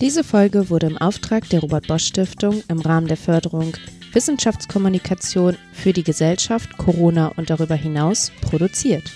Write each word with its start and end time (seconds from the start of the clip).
Diese 0.00 0.24
Folge 0.24 0.70
wurde 0.70 0.86
im 0.86 0.96
Auftrag 0.96 1.46
der 1.50 1.60
Robert 1.60 1.86
Bosch 1.86 2.06
Stiftung 2.06 2.62
im 2.68 2.80
Rahmen 2.80 3.06
der 3.06 3.18
Förderung 3.18 3.76
Wissenschaftskommunikation 4.14 5.58
für 5.74 5.92
die 5.92 6.02
Gesellschaft, 6.02 6.78
Corona 6.78 7.34
und 7.36 7.50
darüber 7.50 7.74
hinaus 7.74 8.32
produziert. 8.40 9.12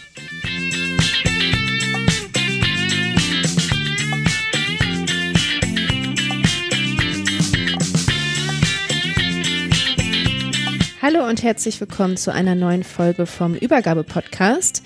Hallo 11.01 11.27
und 11.27 11.43
herzlich 11.43 11.81
willkommen 11.81 12.19
zu 12.19 12.31
einer 12.31 12.55
neuen 12.55 12.85
Folge 12.85 13.25
vom 13.25 13.55
Übergabe-Podcast. 13.55 14.83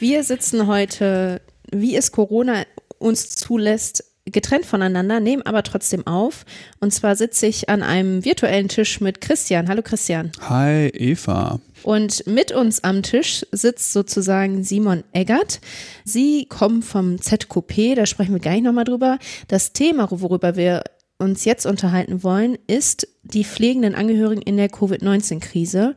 Wir 0.00 0.24
sitzen 0.24 0.66
heute, 0.66 1.40
wie 1.70 1.94
es 1.94 2.10
Corona 2.10 2.64
uns 2.98 3.36
zulässt, 3.36 4.15
getrennt 4.26 4.66
voneinander, 4.66 5.20
nehmen 5.20 5.42
aber 5.42 5.62
trotzdem 5.62 6.06
auf. 6.06 6.44
Und 6.80 6.92
zwar 6.92 7.16
sitze 7.16 7.46
ich 7.46 7.68
an 7.68 7.82
einem 7.82 8.24
virtuellen 8.24 8.68
Tisch 8.68 9.00
mit 9.00 9.20
Christian. 9.20 9.68
Hallo 9.68 9.82
Christian. 9.82 10.32
Hi 10.40 10.88
Eva. 10.88 11.60
Und 11.82 12.26
mit 12.26 12.52
uns 12.52 12.82
am 12.82 13.02
Tisch 13.02 13.46
sitzt 13.52 13.92
sozusagen 13.92 14.64
Simon 14.64 15.04
Eggert. 15.12 15.60
Sie 16.04 16.46
kommen 16.46 16.82
vom 16.82 17.20
ZQP, 17.20 17.94
da 17.94 18.06
sprechen 18.06 18.32
wir 18.32 18.40
gleich 18.40 18.62
nochmal 18.62 18.84
drüber. 18.84 19.18
Das 19.48 19.72
Thema, 19.72 20.08
worüber 20.10 20.56
wir 20.56 20.82
uns 21.18 21.44
jetzt 21.44 21.66
unterhalten 21.66 22.22
wollen, 22.22 22.58
ist 22.66 23.08
die 23.32 23.44
pflegenden 23.44 23.94
Angehörigen 23.94 24.42
in 24.42 24.56
der 24.56 24.68
Covid-19-Krise. 24.68 25.94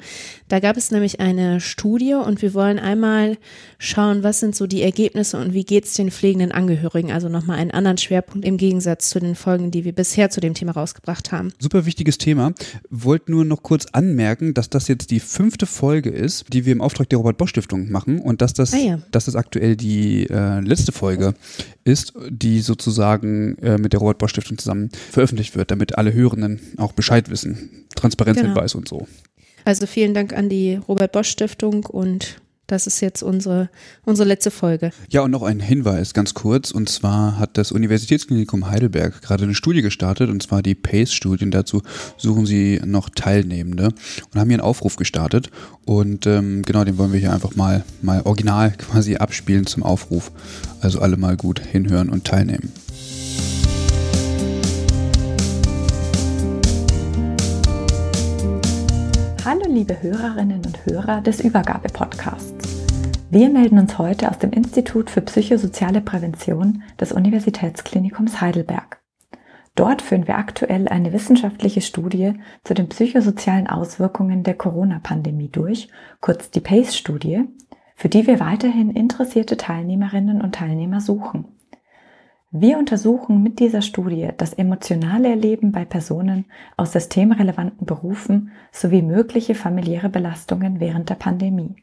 Da 0.48 0.60
gab 0.60 0.78
es 0.78 0.92
nämlich 0.92 1.20
eine 1.20 1.62
Studie 1.62 2.16
und 2.16 2.42
wir 2.42 2.54
wollen 2.54 2.80
einmal 2.80 3.38
schauen, 3.78 4.24
was 4.24 4.40
sind 4.40 4.56
so 4.56 4.68
die 4.68 4.82
Ergebnisse 4.82 5.38
und 5.38 5.54
wie 5.54 5.64
geht 5.64 5.86
es 5.86 5.94
den 5.94 6.12
pflegenden 6.12 6.52
Angehörigen. 6.52 7.12
Also 7.12 7.30
nochmal 7.30 7.60
einen 7.60 7.72
anderen 7.72 7.98
Schwerpunkt 7.98 8.46
im 8.46 8.58
Gegensatz 8.58 9.10
zu 9.10 9.20
den 9.20 9.36
Folgen, 9.36 9.72
die 9.72 9.86
wir 9.86 9.94
bisher 9.94 10.30
zu 10.30 10.42
dem 10.42 10.54
Thema 10.54 10.72
rausgebracht 10.72 11.32
haben. 11.32 11.54
Super 11.60 11.86
wichtiges 11.86 12.18
Thema. 12.18 12.54
Wollte 12.90 13.32
nur 13.32 13.46
noch 13.46 13.64
kurz 13.64 13.86
anmerken, 13.88 14.54
dass 14.54 14.70
das 14.70 14.88
jetzt 14.88 15.12
die 15.12 15.20
fünfte 15.20 15.66
Folge 15.66 16.10
ist, 16.10 16.46
die 16.52 16.66
wir 16.66 16.74
im 16.74 16.82
Auftrag 16.82 17.10
der 17.10 17.20
Robert-Bosch-Stiftung 17.20 17.92
machen 17.92 18.20
und 18.20 18.42
dass 18.42 18.54
das, 18.54 18.74
ah 18.74 18.78
ja. 18.78 19.00
dass 19.12 19.26
das 19.26 19.36
aktuell 19.36 19.76
die 19.76 20.28
äh, 20.30 20.60
letzte 20.62 20.92
Folge 20.92 21.34
ist, 21.84 22.14
die 22.30 22.62
sozusagen 22.62 23.58
äh, 23.60 23.78
mit 23.78 23.94
der 23.94 24.00
Robert-Bosch-Stiftung 24.00 24.58
zusammen 24.58 24.90
veröffentlicht 25.12 25.56
wird, 25.56 25.72
damit 25.72 25.98
alle 25.98 26.14
Hörenden 26.14 26.60
auch 26.78 26.94
Bescheid 26.94 27.19
Bescheid 27.20 27.30
wissen. 27.30 27.86
Transparenzhinweis 27.96 28.74
genau. 28.74 28.82
und 28.82 28.88
so. 28.88 29.08
Also 29.66 29.86
vielen 29.86 30.14
Dank 30.14 30.34
an 30.34 30.50
die 30.50 30.80
Robert 30.88 31.12
Bosch 31.12 31.30
Stiftung 31.30 31.86
und 31.86 32.42
das 32.68 32.86
ist 32.86 33.02
jetzt 33.02 33.24
unsere, 33.24 33.70
unsere 34.06 34.28
letzte 34.28 34.52
Folge. 34.52 34.92
Ja, 35.10 35.22
und 35.22 35.32
noch 35.32 35.42
ein 35.42 35.60
Hinweis 35.60 36.14
ganz 36.14 36.36
kurz. 36.36 36.70
Und 36.70 36.88
zwar 36.88 37.40
hat 37.40 37.58
das 37.58 37.72
Universitätsklinikum 37.72 38.70
Heidelberg 38.70 39.24
gerade 39.24 39.46
eine 39.46 39.56
Studie 39.56 39.82
gestartet, 39.82 40.30
und 40.30 40.44
zwar 40.44 40.62
die 40.62 40.76
PACE-Studien. 40.76 41.50
Dazu 41.50 41.82
suchen 42.18 42.46
sie 42.46 42.80
noch 42.86 43.10
Teilnehmende 43.10 43.86
und 43.86 44.40
haben 44.40 44.50
hier 44.50 44.60
einen 44.60 44.62
Aufruf 44.62 44.98
gestartet. 44.98 45.50
Und 45.86 46.28
ähm, 46.28 46.62
genau, 46.62 46.84
den 46.84 47.00
wollen 47.00 47.12
wir 47.12 47.20
hier 47.20 47.34
einfach 47.34 47.56
mal, 47.56 47.84
mal 48.04 48.22
original 48.22 48.72
quasi 48.78 49.16
abspielen 49.16 49.66
zum 49.66 49.82
Aufruf. 49.82 50.32
Also 50.80 51.00
alle 51.00 51.18
mal 51.18 51.38
gut 51.38 51.60
hinhören 51.60 52.10
und 52.10 52.26
teilnehmen. 52.26 52.72
Hallo 59.46 59.62
liebe 59.70 60.02
Hörerinnen 60.02 60.62
und 60.66 60.86
Hörer 60.86 61.22
des 61.22 61.40
Übergabe-Podcasts. 61.40 62.86
Wir 63.32 63.50
melden 63.50 63.80
uns 63.80 63.98
heute 63.98 64.30
aus 64.30 64.38
dem 64.38 64.52
Institut 64.52 65.10
für 65.10 65.22
psychosoziale 65.22 66.02
Prävention 66.02 66.84
des 67.00 67.14
Universitätsklinikums 67.14 68.42
Heidelberg. 68.42 69.02
Dort 69.76 70.02
führen 70.02 70.28
wir 70.28 70.38
aktuell 70.38 70.90
eine 70.90 71.14
wissenschaftliche 71.14 71.80
Studie 71.80 72.34
zu 72.66 72.74
den 72.74 72.90
psychosozialen 72.90 73.68
Auswirkungen 73.68 74.44
der 74.44 74.56
Corona-Pandemie 74.56 75.50
durch, 75.50 75.88
kurz 76.20 76.52
die 76.52 76.60
PACE-Studie, 76.60 77.46
für 77.96 78.10
die 78.10 78.28
wir 78.28 78.42
weiterhin 78.42 78.92
interessierte 78.92 79.56
Teilnehmerinnen 79.56 80.42
und 80.42 80.56
Teilnehmer 80.56 81.00
suchen. 81.00 81.59
Wir 82.52 82.80
untersuchen 82.80 83.44
mit 83.44 83.60
dieser 83.60 83.84
Studie 83.84 84.30
das 84.36 84.54
emotionale 84.54 85.30
Erleben 85.30 85.72
bei 85.72 85.86
Personen 85.86 86.46
aus 86.78 86.94
systemrelevanten 86.94 87.86
Berufen 87.86 88.52
sowie 88.72 89.04
mögliche 89.04 89.54
familiäre 89.54 90.10
Belastungen 90.10 90.80
während 90.80 91.12
der 91.12 91.16
Pandemie. 91.16 91.76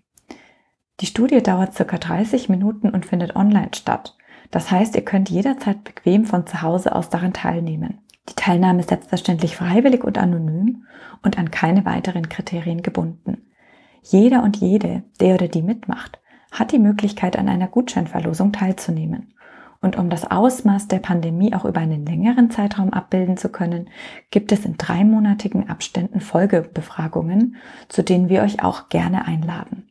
Die 0.99 1.07
Studie 1.07 1.41
dauert 1.41 1.75
circa 1.75 1.99
30 1.99 2.49
Minuten 2.49 2.91
und 2.91 3.07
findet 3.07 3.37
online 3.37 3.71
statt. 3.77 4.17
Das 4.51 4.73
heißt, 4.73 4.97
ihr 4.97 5.05
könnt 5.05 5.31
jederzeit 5.31 5.85
bequem 5.85 6.25
von 6.25 6.49
zu 6.49 6.63
Hause 6.63 6.97
aus 6.97 7.11
daran 7.11 7.33
teilnehmen. 7.33 8.01
Die 8.29 8.35
Teilnahme 8.35 8.81
ist 8.81 8.89
selbstverständlich 8.89 9.55
freiwillig 9.55 10.03
und 10.03 10.19
anonym 10.19 10.85
und 11.23 11.39
an 11.39 11.53
keine 11.53 11.85
weiteren 11.85 12.29
Kriterien 12.29 12.83
gebunden. 12.83 13.53
Jeder 14.03 14.43
und 14.43 14.57
jede, 14.57 15.05
der 15.21 15.37
oder 15.37 15.47
die 15.47 15.63
mitmacht, 15.63 16.19
hat 16.51 16.73
die 16.73 16.81
Möglichkeit, 16.81 17.39
an 17.39 17.49
einer 17.49 17.69
Gutscheinverlosung 17.69 18.51
teilzunehmen. 18.51 19.33
Und 19.81 19.97
um 19.97 20.11
das 20.11 20.31
Ausmaß 20.31 20.89
der 20.89 20.99
Pandemie 20.99 21.55
auch 21.55 21.65
über 21.65 21.81
einen 21.81 22.07
längeren 22.07 22.51
Zeitraum 22.51 22.93
abbilden 22.93 23.37
zu 23.37 23.49
können, 23.49 23.89
gibt 24.31 24.53
es 24.53 24.65
in 24.65 24.77
dreimonatigen 24.77 25.69
Abständen 25.69 26.21
Folgebefragungen, 26.21 27.57
zu 27.89 28.03
denen 28.03 28.29
wir 28.29 28.43
euch 28.43 28.63
auch 28.63 28.89
gerne 28.89 29.27
einladen. 29.27 29.89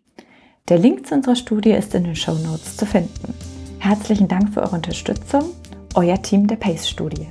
Der 0.68 0.80
Link 0.80 1.06
zu 1.06 1.14
unserer 1.14 1.36
Studie 1.36 1.72
ist 1.72 1.94
in 1.94 2.06
den 2.06 2.16
Show 2.16 2.34
Notes 2.34 2.78
zu 2.78 2.86
finden. 2.86 3.34
Herzlichen 3.80 4.28
Dank 4.28 4.54
für 4.54 4.64
eure 4.64 4.76
Unterstützung, 4.76 5.44
euer 5.94 6.20
Team 6.22 6.48
der 6.48 6.56
PACE-Studie. 6.56 7.28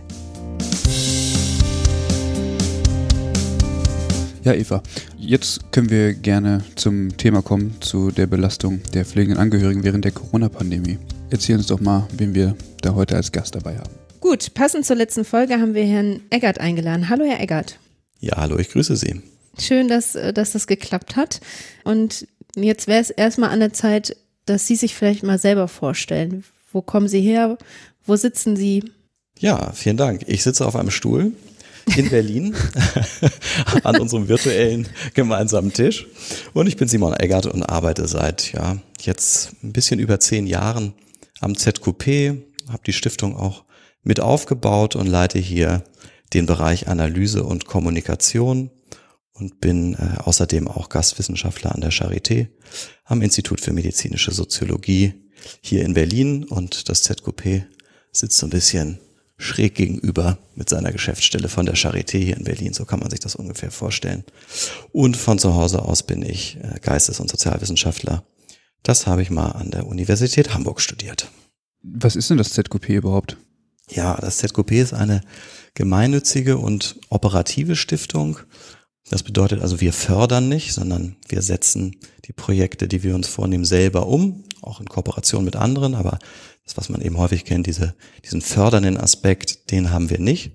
Ja, 4.45 4.53
Eva, 4.53 4.83
jetzt 5.17 5.73
können 5.73 5.89
wir 5.89 6.13
gerne 6.13 6.63
zum 6.77 7.17
Thema 7.17 7.41
kommen, 7.41 7.75
zu 7.81 8.11
der 8.11 8.27
Belastung 8.27 8.83
der 8.93 9.07
pflegenden 9.07 9.39
Angehörigen 9.39 9.83
während 9.85 10.05
der 10.05 10.13
Corona-Pandemie. 10.13 10.99
Erzähl 11.31 11.57
uns 11.57 11.67
doch 11.67 11.81
mal, 11.81 12.07
wen 12.17 12.35
wir 12.35 12.57
da 12.83 12.95
heute 12.95 13.17
als 13.17 13.33
Gast 13.33 13.55
dabei 13.55 13.77
haben. 13.77 13.91
Gut, 14.21 14.55
passend 14.55 14.87
zur 14.87 14.97
letzten 14.97 15.25
Folge 15.25 15.55
haben 15.55 15.75
wir 15.75 15.85
Herrn 15.85 16.21
Eggert 16.31 16.61
eingeladen. 16.61 17.09
Hallo, 17.09 17.25
Herr 17.25 17.41
Eggert. 17.41 17.79
Ja, 18.21 18.37
hallo, 18.37 18.59
ich 18.59 18.71
grüße 18.71 18.97
Sie. 18.97 19.21
Schön, 19.59 19.89
dass, 19.89 20.15
äh, 20.15 20.33
dass 20.33 20.53
das 20.53 20.67
geklappt 20.67 21.17
hat. 21.17 21.41
Und 21.85 22.27
jetzt 22.57 22.87
wäre 22.87 23.01
es 23.01 23.11
erstmal 23.11 23.51
an 23.51 23.61
der 23.61 23.73
Zeit, 23.73 24.17
dass 24.47 24.67
Sie 24.67 24.77
sich 24.77 24.95
vielleicht 24.95 25.23
mal 25.23 25.39
selber 25.39 25.69
vorstellen. 25.69 26.45
Wo 26.73 26.83
kommen 26.83 27.09
Sie 27.09 27.21
her? 27.21 27.59
Wo 28.05 28.17
sitzen 28.17 28.57
Sie? 28.57 28.85
Ja, 29.39 29.73
vielen 29.73 29.97
Dank. 29.97 30.23
Ich 30.27 30.43
sitze 30.43 30.67
auf 30.67 30.77
einem 30.77 30.91
Stuhl 30.91 31.33
in 31.97 32.09
Berlin 32.09 32.55
an 33.83 34.01
unserem 34.01 34.29
virtuellen 34.29 34.89
gemeinsamen 35.15 35.73
Tisch. 35.73 36.07
Und 36.53 36.67
ich 36.67 36.77
bin 36.77 36.89
Simon 36.89 37.15
Eggert 37.15 37.47
und 37.47 37.63
arbeite 37.63 38.07
seit 38.09 38.53
ja 38.53 38.79
jetzt 39.01 39.53
ein 39.63 39.73
bisschen 39.73 39.99
über 40.01 40.21
zehn 40.21 40.47
Jahren 40.47 40.95
am 41.45 41.57
ZQP, 41.57 42.43
habe 42.69 42.83
die 42.87 42.93
Stiftung 42.93 43.37
auch 43.37 43.65
mit 44.03 44.21
aufgebaut 44.21 44.97
und 44.97 45.07
leite 45.07 45.39
hier 45.39 45.85
den 46.33 46.47
Bereich 46.47 46.89
Analyse 46.89 47.45
und 47.45 47.67
Kommunikation 47.67 48.71
und 49.33 49.61
bin 49.61 49.95
äh, 49.95 50.19
außerdem 50.19 50.69
auch 50.69 50.89
Gastwissenschaftler 50.89 51.75
an 51.75 51.81
der 51.81 51.93
Charité 51.93 52.49
am 53.05 53.23
Institut 53.23 53.61
für 53.61 53.73
medizinische 53.73 54.33
Soziologie 54.33 55.15
hier 55.61 55.85
in 55.85 55.95
Berlin 55.95 56.45
und 56.45 56.89
das 56.89 57.03
ZQP 57.03 57.65
sitzt 58.13 58.39
so 58.39 58.47
ein 58.47 58.51
bisschen 58.51 58.99
schräg 59.37 59.75
gegenüber 59.75 60.39
mit 60.55 60.69
seiner 60.69 60.93
Geschäftsstelle 60.93 61.49
von 61.49 61.67
der 61.67 61.75
Charité 61.75 62.19
hier 62.19 62.37
in 62.37 62.45
Berlin. 62.45 62.73
So 62.73 62.85
kann 62.85 63.01
man 63.01 63.11
sich 63.11 63.21
das 63.21 63.35
ungefähr 63.35 63.71
vorstellen. 63.71 64.25
Und 64.93 65.17
von 65.17 65.39
zu 65.39 65.55
Hause 65.55 65.83
aus 65.83 66.05
bin 66.05 66.23
ich 66.23 66.57
äh, 66.63 66.79
Geistes- 66.81 67.21
und 67.21 67.29
Sozialwissenschaftler. 67.29 68.25
Das 68.85 69.07
habe 69.07 69.23
ich 69.23 69.31
mal 69.31 69.49
an 69.49 69.71
der 69.71 69.87
Universität 69.87 70.53
Hamburg 70.55 70.81
studiert. 70.81 71.31
Was 71.83 72.17
ist 72.17 72.31
denn 72.31 72.37
das 72.37 72.51
ZQP 72.51 72.91
überhaupt? 72.91 73.39
Ja, 73.91 74.15
das 74.17 74.39
ZQP 74.39 74.73
ist 74.73 74.93
eine 74.93 75.23
gemeinnützige 75.75 76.59
und 76.59 77.01
operative 77.09 77.77
Stiftung. 77.77 78.39
Das 79.09 79.23
bedeutet 79.23 79.63
also, 79.63 79.81
wir 79.81 79.93
fördern 79.93 80.49
nicht, 80.49 80.75
sondern 80.75 81.17
wir 81.29 81.41
setzen 81.41 81.97
die 82.27 82.33
Projekte, 82.33 82.87
die 82.87 83.03
wir 83.03 83.15
uns 83.15 83.27
vornehmen, 83.27 83.65
selber 83.65 84.07
um, 84.07 84.45
auch 84.61 84.81
in 84.81 84.89
Kooperation 84.89 85.45
mit 85.45 85.57
anderen. 85.57 85.95
Aber 85.95 86.19
das, 86.65 86.77
was 86.77 86.91
man 86.91 87.01
eben 87.01 87.19
häufig 87.19 87.45
kennt, 87.47 87.67
diese, 87.67 87.95
diesen 88.25 88.43
fördernden 88.43 88.99
Aspekt, 88.99 89.71
den 89.71 89.91
haben 89.91 90.11
wir 90.11 90.19
nicht. 90.19 90.53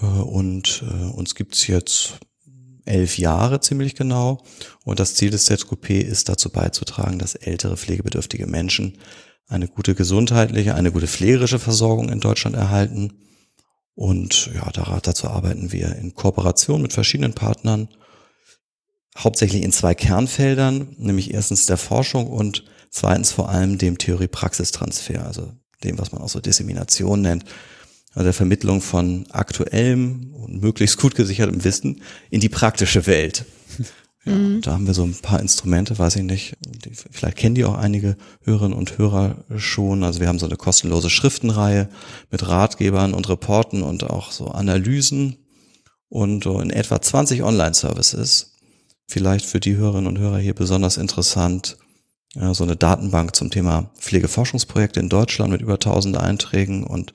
Äh, 0.00 0.06
und 0.06 0.84
äh, 0.88 1.04
uns 1.10 1.34
gibt's 1.34 1.66
jetzt 1.66 2.20
elf 2.90 3.18
Jahre 3.18 3.60
ziemlich 3.60 3.94
genau. 3.94 4.42
Und 4.84 5.00
das 5.00 5.14
Ziel 5.14 5.30
des 5.30 5.46
ZQP 5.46 5.90
ist 6.02 6.28
dazu 6.28 6.50
beizutragen, 6.50 7.18
dass 7.18 7.34
ältere 7.34 7.76
pflegebedürftige 7.76 8.46
Menschen 8.46 8.98
eine 9.46 9.68
gute 9.68 9.94
gesundheitliche, 9.94 10.74
eine 10.74 10.92
gute 10.92 11.06
pflegerische 11.06 11.58
Versorgung 11.58 12.08
in 12.08 12.20
Deutschland 12.20 12.56
erhalten. 12.56 13.12
Und 13.94 14.50
ja, 14.54 14.70
dazu 15.00 15.28
arbeiten 15.28 15.72
wir 15.72 15.96
in 15.96 16.14
Kooperation 16.14 16.82
mit 16.82 16.92
verschiedenen 16.92 17.34
Partnern, 17.34 17.88
hauptsächlich 19.18 19.62
in 19.62 19.72
zwei 19.72 19.94
Kernfeldern, 19.94 20.94
nämlich 20.98 21.34
erstens 21.34 21.66
der 21.66 21.76
Forschung 21.76 22.28
und 22.28 22.64
zweitens 22.90 23.32
vor 23.32 23.48
allem 23.48 23.78
dem 23.78 23.98
Theorie-Praxistransfer, 23.98 25.26
also 25.26 25.52
dem, 25.84 25.98
was 25.98 26.12
man 26.12 26.22
auch 26.22 26.28
so 26.28 26.40
Dissemination 26.40 27.20
nennt, 27.20 27.44
also 28.12 28.24
der 28.24 28.32
Vermittlung 28.32 28.80
von 28.80 29.26
aktuellem 29.30 30.34
und 30.34 30.60
möglichst 30.60 30.98
gut 30.98 31.14
gesichertem 31.14 31.64
Wissen 31.64 32.02
in 32.30 32.40
die 32.40 32.48
praktische 32.48 33.06
Welt. 33.06 33.44
Ja, 34.26 34.34
mhm. 34.34 34.60
Da 34.60 34.72
haben 34.72 34.86
wir 34.86 34.92
so 34.94 35.04
ein 35.04 35.14
paar 35.14 35.40
Instrumente, 35.40 35.98
weiß 35.98 36.16
ich 36.16 36.22
nicht. 36.22 36.56
Die, 36.60 36.90
vielleicht 36.90 37.38
kennen 37.38 37.54
die 37.54 37.64
auch 37.64 37.76
einige 37.78 38.16
Hörerinnen 38.42 38.76
und 38.76 38.98
Hörer 38.98 39.44
schon. 39.56 40.04
Also 40.04 40.20
wir 40.20 40.28
haben 40.28 40.38
so 40.38 40.46
eine 40.46 40.56
kostenlose 40.56 41.08
Schriftenreihe 41.08 41.88
mit 42.30 42.46
Ratgebern 42.46 43.14
und 43.14 43.28
Reporten 43.28 43.82
und 43.82 44.04
auch 44.04 44.30
so 44.30 44.48
Analysen 44.48 45.38
und 46.08 46.44
so 46.44 46.60
in 46.60 46.70
etwa 46.70 47.00
20 47.00 47.42
Online-Services. 47.42 48.56
Vielleicht 49.06 49.46
für 49.46 49.58
die 49.58 49.76
Hörerinnen 49.76 50.06
und 50.06 50.18
Hörer 50.18 50.38
hier 50.38 50.54
besonders 50.54 50.98
interessant. 50.98 51.78
Ja, 52.34 52.54
so 52.54 52.62
eine 52.62 52.76
Datenbank 52.76 53.34
zum 53.34 53.50
Thema 53.50 53.90
Pflegeforschungsprojekte 53.98 55.00
in 55.00 55.08
Deutschland 55.08 55.50
mit 55.50 55.62
über 55.62 55.74
1000 55.74 56.16
Einträgen 56.16 56.84
und 56.84 57.12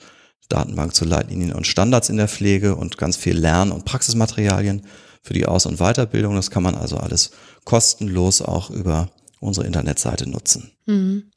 Datenbank 0.49 0.93
zu 0.93 1.05
Leitlinien 1.05 1.53
und 1.53 1.67
Standards 1.67 2.09
in 2.09 2.17
der 2.17 2.27
Pflege 2.27 2.75
und 2.75 2.97
ganz 2.97 3.17
viel 3.17 3.37
Lern- 3.37 3.71
und 3.71 3.85
Praxismaterialien 3.85 4.83
für 5.21 5.33
die 5.33 5.45
Aus- 5.45 5.65
und 5.65 5.77
Weiterbildung. 5.77 6.35
Das 6.35 6.51
kann 6.51 6.63
man 6.63 6.75
also 6.75 6.97
alles 6.97 7.31
kostenlos 7.63 8.41
auch 8.41 8.69
über 8.69 9.09
unsere 9.39 9.65
Internetseite 9.65 10.29
nutzen. 10.29 10.71
Mhm. 10.85 11.31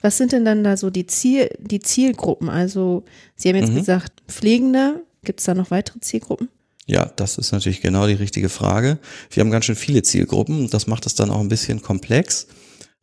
Was 0.00 0.16
sind 0.16 0.32
denn 0.32 0.44
dann 0.44 0.64
da 0.64 0.76
so 0.76 0.90
die, 0.90 1.06
Ziel, 1.06 1.50
die 1.58 1.80
Zielgruppen? 1.80 2.48
Also 2.48 3.04
Sie 3.36 3.48
haben 3.48 3.56
jetzt 3.56 3.72
mhm. 3.72 3.76
gesagt, 3.76 4.22
Pflegende, 4.28 5.02
gibt 5.24 5.40
es 5.40 5.46
da 5.46 5.54
noch 5.54 5.70
weitere 5.70 6.00
Zielgruppen? 6.00 6.48
Ja, 6.86 7.06
das 7.16 7.38
ist 7.38 7.52
natürlich 7.52 7.80
genau 7.80 8.06
die 8.06 8.14
richtige 8.14 8.50
Frage. 8.50 8.98
Wir 9.30 9.40
haben 9.40 9.50
ganz 9.50 9.64
schön 9.64 9.76
viele 9.76 10.02
Zielgruppen 10.02 10.60
und 10.60 10.74
das 10.74 10.86
macht 10.86 11.06
es 11.06 11.14
dann 11.14 11.30
auch 11.30 11.40
ein 11.40 11.48
bisschen 11.48 11.80
komplex. 11.80 12.46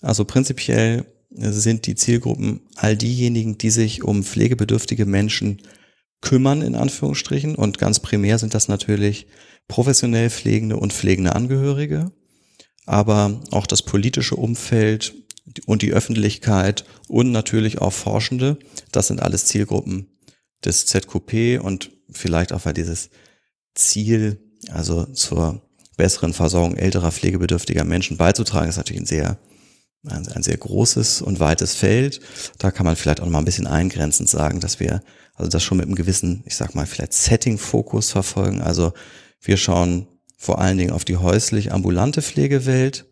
Also 0.02 0.25
prinzipiell 0.25 1.06
sind 1.33 1.88
die 1.88 1.95
Zielgruppen 1.95 2.62
all 2.75 2.98
diejenigen, 2.98 3.57
die 3.57 3.69
sich 3.69 4.04
um 4.04 4.24
pflegebedürftige 4.24 5.06
Menschen 5.06 5.62
kümmern, 6.22 6.62
in 6.62 6.75
Anführungsstrichen. 6.75 7.56
Und 7.56 7.78
ganz 7.78 8.00
primär 8.00 8.38
sind 8.38 8.54
das 8.54 8.68
natürlich 8.68 9.28
professionell 9.68 10.30
pflegende 10.30 10.78
und 10.78 10.94
pflegende 10.94 11.36
Angehörige, 11.36 12.12
aber 12.86 13.42
auch 13.51 13.66
das 13.66 13.81
politische 13.81 14.36
Umfeld 14.36 15.13
und 15.66 15.81
die 15.81 15.94
Öffentlichkeit 15.94 16.86
und 17.07 17.31
natürlich 17.31 17.80
auch 17.80 17.94
Forschende. 17.94 18.57
Das 18.92 19.07
sind 19.07 19.22
alles 19.22 19.45
Zielgruppen 19.45 20.07
des 20.63 20.86
ZQP 20.86 21.60
und 21.62 21.92
vielleicht 22.12 22.54
auch 22.54 22.66
weil 22.66 22.74
dieses 22.74 23.10
Ziel, 23.74 24.39
also 24.69 25.06
zur 25.06 25.62
besseren 25.98 26.33
Versorgung 26.33 26.75
älterer 26.75 27.12
pflegebedürftiger 27.12 27.83
Menschen 27.83 28.18
beizutragen, 28.18 28.69
ist 28.69 28.78
natürlich 28.78 29.01
ein 29.01 29.07
sehr 29.07 29.39
ein, 30.07 30.27
ein 30.27 30.44
sehr 30.44 30.57
großes 30.57 31.21
und 31.21 31.39
weites 31.39 31.75
Feld. 31.75 32.19
Da 32.57 32.71
kann 32.71 32.86
man 32.86 32.95
vielleicht 32.95 33.19
auch 33.19 33.25
noch 33.25 33.31
mal 33.31 33.39
ein 33.39 33.45
bisschen 33.45 33.68
eingrenzend 33.68 34.30
sagen, 34.30 34.59
dass 34.59 34.80
wir 34.80 35.01
also 35.36 35.50
das 35.50 35.63
schon 35.63 35.77
mit 35.77 35.88
einem 35.88 35.95
gewissen, 35.95 36.44
ich 36.45 36.56
sag 36.56 36.75
mal, 36.75 36.86
vielleicht 36.86 37.13
Setting-Fokus 37.13 38.12
verfolgen. 38.12 38.62
Also 38.62 38.94
wir 39.42 39.57
schauen 39.57 40.07
vor 40.38 40.59
allen 40.59 40.77
Dingen 40.77 40.92
auf 40.92 41.06
die 41.06 41.18
häuslich 41.18 41.71
ambulante 41.71 42.21
Pflegewelt. 42.21 43.06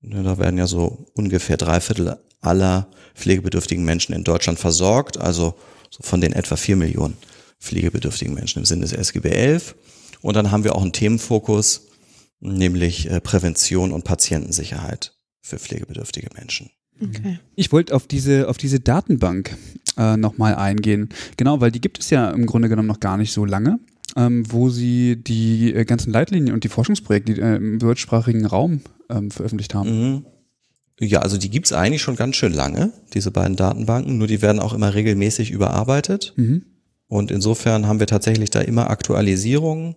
Da 0.00 0.38
werden 0.38 0.58
ja 0.58 0.66
so 0.66 1.06
ungefähr 1.14 1.56
drei 1.56 1.80
Viertel 1.80 2.18
aller 2.40 2.88
pflegebedürftigen 3.14 3.84
Menschen 3.84 4.14
in 4.14 4.24
Deutschland 4.24 4.58
versorgt. 4.58 5.18
Also 5.18 5.54
so 5.90 6.02
von 6.02 6.20
den 6.20 6.32
etwa 6.32 6.56
vier 6.56 6.76
Millionen 6.76 7.16
pflegebedürftigen 7.60 8.34
Menschen 8.34 8.60
im 8.60 8.64
Sinne 8.64 8.82
des 8.82 8.92
SGB 8.92 9.30
11. 9.30 9.74
Und 10.20 10.34
dann 10.34 10.50
haben 10.52 10.64
wir 10.64 10.76
auch 10.76 10.82
einen 10.82 10.92
Themenfokus, 10.92 11.88
nämlich 12.40 13.10
äh, 13.10 13.20
Prävention 13.20 13.92
und 13.92 14.04
Patientensicherheit 14.04 15.17
für 15.48 15.58
pflegebedürftige 15.58 16.28
Menschen. 16.36 16.70
Okay. 17.00 17.38
Ich 17.54 17.72
wollte 17.72 17.94
auf 17.94 18.06
diese, 18.06 18.48
auf 18.48 18.58
diese 18.58 18.80
Datenbank 18.80 19.56
äh, 19.96 20.16
nochmal 20.16 20.54
eingehen. 20.54 21.08
Genau, 21.36 21.60
weil 21.60 21.70
die 21.70 21.80
gibt 21.80 22.00
es 22.00 22.10
ja 22.10 22.30
im 22.30 22.46
Grunde 22.46 22.68
genommen 22.68 22.88
noch 22.88 23.00
gar 23.00 23.16
nicht 23.16 23.32
so 23.32 23.44
lange, 23.44 23.78
ähm, 24.16 24.44
wo 24.50 24.68
sie 24.68 25.16
die 25.16 25.74
äh, 25.74 25.84
ganzen 25.84 26.12
Leitlinien 26.12 26.54
und 26.54 26.64
die 26.64 26.68
Forschungsprojekte 26.68 27.40
äh, 27.40 27.56
im 27.56 27.78
deutschsprachigen 27.78 28.44
Raum 28.46 28.80
ähm, 29.10 29.30
veröffentlicht 29.30 29.74
haben. 29.74 30.14
Mhm. 30.14 30.26
Ja, 31.00 31.20
also 31.20 31.38
die 31.38 31.50
gibt's 31.50 31.72
eigentlich 31.72 32.02
schon 32.02 32.16
ganz 32.16 32.34
schön 32.34 32.52
lange, 32.52 32.92
diese 33.14 33.30
beiden 33.30 33.54
Datenbanken, 33.54 34.18
nur 34.18 34.26
die 34.26 34.42
werden 34.42 34.58
auch 34.58 34.72
immer 34.74 34.94
regelmäßig 34.94 35.52
überarbeitet. 35.52 36.32
Mhm. 36.36 36.64
Und 37.06 37.30
insofern 37.30 37.86
haben 37.86 38.00
wir 38.00 38.08
tatsächlich 38.08 38.50
da 38.50 38.60
immer 38.60 38.90
Aktualisierungen 38.90 39.94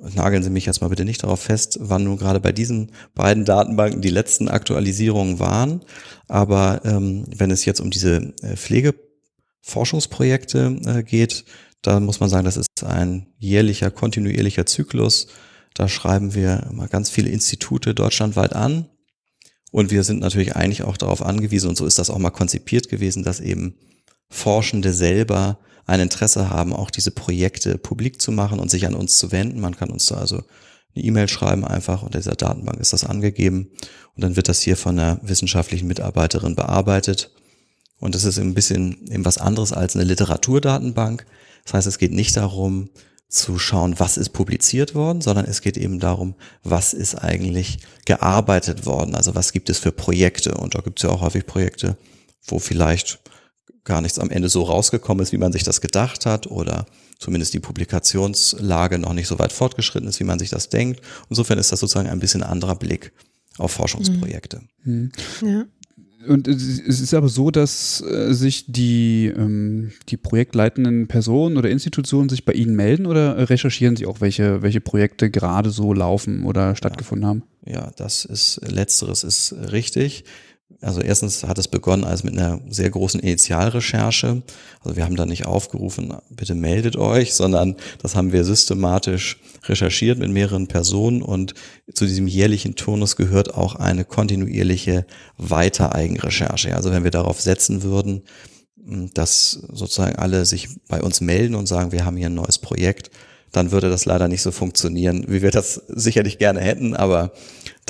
nageln 0.00 0.42
Sie 0.42 0.50
mich 0.50 0.66
jetzt 0.66 0.80
mal 0.80 0.88
bitte 0.88 1.04
nicht 1.04 1.22
darauf 1.22 1.40
fest, 1.40 1.78
wann 1.80 2.02
nun 2.04 2.16
gerade 2.16 2.40
bei 2.40 2.52
diesen 2.52 2.92
beiden 3.14 3.44
Datenbanken 3.44 4.00
die 4.00 4.10
letzten 4.10 4.48
Aktualisierungen 4.48 5.38
waren. 5.38 5.84
Aber 6.28 6.80
ähm, 6.84 7.26
wenn 7.36 7.50
es 7.50 7.64
jetzt 7.64 7.80
um 7.80 7.90
diese 7.90 8.34
äh, 8.42 8.56
Pflegeforschungsprojekte 8.56 10.80
äh, 10.86 11.02
geht, 11.02 11.44
da 11.82 12.00
muss 12.00 12.20
man 12.20 12.30
sagen, 12.30 12.44
das 12.44 12.56
ist 12.56 12.84
ein 12.84 13.26
jährlicher, 13.38 13.90
kontinuierlicher 13.90 14.66
Zyklus. 14.66 15.26
Da 15.74 15.88
schreiben 15.88 16.34
wir 16.34 16.68
immer 16.70 16.88
ganz 16.88 17.10
viele 17.10 17.30
Institute 17.30 17.94
deutschlandweit 17.94 18.54
an. 18.54 18.88
Und 19.72 19.90
wir 19.90 20.04
sind 20.04 20.20
natürlich 20.20 20.54
eigentlich 20.54 20.82
auch 20.82 20.96
darauf 20.96 21.22
angewiesen, 21.22 21.70
und 21.70 21.76
so 21.76 21.86
ist 21.86 21.98
das 21.98 22.10
auch 22.10 22.18
mal 22.18 22.30
konzipiert 22.30 22.90
gewesen, 22.90 23.24
dass 23.24 23.40
eben 23.40 23.74
Forschende 24.32 24.92
selber 24.92 25.58
ein 25.86 26.00
Interesse 26.00 26.48
haben, 26.48 26.72
auch 26.72 26.90
diese 26.90 27.10
Projekte 27.10 27.76
publik 27.76 28.20
zu 28.20 28.32
machen 28.32 28.60
und 28.60 28.70
sich 28.70 28.86
an 28.86 28.94
uns 28.94 29.18
zu 29.18 29.30
wenden. 29.30 29.60
Man 29.60 29.76
kann 29.76 29.90
uns 29.90 30.06
da 30.06 30.16
also 30.16 30.42
eine 30.94 31.04
E-Mail 31.04 31.28
schreiben 31.28 31.66
einfach 31.66 32.02
in 32.02 32.10
dieser 32.10 32.34
Datenbank 32.34 32.78
ist 32.80 32.92
das 32.92 33.04
angegeben 33.04 33.70
und 34.14 34.24
dann 34.24 34.36
wird 34.36 34.48
das 34.48 34.60
hier 34.60 34.76
von 34.76 34.98
einer 34.98 35.18
wissenschaftlichen 35.22 35.86
Mitarbeiterin 35.86 36.54
bearbeitet. 36.54 37.30
Und 37.98 38.14
das 38.14 38.24
ist 38.24 38.38
ein 38.38 38.54
bisschen 38.54 39.06
eben 39.10 39.24
was 39.24 39.38
anderes 39.38 39.72
als 39.72 39.94
eine 39.94 40.04
Literaturdatenbank. 40.04 41.24
Das 41.64 41.74
heißt, 41.74 41.86
es 41.86 41.98
geht 41.98 42.12
nicht 42.12 42.36
darum 42.36 42.90
zu 43.28 43.58
schauen, 43.58 43.98
was 43.98 44.18
ist 44.18 44.30
publiziert 44.30 44.94
worden, 44.94 45.22
sondern 45.22 45.46
es 45.46 45.62
geht 45.62 45.78
eben 45.78 46.00
darum, 46.00 46.34
was 46.62 46.92
ist 46.92 47.14
eigentlich 47.14 47.78
gearbeitet 48.04 48.84
worden. 48.84 49.14
Also 49.14 49.34
was 49.34 49.52
gibt 49.52 49.70
es 49.70 49.78
für 49.78 49.92
Projekte? 49.92 50.54
Und 50.54 50.74
da 50.74 50.80
gibt 50.80 50.98
es 50.98 51.04
ja 51.04 51.10
auch 51.10 51.22
häufig 51.22 51.46
Projekte, 51.46 51.96
wo 52.44 52.58
vielleicht 52.58 53.20
gar 53.84 54.00
nichts 54.00 54.18
am 54.18 54.30
Ende 54.30 54.48
so 54.48 54.62
rausgekommen 54.62 55.22
ist, 55.22 55.32
wie 55.32 55.38
man 55.38 55.52
sich 55.52 55.64
das 55.64 55.80
gedacht 55.80 56.26
hat 56.26 56.46
oder 56.46 56.86
zumindest 57.18 57.54
die 57.54 57.60
Publikationslage 57.60 58.98
noch 58.98 59.12
nicht 59.12 59.28
so 59.28 59.38
weit 59.38 59.52
fortgeschritten 59.52 60.08
ist, 60.08 60.20
wie 60.20 60.24
man 60.24 60.38
sich 60.38 60.50
das 60.50 60.68
denkt. 60.68 61.00
Insofern 61.30 61.58
ist 61.58 61.72
das 61.72 61.80
sozusagen 61.80 62.08
ein 62.08 62.20
bisschen 62.20 62.42
anderer 62.42 62.76
Blick 62.76 63.12
auf 63.58 63.72
Forschungsprojekte. 63.72 64.62
Mhm. 64.84 65.12
Ja. 65.44 65.64
Und 66.26 66.46
es 66.46 66.78
ist 67.00 67.14
aber 67.14 67.28
so, 67.28 67.50
dass 67.50 68.00
äh, 68.00 68.32
sich 68.32 68.66
die, 68.68 69.32
ähm, 69.36 69.92
die 70.08 70.16
projektleitenden 70.16 71.08
Personen 71.08 71.56
oder 71.56 71.68
Institutionen 71.68 72.28
sich 72.28 72.44
bei 72.44 72.52
Ihnen 72.52 72.76
melden 72.76 73.06
oder 73.06 73.50
recherchieren 73.50 73.96
Sie 73.96 74.06
auch, 74.06 74.20
welche, 74.20 74.62
welche 74.62 74.80
Projekte 74.80 75.30
gerade 75.30 75.70
so 75.70 75.92
laufen 75.92 76.44
oder 76.44 76.76
stattgefunden 76.76 77.22
ja. 77.24 77.28
haben? 77.28 77.42
Ja, 77.66 77.90
das 77.96 78.24
ist, 78.24 78.60
letzteres 78.64 79.24
ist 79.24 79.52
richtig. 79.72 80.24
Also 80.82 81.00
erstens 81.00 81.44
hat 81.44 81.58
es 81.58 81.68
begonnen 81.68 82.04
als 82.04 82.24
mit 82.24 82.36
einer 82.36 82.60
sehr 82.68 82.90
großen 82.90 83.20
Initialrecherche. 83.20 84.42
Also 84.80 84.96
wir 84.96 85.04
haben 85.04 85.14
da 85.14 85.26
nicht 85.26 85.46
aufgerufen, 85.46 86.12
bitte 86.30 86.56
meldet 86.56 86.96
euch, 86.96 87.34
sondern 87.34 87.76
das 88.02 88.16
haben 88.16 88.32
wir 88.32 88.44
systematisch 88.44 89.38
recherchiert 89.64 90.18
mit 90.18 90.30
mehreren 90.30 90.66
Personen 90.66 91.22
und 91.22 91.54
zu 91.94 92.04
diesem 92.04 92.26
jährlichen 92.26 92.74
Turnus 92.74 93.14
gehört 93.14 93.54
auch 93.54 93.76
eine 93.76 94.04
kontinuierliche 94.04 95.06
Weitereigenrecherche. 95.38 96.74
Also 96.74 96.90
wenn 96.90 97.04
wir 97.04 97.12
darauf 97.12 97.40
setzen 97.40 97.84
würden, 97.84 98.22
dass 99.14 99.52
sozusagen 99.52 100.16
alle 100.16 100.44
sich 100.44 100.68
bei 100.88 101.00
uns 101.00 101.20
melden 101.20 101.54
und 101.54 101.66
sagen, 101.66 101.92
wir 101.92 102.04
haben 102.04 102.16
hier 102.16 102.26
ein 102.26 102.34
neues 102.34 102.58
Projekt, 102.58 103.10
dann 103.52 103.70
würde 103.70 103.90
das 103.90 104.06
leider 104.06 104.28
nicht 104.28 104.42
so 104.42 104.50
funktionieren, 104.50 105.26
wie 105.28 105.42
wir 105.42 105.50
das 105.50 105.74
sicherlich 105.88 106.38
gerne 106.38 106.60
hätten, 106.60 106.96
aber 106.96 107.32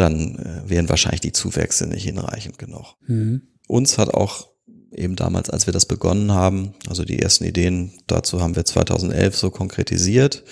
dann 0.03 0.37
äh, 0.37 0.69
wären 0.69 0.89
wahrscheinlich 0.89 1.21
die 1.21 1.33
Zuwächse 1.33 1.87
nicht 1.87 2.05
hinreichend 2.05 2.59
genug. 2.59 2.97
Mhm. 3.07 3.43
Uns 3.69 3.99
hat 3.99 4.13
auch 4.13 4.49
eben 4.95 5.17
damals, 5.17 5.49
als 5.49 5.67
wir 5.67 5.73
das 5.73 5.87
begonnen 5.87 6.33
haben, 6.33 6.75
also 6.89 7.05
die 7.05 7.19
ersten 7.19 7.45
Ideen 7.45 7.93
dazu 8.07 8.41
haben 8.41 8.57
wir 8.57 8.65
2011 8.65 9.37
so 9.37 9.51
konkretisiert, 9.51 10.45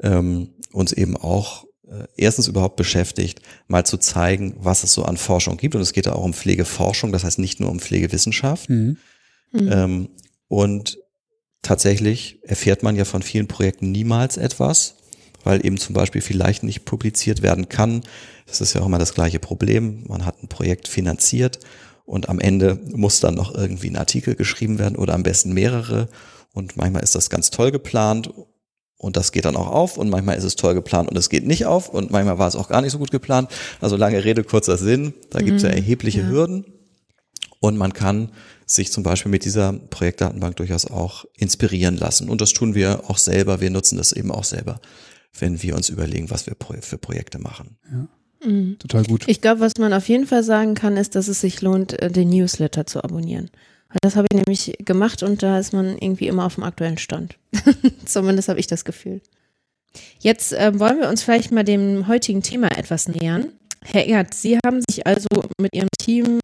ähm, 0.00 0.54
uns 0.72 0.92
eben 0.92 1.16
auch 1.16 1.64
äh, 1.88 2.06
erstens 2.16 2.48
überhaupt 2.48 2.76
beschäftigt, 2.76 3.40
mal 3.68 3.84
zu 3.84 3.98
zeigen, 3.98 4.56
was 4.58 4.82
es 4.82 4.92
so 4.92 5.04
an 5.04 5.16
Forschung 5.16 5.56
gibt. 5.56 5.74
Und 5.74 5.82
es 5.82 5.92
geht 5.92 6.06
da 6.06 6.12
auch 6.12 6.24
um 6.24 6.32
Pflegeforschung, 6.32 7.12
das 7.12 7.24
heißt 7.24 7.38
nicht 7.38 7.60
nur 7.60 7.70
um 7.70 7.80
Pflegewissenschaft. 7.80 8.70
Mhm. 8.70 8.96
Mhm. 9.52 9.68
Ähm, 9.72 10.08
und 10.48 10.98
tatsächlich 11.62 12.38
erfährt 12.42 12.82
man 12.82 12.96
ja 12.96 13.04
von 13.04 13.22
vielen 13.22 13.48
Projekten 13.48 13.90
niemals 13.90 14.36
etwas, 14.36 14.96
weil 15.46 15.64
eben 15.64 15.78
zum 15.78 15.94
Beispiel 15.94 16.20
vielleicht 16.20 16.64
nicht 16.64 16.84
publiziert 16.84 17.40
werden 17.40 17.68
kann. 17.68 18.02
Das 18.46 18.60
ist 18.60 18.74
ja 18.74 18.80
auch 18.80 18.86
immer 18.86 18.98
das 18.98 19.14
gleiche 19.14 19.38
Problem. 19.38 20.02
Man 20.08 20.26
hat 20.26 20.42
ein 20.42 20.48
Projekt 20.48 20.88
finanziert 20.88 21.60
und 22.04 22.28
am 22.28 22.40
Ende 22.40 22.80
muss 22.92 23.20
dann 23.20 23.36
noch 23.36 23.54
irgendwie 23.54 23.88
ein 23.88 23.96
Artikel 23.96 24.34
geschrieben 24.34 24.80
werden 24.80 24.96
oder 24.96 25.14
am 25.14 25.22
besten 25.22 25.52
mehrere. 25.54 26.08
Und 26.52 26.76
manchmal 26.76 27.04
ist 27.04 27.14
das 27.14 27.30
ganz 27.30 27.50
toll 27.50 27.70
geplant 27.70 28.30
und 28.98 29.16
das 29.16 29.30
geht 29.30 29.44
dann 29.44 29.54
auch 29.54 29.68
auf 29.68 29.98
und 29.98 30.10
manchmal 30.10 30.36
ist 30.36 30.42
es 30.42 30.56
toll 30.56 30.74
geplant 30.74 31.08
und 31.08 31.16
es 31.16 31.28
geht 31.28 31.46
nicht 31.46 31.64
auf 31.64 31.90
und 31.90 32.10
manchmal 32.10 32.40
war 32.40 32.48
es 32.48 32.56
auch 32.56 32.68
gar 32.68 32.82
nicht 32.82 32.90
so 32.90 32.98
gut 32.98 33.12
geplant. 33.12 33.48
Also 33.80 33.96
lange 33.96 34.24
Rede, 34.24 34.42
kurzer 34.42 34.76
Sinn. 34.76 35.14
Da 35.30 35.38
gibt 35.38 35.58
es 35.58 35.62
ja 35.62 35.68
mhm. 35.68 35.76
erhebliche 35.76 36.22
ja. 36.22 36.26
Hürden. 36.26 36.64
Und 37.60 37.76
man 37.76 37.92
kann 37.92 38.30
sich 38.66 38.90
zum 38.90 39.04
Beispiel 39.04 39.30
mit 39.30 39.44
dieser 39.44 39.72
Projektdatenbank 39.72 40.56
durchaus 40.56 40.86
auch 40.86 41.24
inspirieren 41.36 41.96
lassen. 41.96 42.28
Und 42.28 42.40
das 42.40 42.52
tun 42.52 42.74
wir 42.74 43.08
auch 43.08 43.18
selber. 43.18 43.60
Wir 43.60 43.70
nutzen 43.70 43.96
das 43.96 44.12
eben 44.12 44.32
auch 44.32 44.44
selber, 44.44 44.80
wenn 45.40 45.62
wir 45.62 45.74
uns 45.76 45.88
überlegen, 45.88 46.30
was 46.30 46.46
wir 46.46 46.56
für 46.80 46.98
Projekte 46.98 47.38
machen. 47.38 47.76
Ja. 47.90 48.08
Mhm. 48.46 48.78
Total 48.78 49.04
gut. 49.04 49.24
Ich 49.26 49.40
glaube, 49.40 49.60
was 49.60 49.76
man 49.78 49.92
auf 49.92 50.08
jeden 50.08 50.26
Fall 50.26 50.42
sagen 50.42 50.74
kann, 50.74 50.96
ist, 50.96 51.14
dass 51.14 51.28
es 51.28 51.40
sich 51.40 51.62
lohnt, 51.62 52.00
äh, 52.00 52.10
den 52.10 52.30
Newsletter 52.30 52.86
zu 52.86 53.02
abonnieren. 53.02 53.50
Das 54.02 54.16
habe 54.16 54.26
ich 54.30 54.36
nämlich 54.36 54.76
gemacht 54.84 55.22
und 55.22 55.42
da 55.42 55.58
ist 55.58 55.72
man 55.72 55.96
irgendwie 55.98 56.26
immer 56.26 56.44
auf 56.44 56.56
dem 56.56 56.64
aktuellen 56.64 56.98
Stand. 56.98 57.38
Zumindest 58.04 58.48
habe 58.48 58.60
ich 58.60 58.66
das 58.66 58.84
Gefühl. 58.84 59.20
Jetzt 60.18 60.52
äh, 60.52 60.78
wollen 60.78 61.00
wir 61.00 61.08
uns 61.08 61.22
vielleicht 61.22 61.52
mal 61.52 61.64
dem 61.64 62.06
heutigen 62.08 62.42
Thema 62.42 62.76
etwas 62.76 63.08
nähern. 63.08 63.52
Herr 63.82 64.04
Erd, 64.04 64.34
Sie 64.34 64.58
haben 64.64 64.80
sich 64.88 65.06
also 65.06 65.28
mit 65.60 65.74
Ihrem 65.74 65.88
Team 65.98 66.40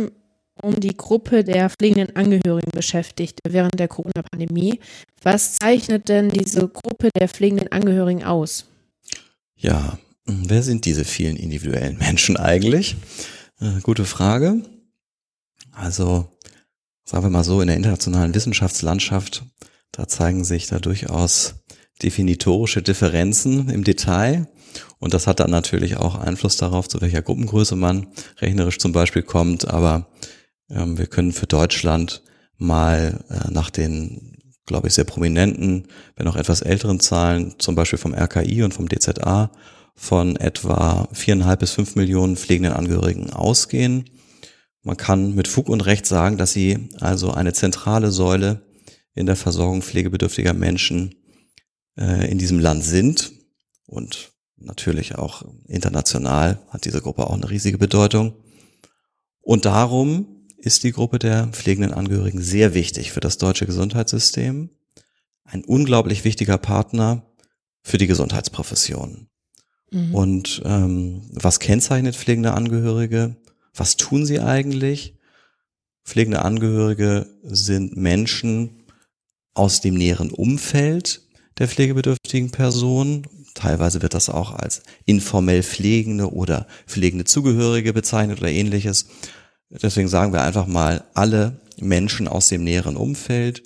um 0.63 0.79
die 0.79 0.97
Gruppe 0.97 1.43
der 1.45 1.71
pflegenden 1.71 2.15
Angehörigen 2.15 2.71
beschäftigt 2.73 3.41
während 3.47 3.79
der 3.79 3.89
Corona-Pandemie. 3.89 4.81
Was 5.23 5.57
zeichnet 5.57 6.09
denn 6.09 6.29
diese 6.29 6.69
Gruppe 6.69 7.11
der 7.19 7.29
pflegenden 7.29 7.73
Angehörigen 7.73 8.23
aus? 8.23 8.67
Ja, 9.63 9.97
wer 10.27 10.65
sind 10.65 10.87
diese 10.87 11.05
vielen 11.05 11.37
individuellen 11.37 11.97
Menschen 11.97 12.37
eigentlich? 12.37 12.97
Äh, 13.61 13.81
gute 13.83 14.05
Frage. 14.05 14.61
Also, 15.71 16.37
sagen 17.05 17.25
wir 17.25 17.31
mal 17.31 17.45
so, 17.45 17.61
in 17.61 17.69
der 17.69 17.77
internationalen 17.77 18.35
Wissenschaftslandschaft, 18.35 19.45
da 19.93 20.09
zeigen 20.09 20.43
sich 20.43 20.67
da 20.67 20.81
durchaus 20.81 21.55
definitorische 22.03 22.83
Differenzen 22.83 23.69
im 23.69 23.85
Detail. 23.85 24.49
Und 24.99 25.15
das 25.15 25.29
hat 25.29 25.39
dann 25.39 25.53
natürlich 25.53 25.97
auch 25.97 26.17
Einfluss 26.17 26.57
darauf, 26.57 26.89
zu 26.89 27.01
welcher 27.01 27.23
Gruppengröße 27.23 27.77
man 27.77 28.09
rechnerisch 28.41 28.79
zum 28.79 28.91
Beispiel 28.91 29.23
kommt. 29.23 29.69
Aber 29.69 30.11
ähm, 30.71 30.99
wir 30.99 31.07
können 31.07 31.33
für 31.33 31.47
Deutschland 31.47 32.25
mal 32.57 33.25
äh, 33.29 33.53
nach 33.53 33.71
den, 33.71 34.42
glaube 34.67 34.89
ich, 34.89 34.95
sehr 34.95 35.05
prominenten, 35.05 35.89
wenn 36.17 36.29
auch 36.29 36.37
etwas 36.37 36.63
älteren 36.63 37.01
Zahlen, 37.01 37.55
zum 37.59 37.75
Beispiel 37.75 37.99
vom 37.99 38.15
RKI 38.15 38.63
und 38.63 38.75
vom 38.75 38.89
DZA, 38.89 39.51
von 39.95 40.37
etwa 40.37 41.09
viereinhalb 41.13 41.61
bis 41.61 41.73
fünf 41.73 41.97
Millionen 41.97 42.37
pflegenden 42.37 42.73
Angehörigen 42.73 43.31
ausgehen. 43.31 44.09
Man 44.83 44.97
kann 44.97 45.35
mit 45.35 45.49
Fug 45.49 45.69
und 45.69 45.83
Recht 45.83 46.07
sagen, 46.07 46.39
dass 46.39 46.53
sie 46.53 46.89
also 47.01 47.33
eine 47.33 47.53
zentrale 47.53 48.11
Säule 48.11 48.63
in 49.15 49.27
der 49.27 49.37
Versorgung 49.37 49.83
pflegebedürftiger 49.83 50.55
Menschen 50.55 51.15
äh, 51.99 52.31
in 52.31 52.39
diesem 52.39 52.59
Land 52.59 52.85
sind 52.85 53.33
und 53.87 54.33
natürlich 54.57 55.17
auch 55.17 55.45
international 55.67 56.59
hat 56.71 56.85
diese 56.85 57.03
Gruppe 57.03 57.27
auch 57.27 57.35
eine 57.35 57.51
riesige 57.51 57.79
Bedeutung. 57.79 58.35
Und 59.41 59.65
darum 59.65 60.32
ist 60.63 60.85
die 60.85 60.93
Gruppe 60.93 61.19
der 61.19 61.49
pflegenden 61.49 61.93
Angehörigen 61.93 62.41
sehr 62.41 62.73
wichtig 62.73 63.11
für 63.11 63.21
das 63.21 63.37
deutsche 63.37 63.67
Gesundheitssystem. 63.67 64.71
Ein 65.45 65.65
unglaublich 65.65 66.25
wichtiger 66.25 66.57
Partner 66.57 67.27
für 67.83 67.99
die 67.99 68.07
Gesundheitsprofession. 68.07 69.27
Mhm. 69.91 70.15
Und 70.15 70.63
ähm, 70.65 71.23
was 71.33 71.59
kennzeichnet 71.59 72.15
pflegende 72.15 72.55
Angehörige? 72.55 73.37
Was 73.75 73.97
tun 73.97 74.25
sie 74.25 74.39
eigentlich? 74.39 75.19
Pflegende 76.05 76.45
Angehörige 76.45 77.27
sind 77.43 77.97
Menschen 77.97 78.85
aus 79.55 79.81
dem 79.81 79.95
näheren 79.95 80.31
Umfeld 80.31 81.23
der 81.59 81.67
pflegebedürftigen 81.67 82.53
Person. 82.53 83.27
Teilweise 83.55 84.01
wird 84.01 84.15
das 84.15 84.29
auch 84.29 84.53
als 84.53 84.83
informell 85.07 85.65
Pflegende 85.65 86.33
oder 86.33 86.69
pflegende 86.87 87.25
Zugehörige 87.25 87.93
bezeichnet 87.93 88.39
oder 88.39 88.51
ähnliches. 88.51 89.07
Deswegen 89.81 90.09
sagen 90.09 90.33
wir 90.33 90.43
einfach 90.43 90.67
mal 90.67 91.05
alle 91.15 91.61
Menschen 91.81 92.29
aus 92.29 92.49
dem 92.49 92.65
näheren 92.65 92.97
Umfeld, 92.97 93.63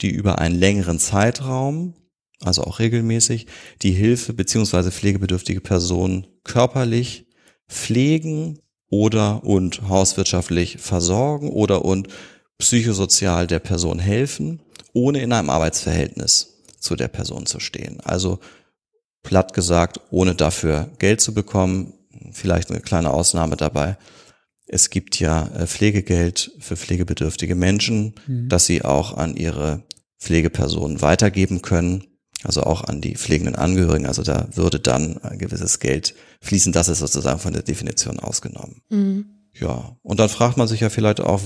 die 0.00 0.10
über 0.10 0.38
einen 0.38 0.54
längeren 0.54 0.98
Zeitraum, 0.98 1.94
also 2.40 2.62
auch 2.62 2.78
regelmäßig, 2.78 3.46
die 3.82 3.90
Hilfe 3.90 4.32
beziehungsweise 4.32 4.92
pflegebedürftige 4.92 5.60
Personen 5.60 6.26
körperlich 6.44 7.26
pflegen 7.68 8.60
oder 8.90 9.44
und 9.44 9.88
hauswirtschaftlich 9.88 10.78
versorgen 10.78 11.50
oder 11.50 11.84
und 11.84 12.08
psychosozial 12.58 13.46
der 13.46 13.58
Person 13.58 13.98
helfen, 13.98 14.62
ohne 14.92 15.20
in 15.20 15.32
einem 15.32 15.50
Arbeitsverhältnis 15.50 16.62
zu 16.78 16.96
der 16.96 17.08
Person 17.08 17.46
zu 17.46 17.60
stehen. 17.60 18.00
Also 18.00 18.38
platt 19.22 19.52
gesagt, 19.52 20.00
ohne 20.10 20.34
dafür 20.34 20.90
Geld 20.98 21.20
zu 21.20 21.34
bekommen, 21.34 21.92
vielleicht 22.32 22.70
eine 22.70 22.80
kleine 22.80 23.12
Ausnahme 23.12 23.56
dabei, 23.56 23.96
es 24.68 24.90
gibt 24.90 25.18
ja 25.18 25.48
äh, 25.48 25.66
Pflegegeld 25.66 26.52
für 26.60 26.76
pflegebedürftige 26.76 27.54
Menschen, 27.54 28.14
mhm. 28.26 28.48
dass 28.48 28.66
sie 28.66 28.82
auch 28.82 29.16
an 29.16 29.36
ihre 29.36 29.82
Pflegepersonen 30.20 31.00
weitergeben 31.00 31.62
können, 31.62 32.04
also 32.44 32.62
auch 32.62 32.84
an 32.84 33.00
die 33.00 33.16
pflegenden 33.16 33.56
Angehörigen. 33.56 34.06
Also 34.06 34.22
da 34.22 34.48
würde 34.54 34.78
dann 34.78 35.18
ein 35.18 35.38
gewisses 35.38 35.80
Geld 35.80 36.14
fließen. 36.40 36.72
Das 36.72 36.88
ist 36.88 36.98
sozusagen 36.98 37.40
von 37.40 37.52
der 37.52 37.62
Definition 37.62 38.20
ausgenommen. 38.20 38.82
Mhm. 38.90 39.26
Ja, 39.58 39.96
und 40.02 40.20
dann 40.20 40.28
fragt 40.28 40.56
man 40.56 40.68
sich 40.68 40.80
ja 40.80 40.90
vielleicht 40.90 41.20
auch, 41.20 41.40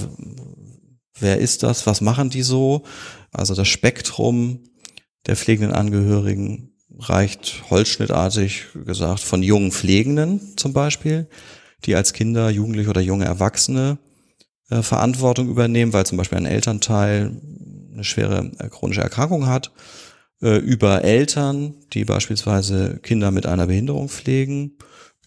wer 1.18 1.38
ist 1.38 1.62
das? 1.62 1.86
Was 1.86 2.00
machen 2.00 2.28
die 2.28 2.42
so? 2.42 2.82
Also 3.30 3.54
das 3.54 3.68
Spektrum 3.68 4.64
der 5.26 5.36
pflegenden 5.36 5.72
Angehörigen 5.72 6.72
reicht 6.98 7.64
holzschnittartig 7.70 8.66
gesagt 8.84 9.20
von 9.20 9.42
jungen 9.42 9.72
Pflegenden 9.72 10.56
zum 10.56 10.72
Beispiel 10.72 11.28
die 11.84 11.94
als 11.94 12.12
Kinder, 12.12 12.50
Jugendliche 12.50 12.90
oder 12.90 13.00
junge 13.00 13.24
Erwachsene 13.24 13.98
äh, 14.70 14.82
Verantwortung 14.82 15.48
übernehmen, 15.48 15.92
weil 15.92 16.06
zum 16.06 16.18
Beispiel 16.18 16.38
ein 16.38 16.46
Elternteil 16.46 17.32
eine 17.92 18.04
schwere 18.04 18.50
äh, 18.58 18.68
chronische 18.68 19.02
Erkrankung 19.02 19.46
hat, 19.46 19.72
äh, 20.40 20.56
über 20.56 21.04
Eltern, 21.04 21.74
die 21.92 22.04
beispielsweise 22.04 22.98
Kinder 23.02 23.30
mit 23.30 23.46
einer 23.46 23.66
Behinderung 23.66 24.08
pflegen, 24.08 24.72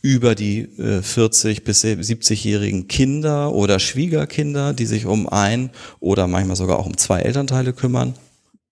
über 0.01 0.35
die 0.35 0.61
äh, 0.77 1.01
40 1.01 1.63
bis 1.63 1.83
70-jährigen 1.83 2.87
Kinder 2.87 3.53
oder 3.53 3.79
Schwiegerkinder, 3.79 4.73
die 4.73 4.85
sich 4.85 5.05
um 5.05 5.27
ein 5.27 5.71
oder 5.99 6.27
manchmal 6.27 6.55
sogar 6.55 6.77
auch 6.77 6.85
um 6.85 6.97
zwei 6.97 7.21
Elternteile 7.21 7.73
kümmern. 7.73 8.13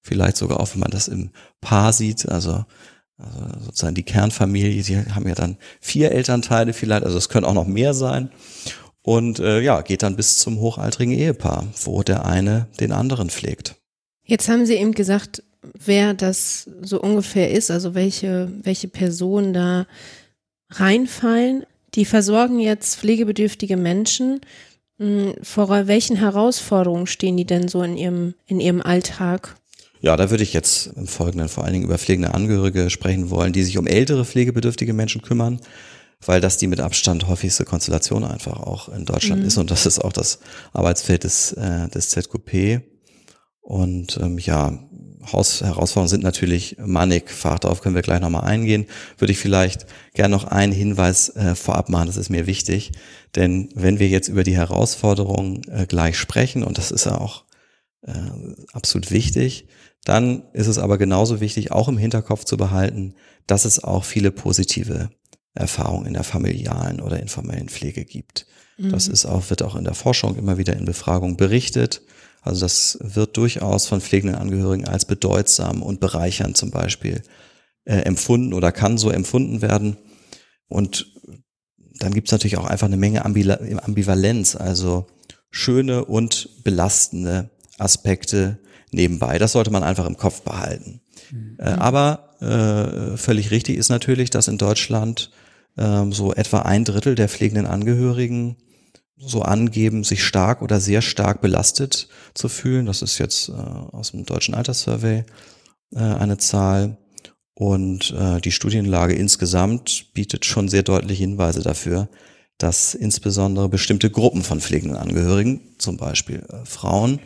Vielleicht 0.01 0.37
sogar 0.37 0.59
auch, 0.59 0.69
wenn 0.73 0.81
man 0.81 0.91
das 0.91 1.07
im 1.07 1.31
Paar 1.61 1.93
sieht, 1.93 2.27
also 2.29 2.65
also 3.23 3.65
sozusagen 3.65 3.95
die 3.95 4.03
Kernfamilie, 4.03 4.83
die 4.83 4.97
haben 5.13 5.27
ja 5.27 5.35
dann 5.35 5.57
vier 5.79 6.11
Elternteile 6.11 6.73
vielleicht, 6.73 7.03
also 7.03 7.17
es 7.17 7.29
können 7.29 7.45
auch 7.45 7.53
noch 7.53 7.67
mehr 7.67 7.93
sein. 7.93 8.31
Und 9.01 9.39
äh, 9.39 9.59
ja, 9.59 9.81
geht 9.81 10.01
dann 10.01 10.15
bis 10.15 10.37
zum 10.37 10.59
hochaltrigen 10.59 11.13
Ehepaar, 11.13 11.67
wo 11.83 12.03
der 12.03 12.25
eine 12.25 12.67
den 12.79 12.93
anderen 12.93 13.29
pflegt. 13.29 13.75
Jetzt 14.23 14.47
haben 14.47 14.65
Sie 14.65 14.75
eben 14.75 14.93
gesagt, 14.93 15.43
wer 15.85 16.13
das 16.13 16.69
so 16.81 17.01
ungefähr 17.01 17.51
ist, 17.51 17.69
also 17.69 17.95
welche, 17.95 18.49
welche 18.63 18.87
Personen 18.87 19.53
da 19.53 19.85
reinfallen. 20.69 21.65
Die 21.95 22.05
versorgen 22.05 22.59
jetzt 22.59 22.97
pflegebedürftige 22.97 23.77
Menschen. 23.77 24.41
Hm, 24.97 25.35
vor 25.41 25.69
welchen 25.69 26.15
Herausforderungen 26.15 27.07
stehen 27.07 27.37
die 27.37 27.45
denn 27.45 27.67
so 27.67 27.83
in 27.83 27.97
ihrem, 27.97 28.33
in 28.47 28.59
ihrem 28.59 28.81
Alltag? 28.81 29.55
Ja, 30.03 30.17
da 30.17 30.29
würde 30.29 30.43
ich 30.43 30.51
jetzt 30.51 30.87
im 30.97 31.07
Folgenden 31.07 31.47
vor 31.47 31.63
allen 31.63 31.71
Dingen 31.71 31.85
über 31.85 31.97
pflegende 31.97 32.33
Angehörige 32.33 32.89
sprechen 32.89 33.29
wollen, 33.29 33.53
die 33.53 33.63
sich 33.63 33.77
um 33.77 33.87
ältere 33.87 34.25
pflegebedürftige 34.25 34.91
Menschen 34.91 35.21
kümmern, 35.21 35.61
weil 36.25 36.41
das 36.41 36.57
die 36.57 36.67
mit 36.67 36.81
Abstand 36.81 37.29
häufigste 37.29 37.63
Konstellation 37.63 38.25
einfach 38.25 38.59
auch 38.59 38.89
in 38.89 39.05
Deutschland 39.05 39.41
mhm. 39.41 39.47
ist 39.47 39.57
und 39.57 39.71
das 39.71 39.85
ist 39.85 39.99
auch 39.99 40.11
das 40.11 40.39
Arbeitsfeld 40.73 41.23
des, 41.23 41.53
äh, 41.53 41.87
des 41.87 42.09
ZQP. 42.09 42.81
Und 43.61 44.19
ähm, 44.21 44.39
ja, 44.39 44.77
Hausherausforderungen 45.31 46.09
sind 46.09 46.23
natürlich 46.23 46.75
mannigfach, 46.85 47.59
darauf 47.59 47.79
können 47.79 47.95
wir 47.95 48.01
gleich 48.01 48.19
nochmal 48.19 48.43
eingehen. 48.43 48.87
Würde 49.17 49.31
ich 49.31 49.39
vielleicht 49.39 49.85
gerne 50.15 50.35
noch 50.35 50.43
einen 50.43 50.73
Hinweis 50.73 51.29
äh, 51.29 51.55
vorab 51.55 51.87
machen, 51.87 52.07
das 52.07 52.17
ist 52.17 52.29
mir 52.29 52.45
wichtig. 52.45 52.91
Denn 53.37 53.69
wenn 53.73 53.99
wir 53.99 54.09
jetzt 54.09 54.27
über 54.27 54.43
die 54.43 54.57
Herausforderungen 54.57 55.61
äh, 55.71 55.85
gleich 55.85 56.17
sprechen, 56.17 56.61
und 56.61 56.77
das 56.77 56.91
ist 56.91 57.05
ja 57.05 57.17
auch 57.17 57.45
äh, 58.05 58.13
absolut 58.73 59.11
wichtig, 59.11 59.67
dann 60.05 60.43
ist 60.53 60.67
es 60.67 60.77
aber 60.77 60.97
genauso 60.97 61.39
wichtig, 61.39 61.71
auch 61.71 61.87
im 61.87 61.97
Hinterkopf 61.97 62.43
zu 62.43 62.57
behalten, 62.57 63.15
dass 63.47 63.65
es 63.65 63.83
auch 63.83 64.03
viele 64.03 64.31
positive 64.31 65.09
Erfahrungen 65.53 66.07
in 66.07 66.13
der 66.13 66.23
familialen 66.23 66.99
oder 66.99 67.19
informellen 67.19 67.69
Pflege 67.69 68.05
gibt. 68.05 68.45
Mhm. 68.77 68.91
Das 68.91 69.07
ist 69.07 69.25
auch, 69.25 69.49
wird 69.49 69.61
auch 69.61 69.75
in 69.75 69.83
der 69.83 69.93
Forschung 69.93 70.35
immer 70.35 70.57
wieder 70.57 70.75
in 70.75 70.85
Befragungen 70.85 71.37
berichtet. 71.37 72.01
Also 72.41 72.61
das 72.61 72.97
wird 73.01 73.37
durchaus 73.37 73.87
von 73.87 74.01
pflegenden 74.01 74.37
Angehörigen 74.37 74.85
als 74.85 75.05
bedeutsam 75.05 75.81
und 75.81 75.99
bereichernd 75.99 76.57
zum 76.57 76.71
Beispiel 76.71 77.21
äh, 77.85 77.99
empfunden 77.99 78.53
oder 78.53 78.71
kann 78.71 78.97
so 78.97 79.09
empfunden 79.09 79.61
werden. 79.61 79.97
Und 80.67 81.13
dann 81.99 82.13
gibt 82.13 82.27
es 82.27 82.31
natürlich 82.31 82.57
auch 82.57 82.65
einfach 82.65 82.87
eine 82.87 82.97
Menge 82.97 83.23
Ambivalenz, 83.23 84.55
also 84.55 85.07
schöne 85.51 86.03
und 86.03 86.63
belastende 86.63 87.51
Aspekte 87.77 88.59
nebenbei. 88.91 89.37
Das 89.39 89.53
sollte 89.53 89.71
man 89.71 89.83
einfach 89.83 90.05
im 90.05 90.17
Kopf 90.17 90.41
behalten. 90.41 91.01
Mhm. 91.31 91.57
Äh, 91.59 91.63
aber 91.63 92.29
äh, 92.41 93.17
völlig 93.17 93.51
richtig 93.51 93.77
ist 93.77 93.89
natürlich, 93.89 94.29
dass 94.29 94.47
in 94.47 94.57
Deutschland 94.57 95.31
äh, 95.77 96.05
so 96.11 96.33
etwa 96.33 96.59
ein 96.59 96.85
Drittel 96.85 97.15
der 97.15 97.29
pflegenden 97.29 97.65
Angehörigen 97.65 98.57
so 99.17 99.41
angeben, 99.41 100.03
sich 100.03 100.23
stark 100.23 100.61
oder 100.61 100.79
sehr 100.79 101.01
stark 101.01 101.41
belastet 101.41 102.09
zu 102.33 102.49
fühlen. 102.49 102.85
Das 102.85 103.01
ist 103.01 103.17
jetzt 103.19 103.49
äh, 103.49 103.53
aus 103.53 104.11
dem 104.11 104.25
deutschen 104.25 104.53
Alterssurvey 104.53 105.23
äh, 105.95 105.99
eine 105.99 106.37
Zahl. 106.37 106.97
Und 107.55 108.11
äh, 108.11 108.41
die 108.41 108.51
Studienlage 108.51 109.13
insgesamt 109.13 110.13
bietet 110.13 110.45
schon 110.45 110.69
sehr 110.69 110.83
deutliche 110.83 111.21
Hinweise 111.21 111.61
dafür, 111.61 112.09
dass 112.57 112.95
insbesondere 112.95 113.69
bestimmte 113.69 114.09
Gruppen 114.09 114.41
von 114.41 114.59
pflegenden 114.59 114.97
Angehörigen, 114.97 115.61
zum 115.77 115.97
Beispiel 115.97 116.43
äh, 116.49 116.65
Frauen, 116.65 117.19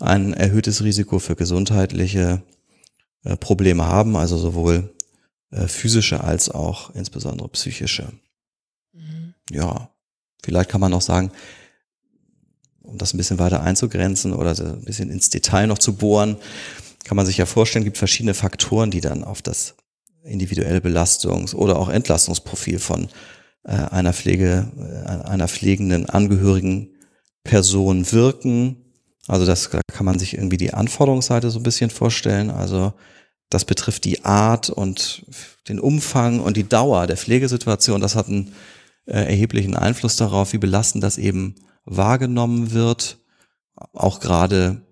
ein 0.00 0.34
erhöhtes 0.34 0.82
Risiko 0.82 1.18
für 1.18 1.36
gesundheitliche 1.36 2.42
äh, 3.24 3.36
Probleme 3.36 3.86
haben, 3.86 4.16
also 4.16 4.38
sowohl 4.38 4.94
äh, 5.50 5.68
physische 5.68 6.24
als 6.24 6.50
auch 6.50 6.94
insbesondere 6.94 7.48
psychische. 7.50 8.12
Mhm. 8.92 9.34
Ja, 9.50 9.90
vielleicht 10.42 10.70
kann 10.70 10.80
man 10.80 10.94
auch 10.94 11.02
sagen, 11.02 11.30
um 12.80 12.98
das 12.98 13.14
ein 13.14 13.16
bisschen 13.16 13.38
weiter 13.38 13.62
einzugrenzen 13.62 14.32
oder 14.32 14.54
so 14.54 14.64
ein 14.64 14.84
bisschen 14.84 15.10
ins 15.10 15.30
Detail 15.30 15.66
noch 15.66 15.78
zu 15.78 15.94
bohren, 15.94 16.36
kann 17.04 17.16
man 17.16 17.26
sich 17.26 17.36
ja 17.36 17.46
vorstellen, 17.46 17.84
gibt 17.84 17.98
verschiedene 17.98 18.34
Faktoren, 18.34 18.90
die 18.90 19.00
dann 19.00 19.24
auf 19.24 19.42
das 19.42 19.74
individuelle 20.24 20.78
Belastungs- 20.80 21.54
oder 21.54 21.78
auch 21.78 21.88
Entlastungsprofil 21.88 22.78
von 22.78 23.08
äh, 23.64 23.72
einer 23.72 24.12
Pflege, 24.12 24.70
äh, 24.78 25.28
einer 25.28 25.48
pflegenden 25.48 26.08
Angehörigen 26.08 26.90
Person 27.44 28.10
wirken. 28.12 28.81
Also 29.28 29.46
das 29.46 29.70
da 29.70 29.80
kann 29.86 30.06
man 30.06 30.18
sich 30.18 30.34
irgendwie 30.34 30.56
die 30.56 30.74
Anforderungsseite 30.74 31.50
so 31.50 31.60
ein 31.60 31.64
bisschen 31.64 31.90
vorstellen. 31.90 32.50
Also 32.50 32.92
das 33.50 33.64
betrifft 33.64 34.04
die 34.04 34.24
Art 34.24 34.70
und 34.70 35.24
den 35.68 35.78
Umfang 35.78 36.40
und 36.40 36.56
die 36.56 36.68
Dauer 36.68 37.06
der 37.06 37.16
Pflegesituation. 37.16 38.00
Das 38.00 38.16
hat 38.16 38.28
einen 38.28 38.52
äh, 39.06 39.12
erheblichen 39.12 39.76
Einfluss 39.76 40.16
darauf, 40.16 40.52
wie 40.52 40.58
belastend 40.58 41.04
das 41.04 41.18
eben 41.18 41.56
wahrgenommen 41.84 42.72
wird. 42.72 43.18
Auch 43.92 44.20
gerade 44.20 44.82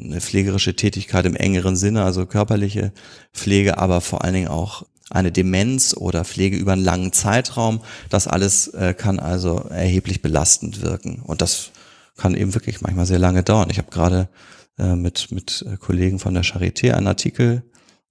eine 0.00 0.20
pflegerische 0.20 0.76
Tätigkeit 0.76 1.26
im 1.26 1.36
engeren 1.36 1.76
Sinne, 1.76 2.04
also 2.04 2.26
körperliche 2.26 2.92
Pflege, 3.32 3.78
aber 3.78 4.00
vor 4.00 4.24
allen 4.24 4.34
Dingen 4.34 4.48
auch 4.48 4.84
eine 5.10 5.32
Demenz 5.32 5.94
oder 5.94 6.24
Pflege 6.24 6.56
über 6.56 6.72
einen 6.72 6.84
langen 6.84 7.12
Zeitraum. 7.12 7.80
Das 8.10 8.28
alles 8.28 8.68
äh, 8.68 8.94
kann 8.94 9.18
also 9.18 9.66
erheblich 9.70 10.22
belastend 10.22 10.82
wirken. 10.82 11.22
Und 11.22 11.40
das 11.40 11.70
kann 12.18 12.34
eben 12.34 12.54
wirklich 12.54 12.82
manchmal 12.82 13.06
sehr 13.06 13.18
lange 13.18 13.42
dauern. 13.42 13.70
Ich 13.70 13.78
habe 13.78 13.90
gerade 13.90 14.28
äh, 14.78 14.94
mit, 14.94 15.32
mit 15.32 15.64
äh, 15.66 15.76
Kollegen 15.76 16.18
von 16.18 16.34
der 16.34 16.44
Charité 16.44 16.92
einen 16.92 17.06
Artikel 17.06 17.62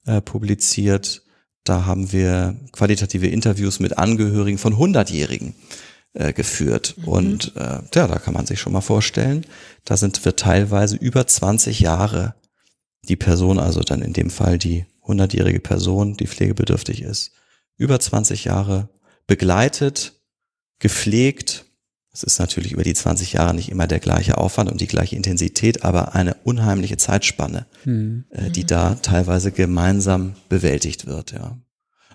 äh, 0.05 0.21
publiziert. 0.21 1.21
Da 1.63 1.85
haben 1.85 2.11
wir 2.11 2.55
qualitative 2.71 3.27
Interviews 3.27 3.79
mit 3.79 3.97
Angehörigen 3.97 4.57
von 4.57 4.77
Hundertjährigen 4.77 5.53
äh, 6.13 6.33
geführt. 6.33 6.95
Mhm. 6.97 7.07
Und 7.07 7.55
äh, 7.55 7.79
ja, 7.93 8.07
da 8.07 8.17
kann 8.17 8.33
man 8.33 8.47
sich 8.47 8.59
schon 8.59 8.73
mal 8.73 8.81
vorstellen, 8.81 9.45
da 9.85 9.97
sind 9.97 10.23
wir 10.25 10.35
teilweise 10.35 10.95
über 10.95 11.27
20 11.27 11.79
Jahre 11.79 12.33
die 13.03 13.15
Person, 13.15 13.59
also 13.59 13.81
dann 13.81 14.01
in 14.01 14.13
dem 14.13 14.29
Fall 14.29 14.57
die 14.57 14.85
hundertjährige 15.03 15.59
Person, 15.59 16.17
die 16.17 16.27
pflegebedürftig 16.27 17.01
ist, 17.01 17.31
über 17.77 17.99
20 17.99 18.45
Jahre 18.45 18.89
begleitet, 19.27 20.13
gepflegt 20.79 21.66
es 22.17 22.23
ist 22.23 22.39
natürlich 22.39 22.71
über 22.71 22.83
die 22.83 22.95
20 22.95 23.33
Jahre 23.33 23.53
nicht 23.53 23.69
immer 23.69 23.85
der 23.85 23.99
gleiche 23.99 24.39
Aufwand 24.39 24.71
und 24.71 24.81
die 24.81 24.87
gleiche 24.87 25.15
Intensität, 25.15 25.83
aber 25.83 26.15
eine 26.15 26.35
unheimliche 26.43 26.97
Zeitspanne, 26.97 27.67
mhm. 27.85 28.25
äh, 28.31 28.49
die 28.49 28.65
da 28.65 28.95
teilweise 28.95 29.51
gemeinsam 29.51 30.33
bewältigt 30.49 31.05
wird, 31.05 31.31
ja. 31.31 31.57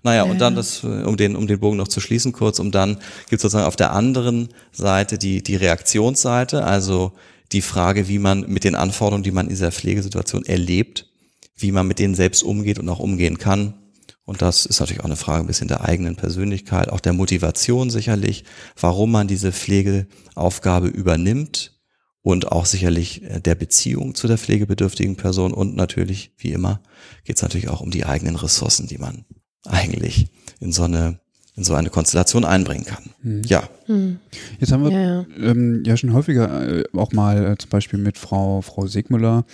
Naja, 0.03 0.25
ja. 0.25 0.31
und 0.31 0.41
dann 0.41 0.57
das, 0.57 0.83
äh, 0.83 1.05
um 1.05 1.17
den, 1.17 1.37
um 1.37 1.47
den 1.47 1.61
Bogen 1.61 1.77
noch 1.77 1.87
zu 1.87 2.01
schließen, 2.01 2.33
kurz, 2.33 2.59
um 2.59 2.73
dann 2.73 2.95
gibt 3.29 3.35
es 3.35 3.43
sozusagen 3.43 3.67
auf 3.67 3.77
der 3.77 3.93
anderen 3.93 4.49
Seite 4.73 5.19
die, 5.19 5.41
die 5.41 5.55
Reaktionsseite, 5.55 6.65
also 6.65 7.13
die 7.53 7.63
Frage, 7.63 8.09
wie 8.09 8.19
man 8.19 8.41
mit 8.49 8.65
den 8.65 8.75
Anforderungen, 8.75 9.23
die 9.23 9.31
man 9.31 9.47
in 9.47 9.51
dieser 9.51 9.71
Pflegesituation 9.71 10.45
erlebt, 10.45 11.07
wie 11.55 11.71
man 11.71 11.87
mit 11.87 12.01
denen 12.01 12.17
selbst 12.17 12.43
umgeht 12.43 12.81
und 12.81 12.89
auch 12.89 12.99
umgehen 12.99 13.39
kann. 13.39 13.75
Und 14.25 14.41
das 14.41 14.67
ist 14.67 14.79
natürlich 14.81 15.01
auch 15.01 15.07
eine 15.07 15.17
Frage 15.17 15.43
ein 15.43 15.47
bisschen 15.47 15.69
der 15.69 15.83
eigenen 15.83 16.17
Persönlichkeit, 16.17 16.89
auch 16.89 17.01
der 17.01 17.13
Motivation 17.13 17.91
sicherlich, 17.91 18.45
warum 18.81 19.11
man 19.11 19.27
diese 19.27 19.53
Pflegeaufgabe 19.53 20.87
übernimmt 20.87 21.81
und 22.23 22.53
auch 22.53 22.67
sicherlich 22.67 23.25
äh, 23.25 23.41
der 23.41 23.57
Beziehung 23.57 24.15
zu 24.15 24.29
der 24.29 24.39
pflegebedürftigen 24.39 25.17
Person. 25.17 25.53
Und 25.53 25.75
natürlich, 25.75 26.33
wie 26.39 26.53
immer, 26.53 26.81
geht 27.25 27.37
es 27.37 27.43
natürlich 27.43 27.69
auch 27.69 27.81
um 27.81 27.91
die 27.91 28.07
eigenen 28.07 28.37
Ressourcen, 28.37 28.87
die 28.87 28.99
man 28.99 29.25
eigentlich 29.65 30.29
in 30.61 30.73
so 30.73 30.85
eine 30.85 31.21
in 31.55 31.65
so 31.65 31.75
eine 31.75 31.91
Konstellation 31.91 32.47
einbringen 32.47 32.87
kann. 32.87 33.11
Mhm. 33.23 33.43
Ja. 33.45 33.69
Mhm. 33.87 34.21
Jetzt 34.59 34.73
haben 34.73 34.85
wir 34.85 34.91
ja, 34.91 35.27
ähm, 35.39 35.83
ja 35.85 35.99
schon 35.99 36.15
häufiger 36.15 36.79
äh, 36.79 36.85
auch 36.97 37.13
mal 37.13 37.45
äh, 37.45 37.59
zum 37.59 37.69
Beispiel 37.69 37.99
mit 37.99 38.17
Frau 38.17 38.63
Frau 38.63 38.87
Segmüller 38.87 39.45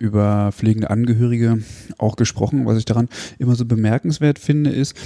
über 0.00 0.50
pflegende 0.50 0.90
Angehörige 0.90 1.62
auch 1.98 2.16
gesprochen. 2.16 2.66
Was 2.66 2.78
ich 2.78 2.86
daran 2.86 3.08
immer 3.38 3.54
so 3.54 3.66
bemerkenswert 3.66 4.38
finde, 4.38 4.70
ist, 4.70 4.96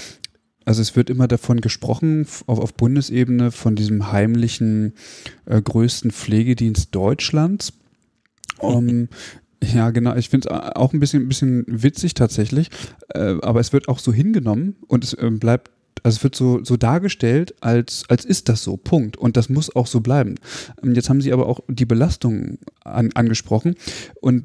also 0.65 0.81
es 0.81 0.97
wird 0.97 1.11
immer 1.11 1.29
davon 1.29 1.61
gesprochen, 1.61 2.27
auf, 2.47 2.59
auf 2.59 2.75
Bundesebene, 2.75 3.51
von 3.51 3.75
diesem 3.75 4.13
heimlichen 4.13 4.95
äh, 5.45 5.61
größten 5.61 6.11
Pflegedienst 6.11 6.95
Deutschlands. 6.95 7.75
Um, 8.59 9.09
ja, 9.63 9.91
genau. 9.91 10.15
Ich 10.15 10.31
finde 10.31 10.49
es 10.49 10.55
auch 10.77 10.93
ein 10.93 11.01
bisschen, 11.01 11.25
ein 11.25 11.29
bisschen 11.29 11.65
witzig 11.67 12.15
tatsächlich. 12.15 12.71
Äh, 13.09 13.37
aber 13.43 13.61
es 13.61 13.73
wird 13.73 13.89
auch 13.89 13.99
so 13.99 14.13
hingenommen 14.13 14.77
und 14.87 15.05
es 15.05 15.13
äh, 15.15 15.29
bleibt 15.31 15.71
also 16.03 16.19
es 16.19 16.23
wird 16.23 16.35
so, 16.35 16.63
so 16.63 16.77
dargestellt, 16.77 17.55
als, 17.63 18.05
als 18.09 18.27
ist 18.27 18.51
das 18.51 18.63
so, 18.63 18.77
Punkt. 18.77 19.17
Und 19.17 19.39
das 19.39 19.49
muss 19.49 19.75
auch 19.75 19.87
so 19.87 20.01
bleiben. 20.01 20.35
Ähm, 20.83 20.95
jetzt 20.95 21.09
haben 21.09 21.23
Sie 21.23 21.33
aber 21.33 21.47
auch 21.47 21.61
die 21.67 21.87
Belastung 21.87 22.59
an, 22.85 23.11
angesprochen. 23.15 23.75
Und 24.21 24.45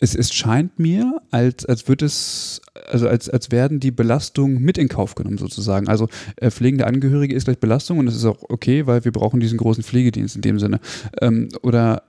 es, 0.00 0.14
es 0.14 0.32
scheint 0.32 0.78
mir, 0.78 1.20
als, 1.30 1.66
als 1.66 1.88
wird 1.88 2.02
es, 2.02 2.60
also 2.90 3.08
als, 3.08 3.28
als 3.28 3.50
werden 3.50 3.80
die 3.80 3.90
Belastungen 3.90 4.60
mit 4.62 4.78
in 4.78 4.88
Kauf 4.88 5.14
genommen 5.14 5.38
sozusagen. 5.38 5.88
Also 5.88 6.08
äh, 6.36 6.50
pflegende 6.50 6.86
Angehörige 6.86 7.34
ist 7.34 7.44
gleich 7.44 7.58
Belastung 7.58 7.98
und 7.98 8.06
das 8.06 8.16
ist 8.16 8.24
auch 8.24 8.44
okay, 8.48 8.86
weil 8.86 9.04
wir 9.04 9.12
brauchen 9.12 9.40
diesen 9.40 9.58
großen 9.58 9.82
Pflegedienst 9.82 10.36
in 10.36 10.42
dem 10.42 10.58
Sinne. 10.58 10.80
Ähm, 11.20 11.48
oder 11.62 12.02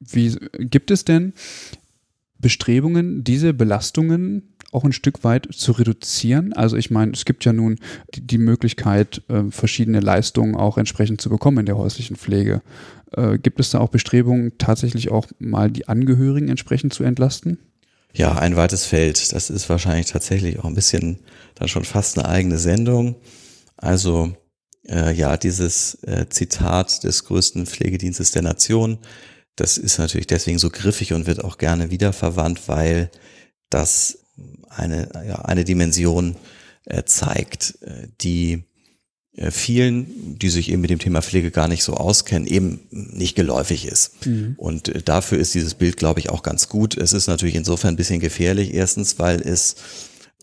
wie 0.00 0.36
gibt 0.58 0.90
es 0.90 1.04
denn 1.04 1.32
Bestrebungen, 2.38 3.24
diese 3.24 3.54
Belastungen 3.54 4.54
auch 4.74 4.84
ein 4.84 4.92
Stück 4.92 5.22
weit 5.24 5.48
zu 5.52 5.72
reduzieren. 5.72 6.52
Also 6.52 6.76
ich 6.76 6.90
meine, 6.90 7.12
es 7.12 7.24
gibt 7.24 7.44
ja 7.44 7.52
nun 7.52 7.78
die, 8.14 8.26
die 8.26 8.38
Möglichkeit, 8.38 9.22
äh, 9.28 9.44
verschiedene 9.50 10.00
Leistungen 10.00 10.56
auch 10.56 10.76
entsprechend 10.76 11.20
zu 11.20 11.30
bekommen 11.30 11.58
in 11.58 11.66
der 11.66 11.78
häuslichen 11.78 12.16
Pflege. 12.16 12.60
Äh, 13.12 13.38
gibt 13.38 13.60
es 13.60 13.70
da 13.70 13.80
auch 13.80 13.88
Bestrebungen, 13.88 14.52
tatsächlich 14.58 15.10
auch 15.10 15.26
mal 15.38 15.70
die 15.70 15.88
Angehörigen 15.88 16.48
entsprechend 16.48 16.94
zu 16.94 17.04
entlasten? 17.04 17.58
Ja, 18.12 18.36
ein 18.36 18.56
weites 18.56 18.84
Feld. 18.84 19.32
Das 19.32 19.50
ist 19.50 19.68
wahrscheinlich 19.68 20.06
tatsächlich 20.06 20.60
auch 20.60 20.64
ein 20.64 20.74
bisschen 20.74 21.18
dann 21.56 21.68
schon 21.68 21.84
fast 21.84 22.18
eine 22.18 22.28
eigene 22.28 22.58
Sendung. 22.58 23.16
Also 23.76 24.36
äh, 24.88 25.12
ja, 25.12 25.36
dieses 25.36 25.96
äh, 26.04 26.26
Zitat 26.28 27.02
des 27.04 27.24
größten 27.24 27.66
Pflegedienstes 27.66 28.30
der 28.30 28.42
Nation, 28.42 28.98
das 29.56 29.78
ist 29.78 29.98
natürlich 29.98 30.26
deswegen 30.26 30.58
so 30.58 30.70
griffig 30.70 31.12
und 31.12 31.26
wird 31.26 31.42
auch 31.42 31.58
gerne 31.58 31.90
wiederverwandt, 31.90 32.68
weil 32.68 33.10
das 33.70 34.18
eine, 34.68 35.08
ja, 35.26 35.44
eine 35.44 35.64
Dimension 35.64 36.36
äh, 36.84 37.04
zeigt, 37.04 37.78
äh, 37.82 38.08
die 38.20 38.64
vielen, 39.50 40.38
die 40.38 40.48
sich 40.48 40.70
eben 40.70 40.80
mit 40.80 40.90
dem 40.90 41.00
Thema 41.00 41.20
Pflege 41.20 41.50
gar 41.50 41.66
nicht 41.66 41.82
so 41.82 41.94
auskennen, 41.94 42.46
eben 42.46 42.80
nicht 42.90 43.34
geläufig 43.34 43.86
ist. 43.86 44.26
Mhm. 44.26 44.54
Und 44.56 44.88
äh, 44.88 45.02
dafür 45.02 45.38
ist 45.38 45.54
dieses 45.54 45.74
Bild, 45.74 45.96
glaube 45.96 46.20
ich, 46.20 46.30
auch 46.30 46.42
ganz 46.42 46.68
gut. 46.68 46.96
Es 46.96 47.12
ist 47.12 47.26
natürlich 47.26 47.56
insofern 47.56 47.94
ein 47.94 47.96
bisschen 47.96 48.20
gefährlich. 48.20 48.74
Erstens, 48.74 49.18
weil 49.18 49.40
es 49.40 49.76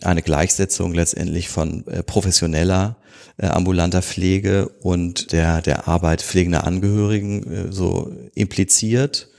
eine 0.02 0.22
Gleichsetzung 0.22 0.94
letztendlich 0.94 1.48
von 1.48 1.88
äh, 1.88 2.04
professioneller 2.04 2.98
äh, 3.38 3.48
ambulanter 3.48 4.02
Pflege 4.02 4.68
und 4.68 5.32
der, 5.32 5.62
der 5.62 5.88
Arbeit 5.88 6.22
pflegender 6.22 6.66
Angehörigen 6.66 7.44
äh, 7.52 7.72
so 7.72 8.12
impliziert. 8.36 9.30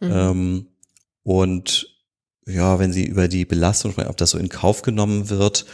Mhm. 0.00 0.10
Ähm, 0.12 0.66
und 1.24 1.88
ja, 2.46 2.78
wenn 2.78 2.92
Sie 2.92 3.04
über 3.04 3.28
die 3.28 3.44
Belastung 3.44 3.92
sprechen, 3.92 4.10
ob 4.10 4.16
das 4.16 4.30
so 4.30 4.38
in 4.38 4.48
Kauf 4.48 4.82
genommen 4.82 5.30
wird, 5.30 5.66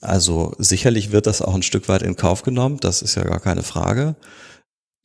also 0.00 0.54
sicherlich 0.58 1.12
wird 1.12 1.26
das 1.26 1.42
auch 1.42 1.54
ein 1.54 1.62
Stück 1.62 1.88
weit 1.88 2.02
in 2.02 2.16
Kauf 2.16 2.42
genommen, 2.42 2.78
das 2.80 3.02
ist 3.02 3.14
ja 3.14 3.24
gar 3.24 3.40
keine 3.40 3.62
Frage. 3.62 4.16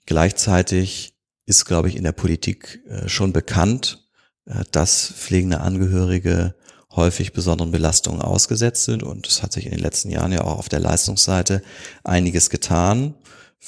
Gleichzeitig 0.05 1.15
ist, 1.45 1.65
glaube 1.65 1.89
ich, 1.89 1.95
in 1.95 2.03
der 2.03 2.11
Politik 2.11 2.81
äh, 2.87 3.07
schon 3.07 3.33
bekannt, 3.33 4.09
äh, 4.45 4.63
dass 4.71 5.13
pflegende 5.15 5.61
Angehörige 5.61 6.55
häufig 6.95 7.33
besonderen 7.33 7.71
Belastungen 7.71 8.21
ausgesetzt 8.21 8.85
sind. 8.85 9.03
Und 9.03 9.27
es 9.27 9.43
hat 9.43 9.53
sich 9.53 9.65
in 9.65 9.71
den 9.71 9.79
letzten 9.79 10.09
Jahren 10.09 10.31
ja 10.31 10.41
auch 10.41 10.59
auf 10.59 10.69
der 10.69 10.79
Leistungsseite 10.79 11.61
einiges 12.03 12.49
getan, 12.49 13.15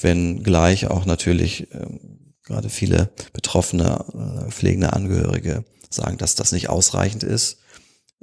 wenn 0.00 0.42
gleich 0.42 0.88
auch 0.88 1.06
natürlich 1.06 1.72
äh, 1.72 1.86
gerade 2.42 2.68
viele 2.68 3.10
betroffene 3.32 4.44
äh, 4.46 4.50
pflegende 4.50 4.92
Angehörige 4.92 5.64
sagen, 5.90 6.18
dass 6.18 6.34
das 6.34 6.52
nicht 6.52 6.68
ausreichend 6.68 7.22
ist, 7.22 7.58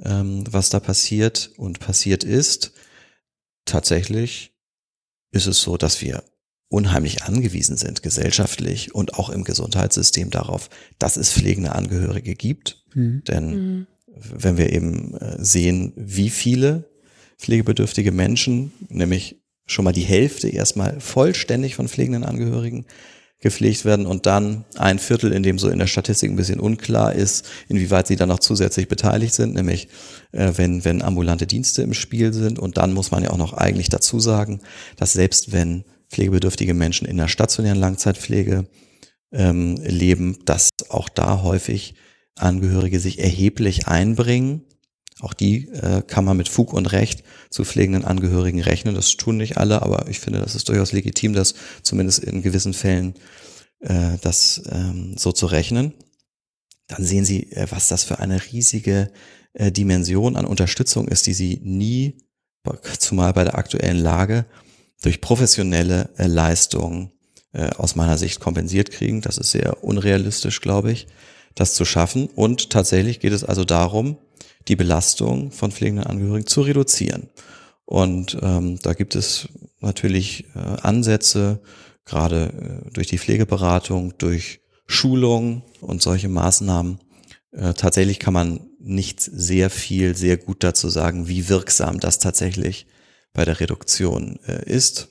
ähm, 0.00 0.44
was 0.50 0.68
da 0.68 0.80
passiert 0.80 1.50
und 1.56 1.80
passiert 1.80 2.24
ist. 2.24 2.72
Tatsächlich 3.64 4.54
ist 5.30 5.46
es 5.46 5.60
so, 5.60 5.76
dass 5.76 6.02
wir 6.02 6.24
unheimlich 6.68 7.22
angewiesen 7.22 7.76
sind, 7.76 8.02
gesellschaftlich 8.02 8.94
und 8.94 9.14
auch 9.14 9.28
im 9.28 9.44
Gesundheitssystem 9.44 10.30
darauf, 10.30 10.70
dass 10.98 11.16
es 11.16 11.32
pflegende 11.32 11.74
Angehörige 11.74 12.34
gibt. 12.34 12.84
Mhm. 12.94 13.22
Denn 13.24 13.46
mhm 13.46 13.86
wenn 14.14 14.56
wir 14.56 14.72
eben 14.72 15.14
äh, 15.14 15.36
sehen, 15.38 15.92
wie 15.96 16.30
viele 16.30 16.90
pflegebedürftige 17.38 18.12
Menschen, 18.12 18.72
nämlich 18.88 19.42
schon 19.66 19.84
mal 19.84 19.92
die 19.92 20.02
Hälfte 20.02 20.48
erstmal 20.48 21.00
vollständig 21.00 21.74
von 21.74 21.88
pflegenden 21.88 22.24
Angehörigen 22.24 22.86
gepflegt 23.42 23.84
werden 23.84 24.06
und 24.06 24.24
dann 24.24 24.64
ein 24.76 24.98
Viertel, 24.98 25.32
in 25.32 25.42
dem 25.42 25.58
so 25.58 25.68
in 25.68 25.80
der 25.80 25.88
Statistik 25.88 26.30
ein 26.30 26.36
bisschen 26.36 26.60
unklar 26.60 27.12
ist, 27.12 27.44
inwieweit 27.68 28.06
sie 28.06 28.16
dann 28.16 28.28
noch 28.28 28.38
zusätzlich 28.38 28.88
beteiligt 28.88 29.34
sind, 29.34 29.54
nämlich 29.54 29.88
äh, 30.30 30.52
wenn, 30.56 30.84
wenn 30.84 31.02
ambulante 31.02 31.46
Dienste 31.46 31.82
im 31.82 31.92
Spiel 31.92 32.32
sind. 32.32 32.58
Und 32.58 32.78
dann 32.78 32.94
muss 32.94 33.10
man 33.10 33.24
ja 33.24 33.30
auch 33.30 33.36
noch 33.36 33.52
eigentlich 33.52 33.88
dazu 33.88 34.20
sagen, 34.20 34.60
dass 34.96 35.12
selbst 35.12 35.52
wenn 35.52 35.84
pflegebedürftige 36.08 36.72
Menschen 36.72 37.06
in 37.06 37.16
der 37.16 37.28
stationären 37.28 37.80
Langzeitpflege 37.80 38.66
ähm, 39.32 39.76
leben, 39.82 40.38
dass 40.44 40.70
auch 40.88 41.08
da 41.08 41.42
häufig 41.42 41.94
Angehörige 42.36 42.98
sich 42.98 43.18
erheblich 43.18 43.88
einbringen. 43.88 44.62
Auch 45.20 45.34
die 45.34 45.68
äh, 45.68 46.02
kann 46.02 46.24
man 46.24 46.36
mit 46.36 46.48
Fug 46.48 46.72
und 46.72 46.86
Recht 46.92 47.22
zu 47.50 47.64
pflegenden 47.64 48.04
Angehörigen 48.04 48.60
rechnen. 48.60 48.94
Das 48.94 49.16
tun 49.16 49.36
nicht 49.36 49.58
alle, 49.58 49.82
aber 49.82 50.08
ich 50.08 50.20
finde, 50.20 50.40
das 50.40 50.54
ist 50.54 50.68
durchaus 50.68 50.92
legitim, 50.92 51.34
das 51.34 51.54
zumindest 51.82 52.20
in 52.20 52.42
gewissen 52.42 52.72
Fällen 52.72 53.14
äh, 53.80 54.18
das 54.22 54.62
ähm, 54.70 55.14
so 55.16 55.32
zu 55.32 55.46
rechnen. 55.46 55.92
Dann 56.88 57.04
sehen 57.04 57.24
Sie, 57.24 57.52
äh, 57.52 57.66
was 57.70 57.88
das 57.88 58.04
für 58.04 58.18
eine 58.18 58.40
riesige 58.52 59.12
äh, 59.52 59.70
Dimension 59.70 60.36
an 60.36 60.46
Unterstützung 60.46 61.08
ist, 61.08 61.26
die 61.26 61.34
Sie 61.34 61.60
nie, 61.62 62.18
zumal 62.98 63.32
bei 63.32 63.44
der 63.44 63.58
aktuellen 63.58 63.98
Lage, 63.98 64.46
durch 65.02 65.20
professionelle 65.20 66.10
äh, 66.16 66.26
Leistungen 66.26 67.12
äh, 67.52 67.70
aus 67.70 67.96
meiner 67.96 68.18
Sicht 68.18 68.40
kompensiert 68.40 68.90
kriegen. 68.90 69.20
Das 69.20 69.36
ist 69.36 69.50
sehr 69.50 69.84
unrealistisch, 69.84 70.60
glaube 70.60 70.92
ich 70.92 71.06
das 71.54 71.74
zu 71.74 71.84
schaffen. 71.84 72.28
Und 72.34 72.70
tatsächlich 72.70 73.20
geht 73.20 73.32
es 73.32 73.44
also 73.44 73.64
darum, 73.64 74.16
die 74.68 74.76
Belastung 74.76 75.50
von 75.50 75.72
pflegenden 75.72 76.06
Angehörigen 76.06 76.46
zu 76.46 76.62
reduzieren. 76.62 77.28
Und 77.84 78.38
ähm, 78.40 78.78
da 78.82 78.94
gibt 78.94 79.14
es 79.14 79.48
natürlich 79.80 80.46
äh, 80.54 80.58
Ansätze, 80.58 81.60
gerade 82.04 82.82
äh, 82.86 82.90
durch 82.92 83.08
die 83.08 83.18
Pflegeberatung, 83.18 84.14
durch 84.18 84.60
Schulung 84.86 85.62
und 85.80 86.02
solche 86.02 86.28
Maßnahmen. 86.28 87.00
Äh, 87.52 87.74
tatsächlich 87.74 88.18
kann 88.18 88.34
man 88.34 88.60
nicht 88.78 89.20
sehr 89.20 89.70
viel, 89.70 90.16
sehr 90.16 90.36
gut 90.36 90.64
dazu 90.64 90.88
sagen, 90.88 91.28
wie 91.28 91.48
wirksam 91.48 92.00
das 92.00 92.18
tatsächlich 92.18 92.86
bei 93.32 93.44
der 93.44 93.60
Reduktion 93.60 94.38
äh, 94.46 94.64
ist. 94.64 95.08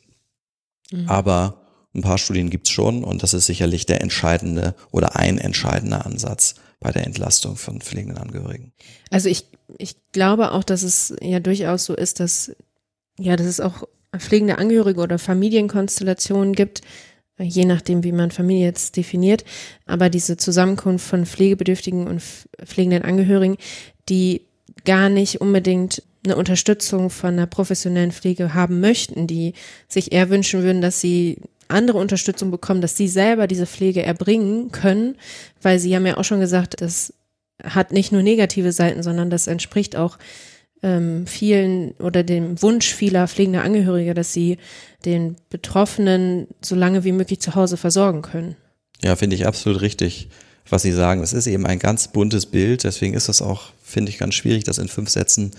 Mhm. 0.91 1.07
Aber 1.07 1.60
ein 1.93 2.01
paar 2.01 2.17
Studien 2.17 2.49
gibt's 2.49 2.69
schon 2.69 3.03
und 3.03 3.23
das 3.23 3.33
ist 3.33 3.45
sicherlich 3.45 3.85
der 3.85 4.01
entscheidende 4.01 4.75
oder 4.91 5.15
ein 5.15 5.37
entscheidender 5.37 6.05
Ansatz 6.05 6.55
bei 6.79 6.91
der 6.91 7.05
Entlastung 7.05 7.57
von 7.57 7.81
pflegenden 7.81 8.17
Angehörigen. 8.17 8.71
Also 9.09 9.29
ich, 9.29 9.45
ich 9.77 9.95
glaube 10.11 10.51
auch, 10.51 10.63
dass 10.63 10.83
es 10.83 11.13
ja 11.21 11.39
durchaus 11.39 11.85
so 11.85 11.95
ist, 11.95 12.19
dass, 12.19 12.51
ja, 13.19 13.35
dass 13.35 13.47
es 13.47 13.59
auch 13.59 13.87
pflegende 14.17 14.57
Angehörige 14.57 15.01
oder 15.01 15.19
Familienkonstellationen 15.19 16.53
gibt, 16.53 16.81
je 17.37 17.65
nachdem, 17.65 18.03
wie 18.03 18.11
man 18.11 18.31
Familie 18.31 18.65
jetzt 18.65 18.97
definiert, 18.97 19.45
aber 19.85 20.09
diese 20.09 20.37
Zusammenkunft 20.37 21.05
von 21.05 21.25
pflegebedürftigen 21.25 22.07
und 22.07 22.21
pflegenden 22.63 23.03
Angehörigen, 23.03 23.57
die 24.09 24.45
gar 24.85 25.09
nicht 25.09 25.41
unbedingt 25.41 26.03
eine 26.23 26.35
Unterstützung 26.35 27.09
von 27.09 27.31
einer 27.31 27.47
professionellen 27.47 28.11
Pflege 28.11 28.53
haben 28.53 28.79
möchten, 28.79 29.27
die 29.27 29.53
sich 29.87 30.11
eher 30.11 30.29
wünschen 30.29 30.61
würden, 30.61 30.81
dass 30.81 31.01
sie 31.01 31.37
andere 31.71 31.97
Unterstützung 31.97 32.51
bekommen, 32.51 32.81
dass 32.81 32.97
sie 32.97 33.07
selber 33.07 33.47
diese 33.47 33.65
Pflege 33.65 34.03
erbringen 34.03 34.71
können, 34.71 35.15
weil 35.61 35.79
sie 35.79 35.95
haben 35.95 36.05
ja 36.05 36.17
auch 36.17 36.23
schon 36.23 36.39
gesagt, 36.39 36.81
das 36.81 37.13
hat 37.63 37.91
nicht 37.91 38.11
nur 38.11 38.23
negative 38.23 38.71
Seiten, 38.71 39.03
sondern 39.03 39.29
das 39.29 39.47
entspricht 39.47 39.95
auch 39.95 40.17
ähm, 40.83 41.27
vielen 41.27 41.91
oder 41.99 42.23
dem 42.23 42.61
Wunsch 42.61 42.93
vieler 42.93 43.27
pflegender 43.27 43.63
Angehöriger, 43.63 44.13
dass 44.13 44.33
sie 44.33 44.57
den 45.05 45.35
Betroffenen 45.49 46.47
so 46.61 46.75
lange 46.75 47.03
wie 47.03 47.11
möglich 47.11 47.39
zu 47.39 47.55
Hause 47.55 47.77
versorgen 47.77 48.21
können. 48.21 48.55
Ja, 49.03 49.15
finde 49.15 49.35
ich 49.35 49.47
absolut 49.47 49.81
richtig, 49.81 50.29
was 50.69 50.83
Sie 50.83 50.91
sagen. 50.91 51.23
Es 51.23 51.33
ist 51.33 51.47
eben 51.47 51.65
ein 51.65 51.79
ganz 51.79 52.07
buntes 52.07 52.45
Bild, 52.45 52.83
deswegen 52.83 53.13
ist 53.13 53.29
das 53.29 53.41
auch, 53.41 53.71
finde 53.83 54.11
ich, 54.11 54.17
ganz 54.17 54.35
schwierig, 54.35 54.63
das 54.63 54.77
in 54.77 54.87
fünf 54.87 55.09
Sätzen 55.09 55.51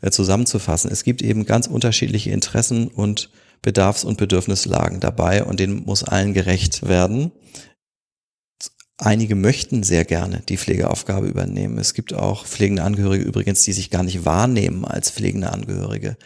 äh, 0.00 0.10
zusammenzufassen. 0.10 0.90
Es 0.90 1.04
gibt 1.04 1.22
eben 1.22 1.44
ganz 1.44 1.66
unterschiedliche 1.66 2.30
Interessen 2.30 2.88
und 2.88 3.30
Bedarfs- 3.64 4.04
und 4.04 4.18
Bedürfnislagen 4.18 5.00
dabei 5.00 5.42
und 5.42 5.58
denen 5.58 5.84
muss 5.84 6.04
allen 6.04 6.34
gerecht 6.34 6.86
werden. 6.86 7.32
Einige 8.98 9.34
möchten 9.34 9.82
sehr 9.82 10.04
gerne 10.04 10.42
die 10.48 10.58
Pflegeaufgabe 10.58 11.26
übernehmen. 11.26 11.78
Es 11.78 11.94
gibt 11.94 12.12
auch 12.12 12.46
pflegende 12.46 12.84
Angehörige 12.84 13.24
übrigens, 13.24 13.64
die 13.64 13.72
sich 13.72 13.90
gar 13.90 14.02
nicht 14.02 14.24
wahrnehmen 14.24 14.84
als 14.84 15.10
pflegende 15.10 15.50
Angehörige. 15.50 16.16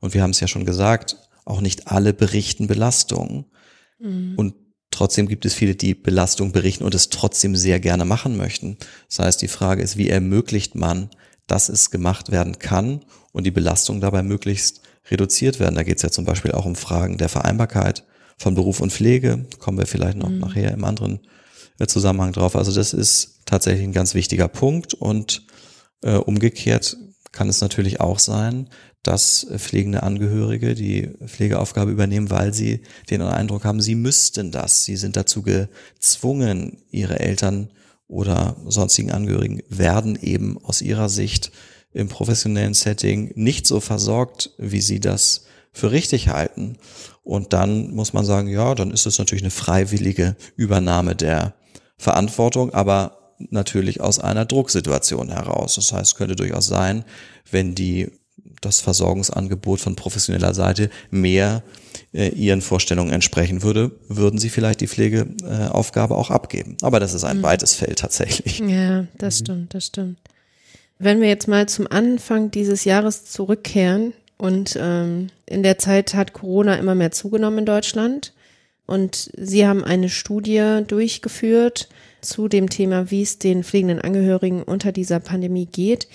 Und 0.00 0.12
wir 0.12 0.22
haben 0.22 0.32
es 0.32 0.40
ja 0.40 0.48
schon 0.48 0.66
gesagt, 0.66 1.16
auch 1.44 1.60
nicht 1.60 1.86
alle 1.86 2.12
berichten 2.12 2.66
Belastungen. 2.66 3.46
Mhm. 4.00 4.34
Und 4.36 4.54
trotzdem 4.90 5.28
gibt 5.28 5.46
es 5.46 5.54
viele, 5.54 5.76
die 5.76 5.94
Belastung 5.94 6.50
berichten 6.50 6.84
und 6.84 6.94
es 6.94 7.10
trotzdem 7.10 7.54
sehr 7.54 7.78
gerne 7.78 8.04
machen 8.04 8.36
möchten. 8.36 8.76
Das 9.08 9.20
heißt, 9.20 9.42
die 9.42 9.48
Frage 9.48 9.82
ist, 9.82 9.96
wie 9.96 10.10
ermöglicht 10.10 10.74
man, 10.74 11.10
dass 11.46 11.68
es 11.68 11.90
gemacht 11.90 12.30
werden 12.30 12.58
kann 12.58 13.04
und 13.32 13.44
die 13.44 13.52
Belastung 13.52 14.00
dabei 14.00 14.22
möglichst 14.22 14.82
reduziert 15.10 15.60
werden. 15.60 15.74
Da 15.74 15.82
geht 15.82 15.96
es 15.96 16.02
ja 16.02 16.10
zum 16.10 16.24
Beispiel 16.24 16.52
auch 16.52 16.64
um 16.64 16.76
Fragen 16.76 17.18
der 17.18 17.28
Vereinbarkeit 17.28 18.04
von 18.36 18.54
Beruf 18.54 18.80
und 18.80 18.92
Pflege. 18.92 19.46
Kommen 19.58 19.78
wir 19.78 19.86
vielleicht 19.86 20.16
noch 20.16 20.30
mhm. 20.30 20.38
nachher 20.38 20.72
im 20.72 20.84
anderen 20.84 21.20
äh, 21.78 21.86
Zusammenhang 21.86 22.32
drauf. 22.32 22.56
Also 22.56 22.72
das 22.72 22.92
ist 22.92 23.40
tatsächlich 23.46 23.84
ein 23.84 23.92
ganz 23.92 24.14
wichtiger 24.14 24.48
Punkt. 24.48 24.94
Und 24.94 25.46
äh, 26.02 26.16
umgekehrt 26.16 26.96
kann 27.32 27.48
es 27.48 27.60
natürlich 27.60 28.00
auch 28.00 28.18
sein, 28.18 28.68
dass 29.02 29.46
pflegende 29.56 30.02
Angehörige 30.02 30.74
die 30.74 31.10
Pflegeaufgabe 31.24 31.90
übernehmen, 31.90 32.30
weil 32.30 32.52
sie 32.52 32.82
den 33.10 33.22
Eindruck 33.22 33.64
haben, 33.64 33.80
sie 33.80 33.94
müssten 33.94 34.50
das. 34.50 34.84
Sie 34.84 34.96
sind 34.96 35.16
dazu 35.16 35.42
gezwungen, 35.42 36.78
ihre 36.90 37.20
Eltern 37.20 37.70
oder 38.06 38.56
sonstigen 38.66 39.12
Angehörigen 39.12 39.62
werden 39.68 40.18
eben 40.20 40.58
aus 40.58 40.82
ihrer 40.82 41.08
Sicht 41.08 41.52
im 41.92 42.08
professionellen 42.08 42.74
Setting 42.74 43.32
nicht 43.34 43.66
so 43.66 43.80
versorgt, 43.80 44.50
wie 44.58 44.80
sie 44.80 45.00
das 45.00 45.46
für 45.72 45.90
richtig 45.90 46.28
halten. 46.28 46.76
Und 47.22 47.52
dann 47.52 47.90
muss 47.94 48.12
man 48.12 48.24
sagen, 48.24 48.48
ja, 48.48 48.74
dann 48.74 48.90
ist 48.90 49.06
es 49.06 49.18
natürlich 49.18 49.44
eine 49.44 49.50
freiwillige 49.50 50.36
Übernahme 50.56 51.14
der 51.14 51.54
Verantwortung, 51.96 52.72
aber 52.72 53.36
natürlich 53.50 54.00
aus 54.00 54.18
einer 54.18 54.44
Drucksituation 54.44 55.30
heraus. 55.30 55.76
Das 55.76 55.92
heißt, 55.92 56.16
könnte 56.16 56.36
durchaus 56.36 56.66
sein, 56.66 57.04
wenn 57.50 57.74
die 57.74 58.10
das 58.60 58.80
Versorgungsangebot 58.80 59.80
von 59.80 59.94
professioneller 59.94 60.54
Seite 60.54 60.90
mehr 61.10 61.62
äh, 62.12 62.28
ihren 62.28 62.60
Vorstellungen 62.60 63.12
entsprechen 63.12 63.62
würde, 63.62 63.92
würden 64.08 64.38
sie 64.38 64.48
vielleicht 64.48 64.80
die 64.80 64.88
Pflegeaufgabe 64.88 66.16
auch 66.16 66.30
abgeben. 66.30 66.76
Aber 66.82 66.98
das 66.98 67.14
ist 67.14 67.24
ein 67.24 67.38
mhm. 67.38 67.42
weites 67.42 67.74
Feld 67.74 68.00
tatsächlich. 68.00 68.58
Ja, 68.58 69.06
das 69.16 69.38
stimmt, 69.38 69.74
das 69.74 69.86
stimmt. 69.86 70.18
Wenn 70.98 71.20
wir 71.20 71.28
jetzt 71.28 71.48
mal 71.48 71.68
zum 71.68 71.86
Anfang 71.86 72.50
dieses 72.50 72.84
Jahres 72.84 73.24
zurückkehren, 73.24 74.12
Und 74.38 74.78
ähm, 74.80 75.28
in 75.46 75.62
der 75.62 75.78
Zeit 75.78 76.14
hat 76.14 76.32
Corona 76.32 76.76
immer 76.76 76.94
mehr 76.94 77.10
zugenommen 77.10 77.58
in 77.58 77.66
Deutschland. 77.66 78.32
Und 78.86 79.30
sie 79.36 79.66
haben 79.66 79.84
eine 79.84 80.08
Studie 80.08 80.80
durchgeführt 80.86 81.88
zu 82.22 82.48
dem 82.48 82.70
Thema, 82.70 83.10
wie 83.10 83.22
es 83.22 83.38
den 83.38 83.62
pflegenden 83.62 84.00
Angehörigen 84.00 84.62
unter 84.62 84.92
dieser 84.92 85.20
Pandemie 85.20 85.66
geht. 85.66 86.08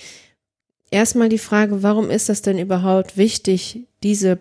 Erstmal 0.90 1.30
die 1.30 1.38
Frage, 1.38 1.84
warum 1.84 2.10
ist 2.10 2.30
das 2.30 2.42
denn 2.42 2.58
überhaupt 2.58 3.18
wichtig, 3.18 3.82
diese, 4.04 4.40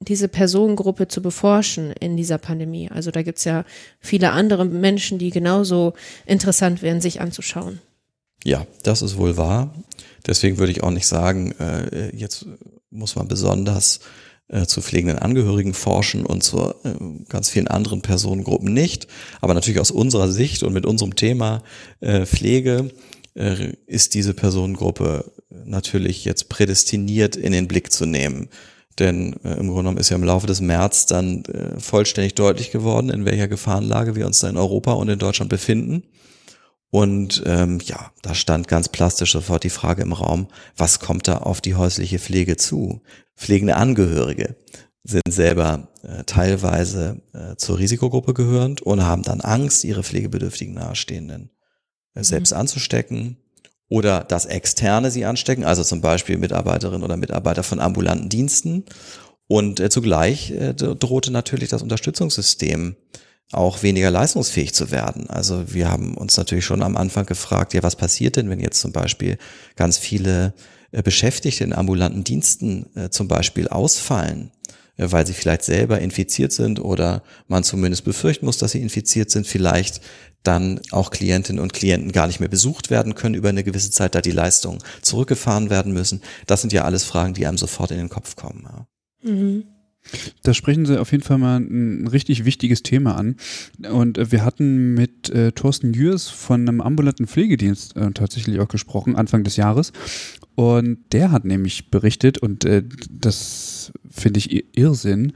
diese 0.00 0.28
Personengruppe 0.28 1.08
zu 1.08 1.20
beforschen 1.20 1.92
in 2.00 2.16
dieser 2.16 2.38
Pandemie? 2.38 2.90
Also 2.90 3.10
da 3.10 3.22
gibt 3.22 3.38
es 3.38 3.44
ja 3.44 3.64
viele 4.00 4.32
andere 4.32 4.64
Menschen, 4.64 5.18
die 5.18 5.30
genauso 5.30 5.94
interessant 6.26 6.82
wären, 6.82 7.00
sich 7.00 7.20
anzuschauen. 7.20 7.80
Ja, 8.44 8.66
das 8.82 9.02
ist 9.02 9.16
wohl 9.16 9.36
wahr. 9.36 9.74
Deswegen 10.26 10.58
würde 10.58 10.72
ich 10.72 10.82
auch 10.82 10.90
nicht 10.90 11.06
sagen, 11.06 11.52
äh, 11.58 12.14
jetzt 12.14 12.46
muss 12.90 13.16
man 13.16 13.28
besonders 13.28 14.00
äh, 14.48 14.66
zu 14.66 14.82
pflegenden 14.82 15.18
Angehörigen 15.18 15.74
forschen 15.74 16.26
und 16.26 16.42
zu 16.42 16.74
äh, 16.84 16.94
ganz 17.28 17.50
vielen 17.50 17.68
anderen 17.68 18.02
Personengruppen 18.02 18.72
nicht. 18.72 19.06
Aber 19.40 19.54
natürlich 19.54 19.80
aus 19.80 19.90
unserer 19.90 20.30
Sicht 20.30 20.62
und 20.62 20.72
mit 20.72 20.86
unserem 20.86 21.16
Thema 21.16 21.62
äh, 22.00 22.26
Pflege 22.26 22.90
äh, 23.34 23.74
ist 23.86 24.14
diese 24.14 24.34
Personengruppe 24.34 25.30
natürlich 25.64 26.24
jetzt 26.24 26.48
prädestiniert 26.48 27.36
in 27.36 27.52
den 27.52 27.68
Blick 27.68 27.92
zu 27.92 28.06
nehmen. 28.06 28.48
Denn 28.98 29.34
äh, 29.44 29.52
im 29.52 29.68
Grunde 29.68 29.82
genommen 29.82 29.98
ist 29.98 30.10
ja 30.10 30.16
im 30.16 30.24
Laufe 30.24 30.46
des 30.46 30.60
März 30.60 31.06
dann 31.06 31.44
äh, 31.44 31.78
vollständig 31.78 32.34
deutlich 32.34 32.70
geworden, 32.70 33.10
in 33.10 33.24
welcher 33.24 33.48
Gefahrenlage 33.48 34.16
wir 34.16 34.26
uns 34.26 34.40
da 34.40 34.48
in 34.48 34.56
Europa 34.56 34.92
und 34.92 35.08
in 35.08 35.18
Deutschland 35.18 35.48
befinden. 35.48 36.02
Und 36.90 37.42
ähm, 37.46 37.78
ja, 37.84 38.12
da 38.22 38.34
stand 38.34 38.66
ganz 38.66 38.88
plastisch 38.88 39.32
sofort 39.32 39.62
die 39.62 39.70
Frage 39.70 40.02
im 40.02 40.12
Raum, 40.12 40.48
was 40.76 40.98
kommt 40.98 41.28
da 41.28 41.38
auf 41.38 41.60
die 41.60 41.76
häusliche 41.76 42.18
Pflege 42.18 42.56
zu? 42.56 43.00
Pflegende 43.36 43.76
Angehörige 43.76 44.56
sind 45.04 45.22
selber 45.28 45.88
äh, 46.02 46.24
teilweise 46.24 47.22
äh, 47.32 47.56
zur 47.56 47.78
Risikogruppe 47.78 48.34
gehörend 48.34 48.82
und 48.82 49.04
haben 49.04 49.22
dann 49.22 49.40
Angst, 49.40 49.84
ihre 49.84 50.02
pflegebedürftigen 50.02 50.74
Nahestehenden 50.74 51.50
äh, 52.14 52.24
selbst 52.24 52.52
mhm. 52.52 52.58
anzustecken 52.58 53.36
oder 53.88 54.24
dass 54.24 54.46
Externe 54.46 55.10
sie 55.10 55.24
anstecken, 55.24 55.64
also 55.64 55.82
zum 55.82 56.00
Beispiel 56.00 56.38
Mitarbeiterinnen 56.38 57.02
oder 57.02 57.16
Mitarbeiter 57.16 57.62
von 57.62 57.80
ambulanten 57.80 58.28
Diensten. 58.28 58.84
Und 59.46 59.80
äh, 59.80 59.90
zugleich 59.90 60.52
äh, 60.52 60.74
drohte 60.74 61.32
natürlich 61.32 61.70
das 61.70 61.82
Unterstützungssystem 61.82 62.96
auch 63.52 63.82
weniger 63.82 64.10
leistungsfähig 64.10 64.74
zu 64.74 64.90
werden. 64.90 65.28
Also 65.28 65.72
wir 65.72 65.90
haben 65.90 66.14
uns 66.14 66.36
natürlich 66.36 66.64
schon 66.64 66.82
am 66.82 66.96
Anfang 66.96 67.26
gefragt, 67.26 67.74
ja, 67.74 67.82
was 67.82 67.96
passiert 67.96 68.36
denn, 68.36 68.48
wenn 68.48 68.60
jetzt 68.60 68.80
zum 68.80 68.92
Beispiel 68.92 69.38
ganz 69.76 69.98
viele 69.98 70.54
äh, 70.92 71.02
Beschäftigte 71.02 71.64
in 71.64 71.72
ambulanten 71.72 72.24
Diensten 72.24 72.86
äh, 72.94 73.10
zum 73.10 73.26
Beispiel 73.26 73.66
ausfallen, 73.68 74.52
äh, 74.96 75.10
weil 75.10 75.26
sie 75.26 75.32
vielleicht 75.32 75.62
selber 75.62 76.00
infiziert 76.00 76.52
sind 76.52 76.78
oder 76.78 77.24
man 77.48 77.64
zumindest 77.64 78.04
befürchten 78.04 78.46
muss, 78.46 78.58
dass 78.58 78.72
sie 78.72 78.80
infiziert 78.80 79.30
sind, 79.30 79.46
vielleicht 79.46 80.00
dann 80.44 80.80
auch 80.92 81.10
Klientinnen 81.10 81.60
und 81.60 81.72
Klienten 81.72 82.12
gar 82.12 82.28
nicht 82.28 82.40
mehr 82.40 82.48
besucht 82.48 82.88
werden 82.88 83.14
können 83.14 83.34
über 83.34 83.50
eine 83.50 83.64
gewisse 83.64 83.90
Zeit, 83.90 84.14
da 84.14 84.20
die 84.20 84.30
Leistungen 84.30 84.78
zurückgefahren 85.02 85.70
werden 85.70 85.92
müssen. 85.92 86.22
Das 86.46 86.60
sind 86.60 86.72
ja 86.72 86.84
alles 86.84 87.04
Fragen, 87.04 87.34
die 87.34 87.46
einem 87.46 87.58
sofort 87.58 87.90
in 87.90 87.98
den 87.98 88.08
Kopf 88.08 88.36
kommen. 88.36 88.86
Mhm. 89.22 89.64
Da 90.42 90.54
sprechen 90.54 90.86
Sie 90.86 91.00
auf 91.00 91.12
jeden 91.12 91.22
Fall 91.22 91.38
mal 91.38 91.58
ein 91.58 92.06
richtig 92.06 92.44
wichtiges 92.44 92.82
Thema 92.82 93.16
an. 93.16 93.36
Und 93.90 94.18
äh, 94.18 94.32
wir 94.32 94.44
hatten 94.44 94.94
mit 94.94 95.30
äh, 95.30 95.52
Thorsten 95.52 95.92
Jürs 95.92 96.28
von 96.28 96.68
einem 96.68 96.80
ambulanten 96.80 97.26
Pflegedienst 97.26 97.96
äh, 97.96 98.10
tatsächlich 98.12 98.58
auch 98.60 98.68
gesprochen, 98.68 99.16
Anfang 99.16 99.44
des 99.44 99.56
Jahres. 99.56 99.92
Und 100.54 100.98
der 101.12 101.32
hat 101.32 101.44
nämlich 101.44 101.90
berichtet, 101.90 102.38
und 102.38 102.64
äh, 102.64 102.82
das 103.10 103.92
finde 104.10 104.38
ich 104.38 104.76
Irrsinn, 104.76 105.32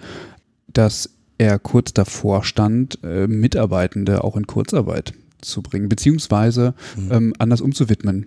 dass 0.72 1.10
er 1.38 1.58
kurz 1.58 1.92
davor 1.92 2.44
stand, 2.44 2.98
äh, 3.02 3.26
Mitarbeitende 3.26 4.24
auch 4.24 4.36
in 4.36 4.46
Kurzarbeit 4.46 5.14
zu 5.40 5.62
bringen, 5.62 5.88
beziehungsweise 5.88 6.74
mhm. 6.96 7.12
ähm, 7.12 7.34
anders 7.38 7.60
umzuwidmen. 7.60 8.26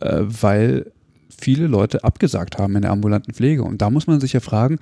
Äh, 0.00 0.22
weil 0.22 0.92
viele 1.40 1.66
Leute 1.66 2.04
abgesagt 2.04 2.58
haben 2.58 2.76
in 2.76 2.82
der 2.82 2.90
ambulanten 2.90 3.32
Pflege. 3.32 3.62
Und 3.62 3.80
da 3.80 3.90
muss 3.90 4.06
man 4.06 4.20
sich 4.20 4.32
ja 4.32 4.40
fragen, 4.40 4.78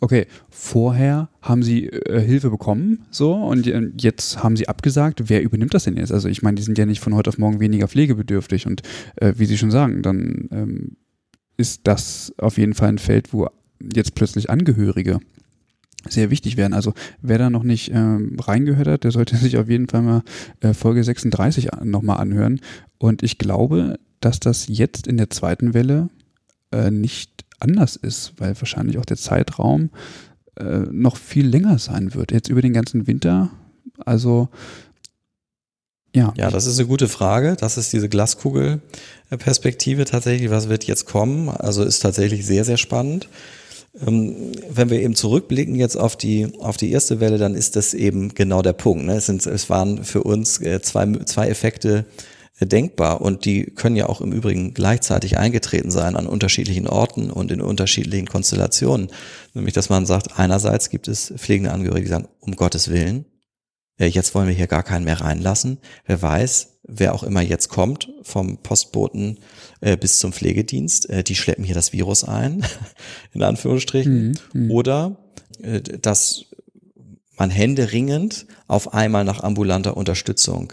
okay, 0.00 0.26
vorher 0.48 1.28
haben 1.40 1.62
sie 1.62 1.86
äh, 1.86 2.20
Hilfe 2.20 2.50
bekommen, 2.50 3.06
so, 3.10 3.34
und 3.34 3.66
jetzt 4.00 4.42
haben 4.42 4.56
sie 4.56 4.68
abgesagt, 4.68 5.24
wer 5.28 5.42
übernimmt 5.42 5.74
das 5.74 5.84
denn 5.84 5.96
jetzt? 5.96 6.12
Also 6.12 6.28
ich 6.28 6.42
meine, 6.42 6.56
die 6.56 6.62
sind 6.62 6.78
ja 6.78 6.86
nicht 6.86 7.00
von 7.00 7.14
heute 7.14 7.30
auf 7.30 7.38
morgen 7.38 7.60
weniger 7.60 7.88
pflegebedürftig 7.88 8.66
und 8.66 8.82
äh, 9.16 9.34
wie 9.36 9.46
Sie 9.46 9.58
schon 9.58 9.70
sagen, 9.70 10.02
dann 10.02 10.48
ähm, 10.52 10.96
ist 11.56 11.82
das 11.84 12.32
auf 12.38 12.58
jeden 12.58 12.74
Fall 12.74 12.88
ein 12.88 12.98
Feld, 12.98 13.32
wo 13.32 13.48
jetzt 13.94 14.14
plötzlich 14.14 14.50
Angehörige 14.50 15.20
sehr 16.08 16.30
wichtig 16.30 16.56
werden. 16.56 16.72
Also 16.72 16.94
wer 17.20 17.38
da 17.38 17.50
noch 17.50 17.62
nicht 17.62 17.92
ähm, 17.92 18.36
reingehört 18.40 18.88
hat, 18.88 19.04
der 19.04 19.10
sollte 19.10 19.36
sich 19.38 19.58
auf 19.58 19.68
jeden 19.68 19.88
Fall 19.88 20.02
mal 20.02 20.22
äh, 20.60 20.74
Folge 20.74 21.04
36 21.04 21.68
nochmal 21.84 22.18
anhören. 22.18 22.60
Und 22.98 23.22
ich 23.22 23.38
glaube, 23.38 23.98
dass 24.20 24.40
das 24.40 24.66
jetzt 24.68 25.06
in 25.06 25.16
der 25.16 25.30
zweiten 25.30 25.74
Welle 25.74 26.08
äh, 26.72 26.90
nicht 26.90 27.44
anders 27.58 27.96
ist, 27.96 28.34
weil 28.38 28.58
wahrscheinlich 28.60 28.98
auch 28.98 29.04
der 29.04 29.16
Zeitraum 29.16 29.90
äh, 30.56 30.80
noch 30.90 31.16
viel 31.16 31.46
länger 31.46 31.78
sein 31.78 32.14
wird. 32.14 32.32
Jetzt 32.32 32.48
über 32.48 32.62
den 32.62 32.72
ganzen 32.72 33.06
Winter. 33.06 33.50
Also 34.04 34.48
ja. 36.14 36.32
Ja, 36.36 36.50
das 36.50 36.66
ist 36.66 36.78
eine 36.78 36.88
gute 36.88 37.08
Frage. 37.08 37.56
Das 37.58 37.76
ist 37.76 37.92
diese 37.92 38.08
Glaskugelperspektive 38.08 40.04
tatsächlich. 40.04 40.50
Was 40.50 40.68
wird 40.68 40.84
jetzt 40.84 41.06
kommen? 41.06 41.48
Also 41.48 41.84
ist 41.84 42.00
tatsächlich 42.00 42.44
sehr, 42.44 42.64
sehr 42.64 42.78
spannend. 42.78 43.28
Ähm, 44.06 44.52
wenn 44.68 44.90
wir 44.90 45.00
eben 45.00 45.14
zurückblicken 45.14 45.74
jetzt 45.74 45.96
auf 45.96 46.16
die, 46.16 46.48
auf 46.60 46.76
die 46.76 46.90
erste 46.90 47.20
Welle, 47.20 47.38
dann 47.38 47.54
ist 47.54 47.76
das 47.76 47.94
eben 47.94 48.34
genau 48.34 48.62
der 48.62 48.72
Punkt. 48.72 49.04
Ne? 49.04 49.14
Es, 49.14 49.26
sind, 49.26 49.46
es 49.46 49.70
waren 49.70 50.04
für 50.04 50.22
uns 50.22 50.60
äh, 50.60 50.80
zwei, 50.80 51.06
zwei 51.24 51.48
Effekte, 51.48 52.04
denkbar 52.66 53.20
und 53.20 53.44
die 53.44 53.64
können 53.64 53.96
ja 53.96 54.06
auch 54.06 54.20
im 54.20 54.32
Übrigen 54.32 54.74
gleichzeitig 54.74 55.38
eingetreten 55.38 55.90
sein 55.90 56.16
an 56.16 56.26
unterschiedlichen 56.26 56.86
Orten 56.86 57.30
und 57.30 57.50
in 57.50 57.60
unterschiedlichen 57.60 58.26
Konstellationen. 58.26 59.08
Nämlich, 59.54 59.74
dass 59.74 59.88
man 59.88 60.06
sagt, 60.06 60.38
einerseits 60.38 60.90
gibt 60.90 61.08
es 61.08 61.32
pflegende 61.36 61.72
Angehörige, 61.72 62.04
die 62.04 62.10
sagen, 62.10 62.28
um 62.40 62.56
Gottes 62.56 62.90
Willen, 62.90 63.24
äh, 64.00 64.06
jetzt 64.06 64.34
wollen 64.34 64.48
wir 64.48 64.54
hier 64.54 64.66
gar 64.66 64.82
keinen 64.82 65.04
mehr 65.04 65.20
reinlassen. 65.20 65.78
Wer 66.06 66.20
weiß, 66.20 66.80
wer 66.82 67.14
auch 67.14 67.22
immer 67.22 67.42
jetzt 67.42 67.68
kommt, 67.68 68.12
vom 68.22 68.58
Postboten 68.58 69.38
äh, 69.80 69.96
bis 69.96 70.18
zum 70.18 70.32
Pflegedienst, 70.32 71.08
äh, 71.10 71.22
die 71.22 71.36
schleppen 71.36 71.64
hier 71.64 71.74
das 71.74 71.92
Virus 71.92 72.24
ein, 72.24 72.64
in 73.32 73.42
Anführungsstrichen. 73.42 74.38
Mhm, 74.52 74.62
mhm. 74.62 74.70
Oder 74.70 75.16
dass 76.00 76.46
man 77.36 77.50
händeringend 77.50 78.46
auf 78.66 78.94
einmal 78.94 79.24
nach 79.26 79.42
ambulanter 79.42 79.94
Unterstützung 79.94 80.72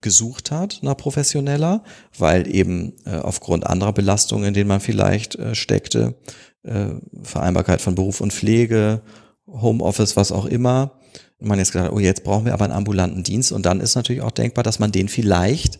gesucht 0.00 0.50
hat 0.50 0.80
nach 0.82 0.96
professioneller, 0.96 1.82
weil 2.18 2.52
eben 2.52 2.94
äh, 3.04 3.16
aufgrund 3.16 3.66
anderer 3.66 3.92
Belastungen, 3.92 4.48
in 4.48 4.54
denen 4.54 4.68
man 4.68 4.80
vielleicht 4.80 5.36
äh, 5.36 5.54
steckte, 5.54 6.14
äh, 6.62 6.88
Vereinbarkeit 7.22 7.80
von 7.80 7.94
Beruf 7.94 8.20
und 8.20 8.32
Pflege, 8.32 9.02
Homeoffice, 9.46 10.16
was 10.16 10.32
auch 10.32 10.46
immer, 10.46 10.98
man 11.38 11.58
jetzt 11.58 11.72
gesagt, 11.72 11.92
oh, 11.92 11.98
jetzt 11.98 12.24
brauchen 12.24 12.46
wir 12.46 12.54
aber 12.54 12.64
einen 12.64 12.74
ambulanten 12.74 13.22
Dienst 13.22 13.52
und 13.52 13.66
dann 13.66 13.80
ist 13.80 13.94
natürlich 13.94 14.22
auch 14.22 14.30
denkbar, 14.30 14.64
dass 14.64 14.78
man 14.78 14.92
den 14.92 15.08
vielleicht 15.08 15.78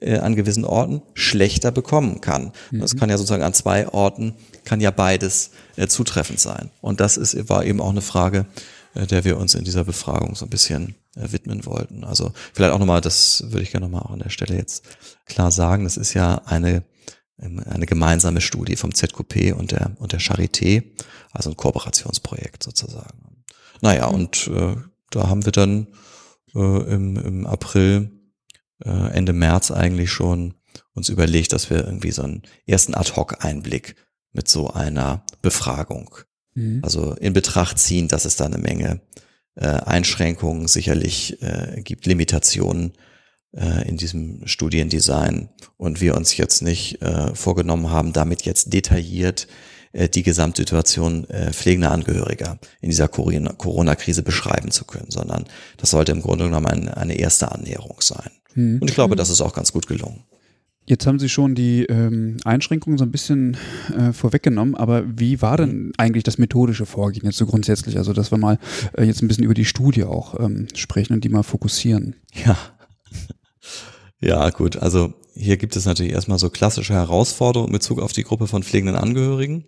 äh, 0.00 0.18
an 0.18 0.36
gewissen 0.36 0.64
Orten 0.64 1.02
schlechter 1.14 1.70
bekommen 1.70 2.20
kann. 2.20 2.52
Mhm. 2.70 2.80
Das 2.80 2.96
kann 2.96 3.10
ja 3.10 3.16
sozusagen 3.16 3.42
an 3.42 3.54
zwei 3.54 3.88
Orten, 3.88 4.34
kann 4.64 4.80
ja 4.80 4.90
beides 4.90 5.50
äh, 5.76 5.86
zutreffend 5.86 6.40
sein. 6.40 6.70
Und 6.80 7.00
das 7.00 7.16
ist, 7.16 7.48
war 7.48 7.64
eben 7.64 7.80
auch 7.80 7.90
eine 7.90 8.02
Frage, 8.02 8.46
äh, 8.94 9.06
der 9.06 9.24
wir 9.24 9.38
uns 9.38 9.54
in 9.54 9.64
dieser 9.64 9.84
Befragung 9.84 10.34
so 10.34 10.46
ein 10.46 10.50
bisschen 10.50 10.94
widmen 11.14 11.66
wollten. 11.66 12.04
Also 12.04 12.32
vielleicht 12.52 12.72
auch 12.72 12.78
nochmal, 12.78 13.00
das 13.00 13.44
würde 13.48 13.62
ich 13.62 13.70
gerne 13.70 13.86
nochmal 13.86 14.02
auch 14.02 14.12
an 14.12 14.20
der 14.20 14.30
Stelle 14.30 14.56
jetzt 14.56 14.84
klar 15.26 15.50
sagen, 15.50 15.84
das 15.84 15.96
ist 15.96 16.14
ja 16.14 16.42
eine, 16.44 16.84
ähm, 17.40 17.60
eine 17.60 17.86
gemeinsame 17.86 18.40
Studie 18.40 18.76
vom 18.76 18.94
ZQP 18.94 19.54
und 19.56 19.72
der, 19.72 19.92
und 19.98 20.12
der 20.12 20.20
Charité, 20.20 20.84
also 21.32 21.50
ein 21.50 21.56
Kooperationsprojekt 21.56 22.62
sozusagen. 22.62 23.44
Naja, 23.80 24.08
mhm. 24.08 24.14
und 24.14 24.48
äh, 24.48 24.76
da 25.10 25.28
haben 25.28 25.44
wir 25.44 25.52
dann 25.52 25.88
äh, 26.54 26.94
im, 26.94 27.16
im 27.16 27.46
April, 27.46 28.10
äh, 28.84 28.90
Ende 28.90 29.32
März 29.32 29.70
eigentlich 29.70 30.10
schon 30.10 30.54
uns 30.94 31.08
überlegt, 31.08 31.52
dass 31.52 31.70
wir 31.70 31.84
irgendwie 31.84 32.10
so 32.10 32.22
einen 32.22 32.42
ersten 32.66 32.94
Ad-Hoc-Einblick 32.94 33.96
mit 34.32 34.48
so 34.48 34.70
einer 34.70 35.24
Befragung 35.42 36.14
mhm. 36.58 36.80
also 36.82 37.14
in 37.14 37.32
Betracht 37.32 37.78
ziehen, 37.78 38.08
dass 38.08 38.24
es 38.24 38.36
da 38.36 38.44
eine 38.44 38.58
Menge 38.58 39.00
äh, 39.58 39.66
Einschränkungen 39.66 40.68
sicherlich 40.68 41.42
äh, 41.42 41.80
gibt, 41.82 42.06
Limitationen 42.06 42.92
äh, 43.52 43.88
in 43.88 43.96
diesem 43.96 44.46
Studiendesign 44.46 45.48
und 45.76 46.00
wir 46.00 46.16
uns 46.16 46.36
jetzt 46.36 46.62
nicht 46.62 47.02
äh, 47.02 47.34
vorgenommen 47.34 47.90
haben, 47.90 48.12
damit 48.12 48.42
jetzt 48.42 48.72
detailliert 48.72 49.48
äh, 49.92 50.08
die 50.08 50.22
Gesamtsituation 50.22 51.28
äh, 51.30 51.52
pflegender 51.52 51.90
Angehöriger 51.90 52.58
in 52.80 52.90
dieser 52.90 53.08
Corona-Krise 53.08 54.22
beschreiben 54.22 54.70
zu 54.70 54.84
können, 54.84 55.10
sondern 55.10 55.44
das 55.76 55.90
sollte 55.90 56.12
im 56.12 56.22
Grunde 56.22 56.44
genommen 56.44 56.66
eine, 56.66 56.96
eine 56.96 57.14
erste 57.14 57.50
Annäherung 57.50 57.96
sein. 58.00 58.30
Hm. 58.52 58.78
Und 58.80 58.88
ich 58.88 58.94
glaube, 58.94 59.16
das 59.16 59.30
ist 59.30 59.40
auch 59.40 59.54
ganz 59.54 59.72
gut 59.72 59.86
gelungen. 59.86 60.24
Jetzt 60.88 61.06
haben 61.06 61.18
Sie 61.18 61.28
schon 61.28 61.54
die 61.54 61.84
ähm, 61.84 62.38
Einschränkungen 62.44 62.96
so 62.96 63.04
ein 63.04 63.10
bisschen 63.10 63.58
äh, 63.94 64.14
vorweggenommen, 64.14 64.74
aber 64.74 65.04
wie 65.06 65.42
war 65.42 65.58
denn 65.58 65.92
eigentlich 65.98 66.24
das 66.24 66.38
methodische 66.38 66.86
Vorgehen 66.86 67.26
jetzt 67.26 67.36
so 67.36 67.44
grundsätzlich? 67.44 67.98
Also, 67.98 68.14
dass 68.14 68.30
wir 68.30 68.38
mal 68.38 68.58
äh, 68.96 69.04
jetzt 69.04 69.22
ein 69.22 69.28
bisschen 69.28 69.44
über 69.44 69.52
die 69.52 69.66
Studie 69.66 70.04
auch 70.04 70.40
ähm, 70.40 70.66
sprechen 70.74 71.12
und 71.12 71.24
die 71.24 71.28
mal 71.28 71.42
fokussieren. 71.42 72.16
Ja. 72.44 72.56
Ja, 74.20 74.50
gut. 74.50 74.76
Also 74.76 75.14
hier 75.36 75.56
gibt 75.58 75.76
es 75.76 75.84
natürlich 75.84 76.12
erstmal 76.12 76.40
so 76.40 76.50
klassische 76.50 76.92
Herausforderungen 76.92 77.68
in 77.68 77.78
Bezug 77.78 78.00
auf 78.00 78.12
die 78.12 78.24
Gruppe 78.24 78.48
von 78.48 78.64
pflegenden 78.64 78.96
Angehörigen. 78.96 79.64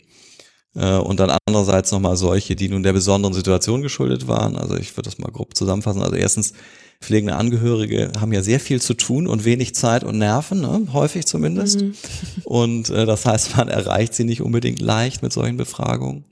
Äh, 0.75 0.97
und 0.97 1.21
dann 1.21 1.37
andererseits 1.47 1.91
nochmal 1.93 2.17
solche, 2.17 2.57
die 2.57 2.69
nun 2.69 2.83
der 2.83 2.93
besonderen 2.93 3.35
Situation 3.35 3.83
geschuldet 3.83 4.29
waren. 4.29 4.57
Also 4.57 4.77
ich 4.77 4.97
würde 4.97 5.11
das 5.11 5.19
mal 5.19 5.31
grob 5.31 5.57
zusammenfassen. 5.57 6.03
Also 6.03 6.17
erstens 6.17 6.53
pflegende 7.01 7.37
Angehörige 7.37 8.13
haben 8.21 8.33
ja 8.33 8.43
sehr 8.43 8.61
viel 8.61 8.81
zu 8.81 8.95
tun 8.95 9.27
und 9.27 9.45
wenig 9.45 9.75
Zeit 9.75 10.05
und 10.05 10.19
Nerven, 10.19 10.61
ne? 10.61 10.87
häufig 10.93 11.27
zumindest. 11.27 11.81
Mhm. 11.81 11.95
Und 12.45 12.91
äh, 12.91 13.07
das 13.07 13.25
heißt, 13.25 13.57
man 13.57 13.69
erreicht 13.69 14.15
sie 14.15 14.25
nicht 14.25 14.43
unbedingt 14.43 14.81
leicht 14.81 15.23
mit 15.23 15.33
solchen 15.33 15.57
Befragungen. 15.57 16.25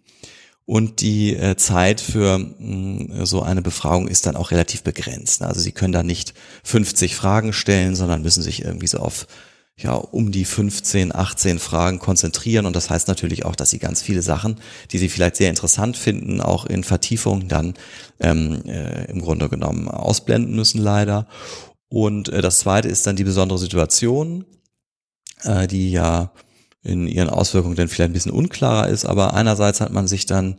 Und 0.66 1.00
die 1.00 1.34
äh, 1.34 1.56
Zeit 1.56 2.02
für 2.02 2.38
mh, 2.38 2.50
mm, 2.58 3.24
so 3.24 3.40
eine 3.40 3.62
Befragung 3.62 4.06
ist 4.06 4.26
dann 4.26 4.36
auch 4.36 4.50
relativ 4.50 4.82
begrenzt. 4.82 5.40
Also 5.40 5.60
Sie 5.60 5.72
können 5.72 5.94
da 5.94 6.02
nicht 6.02 6.34
50 6.64 7.16
Fragen 7.16 7.54
stellen, 7.54 7.96
sondern 7.96 8.20
müssen 8.20 8.42
sich 8.42 8.62
irgendwie 8.62 8.86
so 8.86 8.98
auf 8.98 9.26
ja, 9.78 9.94
um 9.94 10.32
die 10.32 10.44
15, 10.44 11.14
18 11.14 11.58
Fragen 11.60 12.00
konzentrieren. 12.00 12.66
Und 12.66 12.74
das 12.74 12.90
heißt 12.90 13.06
natürlich 13.06 13.44
auch, 13.44 13.54
dass 13.54 13.70
sie 13.70 13.78
ganz 13.78 14.02
viele 14.02 14.22
Sachen, 14.22 14.56
die 14.90 14.98
sie 14.98 15.08
vielleicht 15.08 15.36
sehr 15.36 15.50
interessant 15.50 15.96
finden, 15.96 16.40
auch 16.40 16.66
in 16.66 16.82
Vertiefung 16.82 17.46
dann 17.46 17.74
ähm, 18.18 18.62
äh, 18.66 19.04
im 19.04 19.20
Grunde 19.20 19.48
genommen 19.48 19.88
ausblenden 19.88 20.54
müssen, 20.54 20.80
leider. 20.80 21.28
Und 21.88 22.28
äh, 22.28 22.42
das 22.42 22.58
zweite 22.58 22.88
ist 22.88 23.06
dann 23.06 23.16
die 23.16 23.24
besondere 23.24 23.58
Situation, 23.58 24.44
äh, 25.44 25.68
die 25.68 25.92
ja 25.92 26.32
in 26.82 27.06
ihren 27.06 27.30
Auswirkungen 27.30 27.76
dann 27.76 27.88
vielleicht 27.88 28.10
ein 28.10 28.14
bisschen 28.14 28.32
unklarer 28.32 28.88
ist. 28.88 29.04
Aber 29.04 29.34
einerseits 29.34 29.80
hat 29.80 29.92
man 29.92 30.08
sich 30.08 30.26
dann 30.26 30.56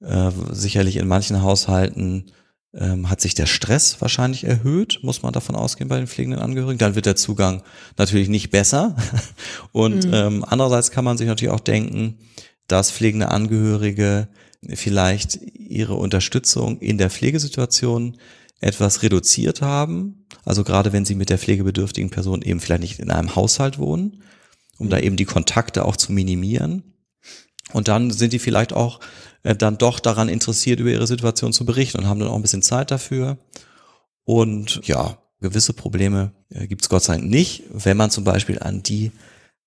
äh, 0.00 0.30
sicherlich 0.50 0.96
in 0.96 1.06
manchen 1.06 1.42
Haushalten 1.42 2.32
ähm, 2.78 3.08
hat 3.08 3.20
sich 3.20 3.34
der 3.34 3.46
Stress 3.46 4.00
wahrscheinlich 4.00 4.44
erhöht, 4.44 5.00
muss 5.02 5.22
man 5.22 5.32
davon 5.32 5.56
ausgehen 5.56 5.88
bei 5.88 5.96
den 5.96 6.06
pflegenden 6.06 6.40
Angehörigen. 6.40 6.78
Dann 6.78 6.94
wird 6.94 7.06
der 7.06 7.16
Zugang 7.16 7.62
natürlich 7.96 8.28
nicht 8.28 8.50
besser. 8.50 8.96
Und 9.72 10.06
mhm. 10.06 10.14
ähm, 10.14 10.44
andererseits 10.46 10.90
kann 10.90 11.04
man 11.04 11.16
sich 11.16 11.26
natürlich 11.26 11.54
auch 11.54 11.60
denken, 11.60 12.18
dass 12.68 12.90
pflegende 12.90 13.30
Angehörige 13.30 14.28
vielleicht 14.74 15.38
ihre 15.54 15.94
Unterstützung 15.94 16.78
in 16.80 16.98
der 16.98 17.10
Pflegesituation 17.10 18.16
etwas 18.60 19.02
reduziert 19.02 19.62
haben. 19.62 20.26
Also 20.44 20.64
gerade 20.64 20.92
wenn 20.92 21.04
sie 21.04 21.14
mit 21.14 21.30
der 21.30 21.38
pflegebedürftigen 21.38 22.10
Person 22.10 22.42
eben 22.42 22.60
vielleicht 22.60 22.82
nicht 22.82 22.98
in 22.98 23.10
einem 23.10 23.36
Haushalt 23.36 23.78
wohnen, 23.78 24.22
um 24.78 24.90
da 24.90 24.98
eben 24.98 25.16
die 25.16 25.24
Kontakte 25.24 25.84
auch 25.84 25.96
zu 25.96 26.12
minimieren. 26.12 26.94
Und 27.72 27.88
dann 27.88 28.10
sind 28.10 28.32
die 28.32 28.38
vielleicht 28.38 28.72
auch 28.72 29.00
dann 29.54 29.78
doch 29.78 30.00
daran 30.00 30.28
interessiert, 30.28 30.80
über 30.80 30.90
ihre 30.90 31.06
Situation 31.06 31.52
zu 31.52 31.64
berichten 31.64 31.98
und 31.98 32.06
haben 32.06 32.20
dann 32.20 32.28
auch 32.28 32.36
ein 32.36 32.42
bisschen 32.42 32.62
Zeit 32.62 32.90
dafür. 32.90 33.38
Und 34.24 34.80
ja, 34.86 35.18
gewisse 35.40 35.72
Probleme 35.72 36.32
äh, 36.50 36.66
gibt 36.66 36.82
es 36.82 36.88
Gott 36.88 37.04
sei 37.04 37.14
Dank 37.16 37.30
nicht, 37.30 37.64
wenn 37.70 37.96
man 37.96 38.10
zum 38.10 38.24
Beispiel 38.24 38.58
an 38.58 38.82
die 38.82 39.12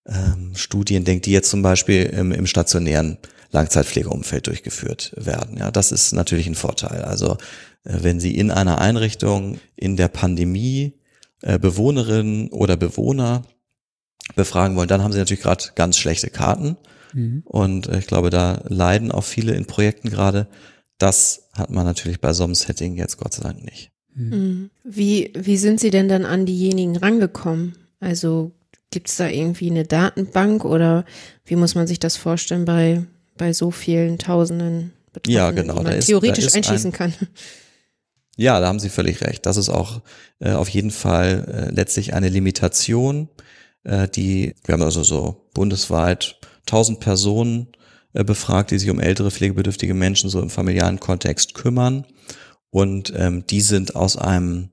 ähm, 0.06 0.52
Studien 0.56 1.06
denkt, 1.06 1.26
die 1.26 1.32
jetzt 1.32 1.50
zum 1.50 1.62
Beispiel 1.62 2.04
im, 2.04 2.32
im 2.32 2.48
stationären 2.48 3.18
Langzeitpflegeumfeld 3.52 4.48
durchgeführt 4.48 5.13
werden. 5.15 5.58
Ja, 5.58 5.72
das 5.72 5.92
ist 5.92 6.12
natürlich 6.13 6.48
ein 6.48 6.56
Vorteil. 6.56 7.04
Also 7.04 7.38
äh, 7.84 8.00
wenn 8.02 8.20
Sie 8.20 8.36
in 8.36 8.52
einer 8.52 8.80
Einrichtung 8.80 9.60
in 9.76 9.96
der 9.96 10.08
Pandemie 10.08 10.94
äh, 11.42 11.58
Bewohnerinnen 11.58 12.50
oder 12.50 12.76
Bewohner 12.76 13.44
befragen 14.36 14.76
wollen, 14.76 14.88
dann 14.88 15.04
haben 15.04 15.13
Sie 15.13 15.20
natürlich 15.20 15.44
gerade 15.44 15.65
ganz 15.76 15.98
schlechte 15.98 16.30
Karten 16.30 16.78
Mhm. 17.13 17.43
Und 17.45 17.88
ich 17.88 18.08
glaube, 18.08 18.30
da 18.30 18.62
leiden 18.67 19.12
auch 19.12 19.24
viele 19.24 19.54
in 19.54 19.65
Projekten 19.65 20.10
gerade. 20.10 20.48
Das 20.98 21.50
hat 21.54 21.69
man 21.69 21.86
natürlich 21.86 22.19
bei 22.19 22.34
so 22.34 22.43
einem 22.43 22.56
Setting 22.56 22.95
jetzt 22.98 23.17
Gott 23.17 23.34
sei 23.34 23.43
Dank 23.43 23.63
nicht. 23.63 23.91
Mhm. 24.15 24.30
mhm. 24.30 24.69
Wie, 24.84 25.34
wie 25.36 25.58
sind 25.58 25.80
Sie 25.80 25.91
denn 25.91 26.10
dann 26.10 26.26
an 26.26 26.45
diejenigen 26.45 26.98
rangekommen? 26.98 27.76
Also 28.00 28.52
gibt 28.91 29.10
es 29.10 29.17
da 29.17 29.28
irgendwie 29.28 29.69
eine 29.69 29.84
Datenbank 29.86 30.65
oder 30.65 31.06
wie 31.45 31.56
muss 31.56 31.76
man 31.76 31.88
sich 31.88 32.00
das 32.00 32.17
vorstellen 32.17 32.65
bei, 32.65 33.04
bei 33.38 33.54
so 33.54 33.72
vielen 33.72 34.17
Tausenden 34.17 34.93
Betroffenen, 35.13 35.36
ja, 35.36 35.52
genau, 35.52 35.78
die 35.78 35.84
man 35.84 35.93
ist, 35.93 36.06
theoretisch 36.06 36.54
einschließen 36.54 36.91
ein, 36.91 36.98
kann? 36.98 37.13
Ja, 38.36 38.62
da 38.62 38.67
haben 38.67 38.80
Sie 38.80 38.88
völlig 38.88 39.19
recht. 39.19 39.45
Das 39.45 39.58
ist 39.58 39.67
auch 39.67 40.02
äh, 40.39 40.54
auf 40.54 40.69
jeden 40.69 40.91
Fall 40.91 41.67
äh, 41.72 41.76
letztlich 41.76 42.13
eine 42.13 42.30
Limitation, 42.30 43.28
äh, 43.84 44.08
die, 44.08 44.56
wir 44.63 44.74
haben 44.74 44.82
also 44.82 45.04
so 45.04 45.50
bundesweit 45.54 46.38
1000 46.69 46.99
Personen 46.99 47.67
äh, 48.13 48.23
befragt, 48.23 48.71
die 48.71 48.79
sich 48.79 48.89
um 48.89 48.99
ältere 48.99 49.32
pflegebedürftige 49.32 49.93
Menschen 49.93 50.29
so 50.29 50.41
im 50.41 50.49
familialen 50.49 50.99
Kontext 50.99 51.53
kümmern. 51.53 52.05
Und 52.71 53.12
ähm, 53.15 53.45
die 53.47 53.62
sind 53.62 53.95
aus 53.95 54.15
einem 54.15 54.69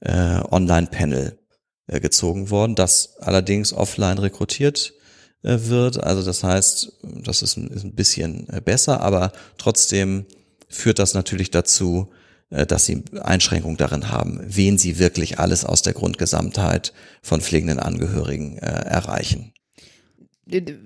äh, 0.00 0.40
Online-Panel 0.50 1.38
äh, 1.86 2.00
gezogen 2.00 2.50
worden, 2.50 2.74
das 2.74 3.16
allerdings 3.18 3.72
offline 3.72 4.18
rekrutiert 4.18 4.94
äh, 5.42 5.58
wird. 5.62 6.02
Also 6.02 6.22
das 6.24 6.44
heißt, 6.44 7.00
das 7.24 7.42
ist 7.42 7.56
ein, 7.56 7.68
ist 7.68 7.84
ein 7.84 7.94
bisschen 7.94 8.48
äh, 8.48 8.60
besser, 8.60 9.00
aber 9.00 9.32
trotzdem 9.58 10.26
führt 10.68 11.00
das 11.00 11.14
natürlich 11.14 11.50
dazu, 11.50 12.10
äh, 12.50 12.66
dass 12.66 12.86
sie 12.86 13.04
Einschränkungen 13.20 13.76
darin 13.76 14.10
haben, 14.10 14.40
wen 14.44 14.78
sie 14.78 14.98
wirklich 14.98 15.38
alles 15.40 15.64
aus 15.64 15.82
der 15.82 15.92
Grundgesamtheit 15.92 16.92
von 17.22 17.40
pflegenden 17.40 17.80
Angehörigen 17.80 18.58
äh, 18.58 18.66
erreichen 18.66 19.52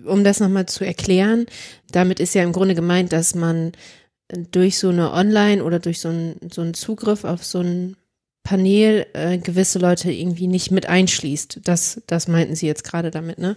um 0.04 0.24
das 0.24 0.40
nochmal 0.40 0.66
zu 0.66 0.84
erklären, 0.84 1.46
damit 1.90 2.20
ist 2.20 2.34
ja 2.34 2.42
im 2.42 2.52
Grunde 2.52 2.74
gemeint, 2.74 3.12
dass 3.12 3.34
man 3.34 3.72
durch 4.50 4.78
so 4.78 4.88
eine 4.88 5.12
Online 5.12 5.62
oder 5.62 5.78
durch 5.78 6.00
so 6.00 6.08
einen, 6.08 6.36
so 6.52 6.62
einen 6.62 6.74
Zugriff 6.74 7.24
auf 7.24 7.44
so 7.44 7.60
ein 7.60 7.96
Panel 8.42 9.06
äh, 9.14 9.38
gewisse 9.38 9.78
Leute 9.78 10.12
irgendwie 10.12 10.46
nicht 10.46 10.70
mit 10.70 10.86
einschließt. 10.86 11.60
Das, 11.64 12.02
das 12.06 12.28
meinten 12.28 12.54
Sie 12.54 12.66
jetzt 12.66 12.84
gerade 12.84 13.10
damit, 13.10 13.38
ne? 13.38 13.56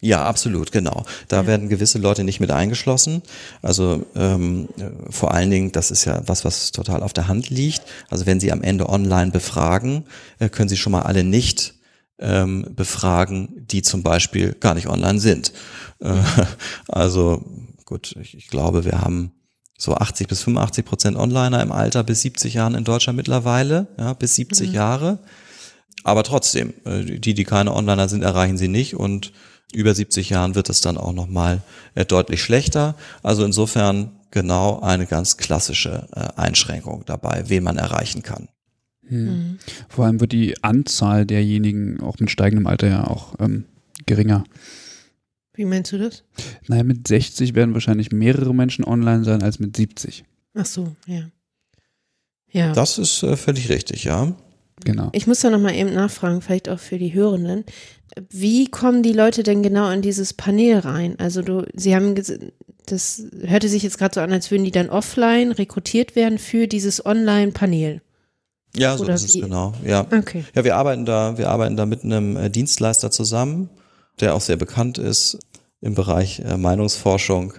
Ja, 0.00 0.24
absolut, 0.24 0.70
genau. 0.72 1.04
Da 1.28 1.42
ja. 1.42 1.46
werden 1.46 1.68
gewisse 1.68 1.98
Leute 1.98 2.24
nicht 2.24 2.40
mit 2.40 2.50
eingeschlossen. 2.50 3.22
Also 3.62 4.04
ähm, 4.14 4.68
vor 5.08 5.32
allen 5.32 5.50
Dingen, 5.50 5.72
das 5.72 5.90
ist 5.90 6.04
ja 6.04 6.22
was, 6.26 6.44
was 6.44 6.72
total 6.72 7.02
auf 7.02 7.12
der 7.12 7.28
Hand 7.28 7.48
liegt. 7.48 7.82
Also 8.10 8.26
wenn 8.26 8.40
Sie 8.40 8.52
am 8.52 8.62
Ende 8.62 8.88
online 8.88 9.30
befragen, 9.30 10.04
äh, 10.40 10.48
können 10.48 10.68
Sie 10.68 10.76
schon 10.76 10.92
mal 10.92 11.02
alle 11.02 11.24
nicht 11.24 11.73
ähm, 12.18 12.66
befragen, 12.74 13.66
die 13.66 13.82
zum 13.82 14.02
Beispiel 14.02 14.52
gar 14.54 14.74
nicht 14.74 14.88
online 14.88 15.20
sind. 15.20 15.52
Äh, 16.00 16.14
also 16.88 17.44
gut, 17.84 18.14
ich, 18.20 18.36
ich, 18.36 18.48
glaube, 18.48 18.84
wir 18.84 19.00
haben 19.00 19.32
so 19.76 19.94
80 19.94 20.28
bis 20.28 20.42
85 20.42 20.84
Prozent 20.84 21.16
Onliner 21.16 21.62
im 21.62 21.72
Alter 21.72 22.04
bis 22.04 22.22
70 22.22 22.54
Jahren 22.54 22.74
in 22.74 22.84
Deutschland 22.84 23.16
mittlerweile, 23.16 23.88
ja, 23.98 24.12
bis 24.12 24.36
70 24.36 24.68
mhm. 24.68 24.74
Jahre. 24.74 25.18
Aber 26.04 26.22
trotzdem, 26.22 26.74
äh, 26.84 27.04
die, 27.04 27.34
die 27.34 27.44
keine 27.44 27.74
Onliner 27.74 28.08
sind, 28.08 28.22
erreichen 28.22 28.58
sie 28.58 28.68
nicht 28.68 28.94
und 28.94 29.32
über 29.72 29.94
70 29.94 30.30
Jahren 30.30 30.54
wird 30.54 30.70
es 30.70 30.80
dann 30.80 30.96
auch 30.96 31.12
nochmal 31.12 31.62
äh, 31.94 32.04
deutlich 32.04 32.42
schlechter. 32.42 32.94
Also 33.22 33.44
insofern 33.44 34.20
genau 34.30 34.80
eine 34.80 35.06
ganz 35.06 35.36
klassische 35.36 36.08
äh, 36.14 36.40
Einschränkung 36.40 37.04
dabei, 37.06 37.44
wen 37.48 37.64
man 37.64 37.76
erreichen 37.76 38.22
kann. 38.22 38.48
Hm. 39.08 39.24
Mhm. 39.24 39.58
Vor 39.88 40.06
allem 40.06 40.20
wird 40.20 40.32
die 40.32 40.54
Anzahl 40.62 41.26
derjenigen 41.26 42.00
auch 42.00 42.18
mit 42.18 42.30
steigendem 42.30 42.66
Alter 42.66 42.88
ja 42.88 43.06
auch 43.06 43.34
ähm, 43.40 43.64
geringer. 44.06 44.44
Wie 45.54 45.64
meinst 45.64 45.92
du 45.92 45.98
das? 45.98 46.24
Naja, 46.66 46.82
mit 46.82 47.06
60 47.06 47.54
werden 47.54 47.74
wahrscheinlich 47.74 48.10
mehrere 48.10 48.54
Menschen 48.54 48.84
online 48.84 49.24
sein 49.24 49.42
als 49.42 49.60
mit 49.60 49.76
70. 49.76 50.24
Ach 50.54 50.66
so, 50.66 50.96
ja. 51.06 51.30
Ja. 52.50 52.72
Das 52.72 52.98
ist 52.98 53.22
äh, 53.22 53.36
völlig 53.36 53.68
richtig, 53.68 54.04
ja. 54.04 54.34
Genau. 54.84 55.10
Ich 55.12 55.26
muss 55.26 55.40
da 55.40 55.50
nochmal 55.50 55.74
eben 55.74 55.92
nachfragen, 55.92 56.40
vielleicht 56.40 56.68
auch 56.68 56.80
für 56.80 56.98
die 56.98 57.14
Hörenden. 57.14 57.64
Wie 58.30 58.68
kommen 58.68 59.02
die 59.02 59.12
Leute 59.12 59.42
denn 59.42 59.62
genau 59.62 59.90
in 59.90 60.02
dieses 60.02 60.34
Panel 60.34 60.78
rein? 60.78 61.18
Also 61.18 61.42
du, 61.42 61.66
sie 61.74 61.94
haben 61.94 62.14
das 62.86 63.22
hörte 63.46 63.68
sich 63.68 63.82
jetzt 63.82 63.98
gerade 63.98 64.14
so 64.14 64.20
an, 64.20 64.32
als 64.32 64.50
würden 64.50 64.64
die 64.64 64.70
dann 64.70 64.90
offline 64.90 65.52
rekrutiert 65.52 66.16
werden 66.16 66.38
für 66.38 66.66
dieses 66.66 67.04
Online-Panel. 67.04 68.02
Ja, 68.76 68.96
so 68.96 69.04
Oder 69.04 69.14
ist 69.14 69.24
es 69.24 69.34
genau. 69.34 69.72
Ja. 69.84 70.06
Okay. 70.10 70.44
Ja, 70.54 70.64
wir 70.64 70.76
arbeiten 70.76 71.04
da, 71.04 71.38
wir 71.38 71.50
arbeiten 71.50 71.76
da 71.76 71.86
mit 71.86 72.04
einem 72.04 72.36
äh, 72.36 72.50
Dienstleister 72.50 73.10
zusammen, 73.10 73.70
der 74.20 74.34
auch 74.34 74.40
sehr 74.40 74.56
bekannt 74.56 74.98
ist 74.98 75.38
im 75.80 75.94
Bereich 75.94 76.40
äh, 76.40 76.56
Meinungsforschung. 76.56 77.54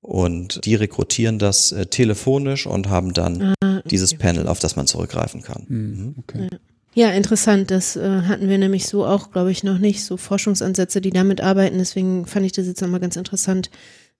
Und 0.00 0.64
die 0.64 0.76
rekrutieren 0.76 1.38
das 1.38 1.72
äh, 1.72 1.86
telefonisch 1.86 2.66
und 2.66 2.88
haben 2.88 3.12
dann 3.12 3.54
ah, 3.60 3.78
okay. 3.78 3.88
dieses 3.90 4.14
Panel, 4.14 4.46
auf 4.46 4.60
das 4.60 4.76
man 4.76 4.86
zurückgreifen 4.86 5.42
kann. 5.42 5.66
Hm, 5.66 5.76
mhm. 5.78 6.14
Okay. 6.20 6.48
Ja. 6.94 7.10
interessant. 7.10 7.70
Das 7.70 7.96
äh, 7.96 8.22
hatten 8.22 8.48
wir 8.48 8.58
nämlich 8.58 8.86
so 8.86 9.04
auch, 9.04 9.32
glaube 9.32 9.50
ich, 9.50 9.64
noch 9.64 9.78
nicht. 9.78 10.04
So 10.04 10.16
Forschungsansätze, 10.16 11.00
die 11.00 11.10
damit 11.10 11.40
arbeiten. 11.40 11.78
Deswegen 11.78 12.24
fand 12.26 12.46
ich 12.46 12.52
das 12.52 12.66
jetzt 12.66 12.80
nochmal 12.80 13.00
ganz 13.00 13.16
interessant, 13.16 13.70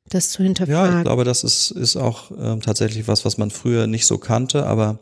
das 0.08 0.30
zu 0.30 0.42
hinterfragen. 0.42 0.92
Ja, 0.92 0.98
ich 0.98 1.04
glaube, 1.04 1.24
das 1.24 1.44
ist, 1.44 1.70
ist 1.70 1.96
auch 1.96 2.30
äh, 2.32 2.58
tatsächlich 2.58 3.06
was, 3.06 3.24
was 3.24 3.38
man 3.38 3.50
früher 3.50 3.86
nicht 3.86 4.06
so 4.06 4.18
kannte, 4.18 4.66
aber 4.66 4.98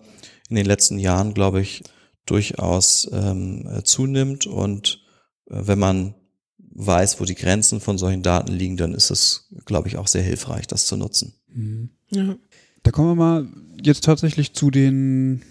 in 0.49 0.57
den 0.57 0.66
letzten 0.66 0.99
Jahren, 0.99 1.34
glaube 1.34 1.61
ich, 1.61 1.82
durchaus 2.26 3.09
ähm, 3.12 3.68
zunimmt. 3.84 4.47
Und 4.47 5.03
äh, 5.51 5.61
wenn 5.66 5.78
man 5.78 6.14
weiß, 6.59 7.20
wo 7.20 7.24
die 7.24 7.34
Grenzen 7.34 7.80
von 7.80 7.99
solchen 7.99 8.22
Daten 8.22 8.53
liegen, 8.53 8.76
dann 8.76 8.95
ist 8.95 9.11
es, 9.11 9.49
glaube 9.64 9.88
ich, 9.88 9.97
auch 9.97 10.09
sehr 10.09 10.22
hilfreich, 10.22 10.66
das 10.66 10.86
zu 10.86 10.97
nutzen. 10.97 11.34
Mhm. 11.53 11.90
Ja. 12.11 12.36
Da 12.82 12.90
kommen 12.90 13.09
wir 13.09 13.14
mal 13.14 13.49
jetzt 13.82 14.05
tatsächlich 14.05 14.53
zu 14.55 14.70
den, 14.70 15.42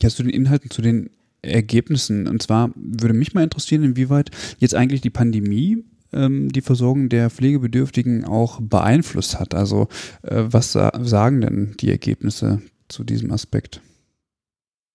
ja, 0.00 0.08
zu 0.08 0.22
den 0.22 0.30
Inhalten, 0.30 0.70
zu 0.70 0.82
den 0.82 1.10
Ergebnissen. 1.42 2.28
Und 2.28 2.42
zwar 2.42 2.70
würde 2.74 3.14
mich 3.14 3.34
mal 3.34 3.44
interessieren, 3.44 3.82
inwieweit 3.82 4.30
jetzt 4.58 4.74
eigentlich 4.74 5.00
die 5.00 5.10
Pandemie 5.10 5.84
ähm, 6.12 6.50
die 6.50 6.60
Versorgung 6.60 7.08
der 7.08 7.30
Pflegebedürftigen 7.30 8.24
auch 8.24 8.60
beeinflusst 8.60 9.38
hat. 9.38 9.54
Also 9.54 9.88
äh, 10.22 10.44
was 10.46 10.72
sa 10.72 10.92
sagen 11.02 11.40
denn 11.40 11.74
die 11.80 11.90
Ergebnisse 11.90 12.62
zu 12.88 13.04
diesem 13.04 13.32
Aspekt? 13.32 13.80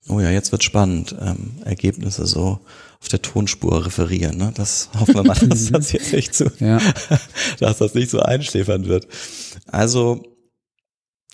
Oh 0.08 0.20
ja, 0.20 0.32
jetzt 0.32 0.52
wird 0.52 0.64
spannend. 0.64 1.16
Ähm, 1.20 1.52
Ergebnisse 1.64 2.26
so 2.26 2.60
auf 3.00 3.08
der 3.08 3.22
Tonspur 3.22 3.86
referieren. 3.86 4.38
Ne? 4.38 4.52
Das 4.56 4.90
hoffen 5.00 5.16
wir 5.16 5.24
mal, 5.24 5.36
dass 5.48 5.72
das 5.72 5.92
jetzt 5.92 6.14
nicht 6.14 6.34
so, 6.34 6.46
ja. 6.60 6.80
dass 7.60 7.78
das 7.78 7.94
nicht 7.94 8.10
so 8.10 8.20
einschläfern 8.20 8.86
wird. 8.86 9.08
Also 9.68 10.24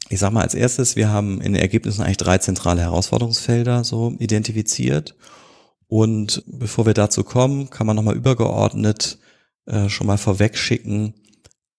ich 0.09 0.19
sag 0.19 0.31
mal 0.31 0.43
als 0.43 0.53
erstes, 0.53 0.95
wir 0.95 1.09
haben 1.09 1.41
in 1.41 1.53
den 1.53 1.61
Ergebnissen 1.61 2.01
eigentlich 2.01 2.17
drei 2.17 2.37
zentrale 2.37 2.81
Herausforderungsfelder 2.81 3.83
so 3.83 4.15
identifiziert. 4.19 5.15
Und 5.87 6.43
bevor 6.47 6.85
wir 6.85 6.93
dazu 6.93 7.23
kommen, 7.23 7.69
kann 7.69 7.87
man 7.87 7.95
nochmal 7.95 8.15
übergeordnet 8.15 9.17
äh, 9.65 9.89
schon 9.89 10.07
mal 10.07 10.17
vorweg 10.17 10.57
schicken, 10.57 11.13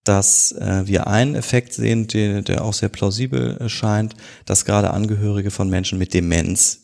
dass 0.09 0.53
äh, 0.53 0.87
wir 0.87 1.07
einen 1.07 1.35
Effekt 1.35 1.75
sehen, 1.75 2.07
der, 2.09 2.43
der 2.43 2.65
auch 2.65 2.73
sehr 2.73 2.89
plausibel 2.89 3.69
scheint, 3.69 4.15
dass 4.47 4.65
gerade 4.65 4.93
Angehörige 4.93 5.51
von 5.51 5.69
Menschen 5.69 5.99
mit 5.99 6.15
Demenz 6.15 6.81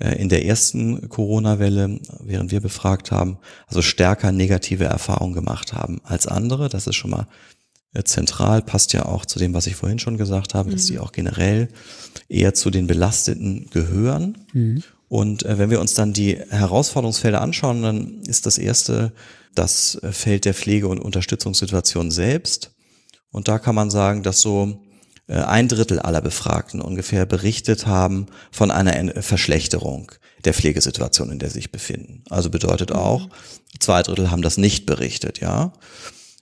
äh, 0.00 0.20
in 0.20 0.28
der 0.28 0.44
ersten 0.44 1.08
Corona-Welle, 1.08 2.00
während 2.20 2.50
wir 2.50 2.60
befragt 2.60 3.12
haben, 3.12 3.38
also 3.68 3.80
stärker 3.80 4.32
negative 4.32 4.84
Erfahrungen 4.84 5.34
gemacht 5.34 5.72
haben 5.72 6.00
als 6.02 6.26
andere. 6.26 6.68
Das 6.68 6.88
ist 6.88 6.96
schon 6.96 7.12
mal 7.12 7.28
äh, 7.92 8.02
zentral, 8.02 8.60
passt 8.60 8.92
ja 8.92 9.06
auch 9.06 9.24
zu 9.24 9.38
dem, 9.38 9.54
was 9.54 9.68
ich 9.68 9.76
vorhin 9.76 10.00
schon 10.00 10.18
gesagt 10.18 10.54
habe, 10.54 10.68
mhm. 10.68 10.72
dass 10.72 10.86
die 10.86 10.98
auch 10.98 11.12
generell 11.12 11.68
eher 12.28 12.54
zu 12.54 12.70
den 12.70 12.88
Belasteten 12.88 13.70
gehören. 13.70 14.38
Mhm. 14.52 14.82
Und 15.14 15.44
äh, 15.44 15.58
wenn 15.58 15.70
wir 15.70 15.80
uns 15.80 15.94
dann 15.94 16.12
die 16.12 16.40
Herausforderungsfelder 16.50 17.40
anschauen, 17.40 17.82
dann 17.82 18.22
ist 18.26 18.46
das 18.46 18.58
erste 18.58 19.12
das 19.54 19.94
äh, 20.02 20.10
Feld 20.10 20.44
der 20.44 20.54
Pflege- 20.54 20.88
und 20.88 20.98
Unterstützungssituation 20.98 22.10
selbst. 22.10 22.72
Und 23.30 23.46
da 23.46 23.60
kann 23.60 23.76
man 23.76 23.90
sagen, 23.90 24.24
dass 24.24 24.40
so 24.40 24.80
äh, 25.28 25.34
ein 25.34 25.68
Drittel 25.68 26.00
aller 26.00 26.20
Befragten 26.20 26.80
ungefähr 26.80 27.26
berichtet 27.26 27.86
haben 27.86 28.26
von 28.50 28.72
einer 28.72 29.22
Verschlechterung 29.22 30.10
der 30.44 30.52
Pflegesituation, 30.52 31.30
in 31.30 31.38
der 31.38 31.48
sie 31.48 31.60
sich 31.60 31.70
befinden. 31.70 32.24
Also 32.28 32.50
bedeutet 32.50 32.90
mhm. 32.90 32.96
auch, 32.96 33.28
zwei 33.78 34.02
Drittel 34.02 34.32
haben 34.32 34.42
das 34.42 34.56
nicht 34.56 34.84
berichtet, 34.84 35.38
ja. 35.38 35.74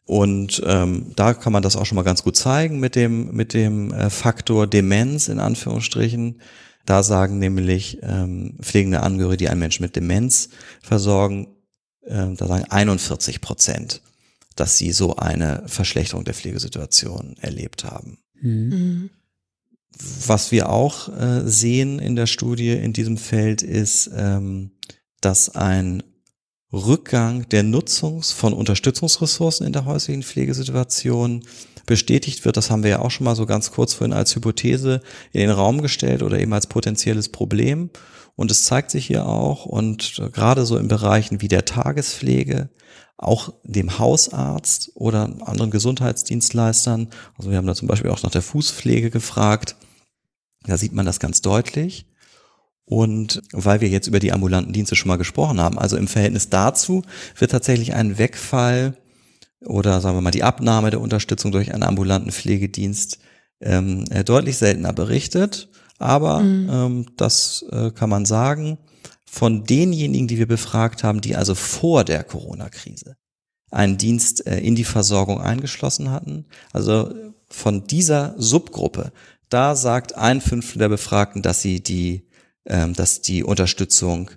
Und 0.07 0.62
ähm, 0.64 1.12
da 1.14 1.35
kann 1.35 1.53
man 1.53 1.62
das 1.62 1.77
auch 1.77 1.85
schon 1.85 1.97
mal 1.97 2.05
ganz 2.05 2.23
gut 2.23 2.37
zeigen 2.37 2.81
mit 2.81 2.97
dem 2.97 3.35
mit 3.35 3.53
dem 3.53 3.93
Faktor 4.09 4.66
Demenz 4.66 5.29
in 5.29 5.41
Anführungsstrichen. 5.41 6.41
Da 6.87 7.03
sagen 7.03 7.39
nämlich 7.39 7.99
ähm, 8.03 8.59
pflegende 8.61 9.01
Angehörige, 9.01 9.37
die 9.37 9.49
einen 9.49 9.61
Menschen 9.61 9.83
mit 9.83 9.97
Demenz 9.97 10.49
versorgen, 10.83 11.49
äh, 12.03 12.35
da 12.35 12.47
sagen 12.47 12.64
41 12.68 13.41
Prozent, 13.41 14.03
dass 14.57 14.78
sie 14.78 14.93
so 14.93 15.16
eine 15.16 15.62
Verschlechterung 15.66 16.24
der 16.24 16.35
Pflegesituation 16.35 17.37
erlebt 17.41 17.85
haben. 17.85 18.18
Mhm. 18.41 19.11
Was 20.26 20.51
wir 20.51 20.70
auch 20.70 21.09
äh, 21.09 21.43
sehen 21.45 21.99
in 21.99 22.16
der 22.16 22.26
Studie 22.26 22.70
in 22.70 22.93
diesem 22.93 23.16
Feld 23.16 23.62
ist, 23.62 24.11
ähm, 24.14 24.72
dass 25.20 25.55
ein 25.55 26.03
Rückgang 26.72 27.49
der 27.51 27.62
Nutzung 27.62 28.22
von 28.22 28.55
Unterstützungsressourcen 28.55 29.66
in 29.66 29.74
der 29.74 29.85
häuslichen 29.85 30.22
Pflegesituation 30.22 31.45
bestätigt 31.87 32.45
wird. 32.45 32.57
Das 32.57 32.70
haben 32.70 32.83
wir 32.83 32.91
ja 32.91 32.99
auch 33.01 33.11
schon 33.11 33.24
mal 33.24 33.37
so 33.37 33.47
ganz 33.47 33.70
kurz 33.70 33.95
vorhin 33.95 34.12
als 34.12 34.35
Hypothese 34.35 35.01
in 35.33 35.41
den 35.41 35.51
Raum 35.51 35.83
gestellt 35.83 36.22
oder 36.22 36.39
eben 36.39 36.53
als 36.53 36.66
potenzielles 36.66 37.30
Problem. 37.30 37.91
Und 38.35 38.51
es 38.51 38.64
zeigt 38.64 38.91
sich 38.91 39.07
hier 39.07 39.26
auch 39.26 39.66
und 39.66 40.22
gerade 40.33 40.64
so 40.64 40.78
in 40.78 40.89
Bereichen 40.89 41.43
wie 41.43 41.49
der 41.49 41.64
Tagespflege, 41.64 42.70
auch 43.18 43.53
dem 43.62 43.99
Hausarzt 43.99 44.93
oder 44.95 45.30
anderen 45.45 45.70
Gesundheitsdienstleistern. 45.70 47.09
Also 47.37 47.51
wir 47.51 47.59
haben 47.59 47.66
da 47.66 47.74
zum 47.74 47.89
Beispiel 47.89 48.11
auch 48.11 48.22
nach 48.22 48.30
der 48.30 48.43
Fußpflege 48.43 49.11
gefragt. 49.11 49.76
Da 50.64 50.76
sieht 50.76 50.93
man 50.93 51.07
das 51.07 51.20
ganz 51.20 51.43
deutlich. 51.43 52.07
Und 52.85 53.43
weil 53.53 53.80
wir 53.80 53.89
jetzt 53.89 54.09
über 54.09 54.18
die 54.18 54.33
ambulanten 54.33 54.72
Dienste 54.72 54.97
schon 54.97 55.09
mal 55.09 55.16
gesprochen 55.16 55.61
haben, 55.61 55.78
also 55.78 55.97
im 55.97 56.09
Verhältnis 56.09 56.49
dazu 56.49 57.03
wird 57.39 57.53
tatsächlich 57.53 57.95
ein 57.95 58.18
Wegfall 58.18 58.97
oder 59.67 60.01
sagen 60.01 60.17
wir 60.17 60.23
mal 60.23 60.31
die 60.31 60.43
Abnahme 60.43 60.91
der 60.91 61.01
Unterstützung 61.01 61.53
durch 61.53 61.73
einen 61.73 61.83
ambulanten 61.83 62.33
Pflegedienst 62.33 63.19
ähm, 63.61 64.05
äh, 64.11 64.25
deutlich 64.25 64.59
seltener 64.59 64.93
berichtet. 64.93 65.69
Aber 65.99 66.41
mhm. 66.41 66.69
ähm, 66.71 67.07
das 67.17 67.65
äh, 67.71 67.91
kann 67.91 68.11
man 68.11 68.25
sagen, 68.25 68.79
von 69.25 69.65
denjenigen, 69.65 70.29
die 70.29 70.39
wir 70.39 70.49
befragt 70.49 71.05
haben, 71.05 71.21
die 71.21 71.37
also 71.37 71.55
vor 71.55 72.05
der 72.05 72.25
Corona-Krise 72.25 73.17
einen 73.71 73.97
Dienst 73.97 74.47
äh, 74.47 74.59
in 74.59 74.75
die 74.75 74.85
Versorgung 74.85 75.41
eingeschlossen 75.41 76.11
hatten, 76.11 76.45
also 76.73 77.15
von 77.49 77.87
dieser 77.87 78.35
Subgruppe, 78.37 79.13
da 79.49 79.77
sagt 79.77 80.17
ein 80.17 80.41
Fünftel 80.41 80.81
der 80.81 80.89
Befragten, 80.89 81.43
dass 81.43 81.63
sie 81.63 81.83
die, 81.83 82.27
ähm, 82.67 82.95
dass 82.95 83.23
die 83.23 83.45
Unterstützung 83.45 84.31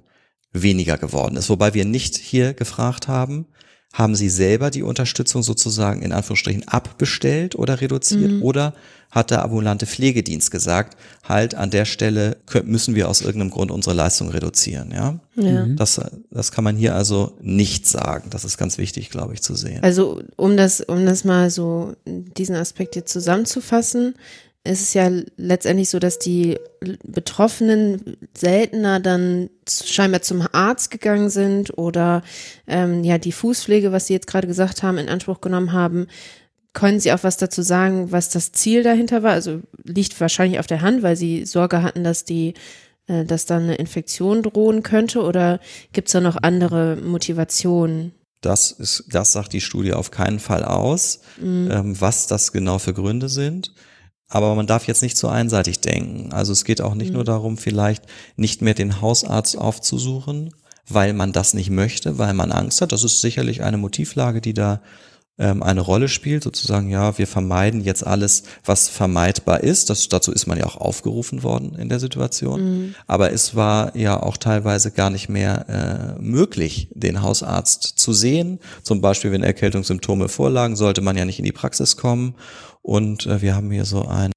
weniger 0.52 0.98
geworden 0.98 1.36
ist. 1.36 1.50
Wobei 1.50 1.74
wir 1.74 1.86
nicht 1.86 2.16
hier 2.16 2.54
gefragt 2.54 3.08
haben, 3.08 3.48
haben 3.96 4.14
Sie 4.14 4.28
selber 4.28 4.72
die 4.72 4.84
Unterstützung 4.84 5.42
sozusagen 5.42 6.02
in 6.02 6.12
Anführungsstrichen 6.12 6.68
abbestellt 6.68 7.56
oder 7.56 7.80
reduziert 7.80 8.34
mhm. 8.34 8.44
oder 8.44 8.74
hat 9.10 9.32
der 9.32 9.42
ambulante 9.42 9.86
Pflegedienst 9.86 10.52
gesagt, 10.52 10.98
halt 11.24 11.56
an 11.56 11.70
der 11.70 11.86
Stelle 11.86 12.36
müssen 12.66 12.94
wir 12.94 13.08
aus 13.08 13.22
irgendeinem 13.22 13.52
Grund 13.52 13.72
unsere 13.72 13.96
Leistung 13.96 14.28
reduzieren, 14.28 14.92
ja? 14.92 15.18
ja. 15.36 15.66
Mhm. 15.66 15.78
Das, 15.78 16.02
das 16.30 16.52
kann 16.52 16.66
man 16.66 16.76
hier 16.76 16.94
also 16.94 17.38
nicht 17.42 17.88
sagen. 17.88 18.30
Das 18.32 18.44
ist 18.44 18.58
ganz 18.58 18.78
wichtig, 18.78 19.10
glaube 19.10 19.34
ich, 19.34 19.42
zu 19.42 19.56
sehen. 19.56 19.82
Also, 19.82 20.22
um 20.36 20.58
das, 20.58 20.82
um 20.82 21.06
das 21.06 21.24
mal 21.24 21.50
so, 21.50 21.94
diesen 22.06 22.58
Aspekt 22.58 22.98
jetzt 22.98 23.14
zusammenzufassen, 23.14 24.16
es 24.66 24.82
ist 24.82 24.96
ja 24.96 25.10
letztendlich 25.38 25.90
so, 25.90 26.00
dass 26.00 26.18
die 26.18 26.58
Betroffenen 27.04 28.18
seltener 28.36 29.00
dann 29.00 29.50
scheinbar 29.70 30.24
zum 30.24 30.46
Arzt 30.52 30.90
gegangen 30.90 31.30
sind 31.30 31.78
oder 31.78 32.24
ähm, 32.68 33.04
ja 33.04 33.20
die 33.20 33.32
Fußpflege, 33.32 33.92
was 33.92 34.08
Sie 34.08 34.14
jetzt 34.14 34.28
gerade 34.28 34.48
gesagt 34.48 34.82
haben, 34.84 34.98
in 34.98 35.08
Anspruch 35.08 35.40
genommen 35.40 35.72
haben. 35.72 36.08
Können 36.74 37.00
Sie 37.00 37.14
auch 37.14 37.24
was 37.24 37.38
dazu 37.38 37.62
sagen, 37.62 38.12
was 38.12 38.30
das 38.30 38.52
Ziel 38.52 38.84
dahinter 38.84 39.24
war? 39.24 39.34
Also 39.34 39.62
liegt 39.84 40.20
wahrscheinlich 40.20 40.60
auf 40.60 40.68
der 40.68 40.82
Hand, 40.82 41.04
weil 41.04 41.16
Sie 41.16 41.46
Sorge 41.46 41.84
hatten, 41.84 42.04
dass 42.04 42.26
die 42.26 42.56
äh, 43.08 43.24
dass 43.24 43.46
dann 43.46 43.64
eine 43.64 43.76
Infektion 43.76 44.42
drohen 44.42 44.82
könnte 44.82 45.22
oder 45.22 45.60
gibt 45.94 46.08
es 46.08 46.14
da 46.14 46.22
noch 46.22 46.38
andere 46.42 46.96
Motivationen? 46.96 48.14
Das 48.42 48.72
ist, 48.72 49.06
das 49.12 49.32
sagt 49.32 49.54
die 49.54 49.62
Studie 49.62 49.94
auf 49.94 50.10
keinen 50.10 50.40
Fall 50.40 50.66
aus, 50.66 51.22
mhm. 51.40 51.70
ähm, 51.72 52.02
was 52.02 52.26
das 52.26 52.52
genau 52.52 52.80
für 52.80 52.94
Gründe 52.94 53.30
sind. 53.30 53.74
Aber 54.28 54.56
man 54.56 54.68
darf 54.68 54.88
jetzt 54.88 55.02
nicht 55.02 55.18
zu 55.18 55.28
einseitig 55.28 55.80
denken. 55.80 56.34
Also 56.34 56.52
es 56.52 56.64
geht 56.64 56.82
auch 56.82 56.96
nicht 56.96 57.10
mhm. 57.10 57.16
nur 57.16 57.24
darum, 57.24 57.58
vielleicht 57.58 58.04
nicht 58.36 58.62
mehr 58.62 58.74
den 58.74 59.02
Hausarzt 59.02 59.58
aufzusuchen, 59.58 60.54
weil 60.88 61.14
man 61.14 61.32
das 61.32 61.54
nicht 61.54 61.70
möchte, 61.70 62.18
weil 62.18 62.34
man 62.34 62.52
Angst 62.52 62.82
hat. 62.82 62.92
Das 62.92 63.04
ist 63.04 63.22
sicherlich 63.22 63.64
eine 63.64 63.78
Motivlage, 63.78 64.42
die 64.42 64.54
da 64.54 64.82
ähm, 65.38 65.64
eine 65.64 65.82
Rolle 65.82 66.08
spielt, 66.08 66.44
sozusagen, 66.44 66.90
ja, 66.90 67.18
wir 67.18 67.28
vermeiden 67.28 67.82
jetzt 67.82 68.08
alles, 68.08 68.44
was 68.64 68.88
vermeidbar 68.88 69.62
ist. 69.62 69.90
Das, 69.90 70.08
dazu 70.08 70.32
ist 70.32 70.48
man 70.48 70.58
ja 70.58 70.66
auch 70.66 70.78
aufgerufen 70.78 71.44
worden 71.44 71.76
in 71.76 71.90
der 71.90 72.00
Situation. 72.00 72.62
Mhm. 72.62 72.96
Aber 73.06 73.34
es 73.34 73.54
war 73.54 73.96
ja 73.98 74.22
auch 74.22 74.38
teilweise 74.38 74.92
gar 74.92 75.10
nicht 75.10 75.28
mehr 75.28 76.16
äh, 76.18 76.22
möglich, 76.22 76.90
den 76.94 77.22
Hausarzt 77.22 77.84
zu 77.84 78.14
sehen. 78.14 78.60
Zum 78.82 79.02
Beispiel, 79.02 79.32
wenn 79.32 79.44
Erkältungssymptome 79.44 80.30
vorlagen, 80.30 80.78
sollte 80.78 81.02
man 81.02 81.18
ja 81.18 81.26
nicht 81.26 81.40
in 81.40 81.46
die 81.46 81.52
Praxis 81.52 81.98
kommen. 81.98 82.36
Und 82.86 83.26
äh, 83.26 83.42
wir 83.42 83.56
haben 83.56 83.72
hier 83.72 83.84
so 83.84 84.08
ein, 84.08 84.32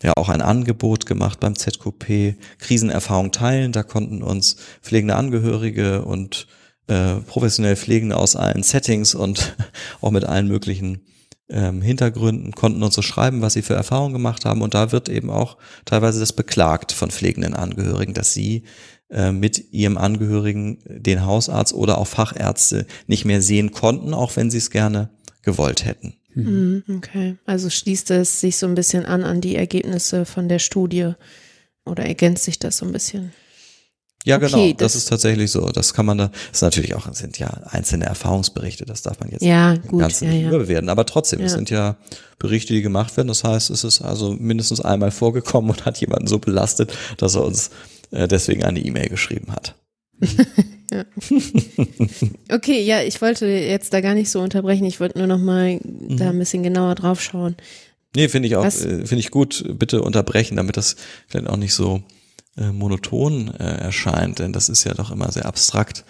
ja, 0.00 0.12
auch 0.14 0.28
ein 0.28 0.42
Angebot 0.42 1.06
gemacht 1.06 1.40
beim 1.40 1.56
ZQP, 1.56 2.36
Krisenerfahrung 2.58 3.32
teilen. 3.32 3.72
Da 3.72 3.82
konnten 3.82 4.22
uns 4.22 4.58
pflegende 4.80 5.16
Angehörige 5.16 6.04
und 6.04 6.46
äh, 6.86 7.16
professionell 7.26 7.74
Pflegende 7.74 8.16
aus 8.16 8.36
allen 8.36 8.62
Settings 8.62 9.16
und 9.16 9.56
auch 10.00 10.12
mit 10.12 10.24
allen 10.24 10.46
möglichen 10.46 11.00
ähm, 11.48 11.82
Hintergründen 11.82 12.52
konnten 12.52 12.80
uns 12.84 12.94
so 12.94 13.02
schreiben, 13.02 13.42
was 13.42 13.54
sie 13.54 13.62
für 13.62 13.74
Erfahrungen 13.74 14.12
gemacht 14.12 14.44
haben. 14.44 14.62
Und 14.62 14.74
da 14.74 14.92
wird 14.92 15.08
eben 15.08 15.28
auch 15.28 15.56
teilweise 15.84 16.20
das 16.20 16.32
beklagt 16.32 16.92
von 16.92 17.10
pflegenden 17.10 17.54
Angehörigen, 17.54 18.14
dass 18.14 18.32
sie 18.32 18.62
äh, 19.10 19.32
mit 19.32 19.72
ihrem 19.72 19.98
Angehörigen 19.98 20.78
den 20.86 21.26
Hausarzt 21.26 21.74
oder 21.74 21.98
auch 21.98 22.06
Fachärzte 22.06 22.86
nicht 23.08 23.24
mehr 23.24 23.42
sehen 23.42 23.72
konnten, 23.72 24.14
auch 24.14 24.36
wenn 24.36 24.52
sie 24.52 24.58
es 24.58 24.70
gerne 24.70 25.10
gewollt 25.42 25.84
hätten. 25.84 26.14
Mhm. 26.34 26.82
mhm. 26.86 26.96
Okay, 26.96 27.36
also 27.46 27.70
schließt 27.70 28.10
es 28.12 28.40
sich 28.40 28.56
so 28.56 28.66
ein 28.66 28.74
bisschen 28.74 29.04
an 29.06 29.22
an 29.24 29.40
die 29.40 29.56
Ergebnisse 29.56 30.24
von 30.24 30.48
der 30.48 30.58
Studie 30.58 31.12
oder 31.84 32.04
ergänzt 32.04 32.44
sich 32.44 32.58
das 32.58 32.78
so 32.78 32.86
ein 32.86 32.92
bisschen? 32.92 33.32
Ja, 34.26 34.36
Okay, 34.36 34.46
genau. 34.46 34.68
Das, 34.68 34.76
das- 34.78 34.94
ist 34.96 35.08
tatsächlich 35.10 35.50
so. 35.50 35.68
Das 35.68 35.92
kann 35.92 36.06
man 36.06 36.16
da, 36.16 36.28
das 36.28 36.58
ist 36.58 36.62
natürlich 36.62 36.94
auch, 36.94 37.12
sind 37.12 37.38
ja 37.38 37.48
einzelne 37.66 38.06
Erfahrungsberichte. 38.06 38.86
Das 38.86 39.02
darf 39.02 39.20
man 39.20 39.28
jetzt 39.30 39.42
Ja, 39.42 39.74
gut, 39.76 40.00
Ganzen 40.00 40.24
ja, 40.24 40.30
nicht 40.32 40.42
ja. 40.44 40.48
überbewerten. 40.48 40.88
Aber 40.88 41.04
trotzdem, 41.04 41.40
es 41.42 41.52
Ja. 41.52 41.56
sind 41.58 41.68
ja 41.68 41.98
Berichte, 42.38 42.72
die 42.72 42.80
gemacht 42.80 43.14
werden. 43.18 43.28
Das 43.28 43.44
heißt, 43.44 43.68
es 43.68 43.84
ist 43.84 44.00
also 44.00 44.32
mindestens 44.32 44.80
einmal 44.80 45.10
vorgekommen 45.10 45.70
und 45.70 45.84
hat 45.84 45.98
jemanden 46.00 46.26
so 46.26 46.38
belastet, 46.38 46.96
dass 47.18 47.34
er 47.34 47.44
uns 47.44 47.68
äh, 48.12 48.26
deswegen 48.26 48.64
eine 48.64 48.80
E-Mail 48.80 49.10
geschrieben 49.10 49.52
hat. 49.52 49.74
Okay, 52.50 52.82
ja, 52.82 53.02
ich 53.02 53.20
wollte 53.20 53.46
jetzt 53.46 53.92
da 53.92 54.00
gar 54.00 54.14
nicht 54.14 54.30
so 54.30 54.40
unterbrechen. 54.40 54.84
Ich 54.84 55.00
wollte 55.00 55.18
nur 55.18 55.26
noch 55.26 55.38
mal 55.38 55.80
da 55.82 56.30
ein 56.30 56.38
bisschen 56.38 56.62
genauer 56.62 56.94
drauf 56.94 57.20
schauen. 57.20 57.56
Nee, 58.16 58.28
finde 58.28 58.48
ich 58.48 58.56
auch, 58.56 58.64
äh, 58.64 58.70
finde 58.70 59.18
ich 59.18 59.30
gut. 59.30 59.64
Bitte 59.78 60.02
unterbrechen, 60.02 60.56
damit 60.56 60.76
das 60.76 60.96
vielleicht 61.26 61.48
auch 61.48 61.56
nicht 61.56 61.74
so 61.74 62.02
äh, 62.56 62.70
monoton 62.70 63.48
äh, 63.48 63.64
erscheint, 63.78 64.38
denn 64.38 64.52
das 64.52 64.68
ist 64.68 64.84
ja 64.84 64.94
doch 64.94 65.10
immer 65.10 65.32
sehr 65.32 65.46
abstrakt. 65.46 66.04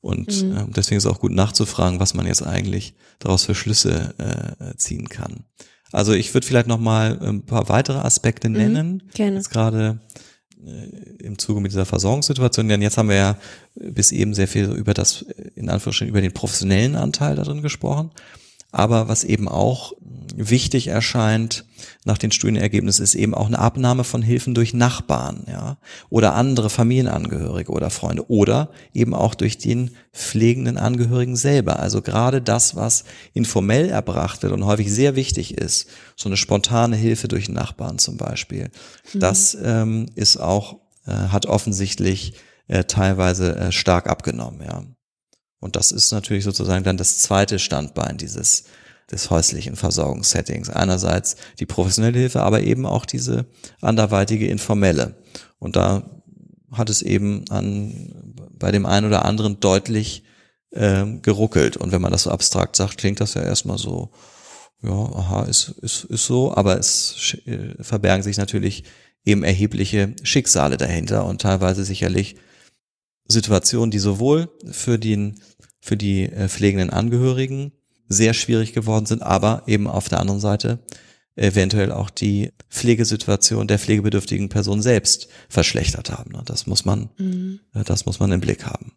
Und 0.00 0.44
Mhm. 0.44 0.56
äh, 0.56 0.64
deswegen 0.68 0.98
ist 0.98 1.04
es 1.06 1.10
auch 1.10 1.18
gut 1.20 1.32
nachzufragen, 1.32 1.98
was 1.98 2.14
man 2.14 2.26
jetzt 2.26 2.42
eigentlich 2.46 2.94
daraus 3.18 3.44
für 3.44 3.56
Schlüsse 3.56 4.14
äh, 4.18 4.76
ziehen 4.76 5.08
kann. 5.08 5.44
Also 5.90 6.12
ich 6.12 6.32
würde 6.34 6.46
vielleicht 6.46 6.68
noch 6.68 6.78
mal 6.78 7.18
ein 7.20 7.44
paar 7.46 7.68
weitere 7.68 7.98
Aspekte 7.98 8.48
nennen. 8.48 9.02
Mhm. 9.04 9.10
gerne. 9.14 9.36
Jetzt 9.36 9.50
gerade 9.50 9.98
äh, 10.14 10.16
im 11.18 11.38
Zuge 11.38 11.60
mit 11.60 11.72
dieser 11.72 11.86
Versorgungssituation, 11.86 12.68
denn 12.68 12.82
jetzt 12.82 12.98
haben 12.98 13.08
wir 13.08 13.16
ja 13.16 13.36
bis 13.74 14.12
eben 14.12 14.34
sehr 14.34 14.48
viel 14.48 14.70
über 14.72 14.94
das, 14.94 15.22
äh, 15.22 15.50
in 15.54 15.68
Anführungsstrichen, 15.68 16.10
über 16.10 16.20
den 16.20 16.32
professionellen 16.32 16.96
Anteil 16.96 17.36
darin 17.36 17.62
gesprochen. 17.62 18.10
Aber 18.70 19.08
was 19.08 19.24
eben 19.24 19.48
auch 19.48 19.92
wichtig 20.34 20.88
erscheint 20.88 21.64
nach 22.04 22.18
den 22.18 22.30
Studienergebnissen 22.30 23.02
ist 23.02 23.14
eben 23.14 23.34
auch 23.34 23.46
eine 23.46 23.58
Abnahme 23.58 24.04
von 24.04 24.22
Hilfen 24.22 24.54
durch 24.54 24.74
Nachbarn, 24.74 25.44
ja, 25.48 25.78
oder 26.10 26.34
andere 26.34 26.70
Familienangehörige 26.70 27.72
oder 27.72 27.90
Freunde 27.90 28.28
oder 28.30 28.70
eben 28.94 29.14
auch 29.14 29.34
durch 29.34 29.58
den 29.58 29.92
pflegenden 30.12 30.76
Angehörigen 30.76 31.36
selber. 31.36 31.78
Also 31.78 32.02
gerade 32.02 32.42
das, 32.42 32.76
was 32.76 33.04
informell 33.32 33.88
erbracht 33.88 34.42
wird 34.42 34.52
und 34.52 34.64
häufig 34.64 34.92
sehr 34.92 35.16
wichtig 35.16 35.56
ist, 35.56 35.88
so 36.16 36.28
eine 36.28 36.36
spontane 36.36 36.96
Hilfe 36.96 37.28
durch 37.28 37.48
Nachbarn 37.48 37.98
zum 37.98 38.16
Beispiel, 38.16 38.70
das 39.14 39.56
ähm, 39.62 40.06
ist 40.14 40.36
auch, 40.38 40.78
äh, 41.06 41.12
hat 41.12 41.46
offensichtlich 41.46 42.34
äh, 42.68 42.84
teilweise 42.84 43.56
äh, 43.56 43.72
stark 43.72 44.08
abgenommen, 44.08 44.62
ja. 44.62 44.84
Und 45.60 45.76
das 45.76 45.92
ist 45.92 46.12
natürlich 46.12 46.44
sozusagen 46.44 46.84
dann 46.84 46.96
das 46.96 47.18
zweite 47.18 47.58
Standbein 47.58 48.16
dieses 48.16 48.64
des 49.10 49.30
häuslichen 49.30 49.76
Versorgungssettings. 49.76 50.68
Einerseits 50.68 51.36
die 51.58 51.66
professionelle 51.66 52.18
Hilfe, 52.18 52.42
aber 52.42 52.60
eben 52.62 52.86
auch 52.86 53.06
diese 53.06 53.46
anderweitige 53.80 54.46
informelle. 54.48 55.16
Und 55.58 55.76
da 55.76 56.10
hat 56.72 56.90
es 56.90 57.02
eben 57.02 57.44
an, 57.48 58.34
bei 58.58 58.70
dem 58.70 58.84
einen 58.86 59.06
oder 59.06 59.24
anderen 59.24 59.60
deutlich 59.60 60.24
ähm, 60.72 61.22
geruckelt. 61.22 61.76
Und 61.76 61.92
wenn 61.92 62.02
man 62.02 62.12
das 62.12 62.24
so 62.24 62.30
abstrakt 62.30 62.76
sagt, 62.76 62.98
klingt 62.98 63.20
das 63.20 63.34
ja 63.34 63.42
erstmal 63.42 63.78
so, 63.78 64.10
ja, 64.82 64.90
aha, 64.90 65.44
ist, 65.44 65.70
ist, 65.80 66.04
ist 66.04 66.26
so, 66.26 66.54
aber 66.54 66.78
es 66.78 67.36
äh, 67.46 67.82
verbergen 67.82 68.22
sich 68.22 68.36
natürlich 68.36 68.84
eben 69.24 69.42
erhebliche 69.42 70.14
Schicksale 70.22 70.76
dahinter 70.76 71.24
und 71.24 71.40
teilweise 71.40 71.84
sicherlich 71.84 72.36
Situationen, 73.28 73.90
die 73.90 73.98
sowohl 73.98 74.48
für 74.70 74.98
den, 74.98 75.40
für 75.80 75.96
die 75.96 76.24
äh, 76.24 76.48
pflegenden 76.48 76.90
Angehörigen 76.90 77.72
sehr 78.08 78.34
schwierig 78.34 78.72
geworden 78.72 79.06
sind, 79.06 79.22
aber 79.22 79.62
eben 79.66 79.86
auf 79.86 80.08
der 80.08 80.20
anderen 80.20 80.40
Seite 80.40 80.80
eventuell 81.36 81.92
auch 81.92 82.10
die 82.10 82.50
Pflegesituation 82.68 83.68
der 83.68 83.78
pflegebedürftigen 83.78 84.48
Person 84.48 84.82
selbst 84.82 85.28
verschlechtert 85.48 86.10
haben. 86.10 86.32
Das 86.46 86.66
muss 86.66 86.84
man, 86.84 87.10
Mhm. 87.18 87.60
äh, 87.74 87.84
das 87.84 88.06
muss 88.06 88.18
man 88.18 88.32
im 88.32 88.40
Blick 88.40 88.64
haben. 88.66 88.92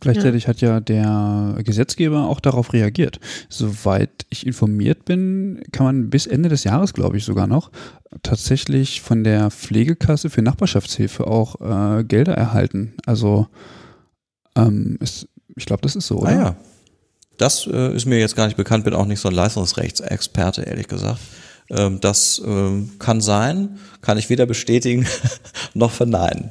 Gleichzeitig 0.00 0.48
hat 0.48 0.60
ja 0.60 0.80
der 0.80 1.56
Gesetzgeber 1.64 2.28
auch 2.28 2.40
darauf 2.40 2.72
reagiert. 2.72 3.20
Soweit 3.48 4.26
ich 4.30 4.46
informiert 4.46 5.04
bin, 5.04 5.62
kann 5.72 5.86
man 5.86 6.10
bis 6.10 6.26
Ende 6.26 6.48
des 6.48 6.64
Jahres, 6.64 6.92
glaube 6.92 7.16
ich 7.16 7.24
sogar 7.24 7.46
noch, 7.46 7.70
tatsächlich 8.22 9.00
von 9.00 9.24
der 9.24 9.50
Pflegekasse 9.50 10.30
für 10.30 10.42
Nachbarschaftshilfe 10.42 11.26
auch 11.26 11.60
äh, 11.60 12.04
Gelder 12.04 12.34
erhalten. 12.34 12.94
Also 13.06 13.46
ähm, 14.56 14.98
ist, 15.00 15.28
ich 15.56 15.66
glaube, 15.66 15.82
das 15.82 15.96
ist 15.96 16.06
so, 16.06 16.18
oder? 16.18 16.28
Ah 16.28 16.34
ja. 16.34 16.56
Das 17.38 17.66
äh, 17.66 17.94
ist 17.94 18.06
mir 18.06 18.18
jetzt 18.18 18.36
gar 18.36 18.46
nicht 18.46 18.56
bekannt, 18.56 18.84
bin 18.84 18.94
auch 18.94 19.06
nicht 19.06 19.20
so 19.20 19.28
ein 19.28 19.34
Leistungsrechtsexperte, 19.34 20.62
ehrlich 20.62 20.88
gesagt. 20.88 21.20
Ähm, 21.70 22.00
das 22.00 22.42
ähm, 22.44 22.90
kann 22.98 23.20
sein, 23.20 23.78
kann 24.00 24.18
ich 24.18 24.28
weder 24.28 24.46
bestätigen 24.46 25.06
noch 25.74 25.90
verneinen. 25.90 26.50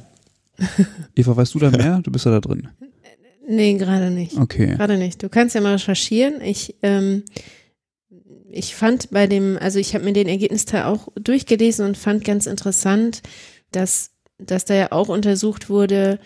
Eva, 1.16 1.36
weißt 1.36 1.54
du 1.54 1.60
da 1.60 1.72
mehr? 1.72 2.00
Du 2.02 2.12
bist 2.12 2.26
ja 2.26 2.32
da 2.32 2.40
drin. 2.40 2.70
Nee, 3.52 3.74
gerade 3.74 4.12
nicht. 4.12 4.38
Okay. 4.38 4.76
Gerade 4.76 4.98
nicht. 4.98 5.22
Du 5.22 5.28
kannst 5.28 5.56
ja 5.56 5.62
mal 5.62 5.74
recherchieren. 5.74 6.42
Ich, 6.42 6.76
ähm, 6.84 7.24
ich 8.50 8.76
fand 8.76 9.12
bei 9.12 9.28
dem, 9.28 9.58
also 9.60 9.78
ich 9.78 9.94
habe 9.94 10.06
mir 10.06 10.14
den 10.14 10.30
Ergebnisteil 10.30 10.84
auch 10.84 11.10
durchgelesen 11.16 11.86
und 11.86 11.98
fand 11.98 12.24
ganz 12.24 12.46
interessant, 12.46 13.22
dass, 13.72 14.12
dass 14.38 14.64
da 14.64 14.74
ja 14.74 14.92
auch 14.94 15.10
untersucht 15.10 15.70
wurde, 15.70 16.20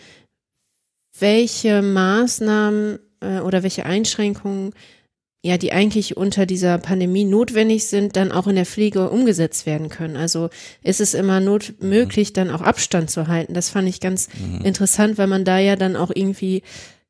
welche 1.18 1.82
Maßnahmen 1.82 3.00
äh, 3.20 3.40
oder 3.40 3.64
welche 3.64 3.86
Einschränkungen 3.86 4.72
ja, 5.46 5.58
die 5.58 5.72
eigentlich 5.72 6.16
unter 6.16 6.44
dieser 6.44 6.76
Pandemie 6.78 7.24
notwendig 7.24 7.86
sind, 7.86 8.16
dann 8.16 8.32
auch 8.32 8.48
in 8.48 8.56
der 8.56 8.66
Pflege 8.66 9.10
umgesetzt 9.10 9.64
werden 9.64 9.88
können. 9.88 10.16
Also 10.16 10.50
ist 10.82 11.00
es 11.00 11.14
immer 11.14 11.38
not 11.38 11.74
möglich, 11.78 12.32
dann 12.32 12.50
auch 12.50 12.62
Abstand 12.62 13.10
zu 13.10 13.28
halten. 13.28 13.54
Das 13.54 13.68
fand 13.68 13.88
ich 13.88 14.00
ganz 14.00 14.28
interessant, 14.64 15.18
weil 15.18 15.28
man 15.28 15.44
da 15.44 15.58
ja 15.60 15.76
dann 15.76 15.94
auch 15.94 16.10
irgendwie 16.12 16.62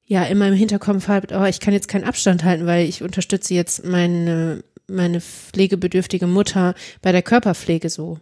ja 0.07 0.25
immer 0.25 0.49
im 0.49 0.55
Hinterkopf 0.55 1.09
hat, 1.09 1.33
oh, 1.33 1.45
ich 1.45 1.61
kann 1.61 1.75
jetzt 1.75 1.89
keinen 1.89 2.05
Abstand 2.05 2.45
halten, 2.45 2.67
weil 2.67 2.89
ich 2.89 3.03
unterstütze 3.03 3.55
jetzt 3.55 3.85
meine, 3.85 4.63
meine 4.89 5.21
pflegebedürftige 5.21 6.27
Mutter 6.27 6.75
bei 7.03 7.13
der 7.13 7.23
Körperpflege 7.23 7.91
so. 7.91 8.19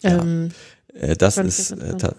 Ja. 0.00 0.20
Ähm, 0.20 0.50
Äh, 0.94 1.16
das 1.16 1.36
ist, 1.38 1.76
ganz 1.76 2.02
äh, 2.02 2.12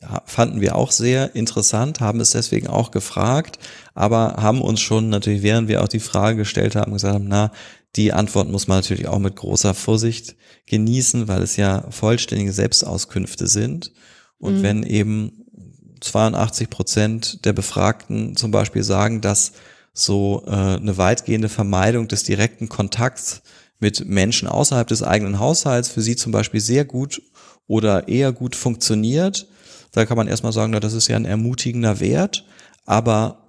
ja, 0.00 0.22
fanden 0.26 0.60
wir 0.60 0.76
auch 0.76 0.92
sehr 0.92 1.34
interessant, 1.34 2.00
haben 2.00 2.20
es 2.20 2.30
deswegen 2.30 2.68
auch 2.68 2.90
gefragt, 2.92 3.58
aber 3.94 4.36
haben 4.36 4.60
uns 4.60 4.80
schon 4.80 5.08
natürlich, 5.08 5.42
während 5.42 5.68
wir 5.68 5.82
auch 5.82 5.88
die 5.88 6.00
Frage 6.00 6.38
gestellt 6.38 6.76
haben, 6.76 6.92
gesagt 6.92 7.14
haben, 7.14 7.28
na, 7.28 7.50
die 7.96 8.12
Antwort 8.12 8.48
muss 8.48 8.68
man 8.68 8.78
natürlich 8.78 9.08
auch 9.08 9.18
mit 9.18 9.34
großer 9.34 9.74
Vorsicht 9.74 10.36
genießen, 10.66 11.26
weil 11.26 11.42
es 11.42 11.56
ja 11.56 11.90
vollständige 11.90 12.52
Selbstauskünfte 12.52 13.48
sind. 13.48 13.92
Und 14.38 14.58
Mhm. 14.58 14.62
wenn 14.62 14.82
eben 14.84 15.44
82 16.00 16.70
Prozent 16.70 17.44
der 17.44 17.52
Befragten 17.52 18.36
zum 18.36 18.50
Beispiel 18.50 18.82
sagen, 18.82 19.20
dass 19.20 19.52
so 19.92 20.44
äh, 20.46 20.50
eine 20.50 20.96
weitgehende 20.96 21.48
Vermeidung 21.48 22.08
des 22.08 22.22
direkten 22.24 22.68
Kontakts 22.68 23.42
mit 23.80 24.06
Menschen 24.06 24.48
außerhalb 24.48 24.86
des 24.86 25.02
eigenen 25.02 25.38
Haushalts 25.38 25.88
für 25.88 26.02
sie 26.02 26.16
zum 26.16 26.32
Beispiel 26.32 26.60
sehr 26.60 26.84
gut 26.84 27.22
oder 27.66 28.08
eher 28.08 28.32
gut 28.32 28.56
funktioniert, 28.56 29.46
da 29.92 30.06
kann 30.06 30.16
man 30.16 30.28
erstmal 30.28 30.52
sagen, 30.52 30.72
na, 30.72 30.80
das 30.80 30.94
ist 30.94 31.08
ja 31.08 31.16
ein 31.16 31.24
ermutigender 31.24 32.00
Wert, 32.00 32.44
aber 32.86 33.47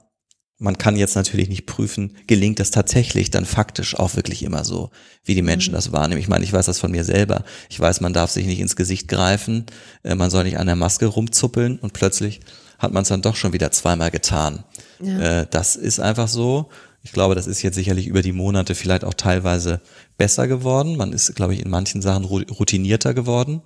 man 0.60 0.78
kann 0.78 0.98
jetzt 0.98 1.16
natürlich 1.16 1.48
nicht 1.48 1.66
prüfen, 1.66 2.18
gelingt 2.28 2.60
das 2.60 2.70
tatsächlich 2.70 3.32
dann 3.32 3.46
faktisch 3.46 3.98
auch 3.98 4.16
wirklich 4.16 4.44
immer 4.44 4.66
so, 4.66 4.92
wie 5.24 5.34
die 5.34 5.42
Menschen 5.42 5.74
das 5.74 5.94
wahrnehmen. 5.94 6.20
Ich 6.20 6.28
meine, 6.28 6.44
ich 6.44 6.52
weiß 6.52 6.66
das 6.66 6.80
von 6.80 6.92
mir 6.92 7.06
selber. 7.06 7.46
Ich 7.70 7.80
weiß, 7.80 8.02
man 8.02 8.12
darf 8.12 8.30
sich 8.30 8.46
nicht 8.46 8.60
ins 8.60 8.76
Gesicht 8.76 9.08
greifen, 9.08 9.66
äh, 10.04 10.16
man 10.16 10.30
soll 10.30 10.44
nicht 10.44 10.60
an 10.60 10.68
der 10.68 10.76
Maske 10.76 11.06
rumzuppeln 11.06 11.80
und 11.80 11.94
plötzlich 11.94 12.42
hat 12.78 12.92
man 12.92 13.04
es 13.04 13.10
dann 13.10 13.22
doch 13.22 13.38
schon 13.38 13.54
wieder 13.54 13.72
zweimal 13.72 14.12
getan. 14.12 14.64
Ja. 15.02 15.42
Äh, 15.42 15.48
das 15.50 15.78
ist 15.78 16.00
einfach 16.00 16.28
so. 16.28 16.70
Ich 17.04 17.14
glaube, 17.14 17.36
das 17.36 17.48
ist 17.48 17.62
jetzt 17.62 17.76
sicherlich 17.76 18.08
über 18.08 18.22
die 18.22 18.34
Monate 18.34 18.76
vielleicht 18.76 19.06
auch 19.06 19.14
teilweise 19.14 19.80
besser 20.18 20.48
geworden. 20.48 20.98
Man 20.98 21.14
ist, 21.14 21.34
glaube 21.36 21.54
ich, 21.54 21.62
in 21.62 21.70
manchen 21.70 22.02
Sachen 22.02 22.26
routinierter 22.26 23.14
geworden. 23.14 23.62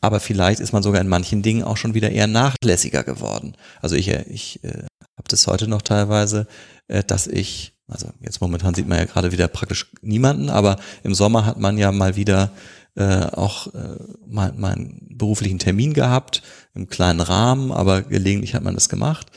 Aber 0.00 0.20
vielleicht 0.20 0.60
ist 0.60 0.72
man 0.72 0.84
sogar 0.84 1.00
in 1.00 1.08
manchen 1.08 1.42
Dingen 1.42 1.64
auch 1.64 1.76
schon 1.76 1.94
wieder 1.94 2.10
eher 2.10 2.28
nachlässiger 2.28 3.02
geworden. 3.02 3.56
Also 3.82 3.96
ich, 3.96 4.08
äh, 4.08 4.24
ich 4.28 4.62
äh, 4.62 4.84
habe 5.16 5.28
das 5.28 5.46
heute 5.46 5.68
noch 5.68 5.82
teilweise, 5.82 6.46
äh, 6.86 7.02
dass 7.04 7.26
ich, 7.26 7.74
also 7.86 8.08
jetzt 8.20 8.40
momentan 8.40 8.74
sieht 8.74 8.88
man 8.88 8.98
ja 8.98 9.04
gerade 9.04 9.32
wieder 9.32 9.48
praktisch 9.48 9.90
niemanden, 10.02 10.50
aber 10.50 10.76
im 11.02 11.14
Sommer 11.14 11.46
hat 11.46 11.58
man 11.58 11.78
ja 11.78 11.92
mal 11.92 12.16
wieder 12.16 12.50
äh, 12.96 13.26
auch 13.26 13.72
äh, 13.74 13.96
mal, 14.26 14.52
mal 14.52 14.72
einen 14.72 15.06
beruflichen 15.16 15.58
Termin 15.58 15.94
gehabt, 15.94 16.42
im 16.74 16.88
kleinen 16.88 17.20
Rahmen, 17.20 17.72
aber 17.72 18.02
gelegentlich 18.02 18.54
hat 18.54 18.64
man 18.64 18.74
das 18.74 18.88
gemacht. 18.88 19.28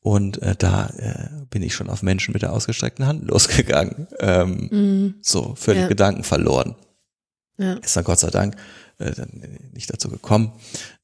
Und 0.00 0.40
äh, 0.42 0.54
da 0.56 0.86
äh, 0.98 1.44
bin 1.50 1.62
ich 1.62 1.74
schon 1.74 1.90
auf 1.90 2.02
Menschen 2.02 2.32
mit 2.32 2.42
der 2.42 2.52
ausgestreckten 2.52 3.06
Hand 3.06 3.26
losgegangen. 3.28 4.06
Ähm, 4.20 4.68
mhm. 4.70 5.14
so, 5.20 5.54
völlig 5.56 5.82
Ja. 5.82 5.88
Gedanken 5.88 6.22
verloren. 6.22 6.76
ja. 7.58 7.74
Ist 7.74 7.96
dann 7.96 8.04
Gott 8.04 8.20
sei 8.20 8.30
Dank 8.30 8.56
äh, 8.98 9.12
dann 9.12 9.42
nicht 9.74 9.92
dazu 9.92 10.08
gekommen. 10.08 10.52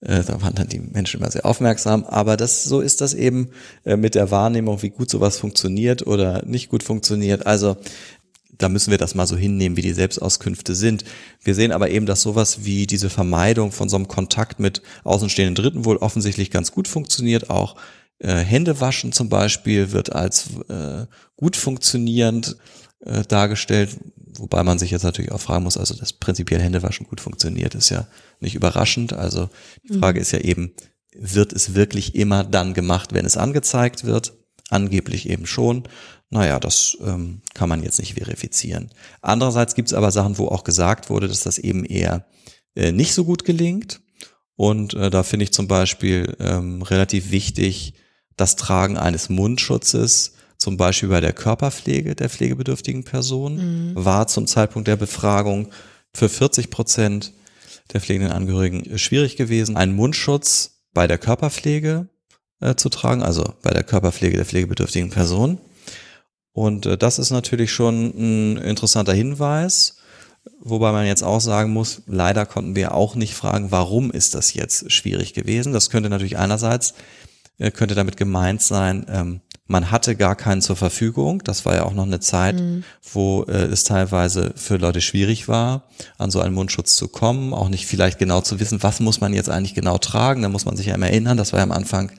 Äh, 0.01 0.23
da 0.23 0.41
waren 0.41 0.55
dann 0.55 0.69
die 0.69 0.81
Menschen 0.81 1.21
immer 1.21 1.31
sehr 1.31 1.45
aufmerksam. 1.45 2.05
Aber 2.05 2.37
das 2.37 2.65
so 2.65 2.81
ist 2.81 3.01
das 3.01 3.15
eben 3.15 3.51
äh, 3.85 3.97
mit 3.97 4.15
der 4.15 4.31
Wahrnehmung, 4.31 4.83
wie 4.83 4.91
gut 4.91 5.11
sowas 5.11 5.37
funktioniert 5.39 6.07
oder 6.07 6.45
nicht 6.47 6.69
gut 6.69 6.83
funktioniert. 6.83 7.47
Also 7.47 7.77
da 8.59 8.69
müssen 8.69 8.91
wir 8.91 8.99
das 8.99 9.15
mal 9.15 9.27
so 9.27 9.37
hinnehmen, 9.37 9.77
wie 9.77 9.83
die 9.83 9.93
Selbstauskünfte 9.93 10.75
sind. 10.75 11.05
Wir 11.43 11.55
sehen 11.55 11.73
aber 11.73 11.91
eben, 11.91 12.07
dass 12.07 12.23
sowas 12.23 12.65
wie 12.65 12.87
diese 12.87 13.11
Vermeidung 13.11 13.73
von 13.73 13.89
so 13.89 13.97
einem 13.97 14.09
Kontakt 14.09 14.61
mit 14.61 14.83
außenstehenden 15.05 15.55
Dritten 15.55 15.85
wohl 15.85 15.97
offensichtlich 15.97 16.51
ganz 16.51 16.73
gut 16.73 16.89
funktioniert. 16.89 17.51
Auch 17.51 17.77
äh, 18.19 18.37
Händewaschen 18.37 19.13
zum 19.13 19.29
Beispiel 19.29 19.93
wird 19.93 20.13
als 20.13 20.51
äh, 20.69 21.07
gut 21.37 21.57
funktionierend 21.57 22.57
äh, 23.01 23.23
dargestellt, 23.23 23.99
wobei 24.37 24.63
man 24.63 24.79
sich 24.79 24.91
jetzt 24.91 25.03
natürlich 25.03 25.33
auch 25.33 25.41
fragen 25.41 25.65
muss, 25.65 25.77
also 25.77 25.95
dass 25.95 26.13
prinzipiell 26.13 26.61
Händewaschen 26.61 27.07
gut 27.07 27.21
funktioniert, 27.21 27.75
ist 27.75 27.91
ja 27.91 28.07
nicht 28.41 28.55
überraschend. 28.55 29.13
Also 29.13 29.51
die 29.89 29.99
Frage 29.99 30.19
mhm. 30.19 30.23
ist 30.23 30.33
ja 30.33 30.41
eben, 30.41 30.73
wird 31.15 31.53
es 31.53 31.75
wirklich 31.75 32.15
immer 32.15 32.45
dann 32.45 32.75
gemacht, 32.75 33.13
wenn 33.13 33.27
es 33.27 33.37
angezeigt 33.37 34.05
wird? 34.05 34.33
Angeblich 34.71 35.29
eben 35.29 35.47
schon. 35.47 35.85
Naja, 36.31 36.59
das 36.59 36.97
ähm, 37.05 37.43
kann 37.53 37.69
man 37.69 37.83
jetzt 37.83 37.99
nicht 37.99 38.15
verifizieren. 38.15 38.91
Andererseits 39.21 39.75
gibt 39.75 39.89
es 39.89 39.95
aber 39.95 40.11
Sachen, 40.11 40.39
wo 40.39 40.49
auch 40.49 40.65
gesagt 40.65 41.11
wurde, 41.11 41.29
dass 41.29 41.43
das 41.43 41.59
eben 41.59 41.85
eher 41.85 42.25
äh, 42.75 42.91
nicht 42.93 43.13
so 43.13 43.25
gut 43.25 43.45
gelingt. 43.45 44.01
Und 44.57 44.95
äh, 44.95 45.11
da 45.11 45.25
finde 45.25 45.45
ich 45.45 45.53
zum 45.53 45.69
Beispiel 45.69 46.35
ähm, 46.41 46.81
relativ 46.83 47.31
wichtig 47.31 47.95
das 48.37 48.57
Tragen 48.57 48.97
eines 48.97 49.29
Mundschutzes, 49.29 50.33
zum 50.63 50.77
Beispiel 50.77 51.09
bei 51.09 51.21
der 51.21 51.33
Körperpflege 51.33 52.15
der 52.15 52.31
pflegebedürftigen 52.31 53.03
Person, 53.03 53.57
mhm. 53.57 53.93
war 53.97 54.29
zum 54.29 54.47
Zeitpunkt 54.47 54.87
der 54.87 54.95
Befragung 54.95 55.73
für 56.15 56.29
40 56.29 56.71
Prozent 56.71 57.33
der 57.93 58.01
pflegenden 58.01 58.33
Angehörigen 58.33 58.97
schwierig 58.97 59.35
gewesen, 59.35 59.77
einen 59.77 59.97
Mundschutz 59.97 60.85
bei 60.95 61.09
der 61.09 61.19
Körperpflege 61.19 62.07
äh, 62.61 62.77
zu 62.77 62.91
tragen, 62.91 63.25
also 63.25 63.55
bei 63.63 63.71
der 63.71 63.83
Körperpflege 63.83 64.37
der 64.37 64.47
pflegebedürftigen 64.47 65.11
Person. 65.11 65.59
Und 66.53 66.87
äh, 66.87 66.97
das 66.97 67.19
ist 67.19 67.33
natürlich 67.33 67.73
schon 67.73 68.13
ein 68.17 68.57
interessanter 68.59 69.15
Hinweis, 69.15 69.97
wobei 70.61 70.93
man 70.93 71.07
jetzt 71.07 71.25
auch 71.25 71.41
sagen 71.41 71.73
muss, 71.73 72.03
leider 72.07 72.47
konnten 72.47 72.77
wir 72.77 72.95
auch 72.95 73.17
nicht 73.17 73.35
fragen, 73.35 73.73
warum 73.73 74.13
ist 74.13 74.37
das 74.37 74.55
jetzt 74.55 74.93
schwierig 74.93 75.35
gewesen. 75.35 75.73
Das 75.73 75.91
könnte 75.91 76.09
natürlich 76.09 76.39
einerseits, 76.39 76.95
äh, 77.59 77.73
könnte 77.73 77.97
damit 77.97 78.17
gemeint 78.17 78.63
sein, 78.63 79.07
ähm, 79.09 79.41
man 79.67 79.91
hatte 79.91 80.17
gar 80.17 80.37
keinen 80.37 80.61
zur 80.61 80.77
Verfügung. 80.77 81.43
Das 81.45 81.65
war 81.65 81.75
ja 81.75 81.85
auch 81.85 81.95
noch 81.95 82.07
eine 82.07 82.21
Zeit, 82.21 82.57
mhm. 82.57 82.85
wo 83.13 83.45
äh, 83.45 83.65
es 83.67 83.85
teilweise 83.85 84.53
für 84.57 84.77
Leute 84.77 85.01
schwierig 85.01 85.49
war, 85.49 85.85
an 86.19 86.31
so 86.31 86.41
einen 86.41 86.55
Mundschutz 86.55 86.97
zu 86.97 87.09
kommen, 87.09 87.55
auch 87.55 87.69
nicht 87.69 87.87
vielleicht 87.87 88.19
genau 88.19 88.41
zu 88.41 88.61
wissen, 88.61 88.83
was 88.83 89.01
muss 89.01 89.21
man 89.21 89.33
jetzt 89.33 89.49
eigentlich 89.49 89.75
genau 89.75 89.99
tragen. 89.99 90.43
Da 90.43 90.49
muss 90.49 90.65
man 90.65 90.77
sich 90.77 90.87
ja 90.87 90.95
immer 90.95 91.09
erinnern, 91.09 91.37
das 91.37 91.53
war 91.53 91.61
ja 91.61 91.65
am 91.65 91.73
Anfang 91.73 92.13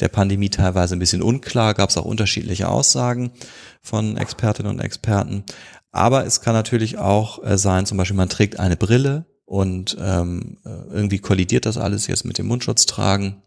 der 0.00 0.08
Pandemie 0.08 0.50
teilweise 0.50 0.96
ein 0.96 0.98
bisschen 0.98 1.22
unklar, 1.22 1.74
gab 1.74 1.90
es 1.90 1.96
auch 1.96 2.04
unterschiedliche 2.04 2.68
Aussagen 2.68 3.30
von 3.82 4.16
Expertinnen 4.16 4.72
und 4.72 4.80
Experten. 4.80 5.44
Aber 5.92 6.26
es 6.26 6.40
kann 6.40 6.54
natürlich 6.54 6.98
auch 6.98 7.42
äh, 7.44 7.56
sein, 7.56 7.86
zum 7.86 7.98
Beispiel 7.98 8.16
man 8.16 8.28
trägt 8.28 8.58
eine 8.60 8.76
Brille 8.76 9.26
und 9.44 9.96
ähm, 10.00 10.58
äh, 10.64 10.68
irgendwie 10.92 11.18
kollidiert 11.18 11.66
das 11.66 11.78
alles 11.78 12.06
jetzt 12.06 12.24
mit 12.24 12.38
dem 12.38 12.46
Mundschutz 12.46 12.86
tragen. 12.86 13.42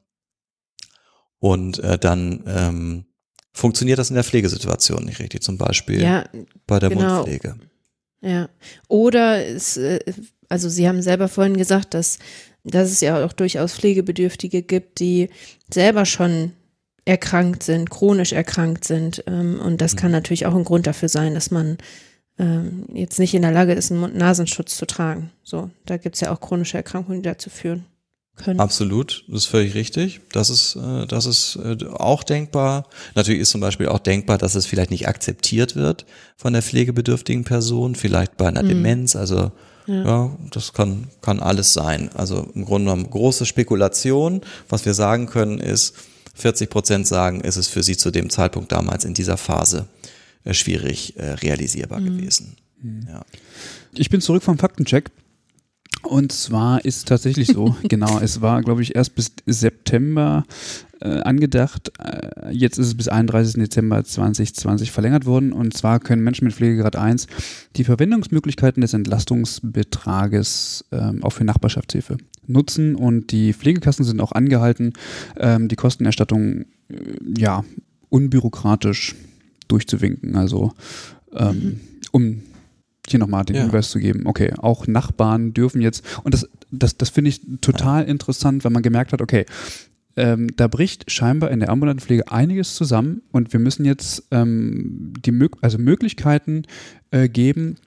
Und 1.40 1.80
äh, 1.80 1.98
dann 1.98 2.44
ähm, 2.48 3.06
funktioniert 3.54 4.00
das 4.00 4.10
in 4.10 4.16
der 4.16 4.24
Pflegesituation 4.24 5.06
nicht 5.06 5.20
richtig, 5.20 5.44
zum 5.44 5.58
Beispiel 5.58 6.02
ja, 6.02 6.26
bei 6.68 6.80
der 6.80 6.90
genau. 6.90 7.18
Mundpflege. 7.18 7.56
Ja. 8.22 8.50
Oder 8.88 9.46
es, 9.46 9.78
äh, 9.78 10.00
also 10.50 10.70
Sie 10.70 10.88
haben 10.88 11.02
selber 11.02 11.28
vorhin 11.28 11.58
gesagt, 11.58 11.94
dass, 11.94 12.20
dass 12.64 12.90
es 12.90 13.02
ja 13.02 13.24
auch 13.24 13.34
durchaus 13.34 13.74
Pflegebedürftige 13.74 14.64
gibt, 14.64 15.00
die 15.00 15.30
selber 15.72 16.06
schon 16.06 16.54
erkrankt 17.06 17.64
sind, 17.64 17.90
chronisch 17.90 18.32
erkrankt 18.32 18.86
sind. 18.86 19.24
Ähm, 19.28 19.60
und 19.60 19.82
das 19.82 19.96
kann 19.96 20.12
mhm. 20.12 20.14
natürlich 20.14 20.46
auch 20.46 20.56
ein 20.56 20.64
Grund 20.64 20.88
dafür 20.88 21.10
sein, 21.10 21.34
dass 21.34 21.52
man 21.52 21.78
ähm, 22.40 22.86
jetzt 22.94 23.20
nicht 23.20 23.34
in 23.36 23.42
der 23.42 23.52
Lage 23.52 23.74
ist, 23.74 23.92
einen 23.92 24.00
Mund-Nasenschutz 24.00 24.78
zu 24.78 24.86
tragen. 24.88 25.32
So, 25.44 25.70
da 25.86 25.98
gibt 25.98 26.16
es 26.16 26.22
ja 26.22 26.32
auch 26.32 26.40
chronische 26.40 26.78
Erkrankungen, 26.78 27.22
die 27.22 27.30
dazu 27.30 27.50
führen 27.50 27.86
können. 28.36 28.60
Absolut, 28.60 29.24
das 29.28 29.44
ist 29.44 29.46
völlig 29.46 29.76
richtig. 29.76 30.22
Das 30.32 30.50
ist, 30.50 30.76
äh, 30.76 31.06
das 31.06 31.26
ist 31.26 31.58
äh, 31.58 31.78
auch 31.94 32.24
denkbar. 32.24 32.88
Natürlich 33.16 33.42
ist 33.42 33.52
zum 33.52 33.62
Beispiel 33.62 33.88
auch 33.88 34.00
denkbar, 34.00 34.38
dass 34.38 34.56
es 34.56 34.66
vielleicht 34.66 34.92
nicht 34.92 35.08
akzeptiert 35.08 35.76
wird 35.76 36.06
von 36.36 36.54
der 36.54 36.62
pflegebedürftigen 36.62 37.44
Person, 37.44 37.96
vielleicht 37.96 38.38
bei 38.38 38.48
einer 38.48 38.64
mhm. 38.64 38.70
Demenz. 38.70 39.16
Also 39.16 39.52
ja. 39.88 40.04
ja. 40.04 40.38
das 40.52 40.74
kann, 40.74 41.08
kann 41.22 41.40
alles 41.40 41.74
sein. 41.74 42.10
Also 42.16 42.50
im 42.56 42.66
Grunde 42.66 42.92
genommen 42.92 43.10
große 43.10 43.46
Spekulation. 43.46 44.42
Was 44.70 44.86
wir 44.86 44.94
sagen 44.94 45.28
können 45.28 45.60
ist, 45.60 45.96
40 46.36 46.70
Prozent 46.70 47.08
sagen, 47.08 47.42
ist 47.42 47.58
es 47.58 47.68
für 47.68 47.84
sie 47.84 47.98
zu 47.98 48.10
dem 48.10 48.30
Zeitpunkt 48.30 48.72
damals 48.72 49.06
in 49.06 49.14
dieser 49.14 49.38
Phase 49.38 49.88
äh, 50.44 50.54
schwierig 50.54 51.16
äh, 51.18 51.34
realisierbar 51.34 52.00
mhm. 52.00 52.06
gewesen. 52.06 52.56
Mhm. 52.82 53.08
Ja. 53.08 53.26
Ich 53.96 54.10
bin 54.10 54.22
zurück 54.22 54.44
vom 54.44 54.58
Faktencheck. 54.58 55.12
Und 56.04 56.32
zwar 56.32 56.84
ist 56.86 57.08
tatsächlich 57.08 57.48
so, 57.48 57.76
genau, 57.84 58.20
es 58.20 58.42
war, 58.42 58.62
glaube 58.62 58.82
ich, 58.82 58.96
erst 58.96 59.16
bis 59.16 59.32
September 59.46 60.46
äh, 61.00 61.22
angedacht. 61.22 61.92
Äh, 62.00 62.52
jetzt 62.52 62.78
ist 62.78 62.88
es 62.88 62.96
bis 62.96 63.08
31. 63.08 63.56
Dezember 63.56 64.04
2020 64.04 64.92
verlängert 64.92 65.26
worden. 65.26 65.54
Und 65.54 65.76
zwar 65.76 66.00
können 66.00 66.24
Menschen 66.24 66.46
mit 66.46 66.54
Pflegegrad 66.54 66.96
1 66.96 67.28
die 67.76 67.84
Verwendungsmöglichkeiten 67.84 68.82
des 68.82 68.94
Entlastungsbetrages 68.94 70.86
ähm, 70.92 71.24
auch 71.24 71.32
für 71.32 71.44
Nachbarschaftshilfe 71.44 72.18
nutzen. 72.48 72.96
Und 72.96 73.32
die 73.32 73.54
Pflegekassen 73.54 74.06
sind 74.06 74.22
auch 74.22 74.32
angehalten, 74.32 74.94
ähm, 75.38 75.68
die 75.68 75.76
Kostenerstattung 75.76 76.62
äh, 76.62 76.66
ja 77.38 77.64
unbürokratisch 78.10 79.16
durchzuwinken. 79.68 80.36
Also 80.36 80.72
ähm, 81.34 81.56
mhm. 81.56 81.80
um 82.12 82.42
hier 83.08 83.20
nochmal 83.20 83.46
den 83.46 83.56
ja. 83.56 83.64
Hinweis 83.64 83.90
zu 83.90 84.00
geben, 84.00 84.24
okay, 84.26 84.54
auch 84.58 84.88
Nachbarn 84.88 85.54
dürfen 85.54 85.82
jetzt, 85.82 86.04
und 86.24 86.34
das, 86.34 86.48
das, 86.72 86.98
das 86.98 87.10
finde 87.10 87.30
ich 87.30 87.42
total 87.62 88.04
ja. 88.04 88.10
interessant, 88.10 88.64
wenn 88.64 88.74
man 88.74 88.84
gemerkt 88.84 89.14
hat, 89.14 89.22
okay, 89.22 89.46
ähm, 90.16 90.50
da 90.56 90.68
bricht 90.68 91.10
scheinbar 91.12 91.52
in 91.52 91.60
der 91.60 91.70
ambulanten 91.70 92.06
Pflege 92.06 92.32
einiges 92.32 92.76
zusammen 92.76 93.24
und 93.32 93.52
wir 93.52 93.60
müssen 93.60 93.86
jetzt 93.86 94.24
ähm, 94.32 95.14
die 95.26 95.50
also 95.62 95.80
Möglichkeiten 95.80 96.64
äh, 97.12 97.28
geben, 97.28 97.78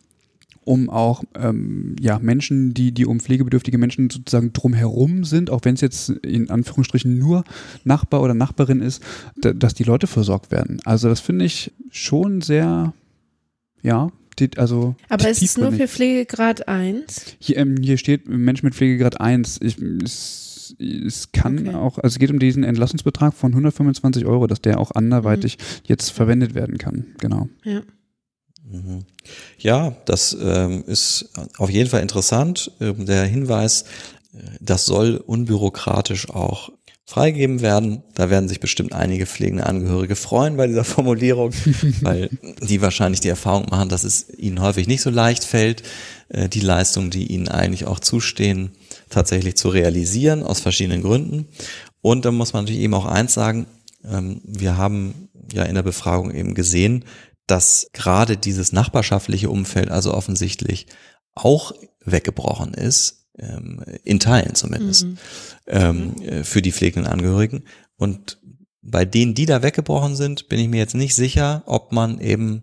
um 0.65 0.91
auch 0.91 1.23
ähm, 1.37 1.95
ja, 2.01 2.19
Menschen, 2.19 2.75
die, 2.75 2.91
die 2.91 3.07
um 3.07 3.21
pflegebedürftige 3.21 3.79
Menschen 3.79 4.11
sozusagen 4.11 4.53
drumherum 4.53 5.23
sind, 5.23 5.51
auch 5.51 5.61
wenn 5.63 5.75
es 5.75 5.81
jetzt 5.81 6.09
in 6.09 6.51
Anführungsstrichen 6.51 7.17
nur 7.17 7.45
Nachbar 7.85 8.21
oder 8.23 8.35
Nachbarin 8.35 8.81
ist, 8.81 9.03
dass 9.37 9.75
die 9.75 9.85
Leute 9.85 10.09
versorgt 10.09 10.51
werden. 10.51 10.81
Also 10.85 11.09
das 11.09 11.21
finde 11.21 11.45
ich 11.45 11.73
schon 11.91 12.41
sehr, 12.41 12.93
ja, 13.83 14.11
die, 14.39 14.51
also 14.57 14.95
Aber 15.09 15.29
ist 15.29 15.43
es 15.43 15.57
nur 15.57 15.73
für 15.73 15.89
Pflegegrad 15.89 16.69
1? 16.69 17.37
Hier, 17.39 17.57
ähm, 17.59 17.77
hier 17.81 17.99
steht 17.99 18.29
Mensch 18.29 18.63
mit 18.63 18.75
Pflegegrad 18.75 19.21
1. 19.21 19.61
Ich, 19.63 19.79
es, 19.79 20.77
es 20.81 21.33
kann 21.33 21.69
okay. 21.69 21.75
auch, 21.75 21.99
also 21.99 22.15
es 22.15 22.19
geht 22.19 22.31
um 22.31 22.39
diesen 22.39 22.65
Entlassungsbetrag 22.65 23.35
von 23.35 23.53
125 23.53 24.27
Euro, 24.27 24.47
dass 24.47 24.61
der 24.61 24.79
auch 24.79 24.91
anderweitig 24.93 25.59
mhm. 25.59 25.63
jetzt 25.85 26.11
verwendet 26.11 26.55
werden 26.55 26.79
kann. 26.79 27.07
Genau. 27.19 27.49
Ja. 27.65 27.83
Mhm. 28.71 29.05
Ja, 29.59 29.97
das 30.07 30.37
ähm, 30.41 30.85
ist 30.87 31.31
auf 31.59 31.71
jeden 31.71 31.89
Fall 31.89 32.03
interessant. 32.03 32.73
Ähm, 32.81 33.07
der 33.07 33.25
Hinweis, 33.25 33.85
äh, 34.33 34.39
das 34.61 34.87
soll 34.87 35.17
unbürokratisch 35.17 36.31
auch 36.31 36.71
freigegeben 37.07 37.61
werden. 37.61 38.03
Da 38.15 38.31
werden 38.31 38.49
sich 38.49 38.59
bestimmt 38.59 38.93
einige 38.93 39.27
pflegende 39.27 39.67
Angehörige 39.67 40.17
freuen 40.17 40.57
bei 40.57 40.67
dieser 40.67 40.85
Formulierung, 40.85 41.53
weil 42.03 42.31
die 42.63 42.83
wahrscheinlich 42.83 43.21
die 43.21 43.29
Erfahrung 43.29 43.67
machen, 43.71 43.89
dass 43.89 44.03
es 44.03 44.29
ihnen 44.37 44.61
häufig 44.61 44.89
nicht 44.89 45.03
so 45.03 45.11
leicht 45.11 45.45
fällt, 45.45 45.83
äh, 46.29 46.49
die 46.49 46.61
Leistungen, 46.61 47.11
die 47.11 47.27
ihnen 47.27 47.49
eigentlich 47.49 47.87
auch 47.87 48.01
zustehen, 48.01 48.73
tatsächlich 49.09 49.57
zu 49.57 49.69
realisieren, 49.69 50.43
aus 50.43 50.59
verschiedenen 50.61 51.03
Gründen. 51.03 51.47
Und 52.03 52.25
da 52.25 52.33
muss 52.33 52.53
man 52.53 52.65
natürlich 52.65 52.83
eben 52.83 52.95
auch 52.95 53.07
eins 53.07 53.35
sagen, 53.35 53.67
ähm, 54.05 54.41
wir 54.45 54.77
haben 54.77 55.29
ja 55.53 55.63
in 55.63 55.77
der 55.77 55.83
Befragung 55.83 56.33
eben 56.33 56.55
gesehen, 56.55 57.05
dass 57.47 57.89
gerade 57.93 58.37
dieses 58.37 58.73
nachbarschaftliche 58.73 59.49
Umfeld 59.49 59.91
also 59.91 60.13
offensichtlich 60.13 60.87
auch 61.37 61.73
weggebrochen 62.05 62.75
ist 62.75 63.16
ähm, 63.39 63.83
in 64.05 64.21
Teilen 64.21 64.55
zumindest, 64.55 65.05
mhm. 65.05 65.19
ähm, 65.67 66.15
mhm. 66.17 66.23
Äh, 66.23 66.45
für 66.45 66.63
die 66.63 66.73
pflegenden 66.73 67.11
Angehörigen. 67.11 67.65
Und 67.97 68.39
bei 68.83 69.05
denen, 69.05 69.35
die 69.35 69.47
da 69.47 69.63
weggebrochen 69.63 70.17
sind, 70.17 70.49
bin 70.49 70.61
ich 70.61 70.69
mir 70.69 70.79
jetzt 70.79 70.95
nicht 70.95 71.15
sicher, 71.15 71.63
ob 71.67 71.93
man 71.93 72.21
eben 72.21 72.63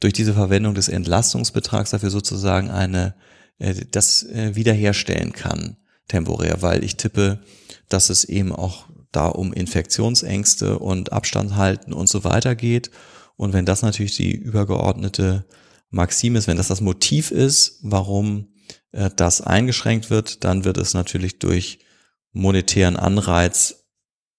durch 0.00 0.12
diese 0.12 0.34
Verwendung 0.34 0.74
des 0.74 0.88
Entlastungsbetrags 0.88 1.90
dafür 1.90 2.10
sozusagen 2.10 2.70
eine, 2.70 3.14
äh, 3.58 3.74
das 3.90 4.22
äh, 4.24 4.54
wiederherstellen 4.54 5.32
kann, 5.32 5.76
temporär, 6.08 6.62
weil 6.62 6.84
ich 6.84 6.96
tippe, 6.96 7.40
dass 7.88 8.10
es 8.10 8.24
eben 8.24 8.52
auch 8.52 8.86
da 9.12 9.26
um 9.26 9.52
Infektionsängste 9.52 10.78
und 10.78 11.12
Abstand 11.12 11.56
halten 11.56 11.92
und 11.92 12.08
so 12.08 12.24
weiter 12.24 12.54
geht. 12.54 12.90
Und 13.36 13.52
wenn 13.52 13.66
das 13.66 13.82
natürlich 13.82 14.16
die 14.16 14.32
übergeordnete 14.32 15.44
Maxim 15.90 16.36
ist, 16.36 16.48
wenn 16.48 16.56
das 16.56 16.68
das 16.68 16.80
Motiv 16.80 17.30
ist, 17.30 17.78
warum 17.82 18.48
äh, 18.94 19.10
das 19.14 19.40
eingeschränkt 19.40 20.10
wird, 20.10 20.44
dann 20.44 20.64
wird 20.64 20.78
es 20.78 20.94
natürlich 20.94 21.38
durch 21.38 21.78
monetären 22.32 22.96
Anreiz 22.96 23.80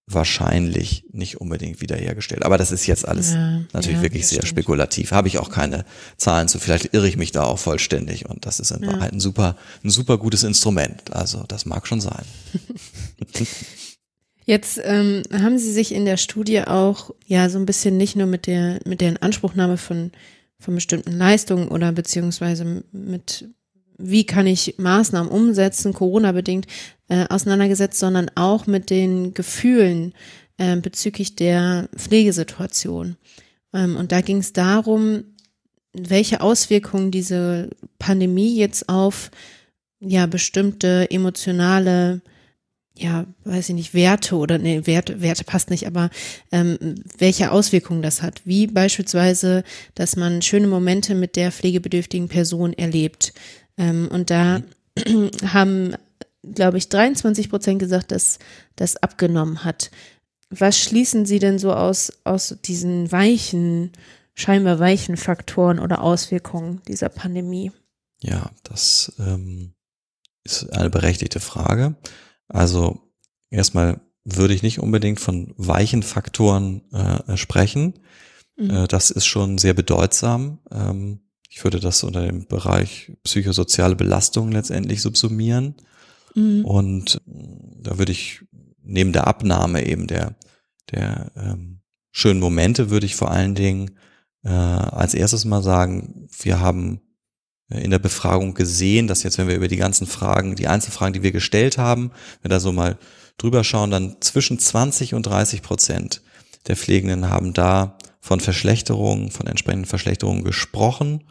wahrscheinlich 0.08 1.04
nicht 1.12 1.42
unbedingt 1.42 1.82
wiederhergestellt. 1.82 2.46
Aber 2.46 2.58
das 2.60 2.72
ist 2.72 2.86
jetzt 2.86 3.08
alles 3.08 3.34
Ja, 3.34 3.62
natürlich 3.74 3.98
ja, 3.98 4.04
wirklich 4.04 4.28
sehr 4.28 4.38
stimmt. 4.38 4.50
spekulativ. 4.50 5.12
Habe 5.12 5.28
ich 5.28 5.40
auch 5.40 5.50
keine 5.50 5.84
Zahlen 6.18 6.48
zu. 6.48 6.60
Vielleicht 6.60 6.94
irre 6.94 7.08
ich 7.08 7.18
mich 7.18 7.32
da 7.32 7.44
auch 7.44 7.58
vollständig. 7.58 8.30
Und 8.30 8.46
das 8.46 8.60
ist 8.60 8.70
in 8.72 8.84
Ja. 8.84 8.94
Wahrheit 8.94 9.14
ein 9.14 9.20
super, 9.20 9.56
ein 9.84 9.90
super 9.90 10.20
gutes 10.20 10.44
Instrument. 10.44 11.12
Also 11.12 11.44
das 11.48 11.66
mag 11.66 11.88
schon 11.88 12.02
sein. 12.02 12.24
Jetzt 14.46 14.80
ähm, 14.84 15.24
haben 15.34 15.58
Sie 15.58 15.72
sich 15.74 15.92
in 15.92 16.06
der 16.06 16.18
Studie 16.18 16.62
auch 16.62 17.10
ja 17.26 17.50
so 17.50 17.58
ein 17.58 17.66
bisschen 17.66 17.98
nicht 17.98 18.16
nur 18.16 18.28
mit 18.28 18.46
der 18.46 18.80
mit 18.86 19.02
der 19.02 19.10
Inanspruchnahme 19.10 19.78
von 19.78 20.12
von 20.60 20.76
bestimmten 20.76 21.14
Leistungen 21.14 21.68
oder 21.68 21.92
beziehungsweise 21.92 22.84
mit 22.92 23.50
wie 23.98 24.26
kann 24.26 24.48
ich 24.48 24.76
Maßnahmen 24.78 25.32
umsetzen, 25.32 25.94
Corona 25.94 26.32
bedingt 26.32 26.68
äh, 27.10 27.26
auseinandergesetzt, 27.30 28.00
sondern 28.00 28.30
auch 28.36 28.68
mit 28.68 28.90
den 28.90 29.34
Gefühlen 29.34 30.14
äh, 30.58 30.76
bezüglich 30.78 31.36
der 31.36 31.90
Pflegesituation. 31.96 33.18
Ähm, 33.74 33.96
und 33.96 34.12
da 34.12 34.22
ging 34.22 34.38
es 34.38 34.54
darum, 34.54 35.24
welche 35.94 36.42
Auswirkungen 36.42 37.12
diese 37.12 37.70
Pandemie 38.00 38.58
jetzt 38.58 38.90
auf 38.90 39.32
ja 40.00 40.26
bestimmte 40.26 41.10
emotionale 41.10 42.22
ja, 42.98 43.26
weiß 43.44 43.70
ich 43.70 43.76
nicht, 43.76 43.94
Werte 43.94 44.36
oder 44.36 44.58
nee, 44.58 44.86
Werte, 44.86 45.22
Werte 45.22 45.44
passt 45.44 45.70
nicht, 45.70 45.86
aber 45.86 46.10
ähm, 46.52 46.96
welche 47.18 47.52
Auswirkungen 47.52 48.02
das 48.02 48.22
hat. 48.22 48.42
Wie 48.46 48.68
beispielsweise, 48.68 49.64
dass 49.96 50.16
man 50.16 50.42
schöne 50.42 50.68
Momente 50.68 51.14
mit 51.14 51.36
der 51.36 51.52
pflegebedürftigen 51.52 52.30
Person 52.30 52.72
erlebt. 52.74 53.34
Ähm, 53.78 54.08
und 54.12 54.30
da 54.30 54.62
haben, 55.54 55.96
glaube 56.44 56.78
ich, 56.78 56.90
23 56.90 57.50
Prozent 57.50 57.80
gesagt, 57.80 58.12
dass 58.12 58.40
das 58.76 58.98
abgenommen 58.98 59.64
hat. 59.64 59.92
Was 60.50 60.80
schließen 60.80 61.26
Sie 61.26 61.40
denn 61.40 61.60
so 61.60 61.74
aus, 61.74 62.14
aus 62.24 62.56
diesen 62.64 63.12
weichen, 63.12 63.92
scheinbar 64.34 64.80
weichen 64.80 65.18
Faktoren 65.18 65.80
oder 65.80 66.02
Auswirkungen 66.02 66.82
dieser 66.88 67.10
Pandemie? 67.10 67.72
Ja, 68.22 68.52
das 68.64 69.14
ähm, 69.20 69.74
ist 70.44 70.72
eine 70.72 70.90
berechtigte 70.90 71.40
Frage. 71.40 71.96
Also 72.48 73.02
erstmal 73.50 74.00
würde 74.24 74.54
ich 74.54 74.64
nicht 74.64 74.80
unbedingt 74.80 75.20
von 75.20 75.54
weichen 75.58 76.04
Faktoren 76.04 76.82
äh, 76.92 77.38
sprechen. 77.38 78.00
Mhm. 78.56 78.70
Äh, 78.70 78.88
das 78.88 79.12
ist 79.12 79.26
schon 79.26 79.58
sehr 79.58 79.74
bedeutsam. 79.74 80.60
Ähm, 80.72 81.20
ich 81.50 81.64
würde 81.64 81.80
das 81.80 82.04
unter 82.04 82.26
dem 82.26 82.48
Bereich 82.48 83.12
psychosoziale 83.24 83.96
Belastung 83.96 84.52
letztendlich 84.52 85.02
subsumieren. 85.02 85.76
Mhm. 86.34 86.66
Und 86.66 87.22
äh, 87.28 87.82
da 87.82 87.98
würde 87.98 88.12
ich 88.12 88.42
neben 88.84 89.14
der 89.14 89.28
Abnahme 89.28 89.86
eben 89.86 90.08
der, 90.08 90.36
der 90.92 91.32
ähm, 91.36 91.82
schönen 92.12 92.40
Momente, 92.40 92.90
würde 92.90 93.06
ich 93.06 93.16
vor 93.16 93.32
allen 93.32 93.56
Dingen 93.56 93.98
äh, 94.44 94.50
als 94.50 95.14
erstes 95.14 95.46
mal 95.46 95.64
sagen, 95.64 96.28
wir 96.40 96.60
haben 96.60 97.02
äh, 97.70 97.84
in 97.84 97.92
der 97.92 98.00
Befragung 98.00 98.54
gesehen, 98.54 99.08
dass 99.08 99.24
jetzt, 99.24 99.38
wenn 99.38 99.48
wir 99.48 99.56
über 99.56 99.68
die 99.68 99.78
ganzen 99.78 100.08
Fragen, 100.08 100.56
die 100.56 100.68
Einzelfragen, 100.68 101.14
die 101.14 101.24
wir 101.24 101.32
gestellt 101.32 101.78
haben, 101.78 102.12
wenn 102.42 102.52
wir 102.52 102.56
da 102.56 102.60
so 102.60 102.72
mal 102.72 102.98
drüber 103.38 103.64
schauen, 103.64 103.92
dann 103.92 104.18
zwischen 104.22 104.60
20 104.60 105.14
und 105.14 105.26
30 105.26 105.62
Prozent 105.62 106.22
der 106.68 106.76
Pflegenden 106.76 107.30
haben 107.30 107.54
da 107.54 107.95
von 108.26 108.40
Verschlechterungen, 108.40 109.30
von 109.30 109.46
entsprechenden 109.46 109.86
Verschlechterungen 109.86 110.44
gesprochen, 110.44 111.26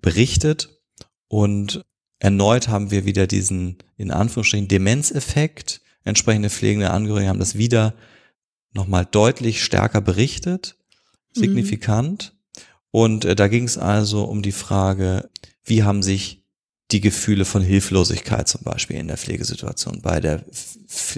berichtet 0.00 0.80
und 1.28 1.84
erneut 2.18 2.66
haben 2.66 2.90
wir 2.90 3.04
wieder 3.04 3.28
diesen, 3.28 3.78
in 3.96 4.10
Anführungsstrichen, 4.10 4.66
Demenzeffekt. 4.66 5.80
Entsprechende 6.02 6.50
pflegende 6.50 6.90
Angehörige 6.90 7.28
haben 7.28 7.38
das 7.38 7.56
wieder 7.56 7.94
nochmal 8.72 9.06
deutlich 9.08 9.62
stärker 9.62 10.00
berichtet, 10.00 10.76
signifikant. 11.34 12.34
Und 12.90 13.24
äh, 13.24 13.36
da 13.36 13.46
ging 13.46 13.62
es 13.62 13.78
also 13.78 14.24
um 14.24 14.42
die 14.42 14.50
Frage, 14.50 15.30
wie 15.64 15.84
haben 15.84 16.02
sich 16.02 16.44
die 16.90 17.00
Gefühle 17.00 17.44
von 17.44 17.62
Hilflosigkeit 17.62 18.48
zum 18.48 18.64
Beispiel 18.64 18.96
in 18.96 19.06
der 19.06 19.18
Pflegesituation 19.18 20.00
bei 20.02 20.18
der, 20.18 20.44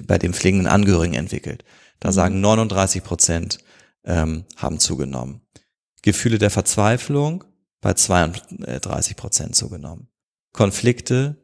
bei 0.07 0.19
dem 0.19 0.35
pflegenden 0.35 0.67
Angehörigen 0.67 1.15
entwickelt. 1.15 1.65
Da 2.01 2.11
Mhm. 2.11 2.13
sagen 2.13 2.41
39 2.43 3.03
Prozent 3.03 3.59
ähm, 4.05 4.45
haben 4.57 4.79
zugenommen. 4.79 5.41
Gefühle 6.03 6.39
der 6.39 6.51
Verzweiflung 6.51 7.45
bei 7.81 7.95
32 7.95 9.17
Prozent 9.17 9.57
zugenommen. 9.57 10.09
Konflikte 10.53 11.37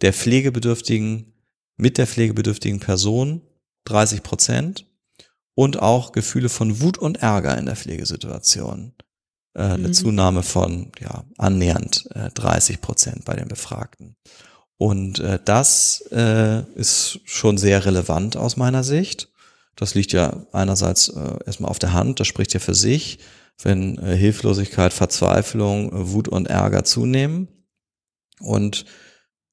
der 0.00 0.12
Pflegebedürftigen 0.12 1.32
mit 1.76 1.98
der 1.98 2.06
pflegebedürftigen 2.06 2.80
Person 2.80 3.42
30 3.84 4.22
Prozent 4.22 4.86
und 5.54 5.80
auch 5.80 6.12
Gefühle 6.12 6.48
von 6.48 6.80
Wut 6.80 6.98
und 6.98 7.18
Ärger 7.22 7.56
in 7.58 7.66
der 7.66 7.76
Pflegesituation. 7.76 8.94
Äh, 9.54 9.62
eine 9.62 9.88
Mhm. 9.88 9.94
Zunahme 9.94 10.42
von 10.42 10.92
ja, 11.00 11.24
annähernd 11.38 12.08
äh, 12.14 12.30
30 12.30 12.80
Prozent 12.80 13.24
bei 13.24 13.34
den 13.34 13.48
Befragten. 13.48 14.16
Und 14.78 15.20
äh, 15.20 15.38
das 15.44 16.04
äh, 16.10 16.62
ist 16.74 17.20
schon 17.24 17.58
sehr 17.58 17.84
relevant 17.84 18.36
aus 18.36 18.56
meiner 18.56 18.82
Sicht. 18.82 19.31
Das 19.76 19.94
liegt 19.94 20.12
ja 20.12 20.46
einerseits 20.52 21.08
äh, 21.08 21.38
erstmal 21.46 21.70
auf 21.70 21.78
der 21.78 21.92
Hand, 21.92 22.20
das 22.20 22.26
spricht 22.26 22.54
ja 22.54 22.60
für 22.60 22.74
sich, 22.74 23.18
wenn 23.62 23.98
äh, 23.98 24.16
Hilflosigkeit, 24.16 24.92
Verzweiflung, 24.92 25.92
äh, 25.92 26.10
Wut 26.12 26.28
und 26.28 26.48
Ärger 26.48 26.84
zunehmen. 26.84 27.48
Und 28.40 28.84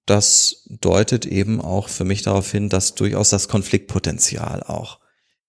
das 0.06 0.66
deutet 0.70 1.26
eben 1.26 1.62
auch 1.62 1.88
für 1.90 2.04
mich 2.04 2.24
darauf 2.24 2.52
hin, 2.52 2.70
dass 2.70 2.96
durchaus 2.96 3.30
das 3.30 3.48
Konfliktpotenzial 3.48 4.64
auch 4.64 5.00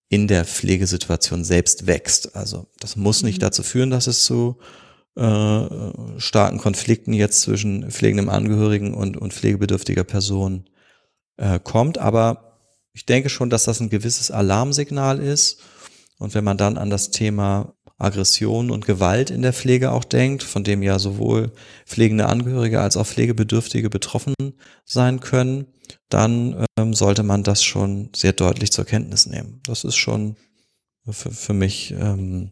in 0.08 0.28
der 0.28 0.44
Pflegesituation 0.44 1.44
selbst 1.44 1.86
wächst. 1.86 2.36
Also 2.36 2.66
das 2.80 2.96
muss 2.96 3.22
nicht 3.22 3.38
Mhm. 3.38 3.42
dazu 3.42 3.62
führen, 3.62 3.90
dass 3.90 4.06
es 4.06 4.24
zu 4.24 4.58
äh, 5.16 5.66
starken 6.18 6.58
Konflikten 6.58 7.12
jetzt 7.12 7.40
zwischen 7.42 7.90
pflegendem 7.90 8.28
Angehörigen 8.28 8.94
und, 8.94 9.16
und 9.16 9.32
pflegebedürftiger 9.32 10.04
Person 10.04 10.68
äh, 11.36 11.58
kommt, 11.58 11.98
aber 11.98 12.49
ich 13.00 13.06
denke 13.06 13.30
schon, 13.30 13.48
dass 13.48 13.64
das 13.64 13.80
ein 13.80 13.88
gewisses 13.88 14.30
Alarmsignal 14.30 15.20
ist. 15.20 15.62
Und 16.18 16.34
wenn 16.34 16.44
man 16.44 16.58
dann 16.58 16.76
an 16.76 16.90
das 16.90 17.10
Thema 17.10 17.72
Aggression 17.96 18.70
und 18.70 18.84
Gewalt 18.84 19.30
in 19.30 19.40
der 19.40 19.54
Pflege 19.54 19.92
auch 19.92 20.04
denkt, 20.04 20.42
von 20.42 20.64
dem 20.64 20.82
ja 20.82 20.98
sowohl 20.98 21.50
pflegende 21.86 22.26
Angehörige 22.26 22.82
als 22.82 22.98
auch 22.98 23.06
Pflegebedürftige 23.06 23.88
betroffen 23.88 24.34
sein 24.84 25.20
können, 25.20 25.68
dann 26.10 26.66
ähm, 26.78 26.92
sollte 26.92 27.22
man 27.22 27.42
das 27.42 27.64
schon 27.64 28.10
sehr 28.14 28.34
deutlich 28.34 28.70
zur 28.70 28.84
Kenntnis 28.84 29.24
nehmen. 29.24 29.62
Das 29.64 29.84
ist 29.84 29.96
schon 29.96 30.36
für, 31.08 31.30
für 31.30 31.54
mich 31.54 31.94
ähm, 31.98 32.50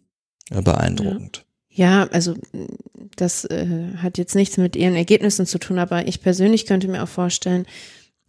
beeindruckend. 0.48 1.44
Ja, 1.68 2.04
also 2.04 2.36
mh, 2.52 2.68
das 3.16 3.44
äh, 3.44 3.66
hat 3.98 4.16
jetzt 4.16 4.34
nichts 4.34 4.56
mit 4.56 4.76
ihren 4.76 4.94
Ergebnissen 4.94 5.44
zu 5.44 5.58
tun, 5.58 5.78
aber 5.78 6.08
ich 6.08 6.22
persönlich 6.22 6.64
könnte 6.64 6.88
mir 6.88 7.02
auch 7.02 7.08
vorstellen, 7.08 7.66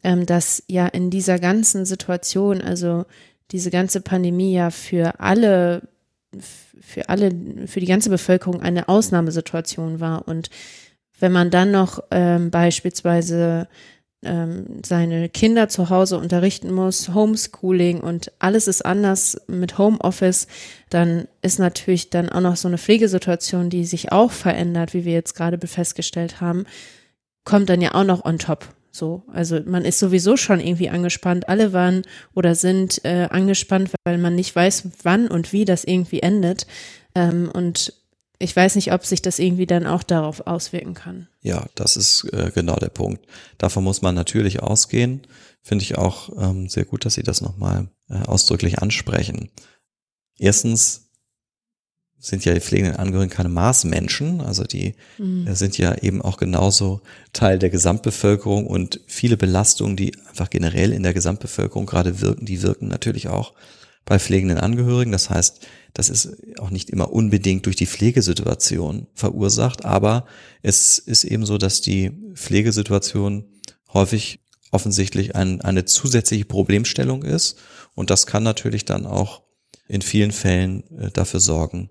ähm, 0.03 0.25
dass 0.25 0.63
ja 0.67 0.87
in 0.87 1.09
dieser 1.09 1.39
ganzen 1.39 1.85
Situation, 1.85 2.61
also 2.61 3.05
diese 3.51 3.71
ganze 3.71 4.01
Pandemie 4.01 4.53
ja 4.53 4.69
für 4.69 5.19
alle, 5.19 5.81
für 6.79 7.09
alle, 7.09 7.31
für 7.67 7.79
die 7.79 7.87
ganze 7.87 8.09
Bevölkerung 8.09 8.61
eine 8.61 8.87
Ausnahmesituation 8.87 9.99
war. 9.99 10.27
Und 10.27 10.49
wenn 11.19 11.31
man 11.31 11.49
dann 11.49 11.71
noch 11.71 11.99
ähm, 12.11 12.51
beispielsweise 12.51 13.67
ähm, 14.23 14.81
seine 14.85 15.29
Kinder 15.29 15.69
zu 15.69 15.89
Hause 15.89 16.17
unterrichten 16.17 16.71
muss, 16.71 17.13
Homeschooling 17.13 18.01
und 18.01 18.31
alles 18.39 18.67
ist 18.67 18.85
anders 18.85 19.41
mit 19.47 19.77
Homeoffice, 19.77 20.47
dann 20.89 21.27
ist 21.41 21.59
natürlich 21.59 22.09
dann 22.09 22.29
auch 22.29 22.41
noch 22.41 22.55
so 22.55 22.67
eine 22.67 22.77
Pflegesituation, 22.77 23.69
die 23.69 23.85
sich 23.85 24.11
auch 24.11 24.31
verändert, 24.31 24.93
wie 24.93 25.05
wir 25.05 25.13
jetzt 25.13 25.35
gerade 25.35 25.65
festgestellt 25.65 26.41
haben, 26.41 26.65
kommt 27.45 27.69
dann 27.69 27.81
ja 27.81 27.95
auch 27.95 28.03
noch 28.03 28.25
on 28.25 28.39
top. 28.39 28.67
So, 28.91 29.23
also 29.31 29.59
man 29.65 29.85
ist 29.85 29.99
sowieso 29.99 30.35
schon 30.35 30.59
irgendwie 30.59 30.89
angespannt. 30.89 31.47
Alle 31.47 31.73
waren 31.73 32.03
oder 32.33 32.55
sind 32.55 33.03
äh, 33.05 33.27
angespannt, 33.29 33.91
weil 34.03 34.17
man 34.17 34.35
nicht 34.35 34.55
weiß, 34.55 34.87
wann 35.03 35.27
und 35.27 35.53
wie 35.53 35.65
das 35.65 35.83
irgendwie 35.83 36.21
endet. 36.21 36.65
Ähm, 37.15 37.51
und 37.53 37.93
ich 38.39 38.55
weiß 38.55 38.75
nicht, 38.75 38.93
ob 38.93 39.05
sich 39.05 39.21
das 39.21 39.37
irgendwie 39.37 39.65
dann 39.65 39.85
auch 39.85 40.01
darauf 40.01 40.47
auswirken 40.47 40.93
kann. 40.93 41.27
Ja, 41.41 41.67
das 41.75 41.97
ist 41.97 42.23
äh, 42.33 42.51
genau 42.53 42.77
der 42.77 42.89
Punkt. 42.89 43.25
Davon 43.57 43.83
muss 43.83 44.01
man 44.01 44.15
natürlich 44.15 44.63
ausgehen. 44.63 45.21
Finde 45.61 45.83
ich 45.83 45.97
auch 45.97 46.29
ähm, 46.37 46.69
sehr 46.69 46.85
gut, 46.85 47.05
dass 47.05 47.15
Sie 47.15 47.23
das 47.23 47.41
nochmal 47.41 47.89
äh, 48.09 48.21
ausdrücklich 48.23 48.79
ansprechen. 48.79 49.49
Erstens 50.37 51.08
sind 52.19 52.43
ja 52.43 52.53
die 52.53 52.59
pflegenden 52.59 52.97
Angehörigen 52.97 53.31
keine 53.31 53.49
Maßmenschen, 53.49 54.41
also 54.41 54.63
die 54.63 54.95
Mhm. 55.17 55.47
äh, 55.47 55.55
sind 55.55 55.77
ja 55.77 55.95
eben 55.95 56.21
auch 56.21 56.37
genauso 56.37 57.01
Teil 57.33 57.59
der 57.59 57.69
Gesamtbevölkerung 57.69 58.67
und 58.67 58.99
viele 59.07 59.37
Belastungen, 59.37 59.95
die 59.95 60.13
einfach 60.27 60.49
generell 60.49 60.91
in 60.91 61.03
der 61.03 61.13
Gesamtbevölkerung 61.13 61.85
gerade 61.85 62.19
wirken, 62.21 62.45
die 62.45 62.61
wirken 62.61 62.87
natürlich 62.87 63.29
auch 63.29 63.53
bei 64.05 64.19
pflegenden 64.19 64.57
Angehörigen. 64.57 65.11
Das 65.11 65.29
heißt, 65.29 65.65
das 65.93 66.09
ist 66.09 66.35
auch 66.59 66.71
nicht 66.71 66.89
immer 66.89 67.11
unbedingt 67.11 67.65
durch 67.65 67.75
die 67.75 67.85
Pflegesituation 67.87 69.07
verursacht, 69.13 69.85
aber 69.85 70.25
es 70.61 70.97
ist 70.97 71.23
eben 71.23 71.45
so, 71.45 71.57
dass 71.57 71.81
die 71.81 72.11
Pflegesituation 72.33 73.45
häufig 73.93 74.39
offensichtlich 74.71 75.35
ein, 75.35 75.61
eine 75.61 75.85
zusätzliche 75.85 76.45
Problemstellung 76.45 77.23
ist. 77.23 77.57
Und 77.95 78.09
das 78.09 78.27
kann 78.27 78.43
natürlich 78.43 78.85
dann 78.85 79.05
auch 79.05 79.41
in 79.89 80.01
vielen 80.01 80.31
Fällen 80.31 80.83
äh, 80.97 81.09
dafür 81.11 81.41
sorgen, 81.41 81.89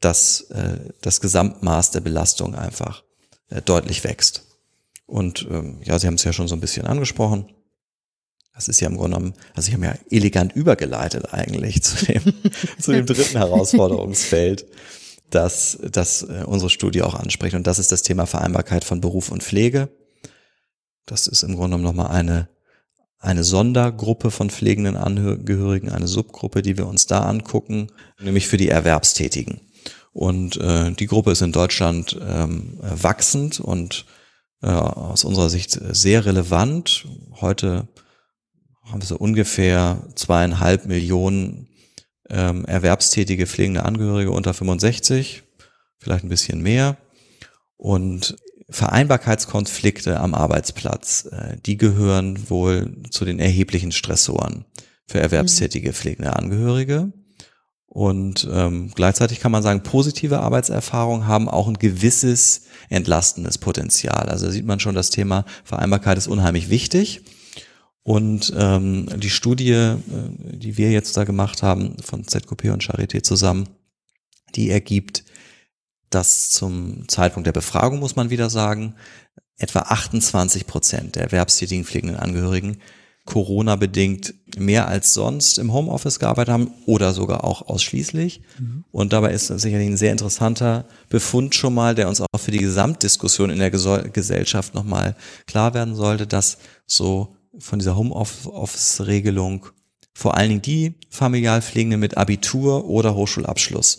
dass 0.00 0.42
äh, 0.50 0.92
das 1.00 1.20
Gesamtmaß 1.20 1.92
der 1.92 2.00
Belastung 2.00 2.54
einfach 2.54 3.04
äh, 3.48 3.62
deutlich 3.62 4.04
wächst. 4.04 4.44
Und 5.06 5.46
ähm, 5.50 5.80
ja, 5.84 5.98
Sie 5.98 6.06
haben 6.06 6.14
es 6.14 6.24
ja 6.24 6.34
schon 6.34 6.48
so 6.48 6.54
ein 6.54 6.60
bisschen 6.60 6.86
angesprochen. 6.86 7.48
Das 8.54 8.68
ist 8.68 8.80
ja 8.80 8.88
im 8.88 8.96
Grunde 8.96 9.16
genommen, 9.16 9.34
also 9.54 9.66
Sie 9.66 9.72
haben 9.72 9.84
ja 9.84 9.94
elegant 10.10 10.52
übergeleitet 10.54 11.32
eigentlich 11.32 11.82
zu 11.82 12.04
dem, 12.04 12.22
zu 12.78 12.92
dem 12.92 13.06
dritten 13.06 13.38
Herausforderungsfeld, 13.38 14.66
das, 15.30 15.78
das 15.90 16.22
äh, 16.22 16.42
unsere 16.44 16.70
Studie 16.70 17.02
auch 17.02 17.14
anspricht. 17.14 17.54
Und 17.54 17.66
das 17.66 17.78
ist 17.78 17.92
das 17.92 18.02
Thema 18.02 18.26
Vereinbarkeit 18.26 18.84
von 18.84 19.00
Beruf 19.00 19.30
und 19.30 19.42
Pflege. 19.44 19.88
Das 21.06 21.28
ist 21.28 21.44
im 21.44 21.54
Grunde 21.54 21.76
genommen 21.76 21.84
nochmal 21.84 22.10
eine, 22.10 22.48
eine 23.20 23.44
Sondergruppe 23.44 24.30
von 24.30 24.50
pflegenden 24.50 24.96
Angehörigen, 24.96 25.90
eine 25.90 26.06
Subgruppe, 26.06 26.62
die 26.62 26.78
wir 26.78 26.86
uns 26.86 27.06
da 27.06 27.20
angucken, 27.22 27.88
nämlich 28.20 28.46
für 28.46 28.56
die 28.56 28.68
Erwerbstätigen. 28.68 29.60
Und 30.12 30.56
äh, 30.56 30.92
die 30.92 31.06
Gruppe 31.06 31.32
ist 31.32 31.42
in 31.42 31.52
Deutschland 31.52 32.18
ähm, 32.20 32.78
wachsend 32.80 33.60
und 33.60 34.06
äh, 34.62 34.68
aus 34.68 35.24
unserer 35.24 35.48
Sicht 35.48 35.78
sehr 35.90 36.24
relevant. 36.24 37.06
Heute 37.40 37.88
haben 38.84 39.02
wir 39.02 39.06
so 39.06 39.16
ungefähr 39.16 40.02
zweieinhalb 40.14 40.86
Millionen 40.86 41.68
ähm, 42.30 42.64
erwerbstätige 42.64 43.46
pflegende 43.46 43.84
Angehörige 43.84 44.30
unter 44.30 44.54
65, 44.54 45.42
vielleicht 45.98 46.24
ein 46.24 46.30
bisschen 46.30 46.62
mehr. 46.62 46.96
Und 47.76 48.36
Vereinbarkeitskonflikte 48.70 50.20
am 50.20 50.34
Arbeitsplatz, 50.34 51.28
äh, 51.32 51.56
die 51.64 51.76
gehören 51.76 52.50
wohl 52.50 52.96
zu 53.10 53.24
den 53.24 53.38
erheblichen 53.38 53.92
Stressoren 53.92 54.64
für 55.06 55.20
erwerbstätige 55.20 55.92
pflegende 55.92 56.36
Angehörige. 56.36 57.12
Und 57.86 58.46
ähm, 58.52 58.92
gleichzeitig 58.94 59.40
kann 59.40 59.50
man 59.50 59.62
sagen, 59.62 59.82
positive 59.82 60.40
Arbeitserfahrungen 60.40 61.26
haben 61.26 61.48
auch 61.48 61.66
ein 61.66 61.78
gewisses 61.78 62.66
entlastendes 62.90 63.56
Potenzial. 63.56 64.28
Also 64.28 64.50
sieht 64.50 64.66
man 64.66 64.78
schon, 64.78 64.94
das 64.94 65.08
Thema 65.08 65.46
Vereinbarkeit 65.64 66.18
ist 66.18 66.28
unheimlich 66.28 66.68
wichtig. 66.68 67.22
Und 68.02 68.52
ähm, 68.56 69.06
die 69.16 69.30
Studie, 69.30 69.72
äh, 69.72 69.96
die 70.06 70.76
wir 70.76 70.90
jetzt 70.90 71.16
da 71.16 71.24
gemacht 71.24 71.62
haben 71.62 71.96
von 72.02 72.26
ZQP 72.26 72.66
und 72.72 72.84
Charité 72.84 73.22
zusammen, 73.22 73.68
die 74.54 74.70
ergibt, 74.70 75.24
dass 76.10 76.50
zum 76.50 77.08
Zeitpunkt 77.08 77.46
der 77.46 77.52
Befragung, 77.52 77.98
muss 77.98 78.16
man 78.16 78.30
wieder 78.30 78.50
sagen, 78.50 78.94
etwa 79.58 79.80
28 79.80 80.66
Prozent 80.66 81.16
der 81.16 81.24
erwerbstätigen 81.24 81.84
pflegenden 81.84 82.18
Angehörigen 82.18 82.78
Corona-bedingt 83.28 84.32
mehr 84.56 84.88
als 84.88 85.12
sonst 85.12 85.58
im 85.58 85.74
Homeoffice 85.74 86.18
gearbeitet 86.18 86.50
haben 86.50 86.70
oder 86.86 87.12
sogar 87.12 87.44
auch 87.44 87.68
ausschließlich. 87.68 88.40
Mhm. 88.58 88.84
Und 88.90 89.12
dabei 89.12 89.32
ist 89.32 89.48
sicherlich 89.48 89.86
ein 89.86 89.98
sehr 89.98 90.12
interessanter 90.12 90.86
Befund 91.10 91.54
schon 91.54 91.74
mal, 91.74 91.94
der 91.94 92.08
uns 92.08 92.22
auch 92.22 92.26
für 92.38 92.52
die 92.52 92.58
Gesamtdiskussion 92.58 93.50
in 93.50 93.58
der 93.58 93.70
Gesellschaft 93.70 94.74
nochmal 94.74 95.14
klar 95.46 95.74
werden 95.74 95.94
sollte, 95.94 96.26
dass 96.26 96.56
so 96.86 97.36
von 97.58 97.78
dieser 97.78 97.96
Homeoffice-Regelung 97.96 99.66
vor 100.14 100.34
allen 100.34 100.48
Dingen 100.48 100.62
die 100.62 100.94
Familialpflegende 101.10 101.98
mit 101.98 102.16
Abitur 102.16 102.86
oder 102.86 103.14
Hochschulabschluss 103.14 103.98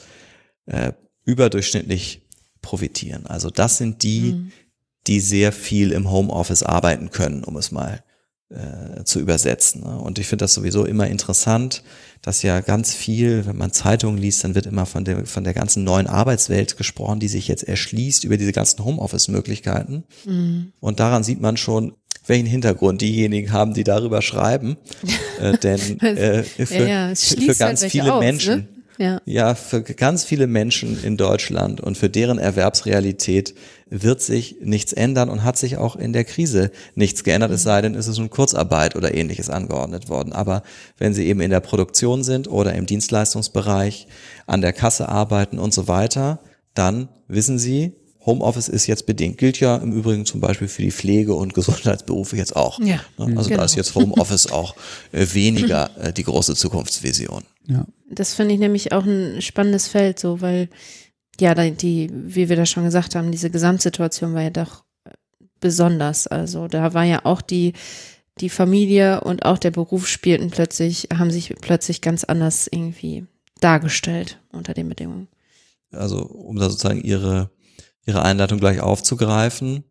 äh, 0.65 0.93
überdurchschnittlich 1.29 2.21
profitieren. 2.61 3.25
Also 3.25 3.49
das 3.49 3.77
sind 3.77 4.03
die, 4.03 4.33
mhm. 4.33 4.51
die 5.07 5.19
sehr 5.19 5.51
viel 5.51 5.91
im 5.91 6.11
Homeoffice 6.11 6.63
arbeiten 6.63 7.11
können, 7.11 7.43
um 7.43 7.55
es 7.55 7.71
mal 7.71 8.03
äh, 8.49 9.03
zu 9.03 9.19
übersetzen. 9.19 9.83
Ne? 9.83 9.97
Und 9.97 10.19
ich 10.19 10.27
finde 10.27 10.43
das 10.43 10.53
sowieso 10.53 10.85
immer 10.85 11.07
interessant, 11.07 11.83
dass 12.21 12.41
ja 12.41 12.59
ganz 12.61 12.93
viel, 12.93 13.45
wenn 13.45 13.57
man 13.57 13.71
Zeitungen 13.71 14.17
liest, 14.17 14.43
dann 14.43 14.55
wird 14.55 14.65
immer 14.65 14.85
von 14.85 15.05
der, 15.05 15.25
von 15.25 15.43
der 15.43 15.53
ganzen 15.53 15.83
neuen 15.83 16.07
Arbeitswelt 16.07 16.75
gesprochen, 16.75 17.19
die 17.19 17.27
sich 17.27 17.47
jetzt 17.47 17.63
erschließt 17.63 18.23
über 18.23 18.37
diese 18.37 18.51
ganzen 18.51 18.83
Homeoffice-Möglichkeiten. 18.83 20.03
Mhm. 20.25 20.73
Und 20.79 20.99
daran 20.99 21.23
sieht 21.23 21.39
man 21.39 21.57
schon, 21.57 21.93
welchen 22.25 22.47
Hintergrund 22.47 23.01
diejenigen 23.01 23.51
haben, 23.51 23.73
die 23.73 23.83
darüber 23.83 24.21
schreiben. 24.21 24.77
äh, 25.39 25.57
denn 25.57 25.99
äh, 25.99 26.43
für, 26.43 26.75
ja, 26.75 27.09
ja, 27.09 27.15
für 27.15 27.55
ganz 27.55 27.81
halt 27.81 27.91
viele 27.91 28.13
aus, 28.13 28.19
Menschen, 28.19 28.55
ne? 28.55 28.67
Ja. 28.99 29.21
ja, 29.23 29.55
für 29.55 29.81
ganz 29.81 30.25
viele 30.25 30.45
Menschen 30.45 31.01
in 31.01 31.15
Deutschland 31.15 31.79
und 31.79 31.97
für 31.97 32.09
deren 32.09 32.37
Erwerbsrealität 32.37 33.55
wird 33.89 34.21
sich 34.21 34.57
nichts 34.61 34.91
ändern 34.91 35.29
und 35.29 35.45
hat 35.45 35.57
sich 35.57 35.77
auch 35.77 35.95
in 35.95 36.11
der 36.11 36.25
Krise 36.25 36.69
nichts 36.95 37.23
geändert, 37.23 37.51
es 37.51 37.63
sei 37.63 37.81
denn, 37.81 37.95
es 37.95 38.09
ist 38.09 38.17
nun 38.17 38.29
Kurzarbeit 38.29 38.97
oder 38.97 39.15
ähnliches 39.15 39.49
angeordnet 39.49 40.09
worden. 40.09 40.33
Aber 40.33 40.63
wenn 40.97 41.13
Sie 41.13 41.27
eben 41.27 41.39
in 41.39 41.49
der 41.49 41.61
Produktion 41.61 42.23
sind 42.23 42.49
oder 42.49 42.73
im 42.73 42.85
Dienstleistungsbereich, 42.85 44.07
an 44.47 44.59
der 44.59 44.73
Kasse 44.73 45.07
arbeiten 45.07 45.59
und 45.59 45.73
so 45.73 45.87
weiter, 45.87 46.39
dann 46.73 47.07
wissen 47.29 47.57
Sie, 47.57 47.93
Homeoffice 48.25 48.67
ist 48.67 48.85
jetzt 48.85 49.05
bedingt. 49.05 49.37
Gilt 49.37 49.61
ja 49.61 49.77
im 49.77 49.93
Übrigen 49.93 50.25
zum 50.25 50.41
Beispiel 50.41 50.67
für 50.67 50.81
die 50.81 50.91
Pflege- 50.91 51.35
und 51.35 51.53
Gesundheitsberufe 51.55 52.35
jetzt 52.35 52.55
auch. 52.55 52.79
Ja, 52.79 52.99
ne? 53.17 53.37
also 53.37 53.49
genau. 53.49 53.61
da 53.61 53.65
ist 53.65 53.75
jetzt 53.75 53.95
Homeoffice 53.95 54.51
auch 54.51 54.75
äh, 55.13 55.25
weniger 55.33 55.89
äh, 55.97 56.11
die 56.11 56.23
große 56.23 56.55
Zukunftsvision. 56.55 57.43
Ja. 57.69 57.85
Das 58.09 58.33
finde 58.33 58.55
ich 58.55 58.59
nämlich 58.59 58.91
auch 58.91 59.05
ein 59.05 59.41
spannendes 59.41 59.87
Feld, 59.87 60.19
so, 60.19 60.41
weil 60.41 60.69
ja, 61.39 61.53
die, 61.53 62.09
wie 62.11 62.49
wir 62.49 62.55
das 62.55 62.69
schon 62.69 62.83
gesagt 62.83 63.15
haben, 63.15 63.31
diese 63.31 63.49
Gesamtsituation 63.49 64.33
war 64.33 64.41
ja 64.41 64.49
doch 64.49 64.83
äh, 65.05 65.11
besonders. 65.59 66.27
Also 66.27 66.67
da 66.67 66.93
war 66.93 67.05
ja 67.05 67.23
auch 67.23 67.41
die, 67.41 67.73
die 68.39 68.49
Familie 68.49 69.21
und 69.21 69.45
auch 69.45 69.57
der 69.57 69.71
Beruf 69.71 70.07
spielten 70.07 70.49
plötzlich, 70.49 71.07
haben 71.15 71.31
sich 71.31 71.55
plötzlich 71.61 72.01
ganz 72.01 72.23
anders 72.23 72.67
irgendwie 72.69 73.25
dargestellt 73.61 74.41
unter 74.51 74.73
den 74.73 74.89
Bedingungen. 74.89 75.27
Also 75.91 76.23
um 76.23 76.57
da 76.57 76.69
sozusagen 76.69 77.01
ihre, 77.01 77.51
ihre 78.05 78.23
Einleitung 78.23 78.59
gleich 78.59 78.81
aufzugreifen, 78.81 79.83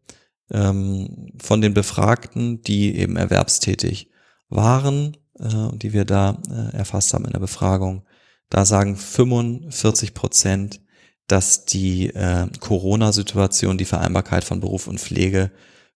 ähm, 0.51 1.33
von 1.41 1.61
den 1.61 1.75
Befragten, 1.75 2.63
die 2.63 2.97
eben 2.97 3.17
erwerbstätig 3.17 4.11
waren, 4.49 5.17
äh, 5.41 5.77
die 5.77 5.93
wir 5.93 6.05
da 6.05 6.41
äh, 6.51 6.77
erfasst 6.77 7.15
haben 7.15 7.25
in 7.25 7.33
der 7.33 7.41
Befragung, 7.41 8.05
da 8.51 8.65
sagen 8.65 8.97
45 8.97 10.15
Prozent, 10.15 10.81
dass 11.27 11.67
die 11.67 12.09
äh, 12.09 12.49
Corona-Situation 12.61 13.79
die 13.79 13.85
Vereinbarkeit 13.85 14.45
von 14.45 14.61
Beruf 14.61 14.87
und 14.87 14.99
Pflege 14.99 15.51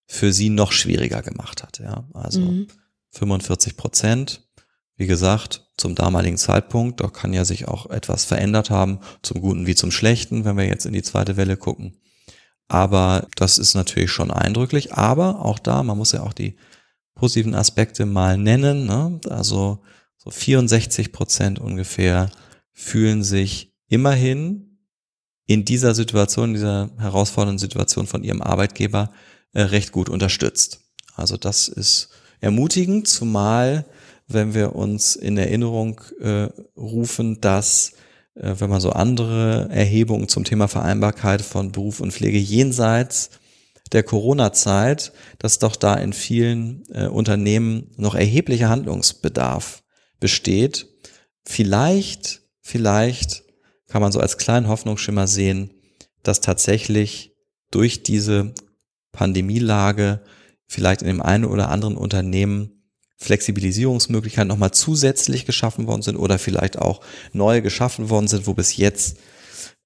für 0.05 0.31
sie 0.31 0.49
noch 0.49 0.71
schwieriger 0.71 1.21
gemacht 1.21 1.63
hat. 1.63 1.79
Ja, 1.79 2.07
also 2.13 2.41
mhm. 2.41 2.67
45 3.11 3.75
Prozent. 3.75 4.47
Wie 4.95 5.07
gesagt, 5.07 5.71
zum 5.75 5.95
damaligen 5.95 6.37
Zeitpunkt, 6.37 7.01
da 7.01 7.07
kann 7.07 7.33
ja 7.33 7.45
sich 7.45 7.67
auch 7.67 7.89
etwas 7.89 8.25
verändert 8.25 8.69
haben, 8.69 8.99
zum 9.23 9.41
Guten 9.41 9.65
wie 9.65 9.73
zum 9.73 9.89
Schlechten, 9.89 10.45
wenn 10.45 10.55
wir 10.55 10.67
jetzt 10.67 10.85
in 10.85 10.93
die 10.93 11.01
zweite 11.01 11.35
Welle 11.35 11.57
gucken. 11.57 11.97
Aber 12.67 13.27
das 13.35 13.57
ist 13.57 13.73
natürlich 13.73 14.11
schon 14.11 14.29
eindrücklich. 14.29 14.93
Aber 14.93 15.43
auch 15.43 15.57
da, 15.57 15.81
man 15.81 15.97
muss 15.97 16.11
ja 16.11 16.21
auch 16.21 16.33
die 16.33 16.57
positiven 17.15 17.55
Aspekte 17.55 18.05
mal 18.05 18.37
nennen. 18.37 18.85
Ne? 18.85 19.19
Also 19.29 19.79
so 20.17 20.29
64 20.29 21.11
Prozent 21.11 21.59
ungefähr 21.59 22.29
fühlen 22.71 23.23
sich 23.23 23.73
immerhin 23.87 24.79
in 25.45 25.65
dieser 25.65 25.93
Situation, 25.93 26.49
in 26.49 26.53
dieser 26.55 26.89
herausfordernden 26.97 27.59
Situation 27.59 28.07
von 28.07 28.23
ihrem 28.23 28.41
Arbeitgeber 28.41 29.11
äh, 29.53 29.61
recht 29.61 29.91
gut 29.91 30.09
unterstützt. 30.09 30.79
Also 31.15 31.37
das 31.37 31.67
ist 31.67 32.09
ermutigend, 32.39 33.07
zumal 33.07 33.85
wenn 34.27 34.53
wir 34.53 34.75
uns 34.75 35.15
in 35.15 35.37
Erinnerung 35.37 36.01
äh, 36.19 36.47
rufen, 36.77 37.41
dass 37.41 37.91
äh, 38.35 38.55
wenn 38.57 38.69
man 38.69 38.81
so 38.81 38.91
andere 38.91 39.69
Erhebungen 39.69 40.29
zum 40.29 40.43
Thema 40.43 40.67
Vereinbarkeit 40.67 41.41
von 41.41 41.71
Beruf 41.71 41.99
und 41.99 42.13
Pflege 42.13 42.37
jenseits 42.37 43.29
der 43.93 44.03
Corona-Zeit, 44.03 45.13
dass 45.39 45.59
doch 45.59 45.75
da 45.75 45.93
in 45.95 46.13
vielen 46.13 46.83
äh, 46.91 47.07
Unternehmen 47.07 47.91
noch 47.95 48.15
erheblicher 48.15 48.69
Handlungsbedarf 48.69 49.83
besteht. 50.19 50.87
Vielleicht, 51.45 52.41
vielleicht 52.61 53.43
kann 53.87 54.01
man 54.01 54.11
so 54.11 54.19
als 54.19 54.37
kleinen 54.37 54.67
Hoffnungsschimmer 54.67 55.27
sehen, 55.27 55.71
dass 56.23 56.41
tatsächlich 56.41 57.35
durch 57.69 58.03
diese 58.03 58.53
Pandemielage 59.11 60.21
vielleicht 60.67 61.01
in 61.01 61.07
dem 61.07 61.21
einen 61.21 61.45
oder 61.45 61.69
anderen 61.69 61.95
Unternehmen 61.95 62.83
Flexibilisierungsmöglichkeiten 63.17 64.47
nochmal 64.47 64.71
zusätzlich 64.71 65.45
geschaffen 65.45 65.87
worden 65.87 66.01
sind 66.01 66.17
oder 66.17 66.39
vielleicht 66.39 66.77
auch 66.77 67.01
neue 67.31 67.61
geschaffen 67.61 68.09
worden 68.09 68.27
sind, 68.27 68.47
wo 68.47 68.53
bis 68.53 68.75
jetzt 68.77 69.17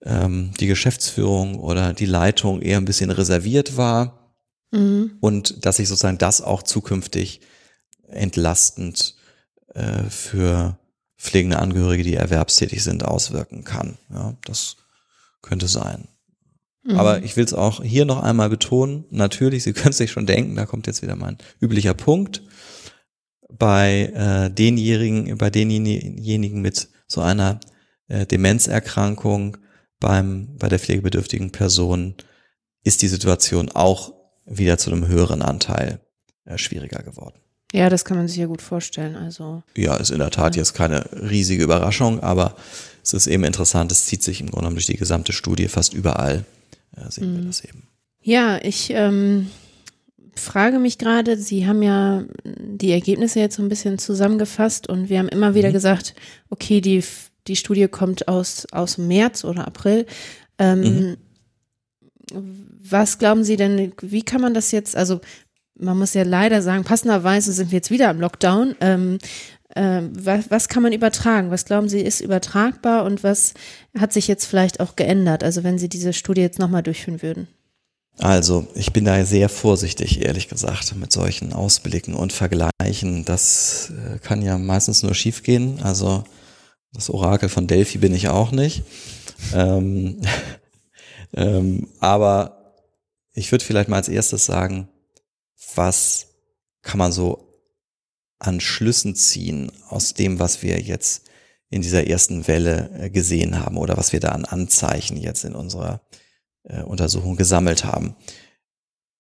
ähm, 0.04 0.52
die 0.60 0.68
Geschäftsführung 0.68 1.60
oder 1.60 1.94
die 1.94 2.06
Leitung 2.06 2.62
eher 2.62 2.78
ein 2.78 2.86
bisschen 2.86 3.10
reserviert 3.10 3.78
war 3.78 4.34
mhm. 4.72 5.18
und 5.20 5.66
dass 5.66 5.78
sich 5.78 5.88
sozusagen 5.88 6.18
das 6.18 6.42
auch 6.42 6.64
zukünftig 6.64 7.42
entlastend 8.08 9.16
äh, 9.74 10.04
für 10.10 10.80
pflegende 11.18 11.60
Angehörige, 11.60 12.04
die 12.04 12.16
erwerbstätig 12.16 12.84
sind, 12.84 13.04
auswirken 13.04 13.64
kann. 13.64 13.98
Ja, 14.10 14.36
das 14.46 14.78
könnte 15.42 15.68
sein. 15.68 16.08
Mhm. 16.84 17.00
Aber 17.00 17.24
ich 17.24 17.36
will 17.36 17.44
es 17.44 17.54
auch 17.54 17.84
hier 17.84 18.06
noch 18.06 18.22
einmal 18.22 18.50
betonen. 18.50 19.06
Natürlich, 19.10 19.64
Sie 19.64 19.74
können 19.74 19.94
sich 19.94 20.12
schon 20.12 20.26
denken, 20.26 20.56
da 20.56 20.66
kommt 20.66 20.88
jetzt 20.88 21.02
wieder 21.02 21.16
mein 21.16 21.38
üblicher 21.60 21.94
Punkt. 21.94 22.44
Bei 23.50 24.12
äh, 24.14 24.52
denjenigen, 24.52 25.38
bei 25.38 25.50
denjenigen 25.50 26.62
mit 26.62 26.90
so 27.08 27.22
einer 27.22 27.60
äh, 28.08 28.26
Demenzerkrankung 28.26 29.58
beim, 30.00 30.56
bei 30.58 30.70
der 30.70 30.80
pflegebedürftigen 30.80 31.52
Person 31.52 32.16
ist 32.84 33.02
die 33.02 33.08
Situation 33.08 33.70
auch 33.70 34.14
wieder 34.46 34.78
zu 34.78 34.92
einem 34.92 35.08
höheren 35.08 35.42
Anteil 35.42 36.00
äh, 36.46 36.58
schwieriger 36.58 37.04
geworden. 37.04 37.40
Ja, 37.74 37.90
das 37.90 38.06
kann 38.06 38.18
man 38.18 38.28
sich 38.28 38.38
ja 38.38 38.46
gut 38.46 38.62
vorstellen. 38.62 39.16
Also 39.16 39.62
ja, 39.76 39.96
ist 39.98 40.12
in 40.12 40.20
der 40.20 40.32
Tat 40.32 40.56
jetzt 40.56 40.74
keine 40.74 41.06
riesige 41.12 41.64
Überraschung, 41.64 42.22
aber 42.22 42.56
es 43.04 43.14
ist 43.14 43.28
eben 43.28 43.44
interessant. 43.44 43.92
Es 43.92 44.06
zieht 44.06 44.24
sich 44.24 44.40
im 44.40 44.48
Grunde 44.48 44.62
genommen 44.62 44.76
durch 44.78 44.86
die 44.86 44.96
gesamte 44.96 45.34
Studie 45.34 45.68
fast 45.68 45.94
überall. 45.94 46.46
Ja, 46.96 47.12
sehen 47.12 47.34
mhm. 47.34 47.38
wir 47.38 47.46
das 47.46 47.64
eben. 47.64 47.84
Ja, 48.22 48.58
ich 48.64 48.92
ähm, 48.92 49.50
frage 50.34 50.80
mich 50.80 50.98
gerade. 50.98 51.38
Sie 51.38 51.68
haben 51.68 51.82
ja 51.84 52.24
die 52.46 52.92
Ergebnisse 52.92 53.40
jetzt 53.40 53.58
so 53.58 53.64
ein 53.64 53.70
bisschen 53.70 54.00
zusammengefasst 54.00 54.88
und 54.88 55.10
wir 55.10 55.20
haben 55.20 55.30
immer 55.30 55.54
wieder 55.54 55.70
mhm. 55.70 55.74
gesagt, 55.74 56.16
okay, 56.50 56.80
die 56.80 57.04
die 57.48 57.56
Studie 57.56 57.88
kommt 57.88 58.28
aus 58.28 58.68
aus 58.72 58.98
März 58.98 59.44
oder 59.44 59.68
April. 59.68 60.06
Ähm, 60.58 60.82
mhm. 60.82 61.18
Was 62.90 63.20
glauben 63.20 63.44
Sie 63.44 63.56
denn, 63.56 63.94
wie 64.02 64.24
kann 64.24 64.42
man 64.42 64.54
das 64.54 64.72
jetzt, 64.72 64.96
also 64.96 65.22
man 65.80 65.98
muss 65.98 66.14
ja 66.14 66.24
leider 66.24 66.62
sagen, 66.62 66.84
passenderweise 66.84 67.52
sind 67.54 67.72
wir 67.72 67.78
jetzt 67.78 67.92
wieder 67.92 68.10
im 68.10 68.20
Lockdown. 68.20 68.76
Ähm, 68.82 69.18
äh, 69.76 70.02
was, 70.12 70.50
was 70.50 70.70
kann 70.70 70.84
man 70.84 70.94
übertragen? 70.94 71.52
Was 71.52 71.66
glauben 71.66 71.90
Sie, 71.90 72.02
ist 72.02 72.22
übertragbar 72.22 73.06
und 73.06 73.24
was 73.24 73.54
hat 73.98 74.14
sich 74.14 74.28
jetzt 74.28 74.46
vielleicht 74.46 74.80
auch 74.80 74.96
geändert? 74.96 75.44
Also 75.44 75.64
wenn 75.64 75.78
Sie 75.78 75.90
diese 75.90 76.14
Studie 76.14 76.42
jetzt 76.42 76.60
nochmal 76.60 76.84
durchführen 76.84 77.22
würden. 77.22 77.48
Also, 78.20 78.66
ich 78.74 78.94
bin 78.94 79.06
da 79.06 79.24
sehr 79.26 79.48
vorsichtig, 79.48 80.26
ehrlich 80.26 80.48
gesagt, 80.50 80.96
mit 80.96 81.12
solchen 81.12 81.54
Ausblicken 81.54 82.16
und 82.16 82.34
Vergleichen. 82.34 83.26
Das 83.26 83.92
äh, 83.92 84.18
kann 84.18 84.42
ja 84.42 84.58
meistens 84.58 85.04
nur 85.04 85.14
schiefgehen. 85.14 85.80
Also, 85.84 86.24
das 86.98 87.12
Orakel 87.12 87.48
von 87.48 87.68
Delphi 87.68 88.00
bin 88.00 88.14
ich 88.16 88.28
auch 88.28 88.52
nicht. 88.52 88.84
Ähm, 89.54 90.20
ähm, 91.34 91.88
aber 92.00 92.74
ich 93.34 93.52
würde 93.52 93.64
vielleicht 93.64 93.88
mal 93.88 93.98
als 93.98 94.10
erstes 94.10 94.46
sagen, 94.46 94.90
was 95.76 96.28
kann 96.82 96.98
man 96.98 97.12
so 97.12 97.62
an 98.40 98.60
Schlüssen 98.60 99.16
ziehen 99.16 99.72
aus 99.90 100.16
dem, 100.16 100.40
was 100.40 100.64
wir 100.64 100.82
jetzt 100.82 101.30
in 101.70 101.84
dieser 101.84 102.08
ersten 102.08 102.48
Welle 102.48 102.90
äh, 102.98 103.10
gesehen 103.12 103.60
haben 103.60 103.78
oder 103.78 103.96
was 103.96 104.12
wir 104.12 104.20
da 104.20 104.30
an 104.30 104.46
Anzeichen 104.46 105.18
jetzt 105.18 105.46
in 105.46 105.54
unserer 105.54 106.02
äh, 106.64 106.82
Untersuchung 106.82 107.36
gesammelt 107.36 107.84
haben. 107.84 108.16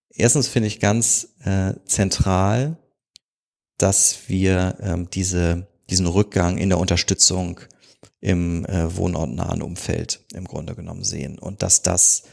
Erstens 0.10 0.48
finde 0.48 0.68
ich 0.68 0.80
ganz 0.80 1.36
äh, 1.44 1.74
zentral, 1.86 2.78
dass 3.78 4.28
wir 4.30 4.80
ähm, 4.82 5.10
diese, 5.12 5.68
diesen 5.90 6.08
Rückgang 6.08 6.58
in 6.58 6.70
der 6.70 6.80
Unterstützung 6.80 7.60
im 8.20 8.66
äh, 8.66 8.96
wohnortnahen 8.96 9.62
Umfeld 9.62 10.22
im 10.34 10.46
Grunde 10.46 10.76
genommen 10.76 11.04
sehen 11.04 11.40
und 11.40 11.62
dass 11.62 11.82
das 11.82 12.24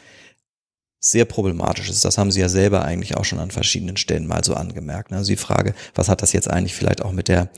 sehr 0.99 1.27
problematisch 1.27 1.91
ist. 1.91 2.05
Das 2.05 2.17
haben 2.17 2.31
Sie 2.31 2.41
ja 2.41 2.49
selber 2.49 2.85
eigentlich 2.85 3.17
auch 3.17 3.27
schon 3.27 3.39
an 3.39 3.51
verschiedenen 3.51 3.99
Stellen 3.99 4.27
mal 4.27 4.43
so 4.43 4.55
angemerkt. 4.55 5.13
Also 5.13 5.31
die 5.31 5.37
Frage, 5.37 5.75
was 5.95 6.09
hat 6.09 6.23
das 6.23 6.33
jetzt 6.33 6.49
eigentlich 6.49 6.75
vielleicht 6.75 7.03
auch 7.03 7.13
mit 7.13 7.29
der 7.29 7.51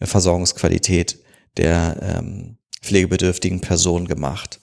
Versorgungsqualität 0.00 1.18
der 1.56 1.96
ähm, 2.02 2.58
pflegebedürftigen 2.82 3.60
Person 3.60 4.06
gemacht? 4.06 4.60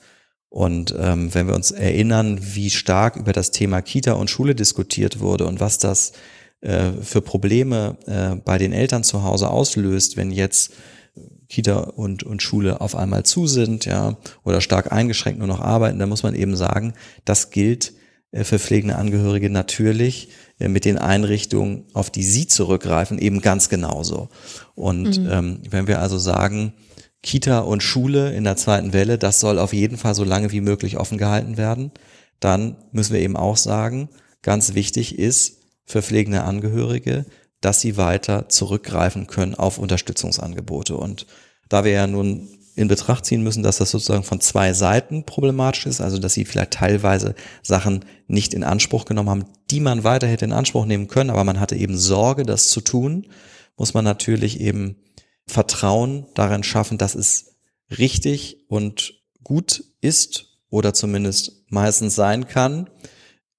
Und 0.49 0.95
ähm, 0.97 1.33
wenn 1.33 1.47
wir 1.47 1.55
uns 1.55 1.71
erinnern, 1.71 2.39
wie 2.41 2.69
stark 2.69 3.15
über 3.15 3.33
das 3.33 3.51
Thema 3.51 3.81
Kita 3.81 4.13
und 4.13 4.29
Schule 4.29 4.53
diskutiert 4.53 5.19
wurde 5.19 5.45
und 5.47 5.59
was 5.59 5.79
das 5.79 6.13
äh, 6.61 6.91
für 7.01 7.21
Probleme 7.21 7.97
äh, 8.05 8.35
bei 8.35 8.57
den 8.57 8.73
Eltern 8.73 9.03
zu 9.03 9.23
Hause 9.23 9.49
auslöst, 9.49 10.17
wenn 10.17 10.31
jetzt 10.31 10.73
Kita 11.49 11.79
und, 11.79 12.23
und 12.23 12.41
Schule 12.41 12.81
auf 12.81 12.95
einmal 12.95 13.23
zu 13.23 13.47
sind, 13.47 13.85
ja, 13.85 14.17
oder 14.43 14.61
stark 14.61 14.91
eingeschränkt 14.91 15.39
nur 15.39 15.47
noch 15.47 15.61
arbeiten, 15.61 15.99
dann 15.99 16.09
muss 16.09 16.23
man 16.23 16.35
eben 16.35 16.55
sagen, 16.55 16.93
das 17.25 17.51
gilt 17.51 17.93
äh, 18.31 18.43
für 18.43 18.59
pflegende 18.59 18.95
Angehörige 18.95 19.49
natürlich 19.49 20.29
äh, 20.59 20.67
mit 20.67 20.85
den 20.85 20.97
Einrichtungen, 20.97 21.85
auf 21.93 22.09
die 22.09 22.23
sie 22.23 22.47
zurückgreifen, 22.47 23.19
eben 23.19 23.41
ganz 23.41 23.69
genauso. 23.69 24.29
Und 24.75 25.19
mhm. 25.19 25.29
ähm, 25.31 25.59
wenn 25.69 25.87
wir 25.87 26.01
also 26.01 26.17
sagen, 26.17 26.73
Kita 27.23 27.59
und 27.59 27.83
Schule 27.83 28.33
in 28.33 28.43
der 28.43 28.57
zweiten 28.57 28.93
Welle, 28.93 29.17
das 29.17 29.39
soll 29.39 29.59
auf 29.59 29.73
jeden 29.73 29.97
Fall 29.97 30.15
so 30.15 30.23
lange 30.23 30.51
wie 30.51 30.61
möglich 30.61 30.97
offen 30.97 31.17
gehalten 31.17 31.57
werden, 31.57 31.91
dann 32.39 32.77
müssen 32.91 33.13
wir 33.13 33.21
eben 33.21 33.35
auch 33.35 33.57
sagen, 33.57 34.09
ganz 34.41 34.75
wichtig 34.75 35.17
ist 35.17 35.56
für 35.87 36.03
pflegende 36.03 36.43
Angehörige, 36.43 37.25
dass 37.61 37.81
sie 37.81 37.97
weiter 37.97 38.49
zurückgreifen 38.49 39.25
können 39.25 39.55
auf 39.55 39.79
Unterstützungsangebote. 39.79 40.95
Und 40.95 41.25
da 41.69 41.83
wir 41.83 41.91
ja 41.93 42.05
nun 42.05 42.49
in 42.75 42.87
Betracht 42.87 43.25
ziehen 43.25 43.41
müssen, 43.41 43.63
dass 43.63 43.77
das 43.77 43.89
sozusagen 43.89 44.23
von 44.23 44.39
zwei 44.39 44.73
Seiten 44.73 45.23
problematisch 45.25 45.87
ist, 45.87 45.99
also 45.99 46.19
dass 46.19 46.35
sie 46.35 46.45
vielleicht 46.45 46.73
teilweise 46.73 47.33
Sachen 47.63 48.05
nicht 48.27 48.53
in 48.53 48.63
Anspruch 48.63 49.05
genommen 49.05 49.29
haben, 49.31 49.45
die 49.71 49.79
man 49.79 50.03
weiter 50.03 50.27
hätte 50.27 50.45
in 50.45 50.53
Anspruch 50.53 50.85
nehmen 50.85 51.07
können, 51.07 51.31
aber 51.31 51.43
man 51.43 51.59
hatte 51.59 51.75
eben 51.75 51.97
Sorge, 51.97 52.43
das 52.43 52.69
zu 52.69 52.81
tun, 52.81 53.25
muss 53.77 53.95
man 53.95 54.05
natürlich 54.05 54.59
eben 54.59 54.97
Vertrauen 55.47 56.27
darin 56.35 56.63
schaffen, 56.63 56.99
dass 56.99 57.15
es 57.15 57.55
richtig 57.97 58.65
und 58.67 59.13
gut 59.43 59.83
ist 60.01 60.59
oder 60.69 60.93
zumindest 60.93 61.63
meistens 61.69 62.13
sein 62.13 62.47
kann, 62.47 62.89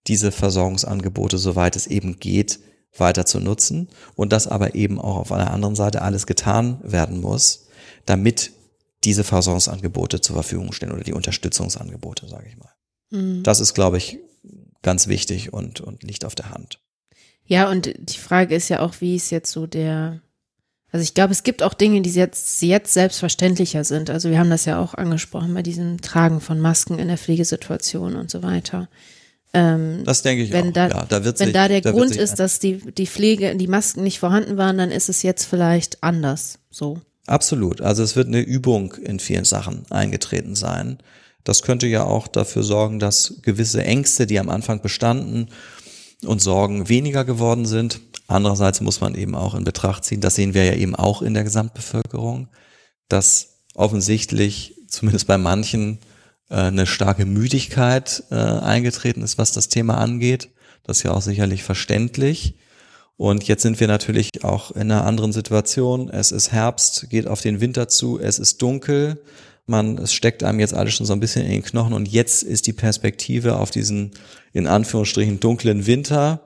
diese 0.09 0.33
Versorgungsangebote, 0.33 1.39
soweit 1.39 1.77
es 1.77 1.87
eben 1.87 2.19
geht, 2.19 2.61
weiter 2.97 3.27
zu 3.27 3.41
nutzen 3.41 3.89
und 4.15 4.33
dass 4.33 4.47
aber 4.47 4.75
eben 4.75 4.99
auch 4.99 5.17
auf 5.17 5.33
einer 5.33 5.53
anderen 5.53 5.77
Seite 5.77 6.03
alles 6.03 6.27
getan 6.27 6.81
werden 6.83 7.21
muss, 7.21 7.69
damit 8.07 8.53
diese 9.05 9.25
Versorgungsangebote 9.25 10.21
zur 10.21 10.35
Verfügung 10.35 10.73
stellen 10.73 10.93
oder 10.93 11.05
die 11.05 11.13
Unterstützungsangebote, 11.13 12.29
sage 12.29 12.49
ich 12.49 12.57
mal. 12.57 12.73
Mhm. 13.11 13.43
Das 13.43 13.61
ist, 13.61 13.75
glaube 13.75 13.99
ich, 13.99 14.19
ganz 14.83 15.07
wichtig 15.07 15.53
und, 15.53 15.81
und 15.81 16.03
liegt 16.03 16.25
auf 16.25 16.35
der 16.35 16.51
Hand. 16.51 16.81
Ja, 17.45 17.71
und 17.71 17.95
die 17.97 18.19
Frage 18.19 18.55
ist 18.55 18.69
ja 18.69 18.81
auch, 18.81 19.01
wie 19.01 19.17
ist 19.17 19.31
jetzt 19.31 19.53
so 19.53 19.67
der, 19.67 20.21
also 20.91 21.03
ich 21.03 21.15
glaube, 21.15 21.33
es 21.33 21.43
gibt 21.43 21.63
auch 21.63 21.75
Dinge, 21.75 22.03
die 22.03 22.11
jetzt, 22.11 22.61
jetzt 22.63 22.93
selbstverständlicher 22.93 23.85
sind. 23.85 24.11
Also 24.11 24.31
wir 24.31 24.39
haben 24.39 24.51
das 24.51 24.65
ja 24.65 24.81
auch 24.81 24.95
angesprochen 24.95 25.55
bei 25.55 25.63
diesem 25.63 26.01
Tragen 26.01 26.41
von 26.41 26.61
Masken 26.61 26.99
in 26.99 27.09
der 27.09 27.19
Pflegesituation 27.19 28.17
und 28.17 28.31
so 28.31 28.43
weiter. 28.43 28.89
Ähm, 29.55 30.03
das 30.05 30.23
denke 30.23 30.45
ich 30.45 30.53
wenn 30.53 30.69
auch. 30.69 30.73
Da, 30.73 30.89
ja, 30.89 31.07
da 31.09 31.25
wenn 31.25 31.37
sich, 31.37 31.53
da 31.53 31.69
der 31.69 31.81
da 31.81 31.91
Grund 31.91 32.15
ist, 32.15 32.37
dass 32.37 32.59
die, 32.59 32.79
die 32.93 33.07
Pflege, 33.07 33.57
die 33.57 33.67
Masken 33.67 34.03
nicht 34.03 34.19
vorhanden 34.19 34.57
waren, 34.57 34.79
dann 34.79 34.91
ist 34.91 35.09
es 35.09 35.23
jetzt 35.23 35.45
vielleicht 35.45 36.03
anders. 36.03 36.59
So. 36.71 37.01
Absolut. 37.27 37.81
Also 37.81 38.03
es 38.03 38.17
wird 38.17 38.29
eine 38.29 38.41
Übung 38.41 38.95
in 38.95 39.21
vielen 39.21 39.45
Sachen 39.45 39.85
eingetreten 39.91 40.55
sein. 40.55 40.99
Das 41.45 41.63
könnte 41.63 41.87
ja 41.87 42.05
auch 42.05 42.27
dafür 42.27 42.63
sorgen, 42.63 42.99
dass 42.99 43.41
gewisse 43.43 43.83
Ängste, 43.83 44.27
die 44.27 44.39
am 44.39 44.49
Anfang 44.51 44.83
bestanden 44.83 45.49
und 46.25 46.43
Sorgen 46.43 46.89
weniger 46.89 47.25
geworden 47.25 47.65
sind. 47.65 48.01
Andererseits 48.27 48.81
muss 48.81 49.01
man 49.01 49.15
eben 49.15 49.35
auch 49.35 49.55
in 49.55 49.65
Betracht 49.65 50.05
ziehen, 50.05 50.21
das 50.21 50.35
sehen 50.35 50.53
wir 50.53 50.65
ja 50.65 50.75
eben 50.75 50.95
auch 50.95 51.23
in 51.23 51.33
der 51.33 51.45
Gesamtbevölkerung, 51.45 52.49
dass 53.09 53.61
offensichtlich, 53.75 54.75
zumindest 54.89 55.27
bei 55.27 55.39
manchen, 55.39 55.99
eine 56.49 56.87
starke 56.87 57.27
Müdigkeit 57.27 58.25
äh, 58.31 58.35
eingetreten 58.35 59.23
ist, 59.23 59.39
was 59.39 59.53
das 59.53 59.69
Thema 59.69 59.99
angeht. 59.99 60.49
Das 60.85 60.99
ist 60.99 61.03
ja 61.03 61.13
auch 61.13 61.23
sicherlich 61.23 61.63
verständlich. 61.63 62.55
Und 63.19 63.45
jetzt 63.49 63.63
sind 63.63 63.81
wir 63.81 63.89
natürlich 63.89 64.45
auch 64.45 64.71
in 64.71 64.83
einer 64.93 65.05
anderen 65.05 65.33
Situation. 65.33 66.09
Es 66.09 66.31
ist 66.31 66.53
Herbst, 66.53 67.11
geht 67.11 67.27
auf 67.27 67.41
den 67.41 67.61
Winter 67.61 67.89
zu, 67.89 68.19
es 68.19 68.39
ist 68.39 68.63
dunkel. 68.63 69.21
Man, 69.67 69.99
es 69.99 70.15
steckt 70.15 70.45
einem 70.45 70.61
jetzt 70.61 70.73
alles 70.73 70.95
schon 70.95 71.05
so 71.05 71.13
ein 71.13 71.21
bisschen 71.21 71.45
in 71.45 71.51
den 71.51 71.63
Knochen 71.63 71.93
und 71.93 72.09
jetzt 72.09 72.43
ist 72.43 72.67
die 72.67 72.73
Perspektive 72.73 73.57
auf 73.57 73.71
diesen, 73.71 74.13
in 74.53 74.67
Anführungsstrichen, 74.67 75.41
dunklen 75.41 75.87
Winter. 75.87 76.43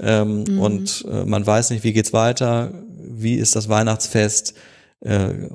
Ähm, 0.00 0.44
mhm. 0.44 0.58
Und 0.58 1.04
äh, 1.10 1.24
man 1.24 1.46
weiß 1.46 1.70
nicht, 1.70 1.84
wie 1.84 1.92
geht's 1.92 2.12
weiter, 2.12 2.72
wie 3.00 3.36
ist 3.36 3.56
das 3.56 3.68
Weihnachtsfest. 3.68 4.54
Äh, 5.00 5.48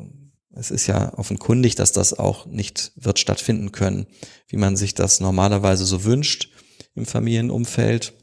es 0.56 0.72
ist 0.72 0.88
ja 0.88 1.14
offenkundig, 1.18 1.76
dass 1.76 1.91
das 1.91 2.18
auch 2.18 2.45
nicht 2.45 2.91
wird 2.95 3.20
stattfinden 3.20 3.72
können, 3.72 4.08
wie 4.47 4.58
man 4.58 4.76
sich 4.76 4.93
das 4.93 5.20
normalerweise 5.20 5.86
so 5.86 6.04
wünscht 6.04 6.49
im 6.95 7.06
Familienumfeld. 7.06 8.14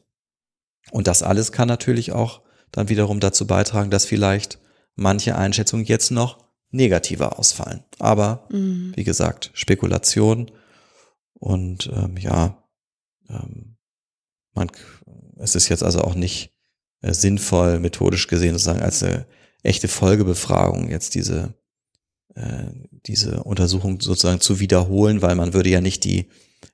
Und 0.93 1.07
das 1.07 1.23
alles 1.23 1.53
kann 1.53 1.69
natürlich 1.69 2.13
auch 2.13 2.43
dann 2.73 2.89
wiederum 2.89 3.21
dazu 3.21 3.47
beitragen, 3.47 3.91
dass 3.91 4.05
vielleicht 4.05 4.59
manche 4.95 5.37
Einschätzungen 5.37 5.85
jetzt 5.85 6.11
noch 6.11 6.51
negativer 6.71 7.39
ausfallen. 7.39 7.85
Aber 7.99 8.47
mhm. 8.51 8.93
wie 8.95 9.05
gesagt, 9.05 9.51
Spekulation 9.55 10.51
und 11.35 11.91
ähm, 11.93 12.17
ja, 12.17 12.63
ähm, 13.29 13.77
man, 14.53 14.71
es 15.39 15.55
ist 15.55 15.69
jetzt 15.69 15.83
also 15.83 16.03
auch 16.03 16.15
nicht 16.15 16.53
äh, 17.03 17.13
sinnvoll, 17.13 17.81
methodisch 17.81 18.29
gesehen 18.29 18.53
sozusagen 18.53 18.83
als 18.83 19.03
eine 19.03 19.27
echte 19.63 19.89
Folgebefragung 19.89 20.89
jetzt 20.89 21.15
diese 21.15 21.39
äh, 21.41 21.53
diese 23.07 23.43
Untersuchung 23.43 24.01
sozusagen 24.01 24.41
zu 24.41 24.61
wiederholen, 24.61 25.21
weil 25.21 25.35
man 25.35 25.53
würde 25.53 25.71
ja 25.71 25.81
nicht 25.81 26.05
die 26.05 26.27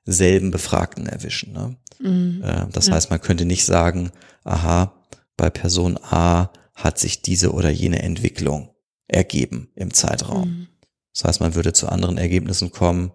selben 0.05 0.51
Befragten 0.51 1.07
erwischen. 1.07 1.53
Ne? 1.53 1.77
Mhm. 1.99 2.41
Äh, 2.43 2.67
das 2.71 2.87
ja. 2.87 2.93
heißt, 2.93 3.09
man 3.09 3.21
könnte 3.21 3.45
nicht 3.45 3.65
sagen, 3.65 4.11
aha, 4.43 4.93
bei 5.35 5.49
Person 5.49 5.97
A 6.01 6.51
hat 6.73 6.99
sich 6.99 7.21
diese 7.21 7.51
oder 7.51 7.69
jene 7.69 8.01
Entwicklung 8.03 8.69
ergeben 9.07 9.69
im 9.75 9.93
Zeitraum. 9.93 10.49
Mhm. 10.49 10.67
Das 11.13 11.23
heißt, 11.23 11.39
man 11.39 11.55
würde 11.55 11.73
zu 11.73 11.89
anderen 11.89 12.17
Ergebnissen 12.17 12.71
kommen 12.71 13.11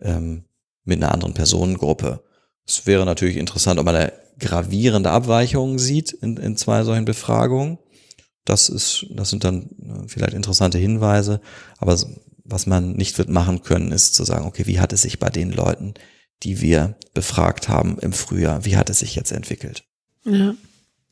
ähm, 0.00 0.44
mit 0.84 1.02
einer 1.02 1.12
anderen 1.12 1.34
Personengruppe. 1.34 2.22
Es 2.66 2.86
wäre 2.86 3.06
natürlich 3.06 3.36
interessant, 3.36 3.78
ob 3.78 3.86
man 3.86 3.94
da 3.94 4.12
gravierende 4.38 5.10
Abweichungen 5.10 5.78
sieht 5.78 6.12
in, 6.12 6.36
in 6.36 6.56
zwei 6.56 6.84
solchen 6.84 7.06
Befragungen. 7.06 7.78
Das 8.48 8.68
ist, 8.68 9.06
das 9.10 9.30
sind 9.30 9.44
dann 9.44 9.62
äh, 9.62 10.08
vielleicht 10.08 10.34
interessante 10.34 10.78
Hinweise. 10.78 11.40
Aber 11.78 11.96
was 12.44 12.66
man 12.66 12.92
nicht 12.92 13.18
wird 13.18 13.28
machen 13.28 13.62
können, 13.62 13.92
ist 13.92 14.14
zu 14.14 14.24
sagen, 14.24 14.46
okay, 14.46 14.66
wie 14.66 14.80
hat 14.80 14.92
es 14.92 15.02
sich 15.02 15.18
bei 15.18 15.28
den 15.28 15.52
Leuten, 15.52 15.94
die 16.42 16.60
wir 16.60 16.96
befragt 17.14 17.68
haben 17.68 17.98
im 17.98 18.12
Frühjahr, 18.12 18.64
wie 18.64 18.76
hat 18.76 18.88
es 18.90 19.00
sich 19.00 19.14
jetzt 19.14 19.32
entwickelt? 19.32 19.84
Ja, 20.24 20.54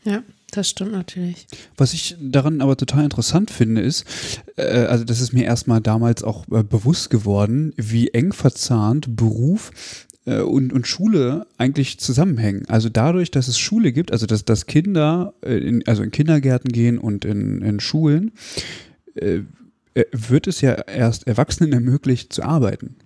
ja. 0.04 0.22
Das 0.52 0.70
stimmt 0.70 0.92
natürlich. 0.92 1.48
Was 1.76 1.92
ich 1.92 2.16
daran 2.20 2.60
aber 2.60 2.76
total 2.76 3.04
interessant 3.04 3.50
finde, 3.50 3.80
ist, 3.80 4.04
äh, 4.56 4.86
also 4.86 5.04
das 5.04 5.20
ist 5.20 5.32
mir 5.32 5.44
erstmal 5.44 5.80
damals 5.80 6.22
auch 6.22 6.46
äh, 6.52 6.62
bewusst 6.62 7.10
geworden, 7.10 7.72
wie 7.76 8.08
eng 8.08 8.32
verzahnt 8.32 9.16
Beruf 9.16 9.72
und, 10.26 10.72
und 10.72 10.86
Schule 10.86 11.46
eigentlich 11.56 11.98
zusammenhängen. 11.98 12.64
Also 12.68 12.88
dadurch, 12.88 13.30
dass 13.30 13.48
es 13.48 13.58
Schule 13.58 13.92
gibt, 13.92 14.10
also 14.12 14.26
dass, 14.26 14.44
dass 14.44 14.66
Kinder 14.66 15.34
äh, 15.42 15.56
in, 15.56 15.86
also 15.86 16.02
in 16.02 16.10
Kindergärten 16.10 16.72
gehen 16.72 16.98
und 16.98 17.24
in, 17.24 17.62
in 17.62 17.80
Schulen, 17.80 18.32
äh, 19.14 19.42
äh 19.94 20.04
wird 20.12 20.46
es 20.46 20.60
ja 20.60 20.72
erst 20.72 21.26
Erwachsenen 21.26 21.72
ermöglicht 21.72 22.32
zu 22.32 22.42
arbeiten. 22.42 22.96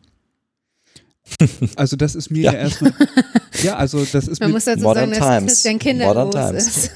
Also 1.77 1.97
das 1.97 2.15
ist 2.15 2.31
mir 2.31 2.45
ja, 2.45 2.53
ja 2.53 2.59
erstmal, 2.59 2.93
ja, 3.63 3.77
also 3.77 4.05
das 4.05 4.27
ist 4.27 4.41
Man 4.41 4.51
muss 4.51 4.65
dazu 4.65 4.83
Modern 4.83 5.11
sagen, 5.11 5.21
Times. 5.21 5.31
dass 5.31 5.63
Christian 5.63 5.79
kinderlos 5.79 6.25
Modern 6.27 6.57
ist. 6.57 6.91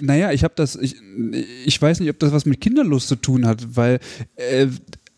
naja, 0.00 0.32
ich 0.32 0.44
habe 0.44 0.54
das, 0.56 0.76
ich, 0.76 0.96
ich 1.64 1.80
weiß 1.80 2.00
nicht, 2.00 2.10
ob 2.10 2.18
das 2.18 2.32
was 2.32 2.44
mit 2.44 2.60
Kinderlos 2.60 3.06
zu 3.06 3.16
tun 3.16 3.46
hat, 3.46 3.76
weil 3.76 4.00
äh, 4.36 4.66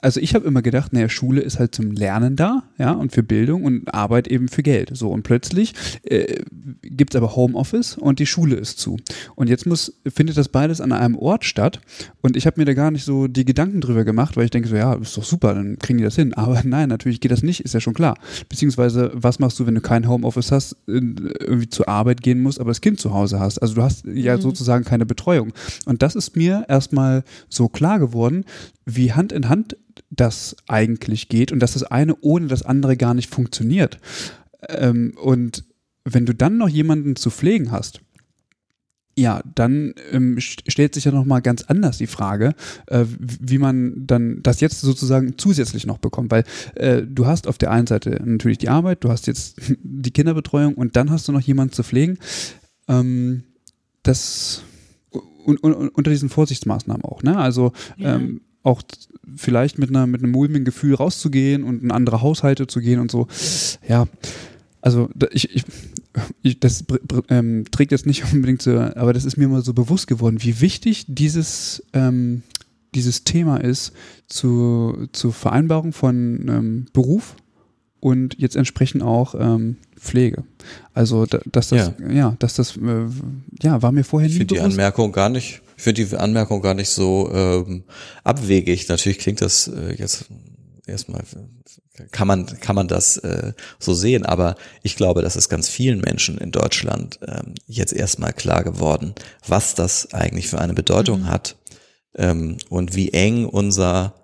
also 0.02 0.20
ich 0.20 0.34
habe 0.34 0.46
immer 0.46 0.62
gedacht, 0.62 0.92
naja, 0.92 1.08
Schule 1.08 1.40
ist 1.40 1.60
halt 1.60 1.74
zum 1.74 1.92
Lernen 1.92 2.34
da, 2.34 2.64
ja, 2.76 2.90
und 2.90 3.12
für 3.12 3.22
Bildung 3.22 3.62
und 3.62 3.94
Arbeit 3.94 4.26
eben 4.26 4.48
für 4.48 4.62
Geld. 4.62 4.90
So, 4.94 5.10
und 5.10 5.22
plötzlich 5.22 5.74
äh, 6.02 6.42
gibt 6.82 7.14
es 7.14 7.18
aber 7.18 7.36
Homeoffice 7.36 7.96
und 7.96 8.18
die 8.18 8.26
Schule 8.26 8.56
ist 8.56 8.80
zu. 8.80 8.98
Und 9.36 9.48
jetzt 9.48 9.64
muss, 9.64 9.94
findet 10.12 10.36
das 10.36 10.48
beides 10.48 10.80
an 10.80 10.90
einem 10.90 11.16
Ort 11.16 11.44
statt. 11.44 11.80
Und 12.20 12.36
ich 12.36 12.46
habe 12.46 12.60
mir 12.60 12.64
da 12.64 12.74
gar 12.74 12.90
nicht 12.90 13.04
so 13.04 13.28
die 13.28 13.44
Gedanken 13.44 13.80
drüber 13.80 14.04
gemacht, 14.04 14.36
weil 14.36 14.44
ich 14.44 14.50
denke 14.50 14.68
so, 14.68 14.74
ja, 14.74 14.94
ist 14.94 15.16
doch 15.16 15.24
super, 15.24 15.54
dann 15.54 15.78
kriegen 15.78 15.98
die 15.98 16.04
das 16.04 16.16
hin. 16.16 16.34
Aber 16.34 16.60
nein, 16.64 16.88
natürlich 16.88 17.20
geht 17.20 17.30
das 17.30 17.44
nicht, 17.44 17.60
ist 17.60 17.72
ja 17.72 17.80
schon 17.80 17.94
klar. 17.94 18.18
Beziehungsweise, 18.48 19.12
was 19.14 19.38
machst 19.38 19.60
du, 19.60 19.66
wenn 19.66 19.76
du 19.76 19.80
kein 19.80 20.08
Homeoffice 20.08 20.50
hast, 20.50 20.76
irgendwie 20.86 21.68
zur 21.68 21.88
Arbeit 21.88 22.22
gehen 22.22 22.42
musst, 22.42 22.60
aber 22.60 22.70
das 22.70 22.80
Kind 22.80 22.98
zu 22.98 23.14
Hause 23.14 23.38
hast? 23.38 23.60
Also 23.60 23.74
du 23.74 23.82
hast 23.82 24.04
ja 24.04 24.36
mhm. 24.36 24.40
sozusagen 24.40 24.84
keine 24.84 25.06
Betreuung. 25.06 25.52
Und 25.86 26.02
das 26.02 26.16
ist 26.16 26.34
mir 26.34 26.64
erstmal 26.68 27.22
so 27.48 27.68
klar 27.68 28.00
geworden, 28.00 28.44
wie 28.84 29.12
Hand 29.12 29.30
in 29.30 29.48
Hand 29.48 29.76
das 30.14 30.56
eigentlich 30.68 31.28
geht 31.28 31.52
und 31.52 31.60
dass 31.60 31.72
das 31.72 31.84
eine 31.84 32.16
ohne 32.20 32.46
das 32.46 32.62
andere 32.62 32.96
gar 32.96 33.14
nicht 33.14 33.30
funktioniert. 33.30 33.98
Ähm, 34.68 35.14
und 35.20 35.64
wenn 36.04 36.26
du 36.26 36.34
dann 36.34 36.58
noch 36.58 36.68
jemanden 36.68 37.16
zu 37.16 37.30
pflegen 37.30 37.70
hast, 37.70 38.00
ja, 39.16 39.42
dann 39.54 39.94
ähm, 40.10 40.40
stellt 40.40 40.94
sich 40.94 41.04
ja 41.04 41.12
nochmal 41.12 41.42
ganz 41.42 41.62
anders 41.64 41.98
die 41.98 42.06
Frage, 42.06 42.54
äh, 42.86 43.04
wie 43.18 43.58
man 43.58 44.06
dann 44.06 44.42
das 44.42 44.60
jetzt 44.60 44.80
sozusagen 44.80 45.36
zusätzlich 45.36 45.86
noch 45.86 45.98
bekommt, 45.98 46.30
weil 46.30 46.44
äh, 46.76 47.02
du 47.02 47.26
hast 47.26 47.46
auf 47.46 47.58
der 47.58 47.70
einen 47.70 47.86
Seite 47.86 48.22
natürlich 48.24 48.58
die 48.58 48.70
Arbeit, 48.70 49.04
du 49.04 49.10
hast 49.10 49.26
jetzt 49.26 49.60
die 49.82 50.10
Kinderbetreuung 50.10 50.74
und 50.74 50.96
dann 50.96 51.10
hast 51.10 51.28
du 51.28 51.32
noch 51.32 51.42
jemanden 51.42 51.74
zu 51.74 51.82
pflegen. 51.82 52.18
Ähm, 52.88 53.44
das 54.02 54.62
und, 55.44 55.62
und, 55.62 55.74
unter 55.74 56.10
diesen 56.10 56.30
Vorsichtsmaßnahmen 56.30 57.04
auch, 57.04 57.22
ne? 57.22 57.36
Also 57.36 57.72
ja. 57.96 58.14
ähm, 58.14 58.40
auch 58.62 58.82
vielleicht 59.36 59.78
mit 59.78 59.90
einer 59.90 60.06
mit 60.06 60.22
einem 60.22 60.32
mulmigen 60.32 60.64
Gefühl 60.64 60.94
rauszugehen 60.94 61.64
und 61.64 61.82
in 61.82 61.90
andere 61.90 62.22
Haushalte 62.22 62.66
zu 62.66 62.80
gehen 62.80 63.00
und 63.00 63.10
so. 63.10 63.28
Ja, 63.88 64.06
also 64.80 65.08
ich, 65.32 65.54
ich, 65.54 65.64
ich 66.42 66.60
das 66.60 66.84
ähm, 67.28 67.64
trägt 67.70 67.92
jetzt 67.92 68.06
nicht 68.06 68.24
unbedingt 68.32 68.62
so, 68.62 68.78
aber 68.78 69.12
das 69.12 69.24
ist 69.24 69.36
mir 69.36 69.48
mal 69.48 69.62
so 69.62 69.74
bewusst 69.74 70.06
geworden, 70.06 70.42
wie 70.42 70.60
wichtig 70.60 71.06
dieses 71.08 71.82
ähm, 71.92 72.42
dieses 72.94 73.24
Thema 73.24 73.56
ist 73.56 73.92
zu, 74.26 75.08
zur 75.12 75.32
Vereinbarung 75.32 75.92
von 75.92 76.46
ähm, 76.48 76.86
Beruf 76.92 77.36
und 78.00 78.38
jetzt 78.38 78.56
entsprechend 78.56 79.02
auch 79.02 79.34
ähm, 79.38 79.76
Pflege. 79.96 80.44
Also 80.92 81.24
dass 81.26 81.68
das 81.68 81.92
ja, 81.98 82.10
ja 82.10 82.36
dass 82.38 82.54
das 82.54 82.76
äh, 82.76 83.06
ja 83.62 83.80
war 83.80 83.92
mir 83.92 84.04
vorher 84.04 84.28
nie 84.28 84.34
ich 84.34 84.46
bewusst. 84.46 84.60
die 84.60 84.60
Anmerkung 84.60 85.12
gar 85.12 85.28
nicht 85.28 85.61
ich 85.76 85.82
finde 85.82 86.04
die 86.04 86.16
Anmerkung 86.16 86.62
gar 86.62 86.74
nicht 86.74 86.90
so 86.90 87.30
ähm, 87.32 87.84
abwegig. 88.24 88.88
Natürlich 88.88 89.18
klingt 89.18 89.40
das 89.40 89.68
äh, 89.68 89.94
jetzt 89.94 90.26
erstmal 90.86 91.22
kann 92.10 92.26
man 92.26 92.46
kann 92.46 92.74
man 92.74 92.88
das 92.88 93.18
äh, 93.18 93.52
so 93.78 93.94
sehen, 93.94 94.24
aber 94.24 94.56
ich 94.82 94.96
glaube, 94.96 95.22
das 95.22 95.36
ist 95.36 95.48
ganz 95.48 95.68
vielen 95.68 96.00
Menschen 96.00 96.38
in 96.38 96.50
Deutschland 96.50 97.20
ähm, 97.26 97.54
jetzt 97.66 97.92
erstmal 97.92 98.32
klar 98.32 98.64
geworden, 98.64 99.14
was 99.46 99.74
das 99.74 100.12
eigentlich 100.12 100.48
für 100.48 100.60
eine 100.60 100.74
Bedeutung 100.74 101.20
mhm. 101.20 101.28
hat 101.28 101.56
ähm, 102.16 102.56
und 102.68 102.96
wie 102.96 103.10
eng 103.10 103.44
unser 103.44 104.14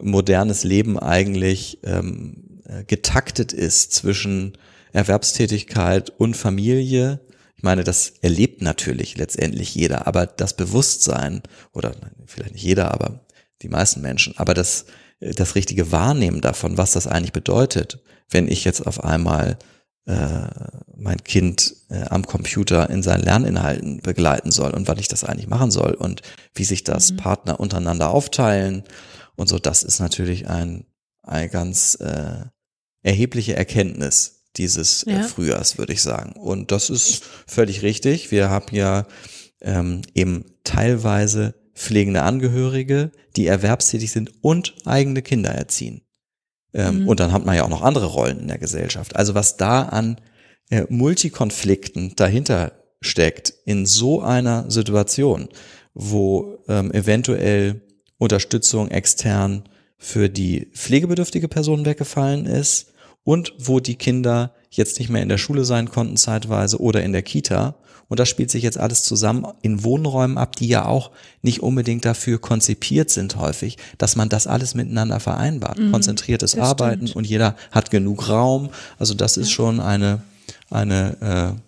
modernes 0.00 0.64
Leben 0.64 0.98
eigentlich 0.98 1.78
ähm, 1.84 2.60
äh, 2.66 2.84
getaktet 2.84 3.52
ist 3.52 3.92
zwischen 3.92 4.58
Erwerbstätigkeit 4.92 6.10
und 6.10 6.36
Familie 6.36 7.20
meine, 7.64 7.82
das 7.82 8.10
erlebt 8.22 8.62
natürlich 8.62 9.16
letztendlich 9.16 9.74
jeder, 9.74 10.06
aber 10.06 10.26
das 10.26 10.54
Bewusstsein, 10.54 11.42
oder 11.72 11.94
vielleicht 12.26 12.52
nicht 12.52 12.62
jeder, 12.62 12.92
aber 12.92 13.26
die 13.62 13.68
meisten 13.68 14.00
Menschen, 14.00 14.34
aber 14.36 14.54
das, 14.54 14.86
das 15.20 15.54
richtige 15.54 15.90
Wahrnehmen 15.90 16.40
davon, 16.40 16.78
was 16.78 16.92
das 16.92 17.06
eigentlich 17.06 17.32
bedeutet, 17.32 17.98
wenn 18.30 18.46
ich 18.46 18.64
jetzt 18.64 18.86
auf 18.86 19.02
einmal 19.02 19.58
äh, 20.06 20.46
mein 20.96 21.24
Kind 21.24 21.74
äh, 21.88 22.04
am 22.04 22.26
Computer 22.26 22.90
in 22.90 23.02
seinen 23.02 23.22
Lerninhalten 23.22 24.00
begleiten 24.00 24.50
soll 24.50 24.72
und 24.72 24.86
wann 24.86 24.98
ich 24.98 25.08
das 25.08 25.24
eigentlich 25.24 25.48
machen 25.48 25.70
soll 25.70 25.94
und 25.94 26.22
wie 26.54 26.64
sich 26.64 26.84
das 26.84 27.12
mhm. 27.12 27.16
Partner 27.16 27.58
untereinander 27.58 28.10
aufteilen 28.10 28.84
und 29.36 29.48
so, 29.48 29.58
das 29.58 29.82
ist 29.82 30.00
natürlich 30.00 30.48
ein, 30.48 30.84
eine 31.22 31.48
ganz 31.48 31.96
äh, 32.00 32.44
erhebliche 33.02 33.56
Erkenntnis, 33.56 34.43
dieses 34.56 35.02
äh, 35.04 35.12
ja. 35.12 35.22
Frühjahrs, 35.22 35.78
würde 35.78 35.92
ich 35.92 36.02
sagen. 36.02 36.32
Und 36.32 36.70
das 36.70 36.90
ist 36.90 37.24
völlig 37.46 37.82
richtig. 37.82 38.30
Wir 38.30 38.50
haben 38.50 38.74
ja 38.74 39.06
ähm, 39.60 40.02
eben 40.14 40.44
teilweise 40.64 41.54
pflegende 41.74 42.22
Angehörige, 42.22 43.10
die 43.36 43.46
erwerbstätig 43.46 44.12
sind 44.12 44.32
und 44.42 44.74
eigene 44.84 45.22
Kinder 45.22 45.50
erziehen. 45.50 46.02
Ähm, 46.72 47.02
mhm. 47.02 47.08
Und 47.08 47.20
dann 47.20 47.32
hat 47.32 47.44
man 47.44 47.56
ja 47.56 47.64
auch 47.64 47.68
noch 47.68 47.82
andere 47.82 48.06
Rollen 48.06 48.40
in 48.40 48.48
der 48.48 48.58
Gesellschaft. 48.58 49.16
Also 49.16 49.34
was 49.34 49.56
da 49.56 49.82
an 49.82 50.20
äh, 50.70 50.84
Multikonflikten 50.88 52.14
dahinter 52.16 52.72
steckt 53.00 53.52
in 53.64 53.86
so 53.86 54.22
einer 54.22 54.70
Situation, 54.70 55.48
wo 55.92 56.58
ähm, 56.68 56.90
eventuell 56.92 57.82
Unterstützung 58.18 58.90
extern 58.90 59.64
für 59.98 60.28
die 60.28 60.70
pflegebedürftige 60.72 61.48
Person 61.48 61.84
weggefallen 61.84 62.46
ist, 62.46 62.93
und 63.24 63.54
wo 63.58 63.80
die 63.80 63.96
Kinder 63.96 64.54
jetzt 64.70 64.98
nicht 64.98 65.08
mehr 65.08 65.22
in 65.22 65.28
der 65.28 65.38
Schule 65.38 65.64
sein 65.64 65.90
konnten 65.90 66.16
zeitweise 66.16 66.80
oder 66.80 67.02
in 67.02 67.12
der 67.12 67.22
Kita. 67.22 67.74
Und 68.08 68.20
das 68.20 68.28
spielt 68.28 68.50
sich 68.50 68.62
jetzt 68.62 68.78
alles 68.78 69.02
zusammen 69.02 69.46
in 69.62 69.82
Wohnräumen 69.82 70.36
ab, 70.36 70.56
die 70.56 70.68
ja 70.68 70.84
auch 70.84 71.10
nicht 71.42 71.62
unbedingt 71.62 72.04
dafür 72.04 72.38
konzipiert 72.38 73.08
sind 73.10 73.36
häufig, 73.36 73.78
dass 73.96 74.14
man 74.14 74.28
das 74.28 74.46
alles 74.46 74.74
miteinander 74.74 75.20
vereinbart. 75.20 75.78
Mhm, 75.78 75.90
Konzentriertes 75.90 76.56
Arbeiten 76.58 77.06
stimmt. 77.06 77.16
und 77.16 77.26
jeder 77.26 77.56
hat 77.70 77.90
genug 77.90 78.28
Raum. 78.28 78.68
Also 78.98 79.14
das 79.14 79.36
ist 79.36 79.48
ja. 79.48 79.54
schon 79.54 79.80
eine, 79.80 80.20
eine 80.70 81.54
äh, 81.56 81.60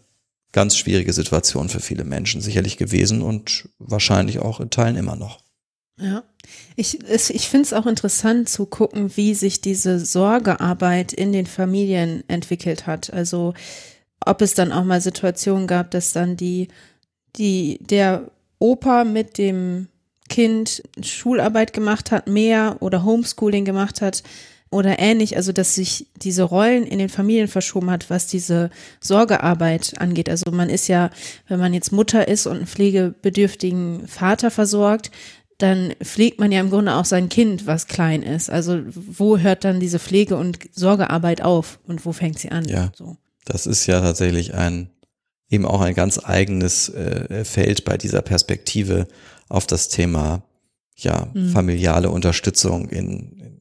ganz 0.52 0.76
schwierige 0.76 1.12
Situation 1.12 1.68
für 1.70 1.80
viele 1.80 2.04
Menschen 2.04 2.42
sicherlich 2.42 2.76
gewesen 2.76 3.22
und 3.22 3.68
wahrscheinlich 3.78 4.38
auch 4.38 4.60
in 4.60 4.70
Teilen 4.70 4.96
immer 4.96 5.16
noch. 5.16 5.45
Ja, 5.98 6.24
ich, 6.76 7.00
ich 7.08 7.48
finde 7.48 7.64
es 7.64 7.72
auch 7.72 7.86
interessant 7.86 8.50
zu 8.50 8.66
gucken, 8.66 9.16
wie 9.16 9.34
sich 9.34 9.62
diese 9.62 9.98
Sorgearbeit 9.98 11.14
in 11.14 11.32
den 11.32 11.46
Familien 11.46 12.22
entwickelt 12.28 12.86
hat. 12.86 13.12
Also 13.12 13.54
ob 14.24 14.42
es 14.42 14.54
dann 14.54 14.72
auch 14.72 14.84
mal 14.84 15.00
Situationen 15.00 15.66
gab, 15.66 15.90
dass 15.90 16.12
dann 16.12 16.36
die, 16.36 16.68
die, 17.36 17.78
der 17.80 18.30
Opa 18.58 19.04
mit 19.04 19.38
dem 19.38 19.88
Kind 20.28 20.82
Schularbeit 21.02 21.72
gemacht 21.72 22.10
hat, 22.10 22.26
mehr 22.26 22.76
oder 22.80 23.04
Homeschooling 23.04 23.64
gemacht 23.64 24.02
hat 24.02 24.22
oder 24.70 24.98
ähnlich, 24.98 25.36
also 25.36 25.52
dass 25.52 25.76
sich 25.76 26.08
diese 26.16 26.42
Rollen 26.42 26.84
in 26.84 26.98
den 26.98 27.08
Familien 27.08 27.48
verschoben 27.48 27.90
hat, 27.90 28.10
was 28.10 28.26
diese 28.26 28.70
Sorgearbeit 29.00 29.94
angeht. 29.98 30.28
Also 30.28 30.50
man 30.50 30.68
ist 30.68 30.88
ja, 30.88 31.10
wenn 31.48 31.60
man 31.60 31.72
jetzt 31.72 31.92
Mutter 31.92 32.26
ist 32.26 32.46
und 32.46 32.56
einen 32.56 32.66
pflegebedürftigen 32.66 34.08
Vater 34.08 34.50
versorgt, 34.50 35.10
dann 35.58 35.94
pflegt 36.02 36.38
man 36.38 36.52
ja 36.52 36.60
im 36.60 36.70
Grunde 36.70 36.94
auch 36.94 37.04
sein 37.04 37.28
Kind, 37.28 37.66
was 37.66 37.86
klein 37.86 38.22
ist. 38.22 38.50
Also 38.50 38.80
wo 38.86 39.38
hört 39.38 39.64
dann 39.64 39.80
diese 39.80 39.98
Pflege- 39.98 40.36
und 40.36 40.58
Sorgearbeit 40.72 41.42
auf 41.42 41.78
und 41.86 42.04
wo 42.04 42.12
fängt 42.12 42.38
sie 42.38 42.50
an? 42.50 42.66
Ja. 42.68 42.92
So. 42.94 43.16
Das 43.44 43.66
ist 43.66 43.86
ja 43.86 44.00
tatsächlich 44.00 44.54
ein 44.54 44.90
eben 45.48 45.64
auch 45.64 45.80
ein 45.80 45.94
ganz 45.94 46.18
eigenes 46.22 46.88
äh, 46.88 47.44
Feld 47.44 47.84
bei 47.84 47.96
dieser 47.96 48.20
Perspektive 48.20 49.06
auf 49.48 49.66
das 49.66 49.88
Thema 49.88 50.42
ja 50.96 51.28
Mhm. 51.34 51.50
familiale 51.50 52.10
Unterstützung 52.10 52.88
in 52.88 53.60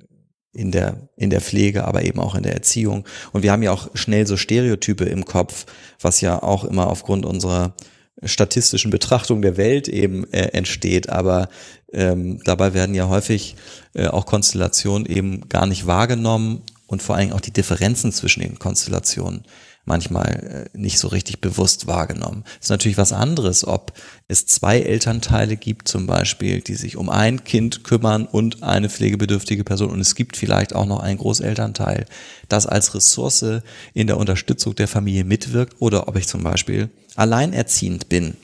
in 0.52 0.72
der 0.72 1.10
in 1.18 1.30
der 1.30 1.42
Pflege, 1.42 1.84
aber 1.86 2.04
eben 2.04 2.20
auch 2.20 2.34
in 2.36 2.44
der 2.44 2.54
Erziehung. 2.54 3.06
Und 3.34 3.44
wir 3.44 3.52
haben 3.52 3.62
ja 3.62 3.72
auch 3.72 3.90
schnell 3.94 4.26
so 4.26 4.38
Stereotype 4.38 5.04
im 5.04 5.26
Kopf, 5.26 5.66
was 6.02 6.22
ja 6.22 6.42
auch 6.42 6.64
immer 6.64 6.88
aufgrund 6.88 7.26
unserer 7.26 7.76
statistischen 8.24 8.92
Betrachtung 8.92 9.42
der 9.42 9.58
Welt 9.58 9.88
eben 9.88 10.32
äh, 10.32 10.48
entsteht. 10.54 11.10
Aber 11.10 11.50
ähm, 11.92 12.40
dabei 12.44 12.74
werden 12.74 12.96
ja 12.96 13.08
häufig 13.08 13.56
äh, 13.94 14.08
auch 14.08 14.26
Konstellationen 14.26 15.06
eben 15.06 15.48
gar 15.50 15.66
nicht 15.66 15.88
wahrgenommen 15.88 16.62
und 16.88 17.02
vor 17.02 17.16
allem 17.16 17.34
auch 17.34 17.42
die 17.42 17.52
Differenzen 17.52 18.12
zwischen 18.12 18.42
den 18.42 18.60
Konstellationen 18.60 19.44
manchmal 19.86 20.70
äh, 20.74 20.78
nicht 20.78 21.00
so 21.00 21.08
richtig 21.08 21.40
bewusst 21.40 21.88
wahrgenommen. 21.88 22.44
ist 22.60 22.70
natürlich 22.70 22.98
was 22.98 23.14
anderes, 23.14 23.66
ob 23.66 23.94
es 24.28 24.46
zwei 24.48 24.82
Elternteile 24.82 25.56
gibt 25.56 25.88
zum 25.88 26.08
Beispiel, 26.08 26.62
die 26.62 26.76
sich 26.76 26.98
um 26.98 27.10
ein 27.10 27.44
Kind 27.44 27.84
kümmern 27.84 28.26
und 28.26 28.64
eine 28.64 28.90
pflegebedürftige 28.90 29.64
Person 29.64 29.92
und 29.92 30.00
es 30.00 30.16
gibt 30.16 30.38
vielleicht 30.38 30.76
auch 30.76 30.86
noch 30.86 31.00
einen 31.00 31.20
Großelternteil, 31.20 32.06
das 32.50 32.66
als 32.66 32.96
Ressource 32.96 33.46
in 33.94 34.08
der 34.08 34.18
Unterstützung 34.18 34.76
der 34.76 34.88
Familie 34.88 35.24
mitwirkt 35.24 35.76
oder 35.80 36.08
ob 36.08 36.18
ich 36.18 36.28
zum 36.28 36.44
Beispiel 36.44 36.90
alleinerziehend 37.16 38.10
bin 38.10 38.36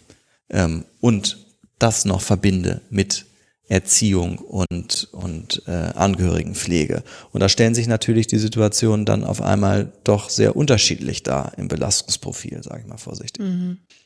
ähm, 0.50 0.86
und 1.00 1.38
das 1.80 2.06
noch 2.06 2.22
verbinde 2.22 2.82
mit 2.90 3.26
Erziehung 3.72 4.38
und, 4.38 5.08
und 5.14 5.64
äh, 5.66 5.72
Angehörigenpflege. 5.72 7.04
Und 7.32 7.40
da 7.40 7.48
stellen 7.48 7.74
sich 7.74 7.88
natürlich 7.88 8.28
die 8.28 8.38
Situationen 8.38 9.06
dann 9.06 9.24
auf 9.24 9.42
einmal 9.42 9.94
doch 10.04 10.30
sehr 10.30 10.58
unterschiedlich 10.58 11.24
dar 11.24 11.58
im 11.58 11.70
Belastungsprofil, 11.70 12.62
sage 12.64 12.82
ich 12.82 12.88
mal 12.88 12.98
vorsichtig. 12.98 13.46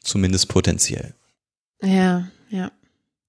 Zumindest 0.03 0.49
potenziell. 0.49 1.15
Ja, 1.81 2.27
ja. 2.49 2.71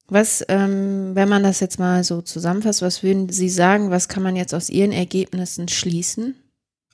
Was, 0.08 0.44
ähm, 0.48 1.14
wenn 1.14 1.28
man 1.28 1.42
das 1.42 1.60
jetzt 1.60 1.78
mal 1.78 2.04
so 2.04 2.20
zusammenfasst, 2.20 2.82
was 2.82 3.02
würden 3.02 3.30
Sie 3.30 3.48
sagen, 3.48 3.90
was 3.90 4.08
kann 4.08 4.22
man 4.22 4.36
jetzt 4.36 4.54
aus 4.54 4.68
Ihren 4.68 4.92
Ergebnissen 4.92 5.68
schließen? 5.68 6.36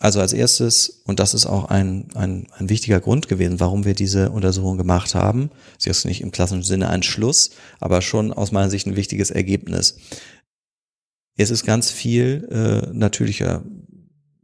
Also 0.02 0.18
als 0.18 0.32
erstes, 0.32 1.00
und 1.04 1.20
das 1.20 1.32
ist 1.32 1.46
auch 1.46 1.66
ein, 1.66 2.08
ein, 2.16 2.48
ein 2.56 2.68
wichtiger 2.68 3.00
Grund 3.00 3.28
gewesen, 3.28 3.60
warum 3.60 3.84
wir 3.84 3.94
diese 3.94 4.30
Untersuchung 4.30 4.76
gemacht 4.76 5.14
haben, 5.14 5.50
sie 5.78 5.90
ist 5.90 6.04
nicht 6.06 6.22
im 6.22 6.32
klassischen 6.32 6.64
Sinne 6.64 6.88
ein 6.88 7.04
Schluss, 7.04 7.50
aber 7.78 8.02
schon 8.02 8.32
aus 8.32 8.50
meiner 8.50 8.68
Sicht 8.68 8.88
ein 8.88 8.96
wichtiges 8.96 9.30
Ergebnis. 9.30 9.98
Es 11.36 11.52
ist 11.52 11.64
ganz 11.64 11.92
viel 11.92 12.48
äh, 12.50 12.92
natürlicher 12.92 13.62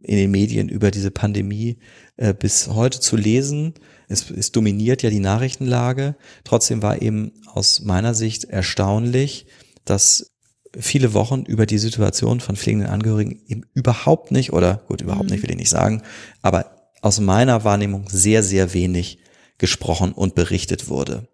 in 0.01 0.17
den 0.17 0.31
Medien 0.31 0.69
über 0.69 0.93
diese 0.93 1.11
Pandemie 1.11 1.79
äh, 2.19 2.33
bis 2.35 2.69
heute 2.69 3.01
zu 3.01 3.17
lesen. 3.17 3.75
Es, 4.07 4.31
es 4.31 4.53
dominiert 4.53 5.03
ja 5.03 5.11
die 5.11 5.19
Nachrichtenlage. 5.19 6.15
Trotzdem 6.45 6.83
war 6.83 7.03
eben 7.03 7.33
aus 7.47 7.81
meiner 7.81 8.15
Sicht 8.15 8.45
erstaunlich, 8.45 9.47
dass 9.85 10.37
viele 10.79 11.15
Wochen 11.15 11.43
über 11.43 11.67
die 11.67 11.79
Situation 11.79 12.41
von 12.41 12.57
pflegenden 12.57 12.91
Angehörigen 12.91 13.41
eben 13.47 13.65
überhaupt 13.75 14.31
nicht, 14.33 14.53
oder 14.53 14.83
gut, 14.89 15.01
überhaupt 15.01 15.31
nicht 15.31 15.43
will 15.43 15.51
ich 15.51 15.57
nicht 15.57 15.71
sagen, 15.71 16.03
aber 16.43 16.67
aus 17.01 17.21
meiner 17.21 17.65
Wahrnehmung 17.65 18.09
sehr, 18.09 18.43
sehr 18.43 18.75
wenig 18.75 19.19
gesprochen 19.59 20.13
und 20.13 20.35
berichtet 20.35 20.89
wurde. 20.89 21.29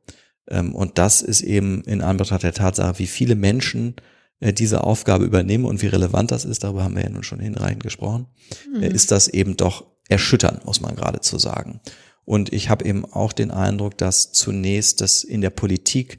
Ähm, 0.49 0.75
Und 0.75 0.99
das 0.99 1.23
ist 1.23 1.43
eben 1.43 1.83
in 1.85 2.03
Anbetracht 2.03 2.43
der 2.43 2.55
Tatsache, 2.55 2.99
wie 2.99 3.07
viele 3.07 3.35
Menschen 3.35 3.97
äh, 4.41 4.53
diese 4.53 4.85
Aufgabe 4.85 5.25
übernehmen 5.25 5.65
und 5.65 5.83
wie 5.83 5.87
relevant 5.87 6.31
das 6.31 6.45
ist, 6.45 6.65
darüber 6.65 6.85
haben 6.85 6.97
wir 6.97 7.03
ja 7.03 7.11
nun 7.11 7.23
schon 7.23 7.41
hinreichend 7.41 7.83
gesprochen, 7.83 8.27
äh, 8.81 8.89
ist 8.89 9.11
das 9.11 9.29
eben 9.29 9.57
doch 9.57 9.87
erschütternd, 10.09 10.65
muss 10.65 10.81
man 10.81 10.97
geradezu 10.97 11.39
sagen. 11.39 11.81
Und 12.25 12.53
ich 12.53 12.71
habe 12.71 12.85
eben 12.85 13.05
auch 13.05 13.33
den 13.33 13.51
Eindruck, 13.51 13.99
dass 13.99 14.33
zunächst 14.33 15.01
das 15.01 15.25
in 15.25 15.41
der 15.41 15.51
Politik 15.51 16.19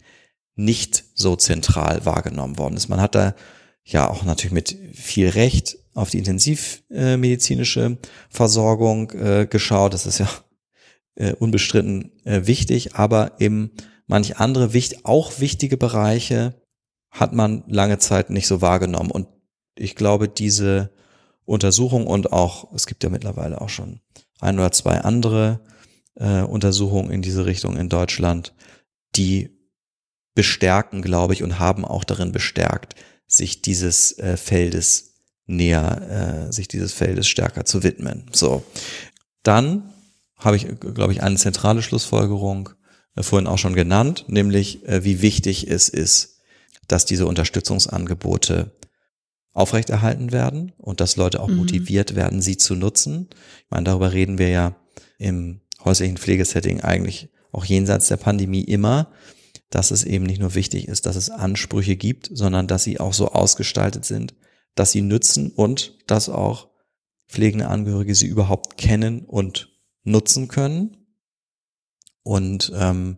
nicht 0.56 1.03
so 1.14 1.36
zentral 1.36 2.06
wahrgenommen 2.06 2.57
worden 2.57 2.77
ist. 2.77 2.88
Man 2.88 3.02
hat 3.02 3.15
da 3.15 3.36
ja 3.84 4.10
auch 4.10 4.23
natürlich 4.23 4.53
mit 4.53 4.77
viel 4.94 5.30
Recht 5.30 5.77
auf 5.94 6.10
die 6.10 6.18
intensivmedizinische 6.18 7.98
Versorgung 8.30 9.11
äh, 9.11 9.48
geschaut. 9.49 9.94
Das 9.94 10.06
ist 10.06 10.19
ja 10.19 10.30
äh, 11.15 11.34
unbestritten 11.34 12.11
äh, 12.26 12.45
wichtig, 12.45 12.95
aber 12.95 13.34
eben 13.40 13.72
manch 14.07 14.38
andere 14.38 14.69
auch 15.03 15.40
wichtige 15.40 15.77
Bereiche 15.77 16.61
hat 17.10 17.34
man 17.34 17.64
lange 17.68 17.98
Zeit 17.98 18.30
nicht 18.30 18.48
so 18.48 18.61
wahrgenommen. 18.61 19.11
Und 19.11 19.27
ich 19.77 19.95
glaube, 19.95 20.27
diese 20.27 20.91
Untersuchung 21.45 22.07
und 22.07 22.34
auch, 22.34 22.73
es 22.73 22.88
gibt 22.88 23.03
ja 23.03 23.10
mittlerweile 23.10 23.61
auch 23.61 23.69
schon 23.69 24.02
ein 24.40 24.60
oder 24.60 24.72
zwei 24.72 24.99
andere 24.99 25.61
äh, 26.15 26.41
Untersuchungen 26.41 27.11
in 27.11 27.22
diese 27.22 27.45
Richtung 27.45 27.77
in 27.77 27.88
Deutschland, 27.88 28.53
die 29.15 29.55
bestärken, 30.36 31.02
glaube 31.02 31.34
ich, 31.34 31.41
und 31.41 31.60
haben 31.60 31.86
auch 31.86 32.03
darin 32.03 32.32
bestärkt, 32.32 32.95
sich 33.28 33.62
dieses 33.62 34.18
äh, 34.20 34.38
Feldes 34.38 35.16
näher, 35.48 36.48
äh, 36.48 36.53
sich 36.53 36.68
dieses 36.68 36.94
Feldes 36.94 37.28
stärker 37.28 37.66
zu 37.66 37.82
widmen. 37.84 38.26
So. 38.32 38.64
Dann 39.44 39.91
habe 40.38 40.57
ich, 40.57 40.68
glaube 40.80 41.14
ich, 41.14 41.24
eine 41.24 41.38
zentrale 41.38 41.82
Schlussfolgerung 41.82 42.70
äh, 43.16 43.24
vorhin 43.24 43.48
auch 43.48 43.57
schon 43.57 43.74
genannt, 43.74 44.26
nämlich 44.28 44.86
äh, 44.88 45.03
wie 45.03 45.22
wichtig 45.22 45.70
es 45.70 45.90
ist, 45.90 46.40
dass 46.88 47.06
diese 47.06 47.26
Unterstützungsangebote 47.26 48.72
aufrechterhalten 49.53 50.32
werden 50.32 50.74
und 50.78 50.99
dass 50.99 51.16
Leute 51.16 51.40
auch 51.40 51.48
Mhm. 51.48 51.56
motiviert 51.56 52.16
werden, 52.16 52.41
sie 52.41 52.57
zu 52.57 52.76
nutzen. 52.76 53.30
Ich 53.64 53.72
meine, 53.72 53.86
darüber 53.86 54.12
reden 54.12 54.38
wir 54.38 54.49
ja 54.49 54.76
im 55.18 55.62
häuslichen 55.84 56.18
Pflegesetting 56.18 56.82
eigentlich 56.82 57.30
auch 57.53 57.64
jenseits 57.64 58.07
der 58.10 58.18
Pandemie 58.18 58.64
immer, 58.64 59.12
dass 59.76 59.91
es 59.91 60.06
eben 60.06 60.26
nicht 60.26 60.39
nur 60.39 60.56
wichtig 60.56 60.88
ist, 60.88 61.06
dass 61.06 61.18
es 61.18 61.30
Ansprüche 61.30 61.97
gibt, 61.97 62.30
sondern 62.31 62.65
dass 62.65 62.85
sie 62.85 63.02
auch 63.02 63.11
so 63.11 63.34
ausgestaltet 63.34 64.06
sind, 64.06 64.34
dass 64.73 64.93
sie 64.93 65.02
nützen 65.02 65.52
und 65.52 65.97
dass 66.07 66.30
auch 66.30 66.69
pflegende 67.27 67.68
Angehörige 67.68 68.15
sie 68.15 68.27
überhaupt 68.27 68.77
kennen 68.77 69.26
und 69.26 69.77
nutzen 70.06 70.47
können. 70.47 70.95
Und 72.23 72.72
ähm, 72.73 73.18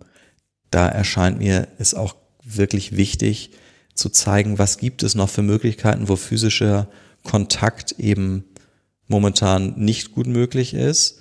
da 0.71 0.88
erscheint 0.89 1.38
mir 1.38 1.67
es 1.77 1.93
auch 1.93 2.15
wirklich 2.43 2.97
wichtig 2.97 3.51
zu 3.93 4.09
zeigen, 4.09 4.57
was 4.57 4.79
gibt 4.79 5.03
es 5.03 5.13
noch 5.13 5.29
für 5.29 5.43
Möglichkeiten, 5.43 6.09
wo 6.09 6.15
physischer 6.15 6.89
Kontakt 7.21 7.99
eben 7.99 8.45
momentan 9.05 9.75
nicht 9.77 10.11
gut 10.11 10.25
möglich 10.25 10.73
ist, 10.73 11.19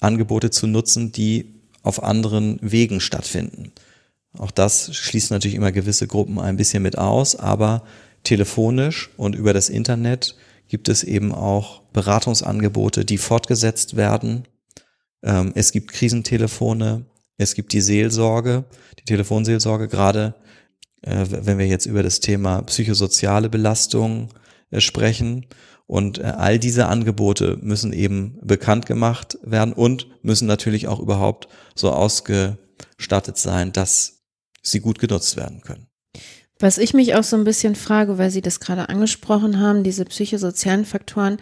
Angebote 0.00 0.48
zu 0.48 0.66
nutzen, 0.66 1.12
die 1.12 1.60
auf 1.82 2.02
anderen 2.02 2.58
Wegen 2.62 3.00
stattfinden. 3.00 3.74
Auch 4.38 4.50
das 4.50 4.94
schließt 4.94 5.30
natürlich 5.30 5.56
immer 5.56 5.72
gewisse 5.72 6.06
Gruppen 6.06 6.38
ein 6.38 6.56
bisschen 6.56 6.82
mit 6.82 6.98
aus, 6.98 7.36
aber 7.36 7.84
telefonisch 8.22 9.10
und 9.16 9.34
über 9.34 9.52
das 9.52 9.68
Internet 9.68 10.36
gibt 10.68 10.88
es 10.88 11.02
eben 11.02 11.32
auch 11.32 11.82
Beratungsangebote, 11.92 13.04
die 13.04 13.18
fortgesetzt 13.18 13.96
werden. 13.96 14.46
Ähm, 15.22 15.52
es 15.54 15.72
gibt 15.72 15.92
Krisentelefone, 15.92 17.06
es 17.38 17.54
gibt 17.54 17.72
die 17.72 17.80
Seelsorge, 17.80 18.64
die 19.00 19.04
Telefonseelsorge, 19.04 19.88
gerade 19.88 20.34
äh, 21.02 21.26
wenn 21.28 21.58
wir 21.58 21.66
jetzt 21.66 21.86
über 21.86 22.02
das 22.02 22.20
Thema 22.20 22.62
psychosoziale 22.62 23.48
Belastung 23.48 24.28
äh, 24.70 24.80
sprechen. 24.80 25.46
Und 25.86 26.18
äh, 26.18 26.22
all 26.22 26.60
diese 26.60 26.86
Angebote 26.86 27.58
müssen 27.62 27.92
eben 27.92 28.38
bekannt 28.42 28.86
gemacht 28.86 29.38
werden 29.42 29.72
und 29.72 30.06
müssen 30.22 30.46
natürlich 30.46 30.86
auch 30.86 31.00
überhaupt 31.00 31.48
so 31.74 31.90
ausgestattet 31.90 33.38
sein, 33.38 33.72
dass 33.72 34.19
sie 34.62 34.80
gut 34.80 34.98
genutzt 34.98 35.36
werden 35.36 35.60
können. 35.60 35.86
Was 36.58 36.76
ich 36.76 36.92
mich 36.92 37.14
auch 37.14 37.24
so 37.24 37.36
ein 37.36 37.44
bisschen 37.44 37.74
frage, 37.74 38.18
weil 38.18 38.30
Sie 38.30 38.42
das 38.42 38.60
gerade 38.60 38.90
angesprochen 38.90 39.60
haben, 39.60 39.82
diese 39.82 40.04
psychosozialen 40.04 40.84
Faktoren, 40.84 41.38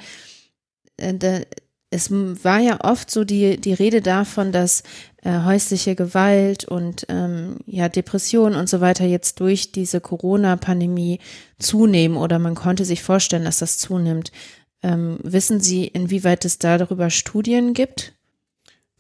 äh, 0.97 1.45
es 1.91 2.11
war 2.11 2.61
ja 2.61 2.85
oft 2.85 3.11
so 3.11 3.25
die, 3.25 3.59
die 3.59 3.73
Rede 3.73 4.03
davon, 4.03 4.53
dass 4.53 4.83
äh, 5.23 5.43
häusliche 5.43 5.95
Gewalt 5.95 6.67
und 6.67 7.07
ähm, 7.09 7.57
ja 7.67 7.89
Depression 7.89 8.55
und 8.55 8.69
so 8.69 8.81
weiter 8.81 9.05
jetzt 9.07 9.41
durch 9.41 9.73
diese 9.73 10.01
Corona-Pandemie 10.01 11.19
zunehmen 11.59 12.17
oder 12.19 12.39
man 12.39 12.55
konnte 12.55 12.85
sich 12.85 13.03
vorstellen, 13.03 13.45
dass 13.45 13.59
das 13.59 13.79
zunimmt. 13.79 14.33
Ähm, 14.83 15.19
wissen 15.23 15.61
Sie, 15.61 15.87
inwieweit 15.87 16.45
es 16.45 16.59
da 16.59 16.79
darüber 16.79 17.11
Studien 17.11 17.73
gibt? 17.73 18.13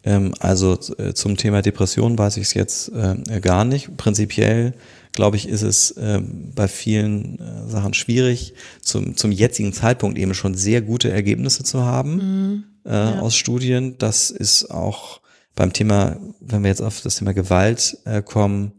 Ähm, 0.04 0.34
also 0.38 0.78
äh, 0.98 1.12
zum 1.14 1.36
Thema 1.36 1.62
Depression 1.62 2.18
weiß 2.18 2.36
ich 2.36 2.44
es 2.44 2.54
jetzt 2.54 2.90
äh, 2.90 3.40
gar 3.40 3.64
nicht. 3.64 3.96
Prinzipiell 3.96 4.74
glaube 5.12 5.36
ich, 5.36 5.48
ist 5.48 5.62
es 5.62 5.90
äh, 5.92 6.20
bei 6.22 6.68
vielen 6.68 7.40
äh, 7.40 7.68
Sachen 7.68 7.94
schwierig, 7.94 8.54
zum, 8.80 9.16
zum 9.16 9.32
jetzigen 9.32 9.72
Zeitpunkt 9.72 10.16
eben 10.18 10.34
schon 10.34 10.54
sehr 10.54 10.80
gute 10.80 11.10
Ergebnisse 11.10 11.64
zu 11.64 11.84
haben 11.84 12.64
äh, 12.84 12.92
ja. 12.92 13.20
aus 13.20 13.34
Studien. 13.34 13.98
Das 13.98 14.30
ist 14.30 14.70
auch 14.70 15.20
beim 15.56 15.72
Thema, 15.72 16.18
wenn 16.40 16.62
wir 16.62 16.68
jetzt 16.68 16.82
auf 16.82 17.00
das 17.00 17.16
Thema 17.16 17.34
Gewalt 17.34 17.98
äh, 18.04 18.22
kommen, 18.22 18.72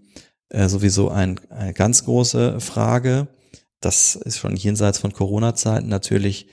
äh, 0.48 0.70
sowieso 0.70 1.10
ein, 1.10 1.40
eine 1.50 1.74
ganz 1.74 2.06
große 2.06 2.62
Frage. 2.62 3.28
Das 3.82 4.16
ist 4.16 4.38
schon 4.40 4.56
jenseits 4.56 5.00
von 5.00 5.12
Corona-Zeiten 5.12 5.90
natürlich 5.90 6.48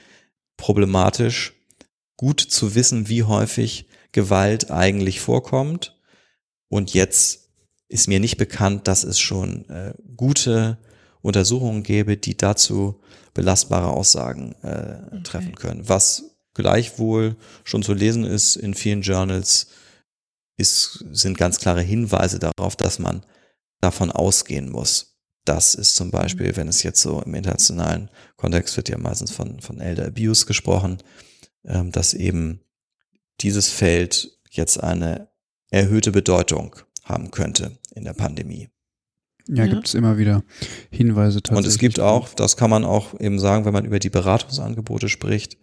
problematisch, 0.57 1.55
gut 2.17 2.41
zu 2.41 2.75
wissen, 2.75 3.09
wie 3.09 3.23
häufig 3.23 3.86
Gewalt 4.17 4.71
eigentlich 4.71 5.21
vorkommt. 5.21 5.95
Und 6.69 6.95
jetzt 6.95 7.51
ist 7.89 8.09
mir 8.09 8.19
nicht 8.19 8.39
bekannt, 8.39 8.89
dass 8.89 9.05
es 9.05 9.21
schon 9.21 9.69
äh, 9.69 9.93
gute 10.17 10.79
Untersuchungen 11.21 11.83
gäbe, 11.83 12.17
die 12.17 12.35
dazu 12.35 13.03
belastbare 13.35 13.89
Aussagen 13.89 14.55
äh, 14.63 15.03
okay. 15.07 15.23
treffen 15.23 15.55
können. 15.55 15.87
Was 15.87 16.39
gleichwohl 16.55 17.37
schon 17.63 17.83
zu 17.83 17.93
lesen 17.93 18.25
ist 18.25 18.57
in 18.57 18.73
vielen 18.73 19.03
Journals, 19.03 19.67
ist, 20.57 21.05
sind 21.13 21.37
ganz 21.37 21.59
klare 21.59 21.83
Hinweise 21.83 22.39
darauf, 22.39 22.75
dass 22.75 22.99
man 22.99 23.23
davon 23.83 24.11
ausgehen 24.11 24.71
muss. 24.71 25.19
Das 25.45 25.75
ist 25.75 25.95
zum 25.95 26.11
Beispiel, 26.11 26.53
mhm. 26.53 26.57
wenn 26.57 26.69
es 26.69 26.83
jetzt 26.83 27.03
so 27.03 27.21
im 27.21 27.35
internationalen 27.35 28.09
Kontext 28.37 28.79
wird 28.79 28.89
ja 28.89 28.97
meistens 28.97 29.31
von, 29.31 29.61
von 29.61 29.79
Elder 29.79 30.07
Abuse 30.07 30.47
gesprochen, 30.47 31.03
ähm, 31.67 31.93
dass 31.93 32.15
eben 32.15 32.63
dieses 33.41 33.69
Feld 33.69 34.39
jetzt 34.51 34.83
eine 34.83 35.29
erhöhte 35.71 36.13
Bedeutung 36.13 36.77
haben 37.05 37.31
könnte 37.31 37.79
in 37.95 38.05
der 38.05 38.15
Pandemie. 38.15 38.69
Ja, 39.49 39.65
ja. 39.65 39.73
gibt 39.73 39.87
es 39.87 39.95
immer 39.95 40.19
wieder 40.19 40.43
Hinweise 40.91 41.41
tatsächlich. 41.41 41.65
Und 41.65 41.71
es 41.71 41.79
gibt 41.79 42.01
auch, 42.01 42.35
das 42.35 42.57
kann 42.57 42.71
man 42.71 42.85
auch 42.85 43.19
eben 43.21 43.39
sagen, 43.39 43.65
wenn 43.65 43.73
man 43.73 43.85
über 43.85 43.99
die 43.99 44.11
Beratungsangebote 44.11 45.09
spricht, 45.09 45.57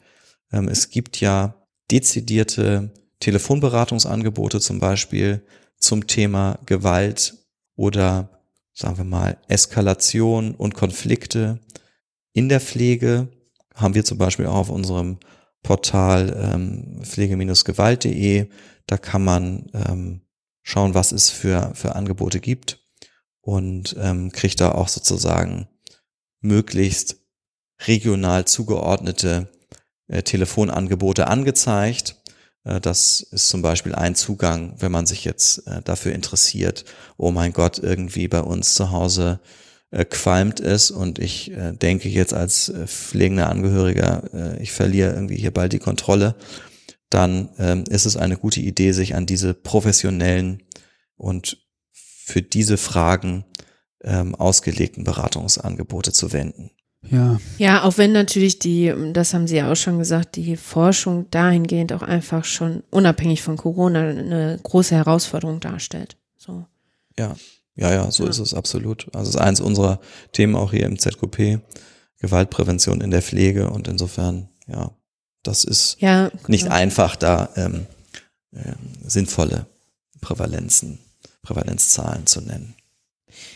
ähm, 0.52 0.68
es 0.70 0.90
gibt 0.90 1.20
ja 1.20 1.56
dezidierte 1.92 2.94
Telefonberatungsangebote 3.20 4.60
zum 4.60 4.80
Beispiel 4.80 5.46
zum 5.78 6.08
Thema 6.08 6.60
Gewalt 6.66 7.36
oder 7.76 8.30
sagen 8.74 8.98
wir 8.98 9.06
mal 9.06 9.38
Eskalation 9.48 10.56
und 10.56 10.76
Konflikte 10.76 11.60
in 12.32 12.50
der 12.50 12.62
Pflege. 12.62 13.28
Haben 13.76 13.96
wir 13.96 14.06
zum 14.06 14.18
Beispiel 14.18 14.46
auch 14.46 14.56
auf 14.56 14.70
unserem 14.70 15.18
Portal 15.64 16.52
ähm, 16.54 17.00
pflege-gewalt.de. 17.02 18.48
Da 18.86 18.98
kann 18.98 19.24
man 19.24 19.72
ähm, 19.74 20.22
schauen, 20.62 20.94
was 20.94 21.12
es 21.12 21.30
für, 21.30 21.72
für 21.74 21.96
Angebote 21.96 22.40
gibt 22.40 22.80
und 23.42 23.96
ähm, 24.00 24.32
kriegt 24.32 24.62
da 24.62 24.74
auch 24.74 24.90
sozusagen 24.90 25.68
möglichst 26.42 27.18
regional 27.88 28.46
zugeordnete 28.46 29.50
äh, 30.08 30.24
Telefonangebote 30.24 31.28
angezeigt. 31.28 32.18
Äh, 32.64 32.80
das 32.82 33.22
ist 33.22 33.50
zum 33.50 33.62
Beispiel 33.62 33.96
ein 33.96 34.16
Zugang, 34.16 34.76
wenn 34.80 34.92
man 34.92 35.06
sich 35.06 35.26
jetzt 35.26 35.68
äh, 35.68 35.82
dafür 35.82 36.14
interessiert, 36.14 36.86
oh 37.18 37.32
mein 37.32 37.54
Gott, 37.54 37.80
irgendwie 37.80 38.28
bei 38.28 38.42
uns 38.42 38.76
zu 38.76 38.92
Hause 38.92 39.40
äh, 39.94 40.06
qualmt 40.06 40.60
es 40.60 40.90
und 40.92 41.20
ich 41.20 41.52
äh, 41.52 41.72
denke 41.74 42.10
jetzt 42.10 42.34
als 42.34 42.70
äh, 42.70 42.88
pflegender 42.88 43.50
Angehöriger, 43.50 44.58
ich 44.60 44.72
verliere 44.72 45.14
irgendwie 45.14 45.38
hier 45.38 45.52
bald 45.52 45.74
die 45.74 45.80
Kontrolle, 45.80 46.36
dann 47.10 47.50
ähm, 47.60 47.84
ist 47.90 48.06
es 48.06 48.18
eine 48.18 48.38
gute 48.38 48.60
Idee, 48.60 48.92
sich 48.92 49.14
an 49.14 49.28
diese 49.28 49.54
professionellen 49.54 50.64
und 51.16 51.58
für 51.92 52.42
diese 52.42 52.78
Fragen 52.78 53.46
ähm, 54.04 54.34
ausgelegten 54.34 55.04
Beratungsangebote 55.04 56.12
zu 56.12 56.34
wenden. 56.34 56.72
Ja. 57.10 57.40
Ja, 57.58 57.84
auch 57.84 57.98
wenn 57.98 58.14
natürlich 58.14 58.60
die, 58.60 58.94
das 59.14 59.34
haben 59.34 59.46
Sie 59.46 59.58
ja 59.58 59.72
auch 59.72 59.76
schon 59.76 60.00
gesagt, 60.00 60.38
die 60.38 60.56
Forschung 60.56 61.30
dahingehend 61.30 61.94
auch 61.94 62.02
einfach 62.02 62.46
schon 62.46 62.82
unabhängig 62.90 63.42
von 63.42 63.58
Corona 63.58 64.10
eine 64.10 64.60
große 64.64 64.96
Herausforderung 64.96 65.60
darstellt. 65.60 66.18
So. 66.38 66.66
Ja, 67.20 67.36
ja, 67.76 67.92
ja, 67.92 68.12
so 68.12 68.24
ja. 68.24 68.30
ist 68.30 68.40
es 68.40 68.54
absolut. 68.54 69.08
Also 69.14 69.30
es 69.30 69.36
ist 69.36 69.42
eins 69.42 69.62
unserer 69.62 70.00
Themen 70.32 70.56
auch 70.56 70.72
hier 70.72 70.86
im 70.86 71.00
ZQP, 71.00 71.60
Gewaltprävention 72.20 73.02
in 73.02 73.12
der 73.12 73.22
Pflege 73.22 73.70
und 73.70 73.88
insofern, 73.88 74.50
ja, 74.68 74.92
das 75.44 75.64
ist 75.66 75.98
ja, 76.00 76.32
nicht 76.48 76.70
einfach, 76.70 77.16
da 77.16 77.50
ähm, 77.56 77.86
äh, 78.52 78.74
sinnvolle 79.06 79.66
Prävalenzen 80.22 81.00
Prävalenzzahlen 81.44 82.26
zu 82.26 82.42
nennen. 82.42 82.74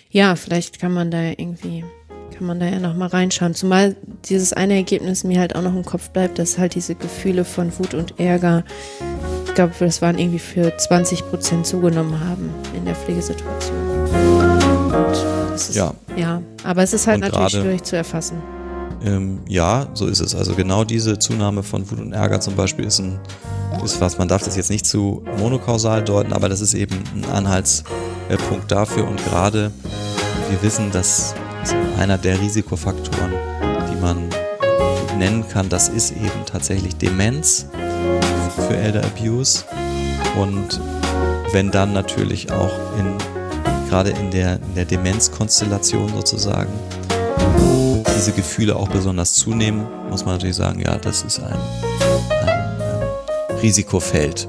Ja, 0.09 0.35
vielleicht 0.35 0.79
kann 0.79 0.91
man 0.91 1.09
da 1.09 1.21
irgendwie, 1.23 1.83
kann 2.35 2.45
man 2.45 2.59
da 2.59 2.67
ja 2.67 2.79
nochmal 2.79 3.07
reinschauen. 3.07 3.55
Zumal 3.55 3.95
dieses 4.25 4.53
eine 4.53 4.75
Ergebnis 4.75 5.23
mir 5.23 5.39
halt 5.39 5.55
auch 5.55 5.61
noch 5.61 5.75
im 5.75 5.85
Kopf 5.85 6.09
bleibt, 6.09 6.37
dass 6.37 6.57
halt 6.57 6.75
diese 6.75 6.95
Gefühle 6.95 7.45
von 7.45 7.77
Wut 7.79 7.93
und 7.93 8.19
Ärger, 8.19 8.63
ich 9.45 9.53
glaube, 9.55 9.73
das 9.79 10.01
waren 10.01 10.19
irgendwie 10.19 10.39
für 10.39 10.77
20 10.77 11.29
Prozent 11.29 11.65
zugenommen 11.65 12.19
haben 12.19 12.53
in 12.75 12.85
der 12.85 12.95
Pflegesituation. 12.95 13.86
Ist, 15.55 15.75
ja. 15.75 15.93
Ja, 16.15 16.41
aber 16.63 16.83
es 16.83 16.93
ist 16.93 17.07
halt 17.07 17.17
und 17.17 17.21
natürlich 17.21 17.51
grade, 17.51 17.63
schwierig 17.63 17.83
zu 17.83 17.95
erfassen. 17.95 18.41
Ähm, 19.03 19.39
ja, 19.47 19.87
so 19.93 20.07
ist 20.07 20.19
es. 20.19 20.35
Also 20.35 20.53
genau 20.53 20.83
diese 20.83 21.19
Zunahme 21.19 21.63
von 21.63 21.89
Wut 21.89 21.99
und 21.99 22.13
Ärger 22.13 22.39
zum 22.39 22.55
Beispiel 22.55 22.85
ist 22.85 22.99
ein 22.99 23.19
ist 23.83 24.01
was, 24.01 24.17
man 24.17 24.27
darf 24.27 24.43
das 24.43 24.55
jetzt 24.55 24.69
nicht 24.69 24.85
zu 24.85 25.23
monokausal 25.37 26.03
deuten, 26.03 26.33
aber 26.33 26.49
das 26.49 26.61
ist 26.61 26.73
eben 26.73 27.03
ein 27.15 27.25
Anhaltspunkt 27.25 28.71
dafür 28.71 29.07
und 29.07 29.23
gerade 29.25 29.71
wir 30.49 30.61
wissen, 30.61 30.91
dass 30.91 31.35
einer 31.99 32.17
der 32.17 32.39
Risikofaktoren, 32.39 33.31
die 33.91 34.01
man 34.01 34.29
nennen 35.17 35.45
kann, 35.47 35.69
das 35.69 35.89
ist 35.89 36.11
eben 36.11 36.45
tatsächlich 36.45 36.95
Demenz 36.95 37.67
für 38.67 38.75
Elder 38.75 39.03
Abuse 39.03 39.63
und 40.39 40.79
wenn 41.51 41.71
dann 41.71 41.93
natürlich 41.93 42.51
auch 42.51 42.73
in 42.99 43.15
gerade 43.89 44.09
in 44.11 44.31
der, 44.31 44.55
in 44.55 44.75
der 44.75 44.85
Demenzkonstellation 44.85 46.09
sozusagen 46.09 46.71
diese 48.17 48.31
Gefühle 48.31 48.75
auch 48.75 48.89
besonders 48.89 49.33
zunehmen, 49.33 49.85
muss 50.09 50.25
man 50.25 50.35
natürlich 50.35 50.55
sagen, 50.55 50.81
ja, 50.81 50.97
das 50.97 51.21
ist 51.21 51.39
ein 51.39 51.57
Risikofeld, 53.61 54.47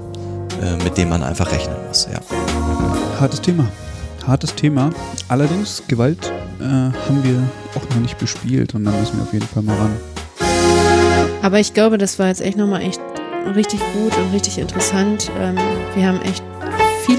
äh, 0.62 0.82
mit 0.82 0.96
dem 0.96 1.10
man 1.10 1.22
einfach 1.22 1.52
rechnen 1.52 1.76
muss. 1.86 2.08
Ja. 2.10 2.20
Hartes 3.20 3.40
Thema. 3.40 3.66
Hartes 4.26 4.54
Thema. 4.54 4.90
Allerdings, 5.28 5.82
Gewalt 5.86 6.32
äh, 6.60 6.64
haben 6.64 7.22
wir 7.22 7.42
auch 7.74 7.88
noch 7.90 8.00
nicht 8.00 8.18
bespielt 8.18 8.74
und 8.74 8.84
da 8.84 8.90
müssen 8.90 9.16
wir 9.16 9.22
auf 9.22 9.32
jeden 9.32 9.46
Fall 9.46 9.62
mal 9.62 9.76
ran. 9.76 9.96
Aber 11.42 11.60
ich 11.60 11.72
glaube, 11.72 11.98
das 11.98 12.18
war 12.18 12.28
jetzt 12.28 12.40
echt 12.40 12.56
nochmal 12.56 12.82
echt 12.82 13.00
richtig 13.54 13.80
gut 13.92 14.16
und 14.16 14.32
richtig 14.32 14.58
interessant. 14.58 15.30
Ähm, 15.38 15.56
wir 15.94 16.06
haben 16.06 16.20
echt 16.22 16.37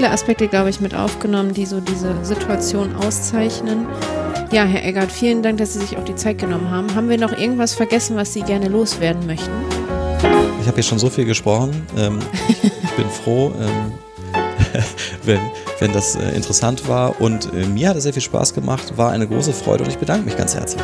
viele 0.00 0.12
Aspekte, 0.12 0.48
glaube 0.48 0.70
ich, 0.70 0.80
mit 0.80 0.94
aufgenommen, 0.94 1.52
die 1.52 1.66
so 1.66 1.78
diese 1.78 2.24
Situation 2.24 2.94
auszeichnen. 2.94 3.86
Ja, 4.50 4.64
Herr 4.64 4.82
Eggert, 4.82 5.12
vielen 5.12 5.42
Dank, 5.42 5.58
dass 5.58 5.74
Sie 5.74 5.80
sich 5.80 5.98
auch 5.98 6.04
die 6.04 6.14
Zeit 6.14 6.38
genommen 6.38 6.70
haben. 6.70 6.94
Haben 6.94 7.10
wir 7.10 7.18
noch 7.18 7.36
irgendwas 7.36 7.74
vergessen, 7.74 8.16
was 8.16 8.32
Sie 8.32 8.40
gerne 8.40 8.68
loswerden 8.68 9.26
möchten? 9.26 9.50
Ich 10.58 10.66
habe 10.66 10.76
hier 10.76 10.84
schon 10.84 10.98
so 10.98 11.10
viel 11.10 11.26
gesprochen. 11.26 11.86
Ähm, 11.98 12.18
ich 12.82 12.90
bin 12.92 13.10
froh, 13.10 13.52
ähm, 13.60 13.92
wenn, 15.24 15.40
wenn 15.80 15.92
das 15.92 16.16
äh, 16.16 16.30
interessant 16.30 16.88
war. 16.88 17.20
Und 17.20 17.52
äh, 17.52 17.66
mir 17.66 17.90
hat 17.90 17.96
es 17.98 18.04
sehr 18.04 18.14
viel 18.14 18.22
Spaß 18.22 18.54
gemacht, 18.54 18.96
war 18.96 19.10
eine 19.10 19.28
große 19.28 19.52
Freude 19.52 19.84
und 19.84 19.90
ich 19.90 19.98
bedanke 19.98 20.24
mich 20.24 20.36
ganz 20.38 20.54
herzlich. 20.54 20.82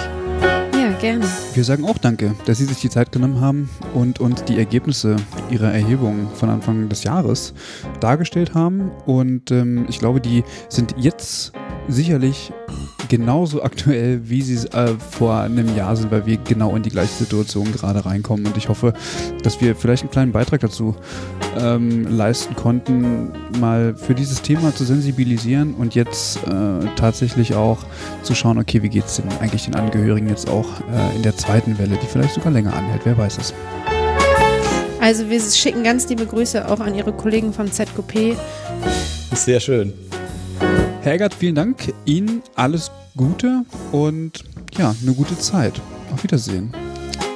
Gerne. 1.06 1.24
Wir 1.54 1.62
sagen 1.62 1.84
auch 1.84 1.98
Danke, 1.98 2.34
dass 2.46 2.58
Sie 2.58 2.64
sich 2.64 2.80
die 2.80 2.90
Zeit 2.90 3.12
genommen 3.12 3.40
haben 3.40 3.70
und 3.94 4.18
uns 4.18 4.42
die 4.42 4.58
Ergebnisse 4.58 5.14
Ihrer 5.50 5.72
Erhebung 5.72 6.28
von 6.34 6.50
Anfang 6.50 6.88
des 6.88 7.04
Jahres 7.04 7.54
dargestellt 8.00 8.54
haben. 8.54 8.90
Und 9.06 9.52
ähm, 9.52 9.86
ich 9.88 10.00
glaube, 10.00 10.20
die 10.20 10.42
sind 10.68 10.96
jetzt 10.98 11.52
sicherlich 11.88 12.52
genauso 13.08 13.62
aktuell, 13.62 14.20
wie 14.28 14.42
sie 14.42 14.66
äh, 14.68 14.94
vor 15.10 15.38
einem 15.38 15.74
Jahr 15.76 15.96
sind, 15.96 16.10
weil 16.10 16.26
wir 16.26 16.36
genau 16.38 16.74
in 16.76 16.82
die 16.82 16.90
gleiche 16.90 17.12
Situation 17.12 17.72
gerade 17.72 18.04
reinkommen. 18.04 18.46
Und 18.46 18.56
ich 18.56 18.68
hoffe, 18.68 18.92
dass 19.42 19.60
wir 19.60 19.76
vielleicht 19.76 20.02
einen 20.02 20.10
kleinen 20.10 20.32
Beitrag 20.32 20.60
dazu 20.60 20.96
ähm, 21.58 22.06
leisten 22.08 22.54
konnten, 22.56 23.32
mal 23.60 23.94
für 23.96 24.14
dieses 24.14 24.42
Thema 24.42 24.74
zu 24.74 24.84
sensibilisieren 24.84 25.74
und 25.74 25.94
jetzt 25.94 26.38
äh, 26.46 26.86
tatsächlich 26.96 27.54
auch 27.54 27.78
zu 28.22 28.34
schauen, 28.34 28.58
okay, 28.58 28.82
wie 28.82 28.88
geht 28.88 29.06
es 29.06 29.16
denn 29.16 29.26
eigentlich 29.40 29.64
den 29.64 29.76
Angehörigen 29.76 30.28
jetzt 30.28 30.48
auch 30.48 30.66
äh, 30.92 31.16
in 31.16 31.22
der 31.22 31.36
zweiten 31.36 31.78
Welle, 31.78 31.96
die 32.02 32.06
vielleicht 32.06 32.34
sogar 32.34 32.52
länger 32.52 32.74
anhält, 32.74 33.02
wer 33.04 33.16
weiß 33.16 33.38
es. 33.38 33.54
Also 35.00 35.30
wir 35.30 35.40
schicken 35.40 35.84
ganz 35.84 36.08
liebe 36.08 36.26
Grüße 36.26 36.68
auch 36.68 36.80
an 36.80 36.94
Ihre 36.94 37.12
Kollegen 37.12 37.52
vom 37.52 37.70
ZQP. 37.70 38.36
Sehr 39.32 39.60
schön. 39.60 39.92
Herr 41.06 41.14
Eggert, 41.14 41.34
vielen 41.34 41.54
Dank. 41.54 41.94
Ihnen 42.04 42.42
alles 42.56 42.90
Gute 43.16 43.62
und 43.92 44.42
ja, 44.76 44.92
eine 45.00 45.12
gute 45.14 45.38
Zeit. 45.38 45.80
Auf 46.12 46.24
Wiedersehen. 46.24 46.74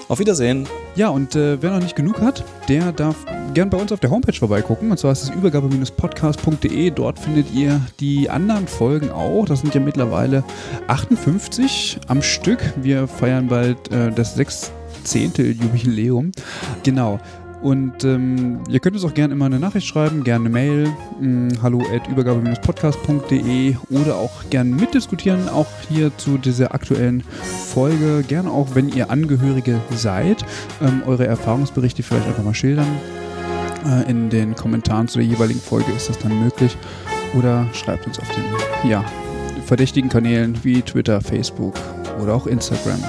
Auf 0.09 0.19
Wiedersehen. 0.19 0.67
Ja, 0.97 1.11
und 1.11 1.37
äh, 1.37 1.63
wer 1.63 1.71
noch 1.71 1.81
nicht 1.81 1.95
genug 1.95 2.21
hat, 2.21 2.43
der 2.69 2.91
darf 2.91 3.15
gern 3.55 3.71
bei 3.71 3.79
uns 3.79 3.93
auf 3.93 4.01
der 4.01 4.11
Homepage 4.11 4.33
vorbeigucken. 4.33 4.91
Und 4.91 4.99
zwar 4.99 5.13
ist 5.13 5.23
es 5.23 5.31
übergabe-podcast.de. 5.31 6.91
Dort 6.91 7.21
findet 7.21 7.55
ihr 7.55 7.81
die 8.01 8.29
anderen 8.29 8.67
Folgen 8.67 9.13
auch. 9.13 9.45
Das 9.45 9.61
sind 9.61 9.73
ja 9.73 9.81
mittlerweile 9.81 10.43
58 10.89 12.01
am 12.09 12.23
Stück. 12.23 12.59
Wir 12.83 13.07
feiern 13.07 13.47
bald 13.47 13.93
äh, 13.93 14.11
das 14.11 14.35
16. 14.35 15.33
Jubiläum. 15.37 16.33
Genau. 16.83 17.21
Und 17.63 18.05
ähm, 18.05 18.61
ihr 18.69 18.81
könnt 18.81 18.97
uns 18.97 19.05
auch 19.05 19.13
gerne 19.13 19.35
immer 19.35 19.45
eine 19.45 19.61
Nachricht 19.61 19.87
schreiben, 19.87 20.25
gerne 20.25 20.47
eine 20.47 20.51
Mail, 20.51 20.89
mh, 21.21 21.63
hallo 21.63 21.83
at 21.95 22.09
übergabe-podcast.de 22.09 23.77
oder 23.91 24.17
auch 24.17 24.49
gerne 24.49 24.75
mitdiskutieren, 24.75 25.49
auch 25.49 25.67
hier 25.89 26.17
zu 26.17 26.39
dieser 26.39 26.75
aktuellen 26.75 27.23
Folge. 27.23 28.25
Gerne 28.27 28.51
auch, 28.51 28.75
wenn 28.75 28.89
ihr 28.89 29.11
Angehörige 29.11 29.79
seid, 29.91 30.45
ähm, 30.81 31.03
eure 31.07 31.27
Erfahrungsberichte 31.27 32.03
vielleicht 32.03 32.27
einfach 32.27 32.45
mal 32.45 32.55
schildern. 32.55 32.89
Äh, 33.87 34.11
in 34.11 34.31
den 34.31 34.55
Kommentaren 34.55 35.09
zu 35.09 35.19
der 35.19 35.27
jeweiligen 35.27 35.61
Folge 35.61 35.93
ist 35.93 36.09
das 36.09 36.19
dann 36.19 36.43
möglich. 36.43 36.77
Oder 37.37 37.67
schreibt 37.75 38.07
uns 38.07 38.19
auf 38.19 38.29
den 38.31 38.91
ja, 38.91 39.05
verdächtigen 39.67 40.09
Kanälen 40.09 40.59
wie 40.63 40.81
Twitter, 40.81 41.21
Facebook 41.21 41.75
oder 42.23 42.35
auch 42.35 42.47
Instagram. 42.47 43.03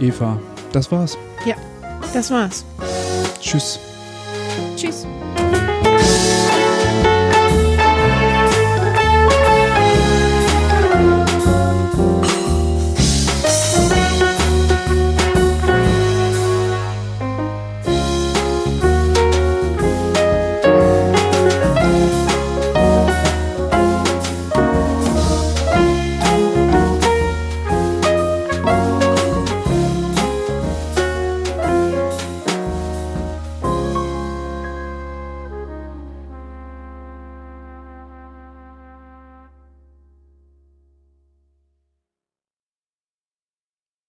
Eva, 0.00 0.38
das 0.72 0.90
war's. 0.90 1.18
Ja, 1.46 1.56
das 2.14 2.30
war's. 2.30 2.64
Tschüss. 3.40 3.78
Tschüss. 4.76 5.06